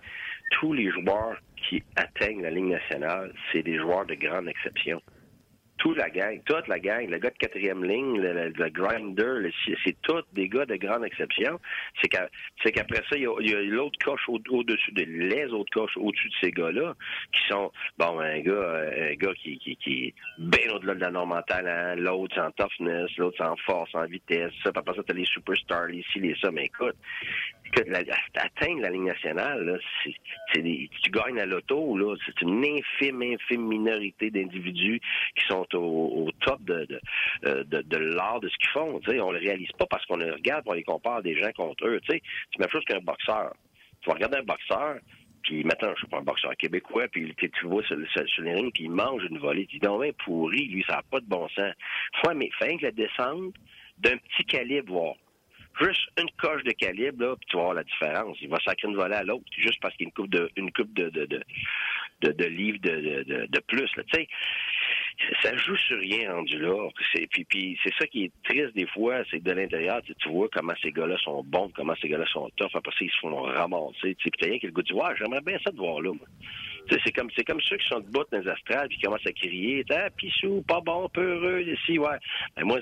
tous 0.52 0.74
les 0.74 0.90
joueurs 0.92 1.38
qui 1.58 1.84
atteignent 1.96 2.42
la 2.42 2.52
ligne 2.52 2.72
nationale, 2.72 3.34
c'est 3.52 3.64
des 3.64 3.78
joueurs 3.78 4.06
de 4.06 4.16
grande 4.16 4.48
exception 4.48 5.02
toute 5.82 5.98
la 5.98 6.12
gang, 6.12 6.40
toute 6.46 6.68
la 6.68 6.78
gang, 6.78 7.10
le 7.10 7.18
gars 7.18 7.32
de 7.32 7.38
quatrième 7.38 7.84
ligne, 7.84 8.22
le, 8.22 8.70
grinder, 8.70 9.50
c'est 9.84 10.00
tous 10.04 10.22
des 10.32 10.48
gars 10.48 10.68
de 10.68 10.76
grande 10.76 11.04
exception. 11.04 11.60
C'est 12.00 12.72
qu'après 12.72 13.02
ça, 13.10 13.18
il 13.18 13.24
y 13.24 13.56
a, 13.56 13.62
l'autre 13.64 13.98
coche 14.06 14.22
au-dessus 14.30 14.92
de 14.92 15.04
les 15.04 15.46
autres 15.48 15.72
coches 15.72 15.98
au-dessus 15.98 16.30
de 16.30 16.34
ces 16.40 16.52
gars-là, 16.52 16.94
qui 17.34 17.42
sont 17.50 17.72
bon 17.98 18.20
un 18.20 18.42
gars, 18.42 18.84
un 18.96 19.16
gars 19.16 19.34
qui, 19.34 19.60
est 19.88 20.14
bien 20.38 20.72
au-delà 20.72 20.94
de 20.94 21.00
la 21.00 21.10
norme 21.10 21.32
en 21.32 21.42
talent, 21.42 21.96
l'autre 21.98 22.40
en 22.40 22.52
toughness, 22.52 23.10
l'autre 23.18 23.44
en 23.44 23.56
force, 23.56 23.90
en 23.96 24.06
vitesse. 24.06 24.54
Ça, 24.64 24.70
après 24.76 24.96
ça, 24.96 25.02
t'as 25.04 25.16
les 25.16 25.26
superstars, 25.26 25.90
ici, 25.90 26.20
les 26.20 26.36
ça, 26.36 26.52
mais 26.52 26.66
écoute, 26.66 26.96
que 27.72 27.82
atteindre 28.36 28.82
la 28.82 28.90
ligne 28.90 29.06
nationale, 29.06 29.80
c'est, 30.04 30.14
tu 30.54 31.10
gagnes 31.10 31.40
à 31.40 31.46
l'auto, 31.46 31.98
là, 31.98 32.16
c'est 32.26 32.42
une 32.42 32.64
infime, 32.64 33.22
infime 33.22 33.68
minorité 33.68 34.30
d'individus 34.30 35.02
qui 35.36 35.46
sont 35.48 35.68
au, 35.76 36.30
top 36.42 36.60
euh, 36.70 37.64
de, 37.64 37.98
l'art 37.98 38.40
de 38.40 38.50
ce 38.50 38.58
qu'ils 38.58 38.70
font. 38.70 39.02
sais 39.06 39.20
On 39.20 39.32
le 39.32 39.40
réalise 39.40 39.72
pas 39.78 39.86
parce 39.86 40.06
qu'on 40.06 40.18
les 40.18 40.32
regarde, 40.32 40.64
on 40.66 40.74
les 40.74 40.84
compare 40.84 41.22
des 41.22 41.36
gens 41.36 41.52
contre 41.56 41.88
eux. 41.88 42.00
C'est 42.08 42.22
la 42.58 42.66
même 42.66 42.70
chose 42.70 42.84
qu'un 42.86 43.00
boxeur. 43.00 43.54
Tu 44.02 44.10
vas 44.10 44.16
regarder 44.16 44.38
un 44.38 44.44
boxeur, 44.44 44.98
puis 45.44 45.64
maintenant, 45.64 45.92
je 45.94 46.00
suis 46.00 46.08
pas 46.08 46.18
un 46.18 46.24
boxeur 46.24 46.56
québécois, 46.58 47.08
puis 47.08 47.36
tu 47.36 47.66
vois 47.66 47.84
sur, 47.84 47.98
les 47.98 48.54
rings, 48.54 48.72
puis 48.72 48.84
il 48.84 48.92
mange 48.92 49.24
une 49.30 49.38
volée. 49.38 49.66
Tu 49.68 49.80
dis, 49.80 49.86
non, 49.86 50.00
ben, 50.00 50.14
pourri, 50.26 50.68
lui, 50.68 50.84
ça 50.88 50.98
n'a 50.98 51.04
pas 51.04 51.20
de 51.20 51.26
bon 51.26 51.48
sens. 51.50 51.74
Faut, 52.24 52.34
mais 52.34 52.50
fin 52.60 52.78
que 52.78 52.86
la 52.86 52.92
descente 52.92 53.54
d'un 54.00 54.18
petit 54.18 54.46
calibre, 54.46 54.94
voir 54.94 55.16
juste 55.80 56.10
une 56.18 56.30
coche 56.38 56.64
de 56.64 56.72
calibre, 56.72 57.24
là, 57.24 57.36
puis 57.36 57.48
tu 57.50 57.58
vas 57.58 57.64
voir 57.64 57.74
la 57.76 57.84
différence. 57.84 58.38
Il 58.42 58.50
va 58.50 58.58
sacrer 58.64 58.88
une 58.88 58.96
volée 58.96 59.16
à 59.16 59.24
l'autre, 59.24 59.46
juste 59.58 59.80
parce 59.82 59.96
qu'il 59.96 60.06
y 60.06 60.08
a 60.08 60.10
une 60.10 60.14
coupe 60.14 60.30
de, 60.30 60.52
une 60.56 60.72
coupe 60.72 60.94
de, 60.94 61.10
de, 61.10 61.26
de, 61.26 62.32
de, 62.32 62.46
livres 62.46 62.80
de, 62.82 63.24
de, 63.24 63.46
de 63.48 63.60
plus. 63.68 63.90
Tu 63.92 64.04
sais, 64.14 64.28
ça 65.42 65.56
joue 65.56 65.76
sur 65.76 65.98
rien 66.00 66.34
rendu 66.34 66.58
là. 66.60 66.90
Puis, 67.32 67.46
puis 67.46 67.80
c'est 67.84 67.94
ça 67.98 68.08
qui 68.08 68.26
est 68.26 68.32
triste 68.44 68.76
des 68.76 68.88
fois, 68.88 69.24
c'est 69.30 69.40
que 69.40 69.44
de 69.44 69.52
l'intérieur, 69.52 70.02
tu, 70.02 70.30
vois 70.30 70.48
comment 70.52 70.74
ces 70.82 70.92
gars-là 70.92 71.18
sont 71.18 71.44
bons, 71.44 71.72
comment 71.76 71.96
ces 72.02 72.10
gars-là 72.10 72.26
sont 72.28 72.50
tough. 72.58 72.70
Après 72.74 72.92
ça, 72.92 72.98
ils 73.02 73.12
se 73.12 73.20
font 73.20 73.42
ramasser. 73.42 74.16
Puis 74.16 74.32
t'as 74.38 74.48
rien 74.48 74.60
qui 74.60 74.68
le 74.68 74.72
goût 74.72 74.82
du. 74.82 74.94
J'aimerais 75.18 75.42
bien 75.42 75.58
ça 75.64 75.72
de 75.72 75.78
voir 75.78 76.02
là. 76.02 76.12
C'est 76.90 77.12
comme 77.12 77.30
c'est 77.36 77.44
comme 77.44 77.62
ceux 77.62 77.78
qui 77.78 77.88
sont 77.88 78.00
debout 78.00 78.24
dans 78.32 78.40
les 78.40 78.48
astrales 78.48 78.88
puis 78.88 78.98
qui 78.98 79.04
commencent 79.04 79.26
à 79.26 79.32
crier 79.32 79.86
Ah, 79.92 80.10
pissou, 80.10 80.64
pas 80.68 80.82
bon, 80.82 81.08
peureux, 81.10 81.62
ici, 81.62 81.98
ouais. 81.98 82.18
Ben, 82.56 82.66
moi, 82.66 82.80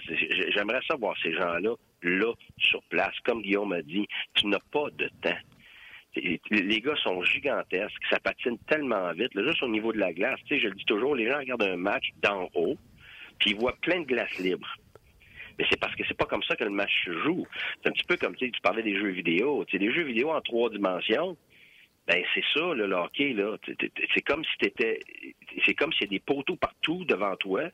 j'aimerais 0.53 0.81
ça 0.87 0.95
voir 0.95 1.15
ces 1.21 1.33
gens-là, 1.33 1.75
là, 2.03 2.33
sur 2.57 2.81
place. 2.83 3.13
Comme 3.25 3.41
Guillaume 3.41 3.73
a 3.73 3.81
dit, 3.81 4.07
tu 4.33 4.47
n'as 4.47 4.59
pas 4.71 4.89
de 4.97 5.09
temps 5.21 5.37
les 6.15 6.81
gars 6.81 6.95
sont 7.03 7.21
gigantesques, 7.23 8.03
ça 8.09 8.19
patine 8.19 8.57
tellement 8.67 9.11
vite, 9.13 9.31
juste 9.35 9.63
au 9.63 9.67
niveau 9.67 9.93
de 9.93 9.99
la 9.99 10.11
glace. 10.13 10.39
Tu 10.45 10.55
sais, 10.55 10.61
je 10.61 10.67
le 10.67 10.75
dis 10.75 10.85
toujours, 10.85 11.15
les 11.15 11.27
gens 11.27 11.37
regardent 11.37 11.63
un 11.63 11.77
match 11.77 12.09
d'en 12.21 12.49
haut, 12.55 12.77
puis 13.39 13.51
ils 13.51 13.55
voient 13.55 13.77
plein 13.81 14.01
de 14.01 14.05
glace 14.05 14.37
libre. 14.39 14.67
Mais 15.57 15.65
c'est 15.69 15.79
parce 15.79 15.93
que 15.95 16.03
c'est 16.07 16.17
pas 16.17 16.25
comme 16.25 16.43
ça 16.43 16.55
que 16.55 16.63
le 16.63 16.69
match 16.69 16.91
se 17.05 17.11
joue. 17.19 17.45
C'est 17.81 17.89
un 17.89 17.91
petit 17.91 18.05
peu 18.05 18.15
comme 18.17 18.35
tu 18.35 18.49
parlais 18.63 18.81
des 18.81 18.97
jeux 18.97 19.09
vidéo. 19.09 19.65
Tu 19.65 19.73
sais, 19.73 19.79
des 19.79 19.93
jeux 19.93 20.03
vidéo 20.03 20.31
en 20.31 20.39
trois 20.41 20.69
dimensions, 20.69 21.35
ben 22.07 22.23
c'est 22.33 22.43
ça 22.53 22.73
le 22.73 22.91
hockey 22.91 23.33
là. 23.33 23.57
C'est 24.13 24.21
comme 24.21 24.43
si 24.45 24.57
t'étais, 24.57 24.99
c'est 25.65 25.75
comme 25.75 25.91
s'il 25.93 26.03
y 26.03 26.05
a 26.05 26.09
des 26.11 26.19
poteaux 26.19 26.55
partout 26.55 27.03
devant 27.05 27.35
toi 27.35 27.69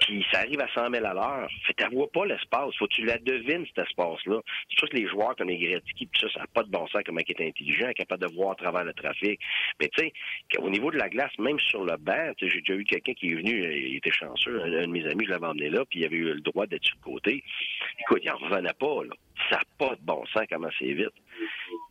puis 0.00 0.24
ça 0.30 0.40
arrive 0.40 0.60
à 0.60 0.68
100 0.68 0.90
000 0.90 1.04
à 1.04 1.14
l'heure. 1.14 1.48
Fait 1.66 1.74
que 1.74 1.94
vois 1.94 2.10
pas 2.10 2.26
l'espace. 2.26 2.74
Faut 2.76 2.86
que 2.86 2.94
tu 2.94 3.04
la 3.04 3.18
devines, 3.18 3.66
cet 3.66 3.86
espace-là. 3.86 4.40
C'est 4.70 4.78
sûr 4.78 4.88
que 4.88 4.96
les 4.96 5.08
joueurs 5.08 5.34
comme 5.36 5.48
les 5.48 5.58
Gretzky, 5.58 6.06
tout 6.08 6.20
ça, 6.20 6.34
ça 6.34 6.40
n'a 6.40 6.46
pas 6.46 6.62
de 6.62 6.70
bon 6.70 6.86
sens 6.88 7.02
comment 7.04 7.20
il 7.26 7.30
est 7.30 7.48
intelligent, 7.48 7.90
capable 7.94 8.22
de 8.28 8.34
voir 8.34 8.52
à 8.52 8.54
travers 8.54 8.84
le 8.84 8.92
trafic. 8.92 9.40
Mais 9.80 9.88
tu 9.88 10.04
sais, 10.04 10.12
au 10.58 10.70
niveau 10.70 10.90
de 10.90 10.98
la 10.98 11.08
glace, 11.08 11.36
même 11.38 11.58
sur 11.58 11.84
le 11.84 11.96
banc, 11.96 12.32
j'ai 12.40 12.60
déjà 12.60 12.74
eu 12.74 12.84
quelqu'un 12.84 13.14
qui 13.14 13.32
est 13.32 13.34
venu, 13.34 13.64
euh, 13.64 13.76
il 13.76 13.96
était 13.96 14.12
chanceux, 14.12 14.62
un, 14.62 14.68
de 14.68 14.86
mes 14.86 15.06
amis, 15.06 15.24
je 15.24 15.30
l'avais 15.30 15.46
emmené 15.46 15.70
là, 15.70 15.84
puis 15.88 16.00
il 16.00 16.04
avait 16.04 16.16
eu 16.16 16.32
le 16.34 16.40
droit 16.40 16.66
d'être 16.66 16.84
sur 16.84 16.96
le 17.04 17.12
côté. 17.12 17.42
Écoute, 18.00 18.20
il 18.22 18.30
en 18.30 18.36
revenait 18.36 18.74
pas, 18.78 19.04
là. 19.04 19.14
Ça 19.50 19.56
n'a 19.56 19.62
pas 19.78 19.94
de 19.94 20.00
bon 20.02 20.24
sens 20.26 20.44
comment 20.50 20.70
c'est 20.78 20.92
vite. 20.92 21.12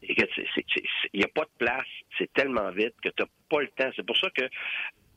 Il 0.02 0.16
n'y 1.14 1.24
a 1.24 1.28
pas 1.28 1.44
de 1.44 1.50
place, 1.58 1.86
c'est 2.18 2.32
tellement 2.34 2.72
vite 2.72 2.96
que 3.04 3.10
tu 3.10 3.22
n'as 3.22 3.30
pas 3.50 3.62
le 3.62 3.68
temps. 3.68 3.90
C'est 3.96 4.06
pour 4.06 4.18
ça 4.18 4.30
que 4.32 4.50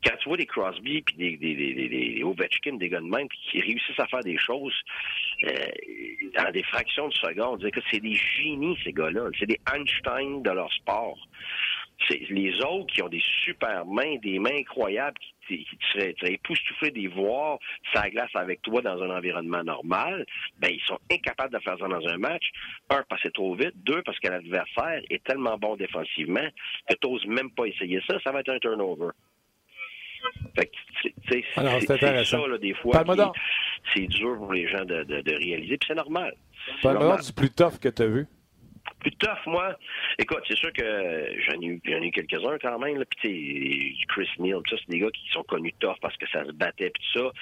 quand 0.04 0.16
tu 0.18 0.28
vois 0.28 0.36
des 0.36 0.46
Crosby 0.46 1.02
puis 1.02 1.14
des, 1.16 1.36
des, 1.36 1.54
des, 1.54 1.88
des, 1.88 2.22
Ovechkin, 2.22 2.76
des 2.76 2.88
gars 2.88 3.00
de 3.00 3.06
même, 3.06 3.28
qui 3.28 3.60
réussissent 3.60 3.98
à 3.98 4.06
faire 4.06 4.20
des 4.20 4.38
choses 4.38 4.74
euh, 5.44 5.48
dans 6.36 6.50
des 6.50 6.62
fractions 6.64 7.08
de 7.08 7.14
seconde, 7.14 7.68
que 7.70 7.80
c'est 7.90 8.00
des 8.00 8.14
génies, 8.14 8.78
ces 8.84 8.92
gars-là. 8.92 9.28
C'est 9.38 9.46
des 9.46 9.60
Einstein 9.74 10.42
de 10.42 10.50
leur 10.50 10.72
sport. 10.72 11.18
C'est 12.08 12.20
les 12.30 12.54
autres 12.62 12.94
qui 12.94 13.02
ont 13.02 13.08
des 13.08 13.22
super 13.44 13.84
mains, 13.84 14.16
des 14.22 14.38
mains 14.38 14.56
incroyables, 14.60 15.18
qui, 15.48 15.64
qui 15.64 15.76
te 15.76 15.84
seraient, 15.92 16.32
époustouflés 16.32 16.92
des 16.92 17.08
voir 17.08 17.58
sa 17.92 18.08
glace 18.08 18.30
avec 18.34 18.62
toi 18.62 18.80
dans 18.82 19.02
un 19.02 19.10
environnement 19.10 19.64
normal, 19.64 20.24
ben 20.58 20.70
ils 20.72 20.82
sont 20.82 20.98
incapables 21.10 21.52
de 21.52 21.58
faire 21.58 21.76
ça 21.78 21.88
dans 21.88 22.06
un 22.06 22.18
match. 22.18 22.50
Un, 22.90 23.02
parce 23.08 23.22
que 23.22 23.28
c'est 23.28 23.34
trop 23.34 23.54
vite. 23.54 23.72
Deux, 23.76 24.02
parce 24.02 24.18
que 24.20 24.28
l'adversaire 24.28 25.02
est 25.10 25.24
tellement 25.24 25.58
bon 25.58 25.76
défensivement 25.76 26.48
que 26.88 26.94
tu 26.94 27.08
n'oses 27.08 27.26
même 27.26 27.50
pas 27.50 27.64
essayer 27.64 28.00
ça. 28.06 28.18
Ça 28.22 28.30
va 28.30 28.40
être 28.40 28.50
un 28.50 28.58
turnover. 28.58 29.08
C'est 31.28 31.44
ça, 32.24 32.46
là, 32.46 32.58
des 32.58 32.74
fois, 32.74 33.04
c'est 33.94 34.06
dur 34.06 34.36
pour 34.36 34.52
les 34.52 34.68
gens 34.68 34.84
de, 34.84 35.04
de, 35.04 35.20
de 35.20 35.34
réaliser, 35.34 35.78
puis 35.78 35.86
c'est 35.88 35.94
normal. 35.94 36.34
Parle-moi 36.82 37.18
du 37.20 37.32
plus 37.32 37.50
tough 37.50 37.78
que 37.80 37.88
tu 37.88 38.02
as 38.02 38.06
vu. 38.06 38.26
Plus 39.00 39.12
tough, 39.12 39.46
moi. 39.46 39.78
Écoute, 40.18 40.42
c'est 40.48 40.56
sûr 40.56 40.72
que 40.72 40.82
j'en 41.46 41.60
ai 41.60 41.66
eu, 41.66 41.80
eu 41.84 42.10
quelques-uns 42.10 42.58
quand 42.60 42.78
même. 42.78 42.98
Là. 42.98 43.04
Puis, 43.18 43.96
Chris 44.08 44.28
Neal, 44.38 44.60
ça, 44.68 44.76
c'est 44.78 44.90
des 44.90 44.98
gars 44.98 45.10
qui 45.10 45.28
sont 45.30 45.44
connus 45.44 45.72
tough 45.78 45.96
parce 46.00 46.16
que 46.16 46.26
ça 46.30 46.44
se 46.44 46.52
battait, 46.52 46.90
puis 46.90 47.02
tout 47.12 47.20
ça. 47.20 47.32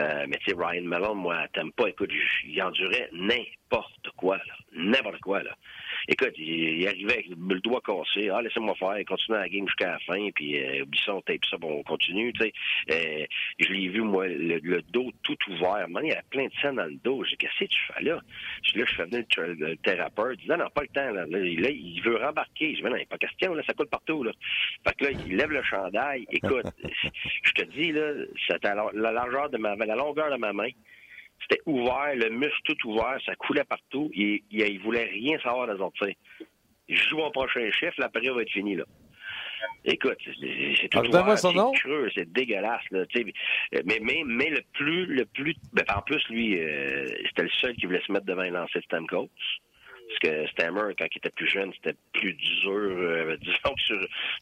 Euh, 0.00 0.26
mais 0.28 0.38
tu 0.38 0.50
sais, 0.50 0.56
Ryan 0.58 0.84
Malone, 0.84 1.18
moi, 1.18 1.46
t'aimes 1.52 1.72
pas. 1.72 1.88
Écoute, 1.88 2.10
il 2.44 2.62
endurait 2.62 3.10
n'importe 3.12 4.10
quoi, 4.16 4.36
là. 4.38 4.54
N'importe 4.72 5.20
quoi, 5.20 5.42
là. 5.42 5.54
Écoute, 6.08 6.34
il, 6.36 6.86
arrivait 6.86 7.12
avec 7.12 7.28
le 7.28 7.60
doigt 7.60 7.80
cassé. 7.84 8.28
Ah, 8.28 8.42
laissez-moi 8.42 8.74
faire. 8.74 8.98
Il 8.98 9.04
continuait 9.04 9.40
la 9.40 9.48
game 9.48 9.66
jusqu'à 9.66 9.92
la 9.92 9.98
fin. 10.00 10.28
Puis, 10.34 10.58
euh, 10.58 10.82
oublie 10.82 11.00
ça, 11.04 11.14
on 11.14 11.20
tape 11.20 11.44
ça, 11.48 11.56
bon, 11.58 11.78
on 11.78 11.82
continue. 11.82 12.32
Tu 12.32 12.42
sais. 12.42 12.52
Euh, 12.90 13.26
je 13.58 13.72
l'ai 13.72 13.88
vu, 13.88 14.00
moi, 14.00 14.26
le, 14.28 14.82
dos 14.92 15.10
tout 15.22 15.36
ouvert. 15.48 15.88
Man, 15.88 16.04
il 16.04 16.10
y 16.10 16.12
avait 16.12 16.22
plein 16.30 16.46
de 16.46 16.52
scènes 16.60 16.76
dans 16.76 16.86
le 16.86 16.98
dos. 17.04 17.24
J'ai 17.24 17.30
dit, 17.30 17.36
qu'est-ce 17.38 17.64
que 17.64 17.70
tu 17.70 17.80
fais 17.92 18.02
là? 18.02 18.20
Je, 18.62 18.78
là, 18.78 18.84
je 18.86 18.94
fais 18.94 19.04
venir 19.04 19.24
le, 19.36 19.76
thérapeute. 19.76 20.38
Il 20.42 20.50
dit, 20.50 20.58
non, 20.58 20.68
pas 20.74 20.82
le 20.82 20.88
temps. 20.88 21.10
Là. 21.10 21.26
Là, 21.26 21.38
il 21.70 22.00
veut 22.02 22.16
rembarquer. 22.16 22.74
Je 22.74 22.82
dis, 22.82 22.82
non, 22.82 22.96
il 22.96 23.06
pas 23.06 23.18
question. 23.18 23.54
Là, 23.54 23.62
ça 23.66 23.74
coule 23.74 23.88
partout. 23.88 24.22
Là. 24.24 24.32
Fait 24.86 24.94
que 24.96 25.04
là, 25.04 25.10
il 25.26 25.36
lève 25.36 25.50
le 25.50 25.62
chandail. 25.62 26.26
Écoute, 26.30 26.66
je 27.42 27.52
te 27.52 27.62
dis, 27.62 27.92
là, 27.92 28.12
c'était 28.48 28.74
la 28.74 29.12
largeur 29.12 29.50
de 29.50 29.58
ma, 29.58 29.76
la 29.76 29.96
longueur 29.96 30.30
de 30.30 30.36
ma 30.36 30.52
main. 30.52 30.70
C'était 31.42 31.62
ouvert, 31.66 32.14
le 32.14 32.30
muscle 32.30 32.60
tout 32.64 32.90
ouvert, 32.90 33.18
ça 33.24 33.34
coulait 33.36 33.64
partout. 33.64 34.10
Il, 34.14 34.42
il, 34.50 34.80
voulait 34.80 35.04
rien 35.04 35.38
savoir 35.40 35.66
de 35.66 35.76
sortir. 35.76 36.14
Je 36.88 37.08
joue 37.08 37.16
mon 37.18 37.30
prochain 37.30 37.70
chef, 37.72 37.96
la 37.98 38.08
période 38.08 38.36
va 38.36 38.42
être 38.42 38.50
finie, 38.50 38.76
là. 38.76 38.84
Écoute, 39.84 40.18
c'est 40.24 40.88
tout 40.88 41.00
c'est 41.36 41.80
creux, 41.80 42.08
c'est 42.14 42.32
dégueulasse, 42.32 42.82
là, 42.90 43.04
mais, 43.84 43.98
mais, 44.00 44.22
mais 44.24 44.50
le 44.50 44.60
plus, 44.74 45.06
le 45.06 45.24
plus, 45.24 45.54
ben, 45.72 45.84
en 45.94 46.02
plus, 46.02 46.22
lui, 46.28 46.58
euh, 46.60 47.06
c'était 47.26 47.42
le 47.42 47.48
seul 47.60 47.74
qui 47.74 47.86
voulait 47.86 48.02
se 48.06 48.12
mettre 48.12 48.26
devant 48.26 48.42
un 48.42 48.50
lancer 48.50 48.78
de 48.78 48.84
Stamkos. 48.84 49.28
Parce 50.12 50.34
que 50.34 50.46
Stammer, 50.48 50.94
quand 50.98 51.06
il 51.10 51.18
était 51.18 51.30
plus 51.30 51.48
jeune, 51.48 51.72
c'était 51.74 51.96
plus 52.12 52.34
dur. 52.34 52.70
Euh, 52.70 53.36
disons 53.40 53.76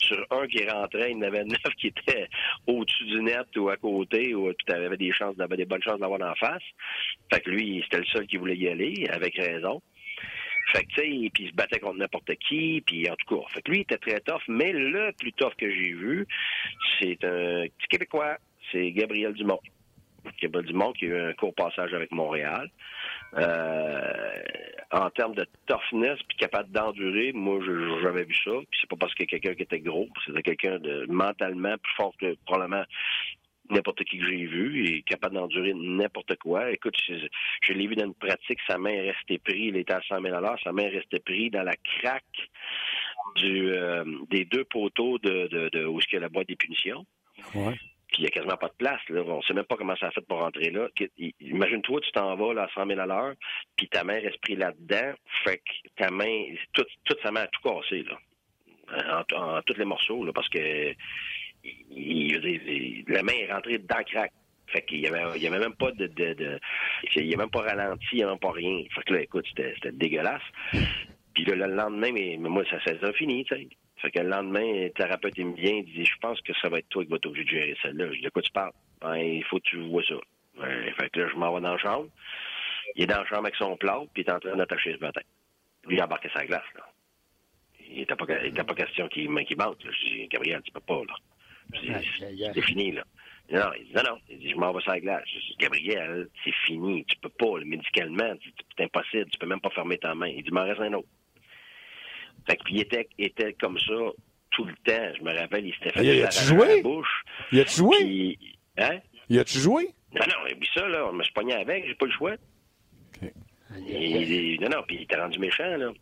sur, 0.00 0.26
un 0.30 0.46
qui 0.46 0.68
rentrait, 0.68 1.12
il 1.12 1.18
y 1.18 1.20
en 1.20 1.22
avait 1.22 1.44
neuf 1.44 1.74
qui 1.78 1.88
étaient 1.88 2.28
au-dessus 2.66 3.04
du 3.04 3.22
net 3.22 3.56
ou 3.56 3.68
à 3.68 3.76
côté, 3.76 4.34
où 4.34 4.52
tu 4.52 4.72
avais 4.72 4.96
des 4.96 5.12
chances, 5.12 5.36
des 5.36 5.64
bonnes 5.64 5.82
chances 5.82 6.00
d'avoir 6.00 6.20
en 6.22 6.34
face. 6.34 6.62
Fait 7.32 7.40
que 7.40 7.50
lui, 7.50 7.82
c'était 7.84 7.98
le 7.98 8.06
seul 8.06 8.26
qui 8.26 8.36
voulait 8.36 8.56
y 8.56 8.68
aller, 8.68 9.06
avec 9.10 9.36
raison. 9.36 9.80
Fait 10.72 10.84
que, 10.84 10.88
tu 10.88 11.00
sais, 11.00 11.30
puis 11.32 11.44
il 11.44 11.50
se 11.50 11.54
battait 11.54 11.80
contre 11.80 11.98
n'importe 11.98 12.32
qui, 12.36 12.82
puis 12.86 13.08
en 13.10 13.16
tout 13.16 13.36
cas. 13.36 13.42
Fait 13.52 13.62
que 13.62 13.70
lui, 13.70 13.78
il 13.78 13.82
était 13.82 13.98
très 13.98 14.20
tough, 14.20 14.42
mais 14.48 14.72
le 14.72 15.12
plus 15.18 15.32
tough 15.32 15.54
que 15.56 15.70
j'ai 15.70 15.92
vu, 15.92 16.26
c'est 16.98 17.24
un 17.24 17.66
petit 17.66 17.88
Québécois, 17.88 18.38
c'est 18.70 18.90
Gabriel 18.92 19.32
Dumont. 19.34 19.60
Gabriel 20.40 20.66
Dumont 20.66 20.92
qui 20.92 21.06
a 21.06 21.08
eu 21.08 21.20
un 21.30 21.32
court 21.32 21.54
passage 21.54 21.92
avec 21.94 22.12
Montréal. 22.12 22.70
Euh, 23.34 24.34
en 24.92 25.08
termes 25.10 25.34
de 25.34 25.46
toughness 25.66 26.18
puis 26.28 26.36
capable 26.36 26.70
d'endurer, 26.72 27.32
moi 27.32 27.60
j'avais 28.02 28.24
vu 28.24 28.34
ça. 28.34 28.50
Puis 28.70 28.80
c'est 28.80 28.90
pas 28.90 28.96
parce 28.96 29.14
que 29.14 29.24
quelqu'un 29.24 29.54
qui 29.54 29.62
était 29.62 29.80
gros, 29.80 30.08
c'était 30.26 30.42
quelqu'un 30.42 30.78
de 30.78 31.06
mentalement 31.08 31.76
plus 31.78 31.92
fort 31.94 32.14
que 32.20 32.34
probablement 32.44 32.84
n'importe 33.70 34.02
qui 34.02 34.18
que 34.18 34.26
j'ai 34.26 34.46
vu 34.46 34.84
et 34.84 35.02
capable 35.02 35.36
d'endurer 35.36 35.72
n'importe 35.74 36.36
quoi. 36.38 36.72
Écoute, 36.72 36.96
je, 37.06 37.72
l'ai 37.72 37.86
vu 37.86 37.94
dans 37.94 38.06
une 38.06 38.14
pratique, 38.14 38.58
sa 38.66 38.78
main 38.78 38.90
est 38.90 39.12
restée 39.12 39.38
prise, 39.38 39.68
il 39.68 39.76
était 39.76 39.92
à 39.92 40.02
100 40.08 40.22
000 40.22 40.34
sa 40.64 40.72
main 40.72 40.82
est 40.82 40.98
restée 40.98 41.20
prise 41.20 41.52
dans 41.52 41.62
la 41.62 41.76
craque 41.76 42.50
du, 43.36 43.70
euh, 43.70 44.04
des 44.28 44.44
deux 44.44 44.64
poteaux 44.64 45.18
de, 45.18 45.46
de, 45.46 45.68
de 45.68 45.84
où 45.84 46.00
est-ce 46.00 46.08
qu'il 46.08 46.16
y 46.16 46.18
a 46.18 46.22
la 46.22 46.28
boîte 46.28 46.48
des 46.48 46.56
punitions. 46.56 47.06
Ouais 47.54 47.76
puis 48.10 48.18
il 48.18 48.22
n'y 48.22 48.26
a 48.26 48.30
quasiment 48.30 48.56
pas 48.56 48.68
de 48.68 48.74
place. 48.74 49.00
Là. 49.08 49.22
On 49.22 49.38
ne 49.38 49.42
sait 49.42 49.54
même 49.54 49.64
pas 49.64 49.76
comment 49.76 49.96
ça 49.96 50.08
a 50.08 50.10
fait 50.10 50.20
pour 50.26 50.40
rentrer 50.40 50.70
là. 50.70 50.88
Imagine-toi, 51.40 52.00
tu 52.00 52.12
t'en 52.12 52.34
vas 52.36 52.54
là, 52.54 52.64
à 52.64 52.68
100 52.74 52.86
000 52.86 53.00
à 53.00 53.06
l'heure, 53.06 53.34
puis 53.76 53.88
ta 53.88 54.04
main 54.04 54.20
reste 54.20 54.40
prise 54.40 54.58
là-dedans. 54.58 55.12
Fait 55.44 55.58
que 55.58 55.88
ta 55.96 56.10
main, 56.10 56.54
toute, 56.72 56.88
sa 57.22 57.30
main 57.30 57.42
a 57.42 57.46
tout 57.48 57.62
cassé, 57.62 58.02
là. 58.04 58.18
En, 59.36 59.62
tous 59.62 59.76
les 59.76 59.84
morceaux, 59.84 60.24
là, 60.24 60.32
parce 60.32 60.48
que 60.48 60.92
la 61.62 63.22
main 63.22 63.32
est 63.32 63.52
rentrée 63.52 63.78
dans 63.78 63.98
le 63.98 64.04
crack. 64.04 64.32
Fait 64.66 64.82
qu'il 64.82 65.00
y 65.00 65.06
avait, 65.06 65.38
il 65.38 65.46
avait 65.46 65.58
même 65.58 65.74
pas 65.74 65.90
de, 65.92 66.06
de, 66.06 66.32
de 66.34 66.60
il 67.14 67.24
y 67.24 67.34
avait 67.34 67.36
même 67.36 67.50
pas 67.50 67.62
ralenti, 67.62 68.06
il 68.12 68.16
n'y 68.16 68.22
avait 68.22 68.32
même 68.32 68.40
pas 68.40 68.52
rien. 68.52 68.82
Fait 68.94 69.02
que 69.02 69.14
là, 69.14 69.20
écoute, 69.22 69.44
c'était, 69.48 69.72
c'était 69.74 69.92
dégueulasse. 69.92 70.42
Puis 71.34 71.44
là, 71.44 71.54
le 71.66 71.74
lendemain, 71.74 72.12
mais, 72.12 72.36
moi, 72.38 72.64
ça 72.70 72.82
s'est 72.82 73.12
fini, 73.12 73.44
tu 73.44 73.54
sais. 73.54 73.68
Fait 74.00 74.10
que 74.10 74.20
le 74.20 74.28
lendemain, 74.28 74.84
le 74.84 74.90
thérapeute, 74.90 75.34
il 75.36 75.46
me 75.46 75.56
vient, 75.56 75.74
il 75.74 75.84
dit, 75.84 76.04
je 76.04 76.16
pense 76.20 76.40
que 76.40 76.52
ça 76.60 76.68
va 76.68 76.78
être 76.78 76.88
toi 76.88 77.04
qui 77.04 77.10
vas 77.10 77.16
être 77.16 77.26
obligé 77.26 77.44
de 77.44 77.50
gérer 77.50 77.76
ça. 77.82 77.88
Là, 77.92 78.06
je 78.08 78.16
dis, 78.16 78.22
de 78.22 78.30
quoi 78.30 78.42
tu 78.42 78.52
parles? 78.52 78.72
Ben, 79.00 79.16
il 79.16 79.44
faut 79.44 79.58
que 79.58 79.64
tu 79.64 79.76
vois 79.88 80.02
ça. 80.04 80.14
fait 80.98 81.10
que 81.10 81.20
là, 81.20 81.28
je 81.28 81.36
m'en 81.36 81.54
vais 81.54 81.60
dans 81.60 81.72
la 81.72 81.78
chambre. 81.78 82.08
Il 82.96 83.04
est 83.04 83.06
dans 83.06 83.18
la 83.18 83.26
chambre 83.26 83.42
avec 83.42 83.56
son 83.56 83.76
plat, 83.76 84.00
puis 84.12 84.22
il 84.22 84.28
est 84.28 84.32
en 84.32 84.40
train 84.40 84.56
d'attacher 84.56 84.94
ce 84.94 85.00
matin. 85.00 85.20
Lui, 85.86 85.96
il 85.96 86.00
a 86.00 86.04
embarqué 86.04 86.28
sa 86.34 86.44
glace, 86.44 86.62
là. 86.74 86.86
Il 87.90 87.98
n'était 87.98 88.14
pas, 88.14 88.26
pas 88.26 88.74
question 88.74 89.08
qu'il 89.08 89.26
qu 89.44 89.56
monte. 89.56 89.78
Je 89.84 90.08
dis, 90.08 90.28
Gabriel, 90.28 90.62
tu 90.62 90.70
peux 90.70 90.80
pas, 90.80 91.02
là. 91.06 92.00
c'est 92.54 92.62
fini, 92.62 92.92
là. 92.92 93.04
Non, 93.50 93.72
il 93.78 93.86
dit, 93.86 93.92
non, 93.94 94.02
non. 94.02 94.18
Il 94.28 94.38
dit, 94.38 94.50
je 94.50 94.56
m'en 94.56 94.72
vais 94.72 94.80
sur 94.80 94.92
la 94.92 95.00
glace. 95.00 95.24
Je 95.26 95.38
dis, 95.38 95.56
Gabriel, 95.58 96.28
c'est 96.44 96.54
fini. 96.66 97.04
Tu 97.04 97.16
peux 97.16 97.28
pas, 97.30 97.58
médicalement, 97.64 98.32
c'est 98.76 98.84
impossible. 98.84 99.28
Tu 99.30 99.38
peux 99.38 99.46
même 99.46 99.60
pas 99.60 99.70
fermer 99.70 99.98
ta 99.98 100.14
main. 100.14 100.28
Il 100.28 100.44
dit, 100.44 100.50
m'en 100.52 100.62
reste 100.62 100.80
un 100.80 100.92
autre. 100.94 101.08
Fait 102.46 102.58
il 102.70 102.80
était, 102.80 103.08
était 103.18 103.52
comme 103.54 103.78
ça 103.78 103.94
tout 104.50 104.64
le 104.64 104.74
temps. 104.84 105.12
Je 105.18 105.22
me 105.22 105.38
rappelle, 105.38 105.66
il 105.66 105.74
s'était 105.74 105.90
fait 105.90 106.32
joué? 106.46 106.76
la 106.76 106.82
bouche. 106.82 107.22
Il 107.52 107.60
a-tu 107.60 107.76
joué? 107.76 108.38
hein? 108.78 108.98
Il 109.28 109.38
a-tu 109.38 109.58
joué? 109.58 109.90
Non, 110.12 110.26
non, 110.26 110.46
et 110.48 110.54
puis 110.56 110.68
ça, 110.74 110.88
là, 110.88 111.06
on 111.08 111.12
me 111.12 111.22
se 111.22 111.30
avec, 111.54 111.86
j'ai 111.86 111.94
pas 111.94 112.06
le 112.06 112.12
choix. 112.12 112.34
Non, 113.22 114.68
non, 114.68 114.82
puis 114.86 114.96
il 114.96 115.02
était 115.02 115.16
rendu 115.16 115.38
méchant, 115.38 115.76
là. 115.76 115.92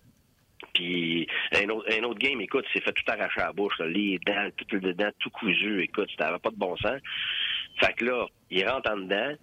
Puis 0.75 1.27
un 1.55 1.69
autre, 1.69 1.87
un 1.93 2.03
autre 2.05 2.19
game, 2.19 2.41
écoute, 2.41 2.65
il 2.71 2.73
s'est 2.73 2.85
fait 2.85 2.93
tout 2.93 3.05
arracher 3.07 3.41
à 3.41 3.47
la 3.47 3.53
bouche, 3.53 3.79
là, 3.79 3.87
les 3.87 4.19
dents, 4.27 4.49
tout 4.57 4.67
le 4.73 4.81
dedans, 4.81 5.11
tout 5.19 5.31
cousu, 5.31 5.83
écoute, 5.83 6.09
ça 6.19 6.27
n'avait 6.27 6.39
pas 6.39 6.51
de 6.51 6.57
bon 6.57 6.77
sens. 6.79 7.01
Fait 7.81 7.93
que 7.93 8.07
là, 8.07 8.27
il 8.51 8.67
rentre 8.67 8.91
en 8.91 8.97
dedans, 8.97 9.35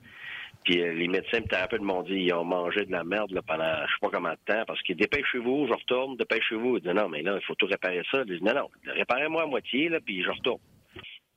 puis 0.65 0.81
euh, 0.81 0.93
les 0.93 1.07
médecins 1.07 1.37
et 1.37 1.47
thérapeutes 1.47 1.81
m'ont 1.81 2.01
dit 2.01 2.15
ils 2.15 2.33
ont 2.33 2.43
mangé 2.43 2.85
de 2.85 2.91
la 2.91 3.03
merde 3.03 3.31
là, 3.31 3.41
pendant 3.43 3.85
je 3.85 3.91
sais 3.93 3.99
pas 4.01 4.09
combien 4.09 4.33
de 4.33 4.53
temps, 4.53 4.65
parce 4.65 4.81
que 4.81 4.93
dépêchez-vous, 4.93 5.67
je 5.67 5.73
retourne, 5.73 6.17
dépêchez-vous. 6.17 6.77
Il 6.77 6.83
dit 6.83 6.89
non, 6.89 7.07
mais 7.07 7.21
là, 7.21 7.37
il 7.39 7.45
faut 7.45 7.55
tout 7.55 7.67
réparer 7.67 8.01
ça. 8.11 8.23
Il 8.27 8.39
dit 8.39 8.43
non, 8.43 8.55
non, 8.55 8.69
réparez-moi 8.87 9.43
à 9.43 9.45
moitié, 9.45 9.89
là, 9.89 9.99
puis 10.01 10.23
je 10.23 10.29
retourne. 10.29 10.59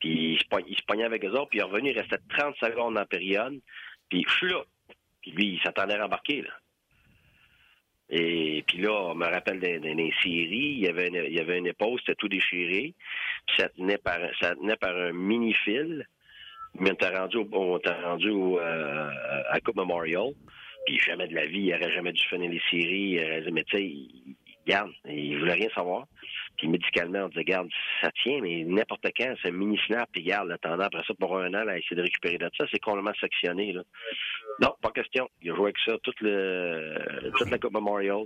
Puis 0.00 0.34
il 0.34 0.38
se, 0.38 0.84
pognait, 0.86 1.04
avec 1.04 1.24
eux 1.24 1.32
autres, 1.32 1.50
puis 1.50 1.58
il 1.58 1.62
est 1.62 1.64
revenu, 1.64 1.90
il 1.90 1.98
restait 1.98 2.18
30 2.36 2.56
secondes 2.56 2.96
en 2.96 3.04
période, 3.04 3.60
puis 4.08 4.24
je 4.26 4.34
suis 4.34 4.48
là. 4.48 4.62
Puis 5.20 5.32
lui, 5.32 5.46
il 5.54 5.60
s'attendait 5.60 5.96
à 5.96 6.06
embarquer, 6.06 6.42
là. 6.42 6.50
Et 8.10 8.64
puis 8.66 8.78
là, 8.78 8.92
on 8.92 9.14
me 9.14 9.26
rappelle 9.26 9.60
des, 9.60 10.12
séries, 10.22 10.48
il 10.50 10.78
y 10.78 10.88
avait 10.88 11.08
une, 11.08 11.26
il 11.26 11.34
y 11.34 11.40
avait 11.40 11.58
épaule, 11.58 11.98
c'était 12.00 12.14
tout 12.14 12.28
déchiré, 12.28 12.94
puis 13.46 13.56
ça 13.58 13.68
tenait 13.68 13.98
par, 13.98 14.18
ça 14.40 14.54
tenait 14.54 14.76
par 14.76 14.96
un 14.96 15.12
mini-fil. 15.12 16.06
Mais 16.74 16.92
on 16.92 16.94
t'a 16.94 17.20
rendu, 17.20 17.38
on 17.52 17.78
t'a 17.78 17.94
rendu 18.02 18.30
euh, 18.30 19.10
à 19.50 19.60
Coupe 19.60 19.76
Memorial, 19.76 20.32
puis 20.86 20.98
jamais 20.98 21.28
de 21.28 21.34
la 21.34 21.46
vie, 21.46 21.60
il 21.60 21.70
n'aurait 21.70 21.92
jamais 21.92 22.12
dû 22.12 22.22
finir 22.28 22.50
les 22.50 22.62
séries. 22.70 23.18
Il 23.46 23.52
mais 23.52 23.64
tu 23.64 23.76
sais, 23.76 23.84
il, 23.84 24.36
garde, 24.66 24.92
il 25.06 25.38
voulait 25.38 25.54
rien 25.54 25.68
savoir. 25.74 26.04
Puis 26.56 26.68
médicalement, 26.68 27.24
on 27.24 27.28
disait, 27.28 27.44
garde, 27.44 27.68
ça 28.00 28.10
tient, 28.22 28.40
mais 28.40 28.64
n'importe 28.64 29.06
quand, 29.16 29.34
c'est 29.42 29.48
un 29.48 29.52
mini-snap, 29.52 30.08
puis 30.12 30.22
garde, 30.22 30.48
l'attendant 30.48 30.84
après 30.84 31.02
ça 31.06 31.14
pour 31.14 31.38
un 31.38 31.52
an, 31.54 31.66
à 31.66 31.78
essayer 31.78 31.96
de 31.96 32.02
récupérer 32.02 32.38
de 32.38 32.50
ça, 32.56 32.64
c'est 32.70 32.80
complètement 32.80 33.14
sectionné. 33.20 33.72
Là. 33.72 33.82
Non, 34.60 34.74
pas 34.82 34.90
question. 34.90 35.28
Il 35.42 35.52
a 35.52 35.54
joué 35.54 35.64
avec 35.64 35.78
ça 35.84 35.92
toute, 36.02 36.16
toute 36.16 37.50
la 37.50 37.58
Coupe 37.58 37.72
Memorial. 37.72 38.24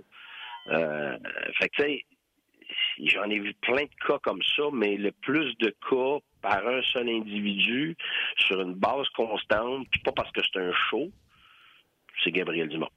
Euh, 0.68 1.16
fait 1.58 1.68
que, 1.68 1.76
tu 1.76 1.82
sais, 1.82 2.04
j'en 3.08 3.24
ai 3.30 3.38
vu 3.38 3.54
plein 3.62 3.84
de 3.84 4.06
cas 4.06 4.18
comme 4.22 4.42
ça, 4.56 4.64
mais 4.72 4.96
le 4.96 5.12
plus 5.12 5.56
de 5.58 5.74
cas 5.88 6.18
par 6.40 6.66
un 6.66 6.82
seul 6.82 7.08
individu, 7.08 7.96
sur 8.36 8.60
une 8.60 8.74
base 8.74 9.08
constante, 9.16 9.86
puis 9.90 10.00
pas 10.00 10.12
parce 10.12 10.30
que 10.32 10.40
c'est 10.42 10.60
un 10.60 10.72
show, 10.90 11.10
c'est 12.22 12.32
Gabriel 12.32 12.68
Dumont. 12.68 12.90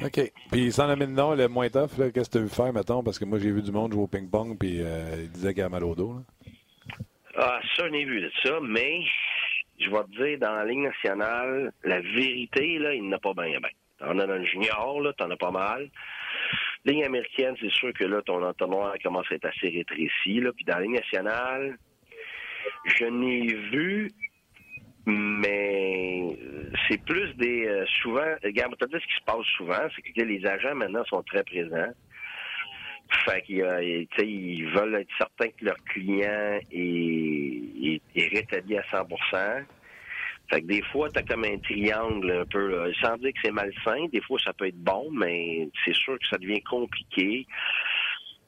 OK. 0.00 0.32
Puis 0.50 0.72
sans 0.72 0.94
de 0.96 1.04
nom, 1.06 1.34
le 1.34 1.48
moins 1.48 1.68
tough, 1.68 1.90
qu'est-ce 2.14 2.30
que 2.30 2.32
tu 2.32 2.38
as 2.38 2.42
vu 2.42 2.48
faire, 2.48 2.72
mettons? 2.72 3.02
Parce 3.02 3.18
que 3.18 3.24
moi, 3.24 3.38
j'ai 3.38 3.50
vu 3.50 3.62
du 3.62 3.72
monde 3.72 3.92
jouer 3.92 4.02
au 4.02 4.06
ping-pong, 4.06 4.56
puis 4.58 4.80
euh, 4.80 5.22
il 5.24 5.30
disait 5.30 5.54
qu'il 5.54 5.62
a 5.64 5.68
mal 5.68 5.82
au 5.84 5.94
dos. 5.94 6.14
Ah, 7.36 7.60
ça, 7.76 7.88
j'en 7.88 7.92
ai 7.92 8.04
vu 8.04 8.20
de 8.20 8.30
ça, 8.44 8.58
mais 8.62 9.00
je 9.80 9.90
vais 9.90 10.04
te 10.04 10.24
dire, 10.24 10.38
dans 10.38 10.54
la 10.54 10.64
Ligue 10.64 10.80
nationale, 10.80 11.72
la 11.82 12.00
vérité, 12.00 12.78
là, 12.78 12.94
il 12.94 13.08
n'a 13.08 13.18
pas 13.18 13.34
bien 13.34 13.58
bien. 13.58 13.70
T'en 13.98 14.18
as 14.18 14.26
dans 14.26 14.34
le 14.34 14.44
junior, 14.44 15.00
là, 15.00 15.12
t'en 15.14 15.30
as 15.30 15.36
pas 15.36 15.50
mal. 15.50 15.90
Ligue 16.84 17.04
américaine, 17.04 17.54
c'est 17.60 17.70
sûr 17.70 17.92
que 17.92 18.04
là, 18.04 18.22
ton 18.22 18.42
entonnoir 18.44 18.94
commence 19.02 19.26
à 19.30 19.36
être 19.36 19.46
assez 19.46 19.68
rétréci, 19.68 20.40
là. 20.40 20.50
Puis 20.52 20.64
dans 20.64 20.76
la 20.76 20.82
Ligue 20.82 20.94
nationale, 20.96 21.78
je 22.84 23.04
n'ai 23.04 23.46
vu 23.70 24.10
mais 25.04 26.38
c'est 26.88 27.02
plus 27.04 27.34
des 27.34 27.66
euh, 27.66 27.84
souvent 28.02 28.36
regarde 28.42 28.76
ce 28.80 28.86
qui 28.86 29.14
se 29.18 29.24
passe 29.26 29.44
souvent 29.56 29.88
c'est 29.96 30.02
que 30.02 30.22
les 30.22 30.46
agents 30.46 30.76
maintenant 30.76 31.04
sont 31.06 31.22
très 31.22 31.42
présents 31.42 31.92
fait 33.24 33.42
qu'ils 33.42 33.62
euh, 33.62 34.04
ils 34.18 34.68
veulent 34.68 34.94
être 34.94 35.10
certains 35.18 35.48
que 35.48 35.64
leur 35.64 35.76
client 35.86 36.60
est, 36.70 38.00
rétabli 38.16 38.78
à 38.78 38.84
100 38.90 39.08
fait 40.52 40.62
que 40.62 40.66
des 40.66 40.82
fois, 40.82 41.08
tu 41.08 41.18
as 41.18 41.22
comme 41.22 41.44
un 41.44 41.58
triangle 41.58 42.30
un 42.30 42.44
peu, 42.44 42.92
sans 43.00 43.16
dire 43.16 43.32
que 43.32 43.38
c'est 43.42 43.52
malsain, 43.52 44.06
des 44.12 44.20
fois 44.20 44.38
ça 44.44 44.52
peut 44.52 44.66
être 44.66 44.78
bon, 44.78 45.10
mais 45.10 45.68
c'est 45.84 45.94
sûr 45.94 46.18
que 46.18 46.26
ça 46.28 46.38
devient 46.38 46.62
compliqué. 46.62 47.46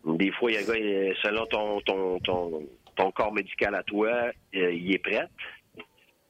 Des 0.05 0.31
fois, 0.33 0.51
il 0.51 0.55
y 0.55 0.59
a 0.59 0.63
gars, 0.63 1.15
selon 1.23 1.47
ton, 1.47 1.81
ton, 1.81 2.19
ton, 2.21 2.69
ton 2.97 3.11
corps 3.11 3.33
médical 3.33 3.75
à 3.75 3.83
toi, 3.83 4.11
euh, 4.55 4.73
il 4.73 4.93
est 4.93 4.99
prêt. 4.99 5.29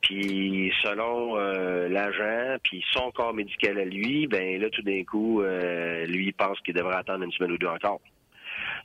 Puis 0.00 0.70
selon 0.82 1.38
euh, 1.38 1.88
l'agent, 1.88 2.58
puis 2.62 2.84
son 2.92 3.10
corps 3.10 3.32
médical 3.32 3.78
à 3.78 3.84
lui, 3.84 4.26
ben 4.26 4.60
là 4.60 4.68
tout 4.70 4.82
d'un 4.82 5.02
coup, 5.04 5.40
euh, 5.40 6.04
lui 6.06 6.30
pense 6.32 6.60
qu'il 6.60 6.74
devrait 6.74 6.96
attendre 6.96 7.24
une 7.24 7.32
semaine 7.32 7.52
ou 7.52 7.58
deux 7.58 7.68
encore. 7.68 8.00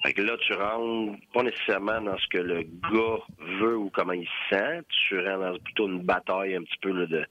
Fait 0.04 0.14
que 0.14 0.22
là, 0.22 0.38
tu 0.38 0.54
rentres 0.54 1.18
pas 1.34 1.44
nécessairement 1.44 2.02
dans 2.02 2.18
ce 2.18 2.28
que 2.28 2.38
le 2.38 2.64
gars 2.64 3.20
veut 3.60 3.78
ou 3.78 3.90
comment 3.90 4.14
il 4.14 4.26
se 4.26 4.56
sent. 4.56 4.82
Tu 5.08 5.20
rentres 5.20 5.52
dans 5.52 5.60
plutôt 5.60 5.88
une 5.88 6.02
bataille 6.02 6.56
un 6.56 6.64
petit 6.64 6.80
peu 6.82 6.92
là, 6.92 7.06
de 7.06 7.26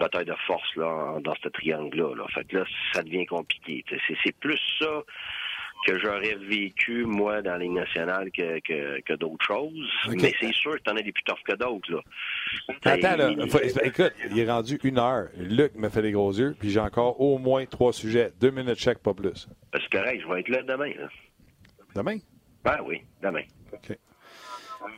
bataille 0.00 0.24
de 0.24 0.34
force 0.46 0.76
là, 0.76 1.18
dans 1.20 1.34
ce 1.42 1.48
triangle-là. 1.48 2.16
Là. 2.16 2.26
Fait 2.34 2.44
que 2.44 2.58
là, 2.58 2.64
ça 2.92 3.02
devient 3.02 3.26
compliqué. 3.26 3.84
C'est 4.24 4.36
plus 4.36 4.60
ça 4.80 5.02
que 5.84 5.98
j'aurais 5.98 6.36
vécu, 6.36 7.04
moi, 7.04 7.42
dans 7.42 7.56
les 7.56 7.68
nationales 7.68 8.30
que, 8.30 8.60
que, 8.60 9.00
que 9.00 9.14
d'autres 9.14 9.44
choses. 9.44 9.90
Mais 10.08 10.32
c'est 10.40 10.52
sûr 10.52 10.72
que 10.72 10.82
t'en 10.82 10.96
as 10.96 11.02
des 11.02 11.12
plus 11.12 11.24
toughs 11.24 11.42
que 11.44 11.56
d'autres, 11.56 11.92
là. 11.92 12.00
Attends, 12.84 13.16
là. 13.16 13.30
écoute, 13.82 14.12
il 14.30 14.38
est 14.38 14.50
rendu 14.50 14.78
une 14.84 14.98
heure. 14.98 15.28
Luc 15.36 15.74
me 15.74 15.88
fait 15.88 16.02
des 16.02 16.12
gros 16.12 16.32
yeux, 16.32 16.54
puis 16.58 16.70
j'ai 16.70 16.80
encore 16.80 17.20
au 17.20 17.38
moins 17.38 17.66
trois 17.66 17.92
sujets. 17.92 18.30
Deux 18.40 18.50
minutes 18.50 18.78
chaque, 18.78 18.98
pas 18.98 19.14
plus. 19.14 19.48
C'est 19.72 19.90
correct, 19.90 20.22
je 20.22 20.32
vais 20.32 20.40
être 20.40 20.48
là 20.48 20.62
demain, 20.62 20.92
là. 20.98 21.08
Demain? 21.94 22.18
Ben 22.64 22.78
oui, 22.84 23.02
demain. 23.22 23.42
OK. 23.72 23.96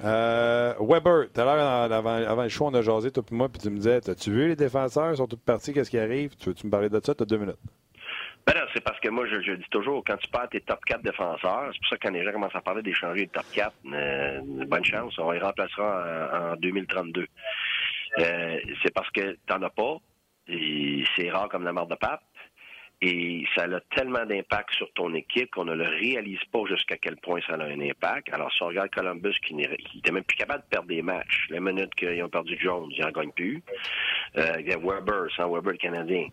Euh, 0.03 0.75
Weber, 0.81 1.27
tout 1.33 1.41
à 1.41 1.45
l'heure, 1.45 1.93
avant, 1.93 2.15
avant, 2.15 2.43
le 2.43 2.49
show, 2.49 2.67
on 2.67 2.75
a 2.75 2.83
jasé, 2.83 3.11
toi 3.11 3.23
et 3.31 3.35
moi, 3.35 3.49
puis 3.49 3.61
tu 3.61 3.71
me 3.71 3.77
disais, 3.77 4.09
as-tu 4.09 4.31
vu 4.31 4.49
les 4.49 4.57
défenseurs, 4.57 5.13
ils 5.13 5.17
sont 5.19 5.27
tous 5.27 5.37
partis, 5.37 5.73
qu'est-ce 5.73 5.91
qui 5.91 5.99
arrive? 5.99 6.37
Tu 6.37 6.49
veux-tu 6.49 6.67
me 6.67 6.71
parler 6.71 6.89
de 6.89 7.01
ça? 7.03 7.15
Tu 7.15 7.23
as 7.23 7.27
deux 7.27 7.37
minutes. 7.37 7.59
Ben 8.47 8.55
non, 8.55 8.67
c'est 8.75 8.83
parce 8.83 9.01
que 9.01 9.09
moi, 9.09 9.27
je, 9.27 9.53
dis 9.53 9.69
toujours, 9.71 10.05
quand 10.05 10.17
tu 10.19 10.29
perds 10.29 10.49
tes 10.51 10.61
top 10.61 10.85
4 10.85 11.03
défenseurs, 11.03 11.71
c'est 11.73 11.79
pour 11.79 11.89
ça 11.89 11.97
que 11.97 12.07
quand 12.07 12.13
les 12.13 12.25
gens 12.25 12.33
commencent 12.33 12.55
à 12.55 12.61
parler 12.61 12.83
d'échanger 12.83 13.21
les 13.21 13.29
top 13.29 13.47
4, 13.53 13.73
euh, 13.93 14.41
bonne 14.67 14.85
chance, 14.85 15.19
on 15.19 15.31
les 15.31 15.39
remplacera 15.39 16.53
en, 16.53 16.57
2032. 16.57 17.27
Euh, 18.19 18.59
c'est 18.83 18.93
parce 18.93 19.11
que 19.11 19.39
t'en 19.47 19.63
as 19.63 19.71
pas, 19.71 19.97
et 20.49 21.05
c'est 21.17 21.31
rare 21.31 21.49
comme 21.49 21.65
la 21.65 21.73
mort 21.73 21.87
de 21.87 21.95
pape, 21.95 22.23
et 23.01 23.45
ça 23.55 23.65
a 23.65 23.81
tellement 23.95 24.25
d'impact 24.25 24.73
sur 24.75 24.91
ton 24.95 25.13
équipe 25.15 25.51
qu'on 25.51 25.65
ne 25.65 25.75
le 25.75 25.85
réalise 25.85 26.43
pas 26.53 26.65
jusqu'à 26.67 26.97
quel 26.97 27.17
point 27.17 27.41
ça 27.47 27.55
a 27.55 27.65
un 27.65 27.81
impact. 27.81 28.33
Alors, 28.33 28.53
si 28.53 28.63
on 28.63 28.67
regarde 28.67 28.91
Columbus, 28.91 29.35
qui 29.47 29.55
n'était 29.55 30.13
même 30.13 30.25
plus 30.25 30.37
capable 30.37 30.63
de 30.65 30.69
perdre 30.69 30.89
des 30.89 31.03
matchs, 31.03 31.47
les 31.51 31.61
minutes 31.61 31.95
qu'ils 31.95 32.23
ont 32.23 32.29
perdu 32.29 32.57
Jones, 32.61 32.91
ils 32.91 33.03
n'en 33.03 33.11
gagnent 33.11 33.33
plus. 33.33 33.63
Euh, 34.37 34.53
il 34.61 34.67
y 34.67 34.73
a 34.73 34.79
Weber, 34.79 35.27
sans 35.37 35.53
Weber, 35.53 35.73
le 35.73 35.79
Canadien, 35.79 36.29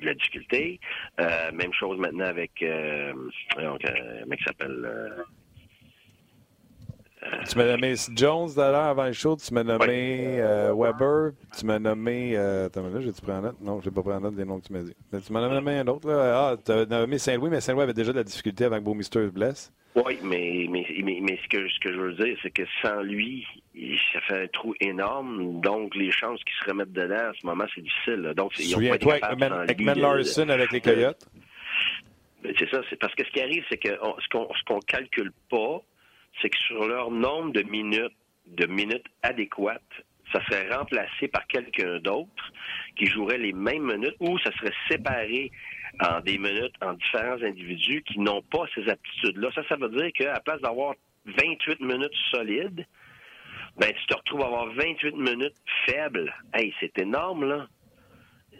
de 0.00 0.06
la 0.06 0.14
difficulté. 0.14 0.78
Euh, 1.20 1.50
même 1.52 1.72
chose 1.72 1.98
maintenant 1.98 2.26
avec, 2.26 2.62
euh, 2.62 3.12
donc, 3.58 3.84
euh, 3.84 4.24
mec 4.26 4.40
s'appelle... 4.42 5.24
Tu 7.48 7.58
m'as 7.58 7.66
nommé 7.66 7.94
Jones 8.14 8.50
d'ailleurs 8.56 8.86
avant 8.86 9.06
le 9.06 9.12
show, 9.12 9.36
tu 9.36 9.52
m'as 9.52 9.64
nommé 9.64 10.40
euh, 10.40 10.72
Weber, 10.74 11.32
tu 11.58 11.66
m'as 11.66 11.78
nommé. 11.78 12.36
Euh, 12.36 12.66
attends, 12.66 12.82
là, 12.88 13.00
j'ai-tu 13.00 13.20
pris 13.20 13.32
en 13.32 13.42
note? 13.42 13.60
Non, 13.60 13.80
je 13.80 13.88
n'ai 13.88 13.94
pas 13.94 14.02
pris 14.02 14.12
en 14.12 14.20
note 14.20 14.34
des 14.34 14.44
noms 14.44 14.60
que 14.60 14.66
tu 14.66 14.72
m'as 14.72 14.82
dit. 14.82 14.94
Mais 15.12 15.20
tu 15.20 15.32
m'as 15.32 15.48
nommé 15.48 15.78
un 15.78 15.86
autre, 15.88 16.08
là. 16.08 16.50
Ah, 16.50 16.56
tu 16.64 16.72
as 16.72 16.86
nommé 16.86 17.18
Saint-Louis, 17.18 17.50
mais 17.50 17.60
Saint-Louis 17.60 17.82
avait 17.82 17.92
déjà 17.92 18.12
de 18.12 18.18
la 18.18 18.24
difficulté 18.24 18.64
avant 18.64 18.78
que 18.78 18.84
Beaumister 18.84 19.26
se 19.26 19.30
blesse. 19.30 19.72
Oui, 19.94 20.18
mais, 20.22 20.66
mais, 20.70 20.86
mais, 21.20 21.38
ce, 21.42 21.48
que, 21.48 21.68
ce 21.68 21.80
que 21.80 21.92
je 21.92 21.98
veux 21.98 22.14
dire, 22.14 22.36
c'est 22.42 22.50
que 22.50 22.62
sans 22.80 23.02
lui, 23.02 23.46
ça 24.12 24.20
fait 24.22 24.44
un 24.44 24.46
trou 24.46 24.74
énorme. 24.80 25.60
Donc, 25.60 25.94
les 25.94 26.10
chances 26.10 26.42
qu'il 26.44 26.54
se 26.64 26.70
remettent 26.70 26.92
dedans, 26.92 27.30
à 27.30 27.32
ce 27.38 27.46
moment, 27.46 27.64
c'est 27.74 27.82
difficile. 27.82 28.32
Donc, 28.34 28.52
ils 28.58 28.74
ont 28.74 28.98
pas 28.98 29.26
avec 29.26 29.80
Man 29.80 29.98
Larson 29.98 30.48
avec 30.48 30.72
les 30.72 30.80
Coyotes? 30.80 31.26
C'est 32.58 32.70
ça. 32.70 32.80
C'est 32.88 32.98
parce 32.98 33.14
que 33.14 33.24
ce 33.24 33.30
qui 33.30 33.40
arrive, 33.40 33.64
c'est 33.68 33.76
que 33.76 33.90
ce 33.90 34.28
qu'on 34.30 34.48
ce 34.54 34.64
qu'on 34.66 34.80
calcule 34.80 35.32
pas, 35.50 35.82
c'est 36.40 36.48
que 36.48 36.58
sur 36.58 36.86
leur 36.86 37.10
nombre 37.10 37.52
de 37.52 37.62
minutes, 37.62 38.16
de 38.46 38.66
minutes 38.66 39.06
adéquates, 39.22 39.82
ça 40.32 40.42
serait 40.46 40.74
remplacé 40.74 41.28
par 41.28 41.46
quelqu'un 41.46 41.98
d'autre 41.98 42.52
qui 42.96 43.06
jouerait 43.06 43.38
les 43.38 43.52
mêmes 43.52 43.92
minutes 43.92 44.16
ou 44.20 44.38
ça 44.38 44.50
serait 44.52 44.74
séparé 44.88 45.50
en 46.00 46.20
des 46.20 46.38
minutes 46.38 46.74
en 46.80 46.94
différents 46.94 47.42
individus 47.42 48.02
qui 48.02 48.18
n'ont 48.18 48.42
pas 48.42 48.64
ces 48.74 48.88
aptitudes-là. 48.88 49.50
Ça, 49.54 49.62
ça 49.68 49.76
veut 49.76 49.90
dire 49.90 50.10
qu'à 50.14 50.40
place 50.40 50.60
d'avoir 50.60 50.94
28 51.26 51.80
minutes 51.80 52.14
solides, 52.30 52.86
ben, 53.76 53.92
tu 53.92 54.06
te 54.06 54.16
retrouves 54.16 54.42
à 54.42 54.46
avoir 54.46 54.66
28 54.74 55.16
minutes 55.16 55.56
faibles. 55.86 56.34
Hey, 56.54 56.74
c'est 56.80 56.98
énorme, 56.98 57.48
là. 57.48 57.66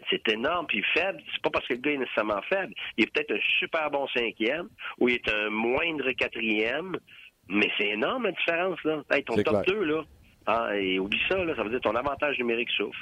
C'est 0.09 0.27
énorme. 0.29 0.67
Puis 0.67 0.83
faible, 0.93 1.21
c'est 1.31 1.41
pas 1.41 1.49
parce 1.49 1.67
que 1.67 1.73
le 1.73 1.79
gars 1.79 1.91
est 1.91 1.97
nécessairement 1.97 2.41
faible. 2.43 2.73
Il 2.97 3.05
est 3.05 3.13
peut-être 3.13 3.31
un 3.31 3.41
super 3.59 3.89
bon 3.89 4.07
cinquième 4.07 4.69
ou 4.99 5.09
il 5.09 5.15
est 5.15 5.29
un 5.29 5.49
moindre 5.49 6.11
quatrième 6.11 6.97
mais 7.49 7.69
c'est 7.77 7.89
énorme 7.89 8.23
la 8.23 8.31
différence, 8.31 8.83
là. 8.83 9.03
Hey, 9.11 9.23
ton 9.23 9.35
top 9.35 9.65
2, 9.65 9.83
là. 9.83 10.03
Ah, 10.45 10.75
et 10.75 10.99
oublie 10.99 11.19
ça, 11.29 11.37
là, 11.37 11.55
ça 11.55 11.63
veut 11.63 11.69
dire 11.69 11.79
ton 11.79 11.95
avantage 11.95 12.37
numérique 12.37 12.69
souffre, 12.71 12.99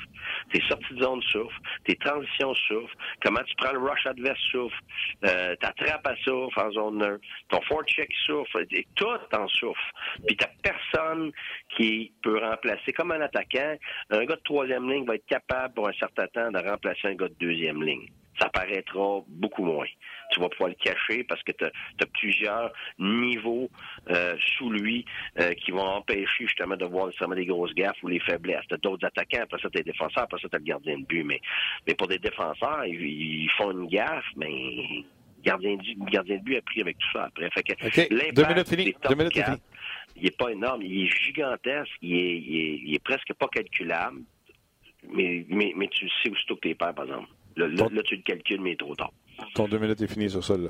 tes 0.53 0.61
sorties 0.67 0.93
de 0.93 1.01
zone 1.01 1.21
souffrent, 1.23 1.59
tes 1.85 1.95
transitions 1.95 2.53
souffrent, 2.53 2.95
comment 3.23 3.41
tu 3.43 3.55
prends 3.55 3.71
le 3.71 3.79
rush 3.79 4.05
adverse 4.05 4.39
souffre, 4.51 4.77
euh, 5.25 5.55
ta 5.55 5.71
trappe 5.71 6.05
à 6.05 6.15
souffre 6.17 6.63
en 6.63 6.71
zone 6.71 6.97
neutre, 6.99 7.25
ton 7.49 7.59
check 7.87 8.11
souffre, 8.27 8.59
et 8.69 8.85
tout 8.93 9.07
en 9.33 9.47
souffre. 9.47 9.89
Puis 10.27 10.37
t'as 10.37 10.49
personne 10.61 11.31
qui 11.75 12.13
peut 12.21 12.39
remplacer, 12.39 12.93
comme 12.93 13.11
un 13.11 13.21
attaquant, 13.21 13.75
un 14.11 14.25
gars 14.25 14.35
de 14.35 14.41
troisième 14.43 14.87
ligne 14.91 15.05
va 15.05 15.15
être 15.15 15.25
capable 15.25 15.73
pour 15.73 15.87
un 15.87 15.93
certain 15.93 16.27
temps 16.27 16.51
de 16.51 16.59
remplacer 16.59 17.07
un 17.07 17.15
gars 17.15 17.27
de 17.27 17.35
deuxième 17.39 17.81
ligne 17.81 18.07
ça 18.39 18.49
paraîtra 18.49 19.21
beaucoup 19.27 19.63
moins. 19.63 19.85
tu 20.31 20.39
vas 20.39 20.49
pouvoir 20.49 20.69
le 20.69 20.75
cacher 20.75 21.23
parce 21.23 21.41
que 21.43 21.51
tu 21.51 21.65
as, 21.65 21.71
plusieurs 22.13 22.71
niveaux 22.97 23.69
euh, 24.09 24.35
sous 24.57 24.69
lui 24.69 25.05
euh, 25.39 25.53
qui 25.53 25.71
vont 25.71 25.81
empêcher 25.81 26.45
justement 26.45 26.75
de 26.75 26.85
voir 26.85 27.07
nécessairement 27.07 27.35
des 27.35 27.45
grosses 27.45 27.73
gaffes 27.73 28.01
ou 28.03 28.07
les 28.07 28.19
faiblesses. 28.19 28.65
Tu 28.67 28.75
as 28.75 28.77
d'autres 28.77 29.05
attaquants, 29.05 29.43
après 29.43 29.59
ça, 29.61 29.69
tu 29.69 29.83
défenseurs, 29.83 30.23
après 30.23 30.39
ça, 30.41 30.49
tu 30.49 30.55
as 30.55 30.59
le 30.59 30.65
gardien 30.65 30.97
de 30.97 31.05
but. 31.05 31.23
Mais, 31.23 31.41
mais 31.87 31.93
pour 31.93 32.07
des 32.07 32.19
défenseurs, 32.19 32.85
ils, 32.85 33.49
font 33.57 33.71
une 33.71 33.87
gaffe, 33.87 34.25
mais 34.35 34.49
le 34.49 35.43
gardien, 35.43 35.77
gardien 36.09 36.37
de 36.37 36.43
but 36.43 36.57
a 36.57 36.61
pris 36.61 36.81
avec 36.81 36.97
tout 36.97 37.11
ça 37.13 37.25
après. 37.25 37.49
Fait 37.51 37.63
que 37.63 38.33
Deux 38.33 38.47
minutes 38.47 38.69
finies. 38.69 38.95
Deux 39.07 39.15
minutes 39.15 39.39
il 40.15 40.27
est 40.27 40.37
pas 40.37 40.49
énorme, 40.49 40.81
il 40.81 41.05
est 41.05 41.25
gigantesque, 41.25 41.91
il 42.01 42.13
est, 42.13 42.37
il 42.37 42.95
est, 42.95 43.03
presque 43.03 43.33
pas 43.33 43.47
calculable, 43.47 44.21
mais, 45.09 45.45
mais, 45.49 45.73
mais 45.75 45.87
tu 45.87 46.07
sais 46.09 46.29
où 46.29 46.33
que 46.33 46.69
tu 46.69 46.75
par 46.75 46.89
exemple. 46.89 47.27
Là, 47.55 47.67
là, 47.67 48.01
tu 48.03 48.15
le 48.15 48.21
calcules, 48.23 48.61
mais 48.61 48.71
il 48.71 48.73
est 48.73 48.77
trop 48.77 48.95
tard. 48.95 49.11
Ton 49.55 49.67
deux 49.67 49.79
minutes 49.79 50.01
est 50.01 50.07
fini 50.07 50.29
sur 50.29 50.43
ça. 50.43 50.57
Là. 50.57 50.69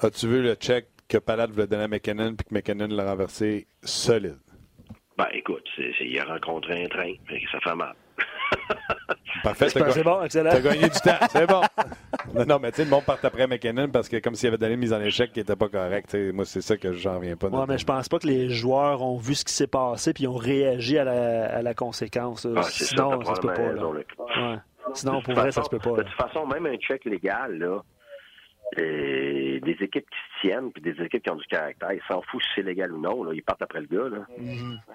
As-tu 0.00 0.28
vu 0.28 0.42
le 0.42 0.54
check 0.54 0.86
que 1.08 1.18
Palade 1.18 1.50
voulait 1.50 1.66
donner 1.66 1.84
à 1.84 1.88
McKinnon 1.88 2.34
puis 2.34 2.46
que 2.48 2.54
McKinnon 2.54 2.88
l'a 2.88 3.04
renversé 3.10 3.66
solide? 3.82 4.38
Ben, 5.18 5.26
écoute, 5.32 5.68
il 6.00 6.18
a 6.18 6.24
rencontré 6.24 6.84
un 6.84 6.88
train, 6.88 7.12
ça 7.52 7.58
fait 7.60 7.74
mal. 7.74 7.94
Parfait, 9.44 9.68
c'est 9.68 10.02
bon, 10.02 10.22
excellent. 10.22 10.50
T'as 10.50 10.60
gagné 10.60 10.88
du 10.88 10.98
temps, 11.00 11.18
c'est 11.30 11.46
bon. 11.46 11.60
non, 12.46 12.58
mais 12.58 12.70
tu 12.70 12.78
sais, 12.78 12.84
le 12.84 12.90
monde 12.90 13.04
part 13.04 13.18
après 13.22 13.46
McKinnon 13.46 13.88
parce 13.88 14.08
que 14.08 14.16
comme 14.18 14.34
s'il 14.34 14.48
avait 14.48 14.58
donné 14.58 14.74
une 14.74 14.80
mise 14.80 14.92
en 14.92 15.00
échec 15.00 15.32
qui 15.32 15.40
n'était 15.40 15.56
pas 15.56 15.68
correcte. 15.68 16.14
Moi, 16.32 16.44
c'est 16.44 16.60
ça 16.62 16.76
que 16.76 16.92
j'en 16.92 17.16
reviens 17.16 17.36
pas. 17.36 17.48
Ouais, 17.48 17.64
mais 17.68 17.78
je 17.78 17.84
pense 17.84 18.08
pas 18.08 18.18
que 18.18 18.26
les 18.26 18.50
joueurs 18.50 19.02
ont 19.02 19.18
vu 19.18 19.34
ce 19.34 19.44
qui 19.44 19.52
s'est 19.52 19.66
passé 19.66 20.12
puis 20.12 20.26
ont 20.26 20.36
réagi 20.36 20.98
à 20.98 21.04
la, 21.04 21.56
à 21.56 21.62
la 21.62 21.74
conséquence. 21.74 22.46
Ah, 22.56 22.62
Sinon, 22.62 23.20
ça, 23.24 23.26
ça 23.26 23.34
se 23.36 23.40
peut 23.40 23.54
pas. 23.54 23.62
Ouais. 23.62 24.56
Sinon, 24.94 25.22
pour 25.22 25.34
vrai, 25.34 25.52
ça 25.52 25.62
se 25.62 25.70
peut 25.70 25.78
pas. 25.78 25.92
De 25.92 26.02
toute 26.02 26.14
façon, 26.14 26.46
même 26.46 26.66
un 26.66 26.76
check 26.76 27.04
légal, 27.04 27.58
là, 27.58 27.82
euh, 28.78 29.58
des 29.60 29.76
équipes 29.80 30.08
qui 30.08 30.16
se 30.16 30.40
tiennent 30.40 30.70
puis 30.70 30.80
des 30.80 31.02
équipes 31.02 31.24
qui 31.24 31.30
ont 31.30 31.36
du 31.36 31.46
caractère, 31.46 31.92
ils 31.92 32.02
s'en 32.08 32.22
foutent 32.22 32.42
si 32.42 32.48
c'est 32.56 32.62
légal 32.62 32.92
ou 32.92 33.00
non. 33.00 33.24
Là. 33.24 33.32
Ils 33.34 33.42
partent 33.42 33.62
après 33.62 33.80
le 33.80 33.86
gars. 33.86 34.08
Là. 34.08 34.26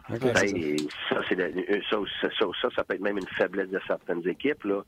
Ça, 0.07 0.17
ça, 1.89 2.29
ça, 2.39 2.47
ça, 2.61 2.69
ça, 2.73 2.83
peut 2.85 2.95
être 2.95 3.01
même 3.01 3.17
une 3.17 3.27
faiblesse 3.37 3.69
de 3.69 3.81
certaines 3.85 4.25
équipes. 4.27 4.63
Là. 4.63 4.81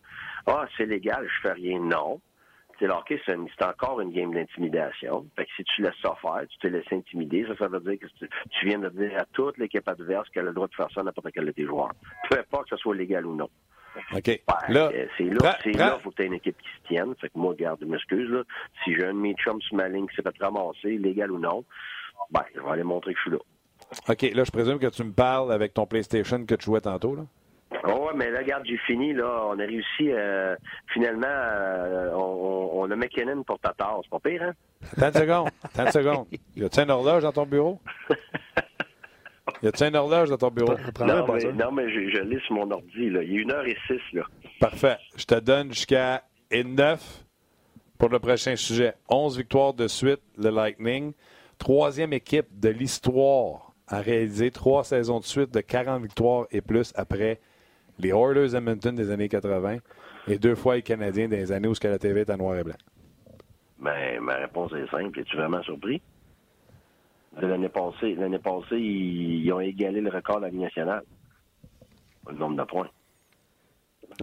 Ah, 0.45 0.65
c'est 0.77 0.85
légal, 0.85 1.27
je 1.27 1.41
fais 1.41 1.53
rien. 1.53 1.79
Non. 1.79 2.21
C'est 2.79 2.87
hockey, 2.89 3.19
c'est 3.25 3.63
encore 3.63 4.01
une 4.01 4.11
game 4.11 4.33
d'intimidation. 4.33 5.25
Fait 5.35 5.45
que 5.45 5.51
si 5.57 5.63
tu 5.63 5.81
laisses 5.81 5.99
ça 6.01 6.15
faire, 6.21 6.43
tu 6.47 6.57
te 6.59 6.67
laisses 6.67 6.91
intimider, 6.91 7.45
ça, 7.47 7.57
ça 7.57 7.67
veut 7.67 7.79
dire 7.79 7.97
que 7.99 8.05
tu, 8.25 8.65
viens 8.67 8.77
de 8.77 8.89
dire 8.89 9.19
à 9.19 9.25
toute 9.33 9.57
l'équipe 9.57 9.87
adverse 9.87 10.29
qu'elle 10.29 10.45
a 10.45 10.49
le 10.49 10.53
droit 10.53 10.67
de 10.67 10.75
faire 10.75 10.89
ça 10.93 11.01
n'importe 11.01 11.31
quel 11.33 11.45
de 11.45 11.51
tes 11.51 11.65
joueurs. 11.65 11.91
Peu 12.29 12.37
importe 12.37 12.69
que 12.69 12.75
ce 12.75 12.81
soit 12.81 12.95
légal 12.95 13.25
ou 13.25 13.35
non. 13.35 13.49
OK. 14.15 14.41
là, 14.69 14.91
c'est 15.17 15.23
là, 15.23 15.57
c'est 15.63 15.71
là, 15.71 15.99
faut 16.03 16.11
que 16.11 16.15
tu 16.15 16.23
aies 16.23 16.27
une 16.27 16.33
équipe 16.33 16.57
qui 16.57 16.69
se 16.69 16.87
tienne. 16.87 17.13
Fait 17.19 17.29
que 17.29 17.37
moi, 17.37 17.53
garde, 17.57 17.79
je 17.81 17.85
m'excuse, 17.85 18.29
là. 18.29 18.43
Si 18.83 18.93
j'ai 18.93 19.05
un 19.05 19.13
de 19.13 19.19
mes 19.19 19.33
chums 19.35 19.61
sur 19.61 19.75
ma 19.75 19.87
ligne 19.87 20.07
qui 20.07 20.15
s'est 20.15 20.21
fait 20.21 20.35
ramasser, 20.39 20.97
légal 20.97 21.31
ou 21.31 21.39
non, 21.39 21.63
ben, 22.31 22.43
je 22.55 22.61
vais 22.61 22.69
aller 22.69 22.83
montrer 22.83 23.13
que 23.13 23.19
je 23.19 23.29
suis 23.29 23.31
là. 23.31 23.37
OK, 24.09 24.21
là, 24.35 24.43
je 24.43 24.51
présume 24.51 24.79
que 24.79 24.87
tu 24.87 25.03
me 25.03 25.11
parles 25.11 25.51
avec 25.51 25.73
ton 25.73 25.85
PlayStation 25.85 26.45
que 26.45 26.55
tu 26.55 26.65
jouais 26.65 26.81
tantôt, 26.81 27.15
là? 27.15 27.23
Oh, 27.83 28.11
mais 28.15 28.31
là, 28.31 28.39
regarde, 28.39 28.65
j'ai 28.65 28.77
fini, 28.77 29.13
là. 29.13 29.45
On 29.47 29.59
a 29.59 29.63
réussi, 29.63 30.11
euh, 30.11 30.55
finalement, 30.93 31.27
euh, 31.27 32.11
on, 32.13 32.81
on, 32.81 32.91
a 32.91 32.95
McKinnon 32.95 33.43
pour 33.43 33.59
ta 33.59 33.73
tasse. 33.73 33.99
C'est 34.03 34.09
pas 34.09 34.19
pire, 34.19 34.43
hein? 34.43 34.53
Attends 34.95 35.07
une 35.07 35.25
seconde. 35.25 35.49
Attends 35.63 35.85
une 35.85 35.91
seconde. 35.91 36.27
Y 36.55 36.63
a-tu 36.63 36.79
une 36.79 36.91
horloge 36.91 37.23
dans 37.23 37.31
ton 37.31 37.45
bureau? 37.45 37.79
Y 39.63 39.67
a-t-il 39.67 39.87
une 39.87 39.95
horloge 39.95 40.29
dans 40.29 40.37
ton 40.37 40.51
bureau? 40.51 40.73
Non, 40.99 41.71
mais, 41.71 41.89
je, 41.89 42.09
je 42.09 42.21
lis 42.23 42.39
sur 42.45 42.55
mon 42.55 42.69
ordi. 42.69 43.09
Là. 43.09 43.23
Il 43.23 43.33
y 43.33 43.37
a 43.37 43.41
une 43.41 43.51
heure 43.51 43.65
et 43.65 43.77
six. 43.87 44.01
Là. 44.13 44.23
Parfait. 44.59 44.97
Je 45.15 45.25
te 45.25 45.39
donne 45.39 45.69
jusqu'à 45.69 46.23
9 46.51 47.25
pour 47.97 48.09
le 48.09 48.19
prochain 48.19 48.55
sujet. 48.55 48.93
11 49.09 49.37
victoires 49.37 49.73
de 49.73 49.87
suite, 49.87 50.21
le 50.37 50.49
Lightning. 50.49 51.13
Troisième 51.57 52.13
équipe 52.13 52.47
de 52.59 52.69
l'histoire 52.69 53.73
à 53.87 54.01
réaliser 54.01 54.51
trois 54.51 54.83
saisons 54.83 55.19
de 55.19 55.25
suite 55.25 55.53
de 55.53 55.61
40 55.61 56.03
victoires 56.03 56.45
et 56.51 56.61
plus 56.61 56.93
après 56.95 57.39
les 57.99 58.09
Oilers 58.09 58.55
Edmonton 58.55 58.93
des 58.93 59.09
années 59.11 59.29
80 59.29 59.77
et 60.27 60.37
deux 60.37 60.55
fois 60.55 60.75
les 60.75 60.81
Canadiens 60.81 61.27
des 61.27 61.51
années 61.51 61.67
où 61.67 61.73
la 61.81 61.97
TV 61.97 62.21
est 62.21 62.29
en 62.29 62.37
noir 62.37 62.57
et 62.57 62.63
blanc. 62.63 62.75
Ben, 63.79 64.19
ma 64.21 64.35
réponse 64.35 64.71
est 64.73 64.89
simple. 64.91 65.19
Es-tu 65.19 65.37
vraiment 65.37 65.61
surpris? 65.63 66.01
L'année 67.45 67.69
passée. 67.69 68.15
L'année 68.15 68.39
passée, 68.39 68.77
ils, 68.77 69.51
ont 69.51 69.59
égalé 69.59 70.01
le 70.01 70.09
record 70.09 70.37
de 70.37 70.43
la 70.43 70.49
Ligue 70.49 70.61
nationale. 70.61 71.03
Le 72.29 72.35
nombre 72.35 72.57
de 72.57 72.63
points. 72.63 72.89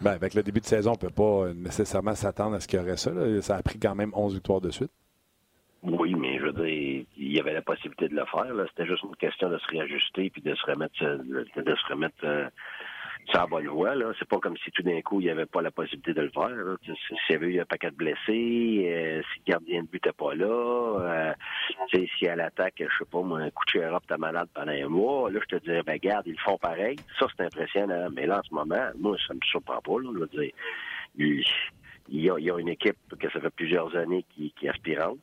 Ben, 0.03 0.13
avec 0.13 0.35
le 0.35 0.43
début 0.43 0.61
de 0.61 0.67
saison, 0.67 0.91
on 0.91 0.95
ne 0.95 0.99
peut 0.99 1.15
pas 1.15 1.53
nécessairement 1.55 2.15
s'attendre 2.15 2.57
à 2.57 2.61
ce 2.61 2.67
qu'il 2.67 2.79
y 2.79 2.83
aurait 2.83 2.97
ça. 2.97 3.11
Ça 3.43 3.57
a 3.57 3.63
pris 3.63 3.79
quand 3.79 3.95
même 3.95 4.11
11 4.15 4.35
victoires 4.35 4.61
de 4.61 4.71
suite. 4.71 4.91
Oui, 5.83 6.15
mais 6.15 6.39
je 6.39 6.45
veux 6.47 6.53
dire, 6.53 7.05
il 7.17 7.33
y 7.33 7.39
avait 7.39 7.53
la 7.53 7.61
possibilité 7.61 8.09
de 8.09 8.15
le 8.15 8.25
faire. 8.25 8.47
C'était 8.71 8.87
juste 8.87 9.03
une 9.03 9.17
question 9.17 9.51
de 9.51 9.59
se 9.59 9.67
réajuster 9.69 10.31
puis 10.31 10.41
de 10.41 10.55
se 10.55 10.65
remettre, 10.65 10.99
de 11.03 11.75
se 11.75 11.87
remettre 11.93 12.25
euh, 12.25 12.49
ça 13.33 13.41
la 13.41 13.47
bonne 13.47 13.69
voie. 13.69 13.95
Là. 13.95 14.13
C'est 14.19 14.29
pas 14.29 14.39
comme 14.39 14.57
si 14.59 14.71
tout 14.71 14.83
d'un 14.83 15.01
coup, 15.03 15.21
il 15.21 15.25
n'y 15.25 15.31
avait 15.31 15.47
pas 15.47 15.63
la 15.63 15.71
possibilité 15.71 16.15
de 16.15 16.23
le 16.23 16.31
faire. 16.31 16.51
S'il 16.83 17.17
y 17.31 17.35
avait 17.35 17.47
eu 17.47 17.61
un 17.61 17.65
paquet 17.65 17.91
de 17.91 17.97
blessés, 17.97 18.85
euh, 18.87 19.23
si 19.33 19.41
le 19.47 19.53
gardien 19.53 19.83
de 19.83 19.89
but 19.89 20.05
n'était 20.05 20.17
pas 20.17 20.35
là, 20.35 20.47
euh, 20.47 21.35
si 21.93 22.29
à 22.29 22.37
l'attaque, 22.37 22.75
je 22.79 22.99
sais 22.99 23.11
pas, 23.11 23.23
moi, 23.23 23.41
un 23.41 23.51
coup 23.51 23.65
de 23.67 23.71
tu 23.73 24.07
t'es 24.09 24.17
malade 24.17 24.49
pendant 24.55 24.73
un 24.73 24.89
mois, 24.89 25.31
là, 25.31 25.41
je 25.43 25.57
te 25.57 25.65
dirais, 25.65 25.83
ben 25.83 25.99
garde, 25.99 26.27
ils 26.27 26.33
le 26.33 26.39
font 26.39 26.59
pareil. 26.59 26.97
Ça, 27.19 27.27
c'est 27.37 27.45
impressionnant. 27.45 28.09
Mais 28.13 28.27
là, 28.27 28.41
en 28.41 28.43
ce 28.43 28.55
moment, 28.55 28.91
moi, 28.99 29.17
ça 29.27 29.35
me 29.35 29.41
surprend 29.43 29.81
pas. 29.81 30.01
Là, 30.01 30.11
je 30.15 30.19
veux 30.19 30.27
dire, 30.27 30.53
il, 31.17 32.21
y 32.21 32.31
a, 32.31 32.39
il 32.39 32.45
y 32.45 32.51
a 32.51 32.59
une 32.59 32.69
équipe 32.69 32.97
que 33.19 33.31
ça 33.31 33.41
fait 33.41 33.51
plusieurs 33.51 33.95
années 33.97 34.25
qui, 34.35 34.53
qui 34.59 34.67
est 34.67 34.71
aspirante. 34.71 35.19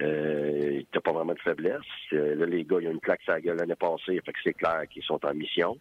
Euh, 0.00 0.82
t'as 0.90 1.00
pas 1.00 1.12
vraiment 1.12 1.34
de 1.34 1.38
faiblesse. 1.38 1.80
Euh, 2.12 2.34
là, 2.34 2.46
les 2.46 2.64
gars, 2.64 2.78
ils 2.80 2.88
ont 2.88 2.92
une 2.92 3.00
claque 3.00 3.22
sur 3.22 3.32
la 3.32 3.40
gueule 3.40 3.58
l'année 3.58 3.76
passée, 3.76 4.20
fait 4.24 4.32
que 4.32 4.38
c'est 4.42 4.54
clair 4.54 4.82
qu'ils 4.90 5.04
sont 5.04 5.24
en 5.24 5.34
mission. 5.34 5.78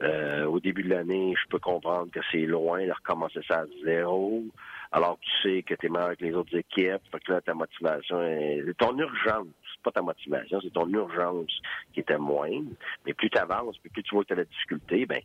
Euh, 0.00 0.46
au 0.46 0.60
début 0.60 0.82
de 0.82 0.88
l'année, 0.88 1.34
je 1.36 1.48
peux 1.48 1.58
comprendre 1.58 2.10
que 2.10 2.20
c'est 2.32 2.46
loin 2.46 2.86
de 2.86 2.92
recommencer 2.92 3.40
ça 3.46 3.60
à 3.60 3.64
zéro, 3.84 4.44
alors 4.92 5.18
que 5.18 5.24
tu 5.24 5.30
sais 5.42 5.62
que 5.62 5.74
tu 5.74 5.86
es 5.86 5.88
meilleur 5.90 6.06
avec 6.06 6.20
les 6.22 6.32
autres 6.32 6.56
équipes. 6.56 7.02
Fait 7.12 7.20
que 7.20 7.32
là, 7.32 7.40
ta 7.42 7.52
motivation 7.52 8.22
est... 8.22 8.64
ton 8.78 8.96
urgence. 8.98 9.46
Pas 9.82 9.92
ta 9.92 10.02
motivation, 10.02 10.60
c'est 10.62 10.72
ton 10.74 10.88
urgence 10.92 11.50
qui 11.94 12.00
était 12.00 12.18
moindre. 12.18 12.72
Mais 13.06 13.14
plus 13.14 13.30
tu 13.30 13.38
avances, 13.38 13.78
plus 13.78 13.90
tu 14.02 14.14
vois 14.14 14.24
que 14.24 14.28
tu 14.28 14.32
as 14.34 14.36
la 14.36 14.44
difficulté, 14.44 15.06
ben 15.06 15.22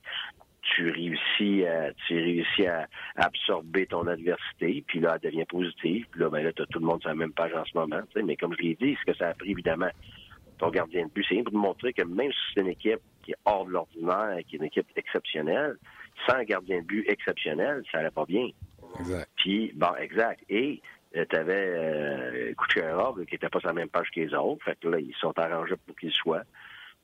tu 0.65 0.89
réussis 0.89 1.65
à, 1.65 1.91
tu 2.07 2.15
réussis 2.15 2.65
à, 2.65 2.87
absorber 3.15 3.85
ton 3.85 4.07
adversité, 4.07 4.83
puis 4.87 4.99
là, 4.99 5.17
elle 5.21 5.31
devient 5.31 5.45
positive, 5.45 6.05
puis 6.11 6.21
là, 6.21 6.29
ben 6.29 6.43
là, 6.43 6.49
as 6.49 6.65
tout 6.65 6.79
le 6.79 6.85
monde 6.85 7.01
sur 7.01 7.09
la 7.09 7.15
même 7.15 7.33
page 7.33 7.53
en 7.53 7.65
ce 7.65 7.77
moment, 7.77 8.01
mais 8.23 8.35
comme 8.35 8.53
je 8.57 8.63
l'ai 8.63 8.75
dit, 8.75 8.97
ce 8.99 9.11
que 9.11 9.17
ça 9.17 9.29
a 9.29 9.33
pris, 9.33 9.51
évidemment, 9.51 9.89
ton 10.57 10.69
gardien 10.69 11.05
de 11.05 11.11
but, 11.11 11.25
c'est 11.27 11.43
pour 11.43 11.53
montrer 11.53 11.93
que 11.93 12.03
même 12.03 12.31
si 12.31 12.37
c'est 12.53 12.61
une 12.61 12.69
équipe 12.69 13.01
qui 13.23 13.31
est 13.31 13.37
hors 13.45 13.65
de 13.65 13.71
l'ordinaire, 13.71 14.37
qui 14.47 14.55
est 14.55 14.59
une 14.59 14.65
équipe 14.65 14.87
exceptionnelle, 14.95 15.75
sans 16.25 16.35
un 16.35 16.43
gardien 16.43 16.79
de 16.79 16.85
but 16.85 17.05
exceptionnel, 17.07 17.83
ça 17.91 17.99
allait 17.99 18.11
pas 18.11 18.25
bien. 18.25 18.49
Exact. 18.99 19.29
Puis, 19.35 19.71
bon, 19.75 19.93
exact. 19.99 20.41
Et 20.49 20.81
euh, 21.15 21.25
tu 21.29 21.35
avais 21.35 21.73
euh, 21.75 22.53
Kucherov, 22.53 23.25
qui 23.25 23.35
était 23.35 23.49
pas 23.49 23.59
sur 23.59 23.67
la 23.67 23.73
même 23.73 23.89
page 23.89 24.09
que 24.13 24.21
les 24.21 24.33
autres, 24.33 24.63
fait 24.63 24.77
que 24.79 24.87
là, 24.87 24.99
ils 24.99 25.15
sont 25.19 25.37
arrangés 25.37 25.75
pour 25.85 25.95
qu'il 25.97 26.11
soit. 26.11 26.43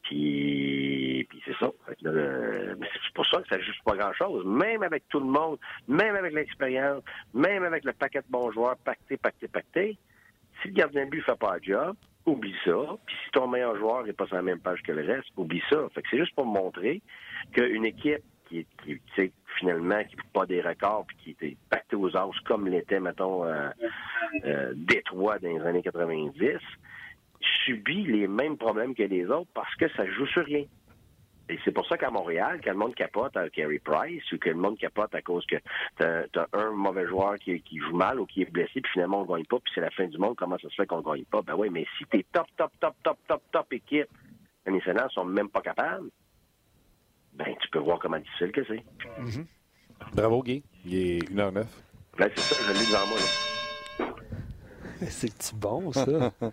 Puis, 0.03 1.25
puis 1.29 1.41
c'est 1.45 1.55
ça. 1.57 1.71
c'est 2.01 3.13
pour 3.13 3.25
ça 3.25 3.41
que 3.41 3.47
ça 3.49 3.57
ne 3.57 3.61
juste 3.61 3.83
pas 3.83 3.95
grand-chose. 3.95 4.45
Même 4.45 4.83
avec 4.83 5.07
tout 5.09 5.19
le 5.19 5.27
monde, 5.27 5.57
même 5.87 6.15
avec 6.15 6.33
l'expérience, 6.33 7.03
même 7.33 7.63
avec 7.63 7.83
le 7.83 7.93
paquet 7.93 8.19
de 8.19 8.29
bons 8.29 8.51
joueurs, 8.51 8.77
pacté, 8.77 9.17
pacté, 9.17 9.47
pacté, 9.47 9.97
si 10.61 10.69
le 10.69 10.73
gardien 10.73 11.05
de 11.05 11.11
but 11.11 11.21
fait 11.21 11.37
pas 11.37 11.57
le 11.57 11.63
job, 11.63 11.95
oublie 12.25 12.55
ça. 12.65 12.77
Puis 13.05 13.15
si 13.25 13.31
ton 13.31 13.47
meilleur 13.47 13.77
joueur 13.77 14.03
n'est 14.05 14.13
pas 14.13 14.25
sur 14.27 14.35
la 14.35 14.41
même 14.41 14.59
page 14.59 14.81
que 14.83 14.91
le 14.91 15.05
reste, 15.05 15.29
oublie 15.37 15.63
ça. 15.69 15.87
Fait 15.93 16.01
que 16.01 16.07
c'est 16.09 16.19
juste 16.19 16.35
pour 16.35 16.45
montrer 16.45 17.01
qu'une 17.53 17.85
équipe 17.85 18.23
qui, 18.47 18.65
qui 18.83 19.31
finalement, 19.59 20.03
qui 20.03 20.15
ne 20.15 20.21
pas 20.33 20.45
des 20.45 20.61
records 20.61 21.05
puis 21.07 21.17
qui 21.17 21.31
était 21.31 21.57
pactée 21.69 21.95
aux 21.95 22.15
os 22.15 22.39
comme 22.41 22.67
l'était, 22.67 22.99
mettons, 22.99 23.45
euh, 23.45 23.69
euh, 24.45 24.73
Détroit 24.75 25.39
dans 25.39 25.49
les 25.49 25.61
années 25.61 25.81
90, 25.81 26.57
subit 27.65 28.03
les 28.03 28.27
mêmes 28.27 28.57
problèmes 28.57 28.95
que 28.95 29.03
les 29.03 29.25
autres 29.25 29.49
parce 29.53 29.73
que 29.75 29.89
ça 29.89 30.05
joue 30.05 30.25
sur 30.27 30.45
rien. 30.45 30.65
Et 31.49 31.59
c'est 31.65 31.71
pour 31.71 31.85
ça 31.85 31.97
qu'à 31.97 32.09
Montréal, 32.09 32.61
quand 32.63 32.71
le 32.71 32.77
monde 32.77 32.95
capote 32.95 33.35
à 33.35 33.49
Carey 33.49 33.79
Price 33.83 34.31
ou 34.31 34.37
que 34.37 34.49
le 34.49 34.55
monde 34.55 34.77
capote 34.77 35.13
à 35.13 35.21
cause 35.21 35.45
que 35.45 35.57
t'as 35.97 36.23
as 36.33 36.47
un 36.53 36.71
mauvais 36.71 37.05
joueur 37.05 37.35
qui, 37.35 37.61
joue 37.77 37.95
mal 37.95 38.21
ou 38.21 38.25
qui 38.25 38.43
est 38.43 38.49
blessé, 38.49 38.79
puis 38.79 38.91
finalement 38.93 39.21
on 39.21 39.25
gagne 39.25 39.45
pas, 39.45 39.59
puis 39.59 39.71
c'est 39.75 39.81
la 39.81 39.89
fin 39.91 40.07
du 40.07 40.17
monde, 40.17 40.35
comment 40.37 40.57
ça 40.59 40.69
se 40.69 40.75
fait 40.75 40.87
qu'on 40.87 41.01
gagne 41.01 41.25
pas? 41.25 41.41
Ben 41.41 41.55
oui, 41.57 41.69
mais 41.69 41.85
si 41.97 42.05
t'es 42.05 42.25
top, 42.31 42.47
top, 42.55 42.71
top, 42.79 42.95
top, 43.03 43.17
top, 43.27 43.41
top 43.51 43.73
équipe, 43.73 44.07
les 44.65 44.81
Sénats 44.81 45.09
sont 45.09 45.25
même 45.25 45.49
pas 45.49 45.61
capables, 45.61 46.09
ben 47.33 47.53
tu 47.61 47.69
peux 47.69 47.79
voir 47.79 47.99
comment 47.99 48.19
difficile 48.19 48.51
que 48.51 48.63
c'est. 48.63 48.83
Mm-hmm. 49.19 49.45
Bravo 50.13 50.43
Guy, 50.43 50.63
il 50.85 50.95
est 50.95 51.31
1h09. 51.31 51.65
Ben, 52.17 52.29
c'est 52.35 52.39
ça, 52.39 52.55
je 52.65 52.79
l'ai 52.79 52.85
devant 52.85 53.07
moi. 53.07 53.17
Là. 53.19 54.15
C'est 55.09 55.55
bon 55.55 55.91
ça? 55.91 56.05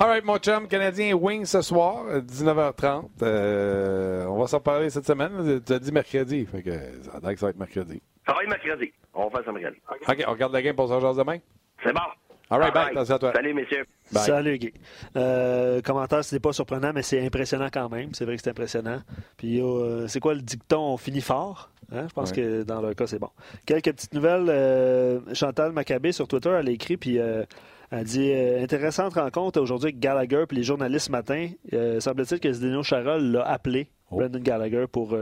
All 0.00 0.06
right, 0.06 0.24
mon 0.24 0.38
chum, 0.38 0.68
Canadien 0.68 1.12
Wing 1.16 1.44
ce 1.44 1.60
soir, 1.60 2.04
19h30. 2.20 3.08
Euh, 3.20 4.26
on 4.26 4.38
va 4.38 4.46
s'en 4.46 4.60
parler 4.60 4.90
cette 4.90 5.04
semaine. 5.06 5.60
Tu 5.66 5.72
as 5.72 5.78
dit 5.80 5.90
mercredi. 5.90 6.46
Fait 6.46 6.62
que 6.62 6.70
ça 7.02 7.34
que 7.34 7.40
ça 7.40 7.46
va 7.46 7.50
être 7.50 7.58
mercredi. 7.58 8.00
Ça 8.24 8.32
va 8.32 8.44
être 8.44 8.48
mercredi. 8.48 8.92
On 9.12 9.24
va 9.24 9.30
faire 9.30 9.46
ça 9.46 9.52
mercredi. 9.52 9.76
OK, 9.90 10.24
on 10.24 10.30
regarde 10.30 10.52
la 10.52 10.62
game 10.62 10.76
pour 10.76 10.88
ce 10.88 11.00
genre 11.00 11.16
demain? 11.16 11.38
C'est 11.82 11.92
bon. 11.92 12.00
All 12.48 12.60
right, 12.60 12.72
bye. 12.72 12.96
À 12.96 13.18
toi. 13.18 13.32
Salut, 13.34 13.52
messieurs. 13.52 13.86
Salut, 14.12 14.58
Guy. 14.58 14.72
Euh, 15.16 15.82
commentaire, 15.82 16.24
ce 16.24 16.32
n'est 16.32 16.40
pas 16.40 16.52
surprenant, 16.52 16.92
mais 16.94 17.02
c'est 17.02 17.26
impressionnant 17.26 17.68
quand 17.72 17.88
même. 17.88 18.14
C'est 18.14 18.24
vrai 18.24 18.36
que 18.36 18.42
c'est 18.42 18.50
impressionnant. 18.50 19.02
Puis, 19.36 19.60
euh, 19.60 20.06
c'est 20.06 20.20
quoi 20.20 20.34
le 20.34 20.42
dicton? 20.42 20.78
On 20.78 20.96
finit 20.96 21.20
fort. 21.20 21.70
Hein? 21.92 22.06
Je 22.08 22.14
pense 22.14 22.30
que 22.30 22.62
dans 22.62 22.80
leur 22.80 22.94
cas, 22.94 23.08
c'est 23.08 23.18
bon. 23.18 23.30
Quelques 23.66 23.92
petites 23.92 24.14
nouvelles. 24.14 24.48
Euh, 24.48 25.34
Chantal 25.34 25.72
Maccabé 25.72 26.12
sur 26.12 26.28
Twitter, 26.28 26.50
elle 26.50 26.68
a 26.68 26.70
écrit, 26.70 26.96
puis 26.96 27.18
euh, 27.18 27.44
elle 27.90 28.04
dit 28.04 28.32
Intéressante 28.32 29.14
rencontre 29.14 29.60
aujourd'hui 29.60 29.88
avec 29.88 29.98
Gallagher 29.98 30.44
puis 30.46 30.56
les 30.56 30.62
journalistes 30.62 31.06
ce 31.06 31.12
matin. 31.12 31.48
Semble-t-il 32.00 32.40
que 32.40 32.52
Zdeno 32.52 32.82
Charol 32.82 33.22
l'a 33.32 33.42
appelé, 33.44 33.88
oh. 34.10 34.16
Brendan 34.16 34.42
Gallagher, 34.42 34.86
pour 34.90 35.16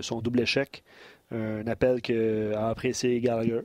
son 0.00 0.20
double 0.20 0.40
échec. 0.40 0.82
Un 1.30 1.66
appel 1.66 2.02
qu'a 2.02 2.68
apprécié 2.68 3.20
Gallagher. 3.20 3.62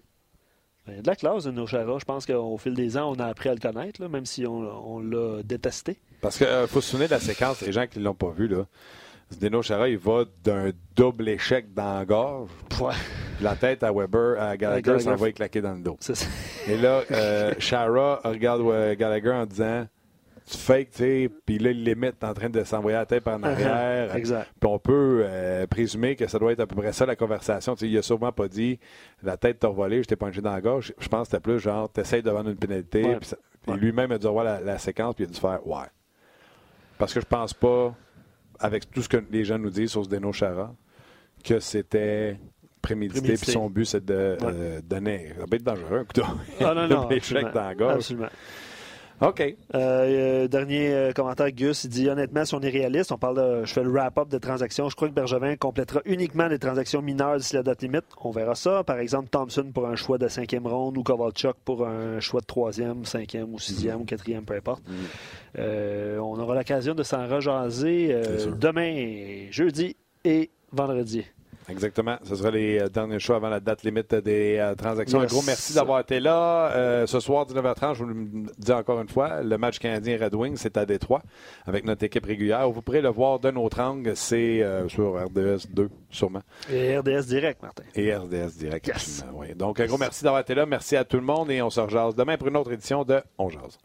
Il 0.87 0.95
y 0.95 0.99
a 0.99 1.01
de 1.01 1.07
la 1.07 1.15
classe 1.15 1.43
de 1.43 1.65
Chara. 1.65 1.99
Je 1.99 2.05
pense 2.05 2.25
qu'au 2.25 2.57
fil 2.57 2.73
des 2.73 2.97
ans, 2.97 3.11
on 3.11 3.19
a 3.19 3.25
appris 3.25 3.49
à 3.49 3.53
le 3.53 3.59
connaître, 3.59 4.05
même 4.07 4.25
si 4.25 4.45
on, 4.45 4.99
l'a 4.99 5.43
détesté. 5.43 5.97
Parce 6.21 6.37
qu'il 6.37 6.47
faut 6.67 6.81
se 6.81 6.91
souvenir 6.91 7.09
de 7.09 7.13
la 7.13 7.19
séquence, 7.19 7.61
les 7.61 7.71
gens 7.71 7.87
qui 7.87 7.99
ne 7.99 8.05
l'ont 8.05 8.13
pas 8.13 8.31
vu. 8.31 8.47
Là. 8.47 8.65
Zdeno 9.31 9.61
Chara, 9.61 9.89
il 9.89 9.97
va 9.97 10.23
d'un 10.43 10.71
double 10.95 11.29
échec 11.29 11.73
dans 11.73 11.99
la 11.99 12.05
gorge. 12.05 12.49
La 13.41 13.55
tête 13.55 13.83
à 13.83 13.91
Weber, 13.91 14.41
à 14.41 14.55
Gallagher, 14.57 14.99
s'en 14.99 15.15
va 15.15 15.29
éclater 15.29 15.61
dans 15.61 15.73
le 15.73 15.81
dos. 15.81 15.97
Et 16.67 16.77
là, 16.77 17.03
euh, 17.11 17.53
Chara 17.59 18.21
regarde 18.23 18.63
Gallagher 18.97 19.31
en 19.31 19.45
disant 19.45 19.87
tu 20.49 20.57
fake, 20.57 20.91
tu 20.91 20.97
sais, 20.99 21.29
puis 21.45 21.59
là, 21.59 21.71
il 21.71 21.83
limite 21.83 22.23
en 22.23 22.33
train 22.33 22.49
de 22.49 22.63
s'envoyer 22.63 22.97
la 22.97 23.05
tête 23.05 23.23
par 23.23 23.35
en 23.35 23.41
uh-huh. 23.41 23.51
arrière. 23.51 24.15
exact. 24.15 24.49
Puis 24.59 24.69
on 24.69 24.79
peut 24.79 25.23
euh, 25.25 25.67
présumer 25.67 26.15
que 26.15 26.25
ça 26.27 26.39
doit 26.39 26.53
être 26.53 26.61
à 26.61 26.67
peu 26.67 26.75
près 26.75 26.93
ça, 26.93 27.05
la 27.05 27.17
conversation. 27.17 27.75
Tu 27.75 27.81
sais, 27.81 27.89
il 27.89 27.97
a 27.97 28.01
sûrement 28.01 28.31
pas 28.31 28.47
dit 28.47 28.79
la 29.23 29.35
tête 29.35 29.59
t'a 29.59 29.67
volé, 29.67 30.03
je 30.03 30.07
t'ai 30.07 30.15
punché 30.15 30.41
dans 30.41 30.53
la 30.53 30.61
gorge. 30.61 30.93
Je 30.97 31.07
pense 31.09 31.27
que 31.27 31.31
c'était 31.31 31.41
plus 31.41 31.59
genre, 31.59 31.89
t'essayes 31.89 32.23
de 32.23 32.31
vendre 32.31 32.49
une 32.49 32.55
pénalité. 32.55 33.17
Puis 33.61 33.75
lui-même 33.75 34.13
a 34.13 34.17
dû 34.17 34.25
revoir 34.27 34.61
la, 34.61 34.77
séquence, 34.77 35.15
puis 35.15 35.25
il 35.25 35.27
a 35.27 35.33
dû 35.33 35.39
faire 35.39 35.67
ouais. 35.67 35.87
Parce 36.97 37.13
que 37.13 37.19
je 37.19 37.25
pense 37.25 37.53
pas, 37.53 37.93
avec 38.59 38.89
tout 38.91 39.01
ce 39.01 39.09
que 39.09 39.23
les 39.31 39.43
gens 39.43 39.57
nous 39.57 39.69
disent 39.69 39.91
sur 39.91 40.03
ce 40.03 40.09
Deno 40.09 40.31
Chara, 40.31 40.73
que 41.43 41.59
c'était 41.59 42.39
prémédité, 42.81 43.33
puis 43.33 43.51
son 43.51 43.69
but, 43.69 43.85
c'est 43.85 44.05
de 44.05 44.37
euh, 44.41 44.81
donner. 44.81 45.33
Ça 45.39 45.45
peut 45.45 45.55
être 45.57 45.63
dangereux, 45.63 45.99
un 45.99 46.05
couteau. 46.05 46.23
Ah, 46.59 46.73
non, 46.73 46.87
non, 46.87 47.07
dans 47.07 47.53
la 47.53 47.75
gorge. 47.75 47.95
Absolument. 47.95 48.29
OK. 49.19 49.41
Euh, 49.41 49.55
euh, 49.73 50.47
dernier 50.47 50.93
euh, 50.93 51.11
commentaire, 51.11 51.51
Gus, 51.51 51.85
il 51.85 51.89
dit 51.89 52.09
honnêtement, 52.09 52.45
si 52.45 52.53
on 52.53 52.61
est 52.61 52.69
réaliste, 52.69 53.11
on 53.11 53.17
parle 53.17 53.37
de, 53.37 53.65
je 53.65 53.73
fais 53.73 53.83
le 53.83 53.89
wrap-up 53.89 54.29
de 54.29 54.37
transactions. 54.37 54.89
Je 54.89 54.95
crois 54.95 55.09
que 55.09 55.13
Bergevin 55.13 55.55
complétera 55.55 56.01
uniquement 56.05 56.47
des 56.49 56.59
transactions 56.59 57.01
mineures 57.01 57.37
d'ici 57.37 57.55
la 57.55 57.63
date 57.63 57.81
limite. 57.81 58.05
On 58.21 58.29
verra 58.29 58.53
ça. 58.53 58.83
Par 58.83 58.99
exemple, 58.99 59.29
Thompson 59.29 59.71
pour 59.73 59.87
un 59.87 59.95
choix 59.95 60.19
de 60.19 60.27
cinquième 60.27 60.67
ronde 60.67 60.97
ou 60.97 61.03
Kovalchuk 61.03 61.55
pour 61.65 61.87
un 61.87 62.19
choix 62.19 62.41
de 62.41 62.45
troisième, 62.45 63.05
cinquième 63.05 63.53
ou 63.53 63.59
sixième 63.59 64.01
ou 64.01 64.05
quatrième, 64.05 64.43
peu 64.43 64.55
importe. 64.55 64.83
Mm. 64.87 66.19
on 66.19 66.39
aura 66.39 66.55
l'occasion 66.55 66.93
de 66.93 67.03
s'en 67.03 67.27
rejaser 67.27 68.15
demain, 68.59 69.47
jeudi 69.49 69.95
et 70.23 70.51
vendredi. 70.71 71.25
Exactement. 71.69 72.17
Ce 72.23 72.35
sera 72.35 72.51
les 72.51 72.79
euh, 72.79 72.87
derniers 72.87 73.19
choix 73.19 73.35
avant 73.35 73.49
la 73.49 73.59
date 73.59 73.83
limite 73.83 74.15
des 74.15 74.57
euh, 74.57 74.75
transactions. 74.75 75.19
Un 75.19 75.25
gros 75.25 75.41
merci 75.45 75.73
d'avoir 75.73 75.99
été 75.99 76.19
là. 76.19 76.71
Euh, 76.71 77.07
ce 77.07 77.19
soir, 77.19 77.45
19h30, 77.45 77.95
je 77.95 78.03
vous 78.03 78.09
le 78.09 78.15
dis 78.57 78.71
encore 78.71 79.01
une 79.01 79.09
fois, 79.09 79.41
le 79.43 79.57
match 79.57 79.79
canadien 79.79 80.17
Red 80.19 80.33
Wings, 80.33 80.57
c'est 80.57 80.77
à 80.77 80.85
Détroit 80.85 81.21
avec 81.65 81.85
notre 81.85 82.03
équipe 82.03 82.25
régulière. 82.25 82.69
Vous 82.69 82.81
pourrez 82.81 83.01
le 83.01 83.09
voir 83.09 83.39
de 83.39 83.51
notre 83.51 83.81
angle. 83.81 84.15
C'est 84.15 84.63
sur 84.87 85.15
RDS 85.15 85.67
2, 85.69 85.89
sûrement. 86.09 86.41
Et 86.71 86.97
RDS 86.97 87.25
Direct, 87.27 87.61
Martin. 87.61 87.83
Et 87.95 88.15
RDS 88.15 88.57
Direct. 88.57 88.91
Donc, 89.55 89.79
un 89.79 89.85
gros 89.85 89.97
merci 89.97 90.23
d'avoir 90.23 90.41
été 90.41 90.55
là. 90.55 90.65
Merci 90.65 90.95
à 90.95 91.03
tout 91.03 91.17
le 91.17 91.23
monde 91.23 91.51
et 91.51 91.61
on 91.61 91.69
se 91.69 91.79
rejase 91.79 92.15
demain 92.15 92.37
pour 92.37 92.47
une 92.47 92.57
autre 92.57 92.71
édition 92.71 93.03
de 93.03 93.21
On 93.37 93.49
Jase. 93.49 93.77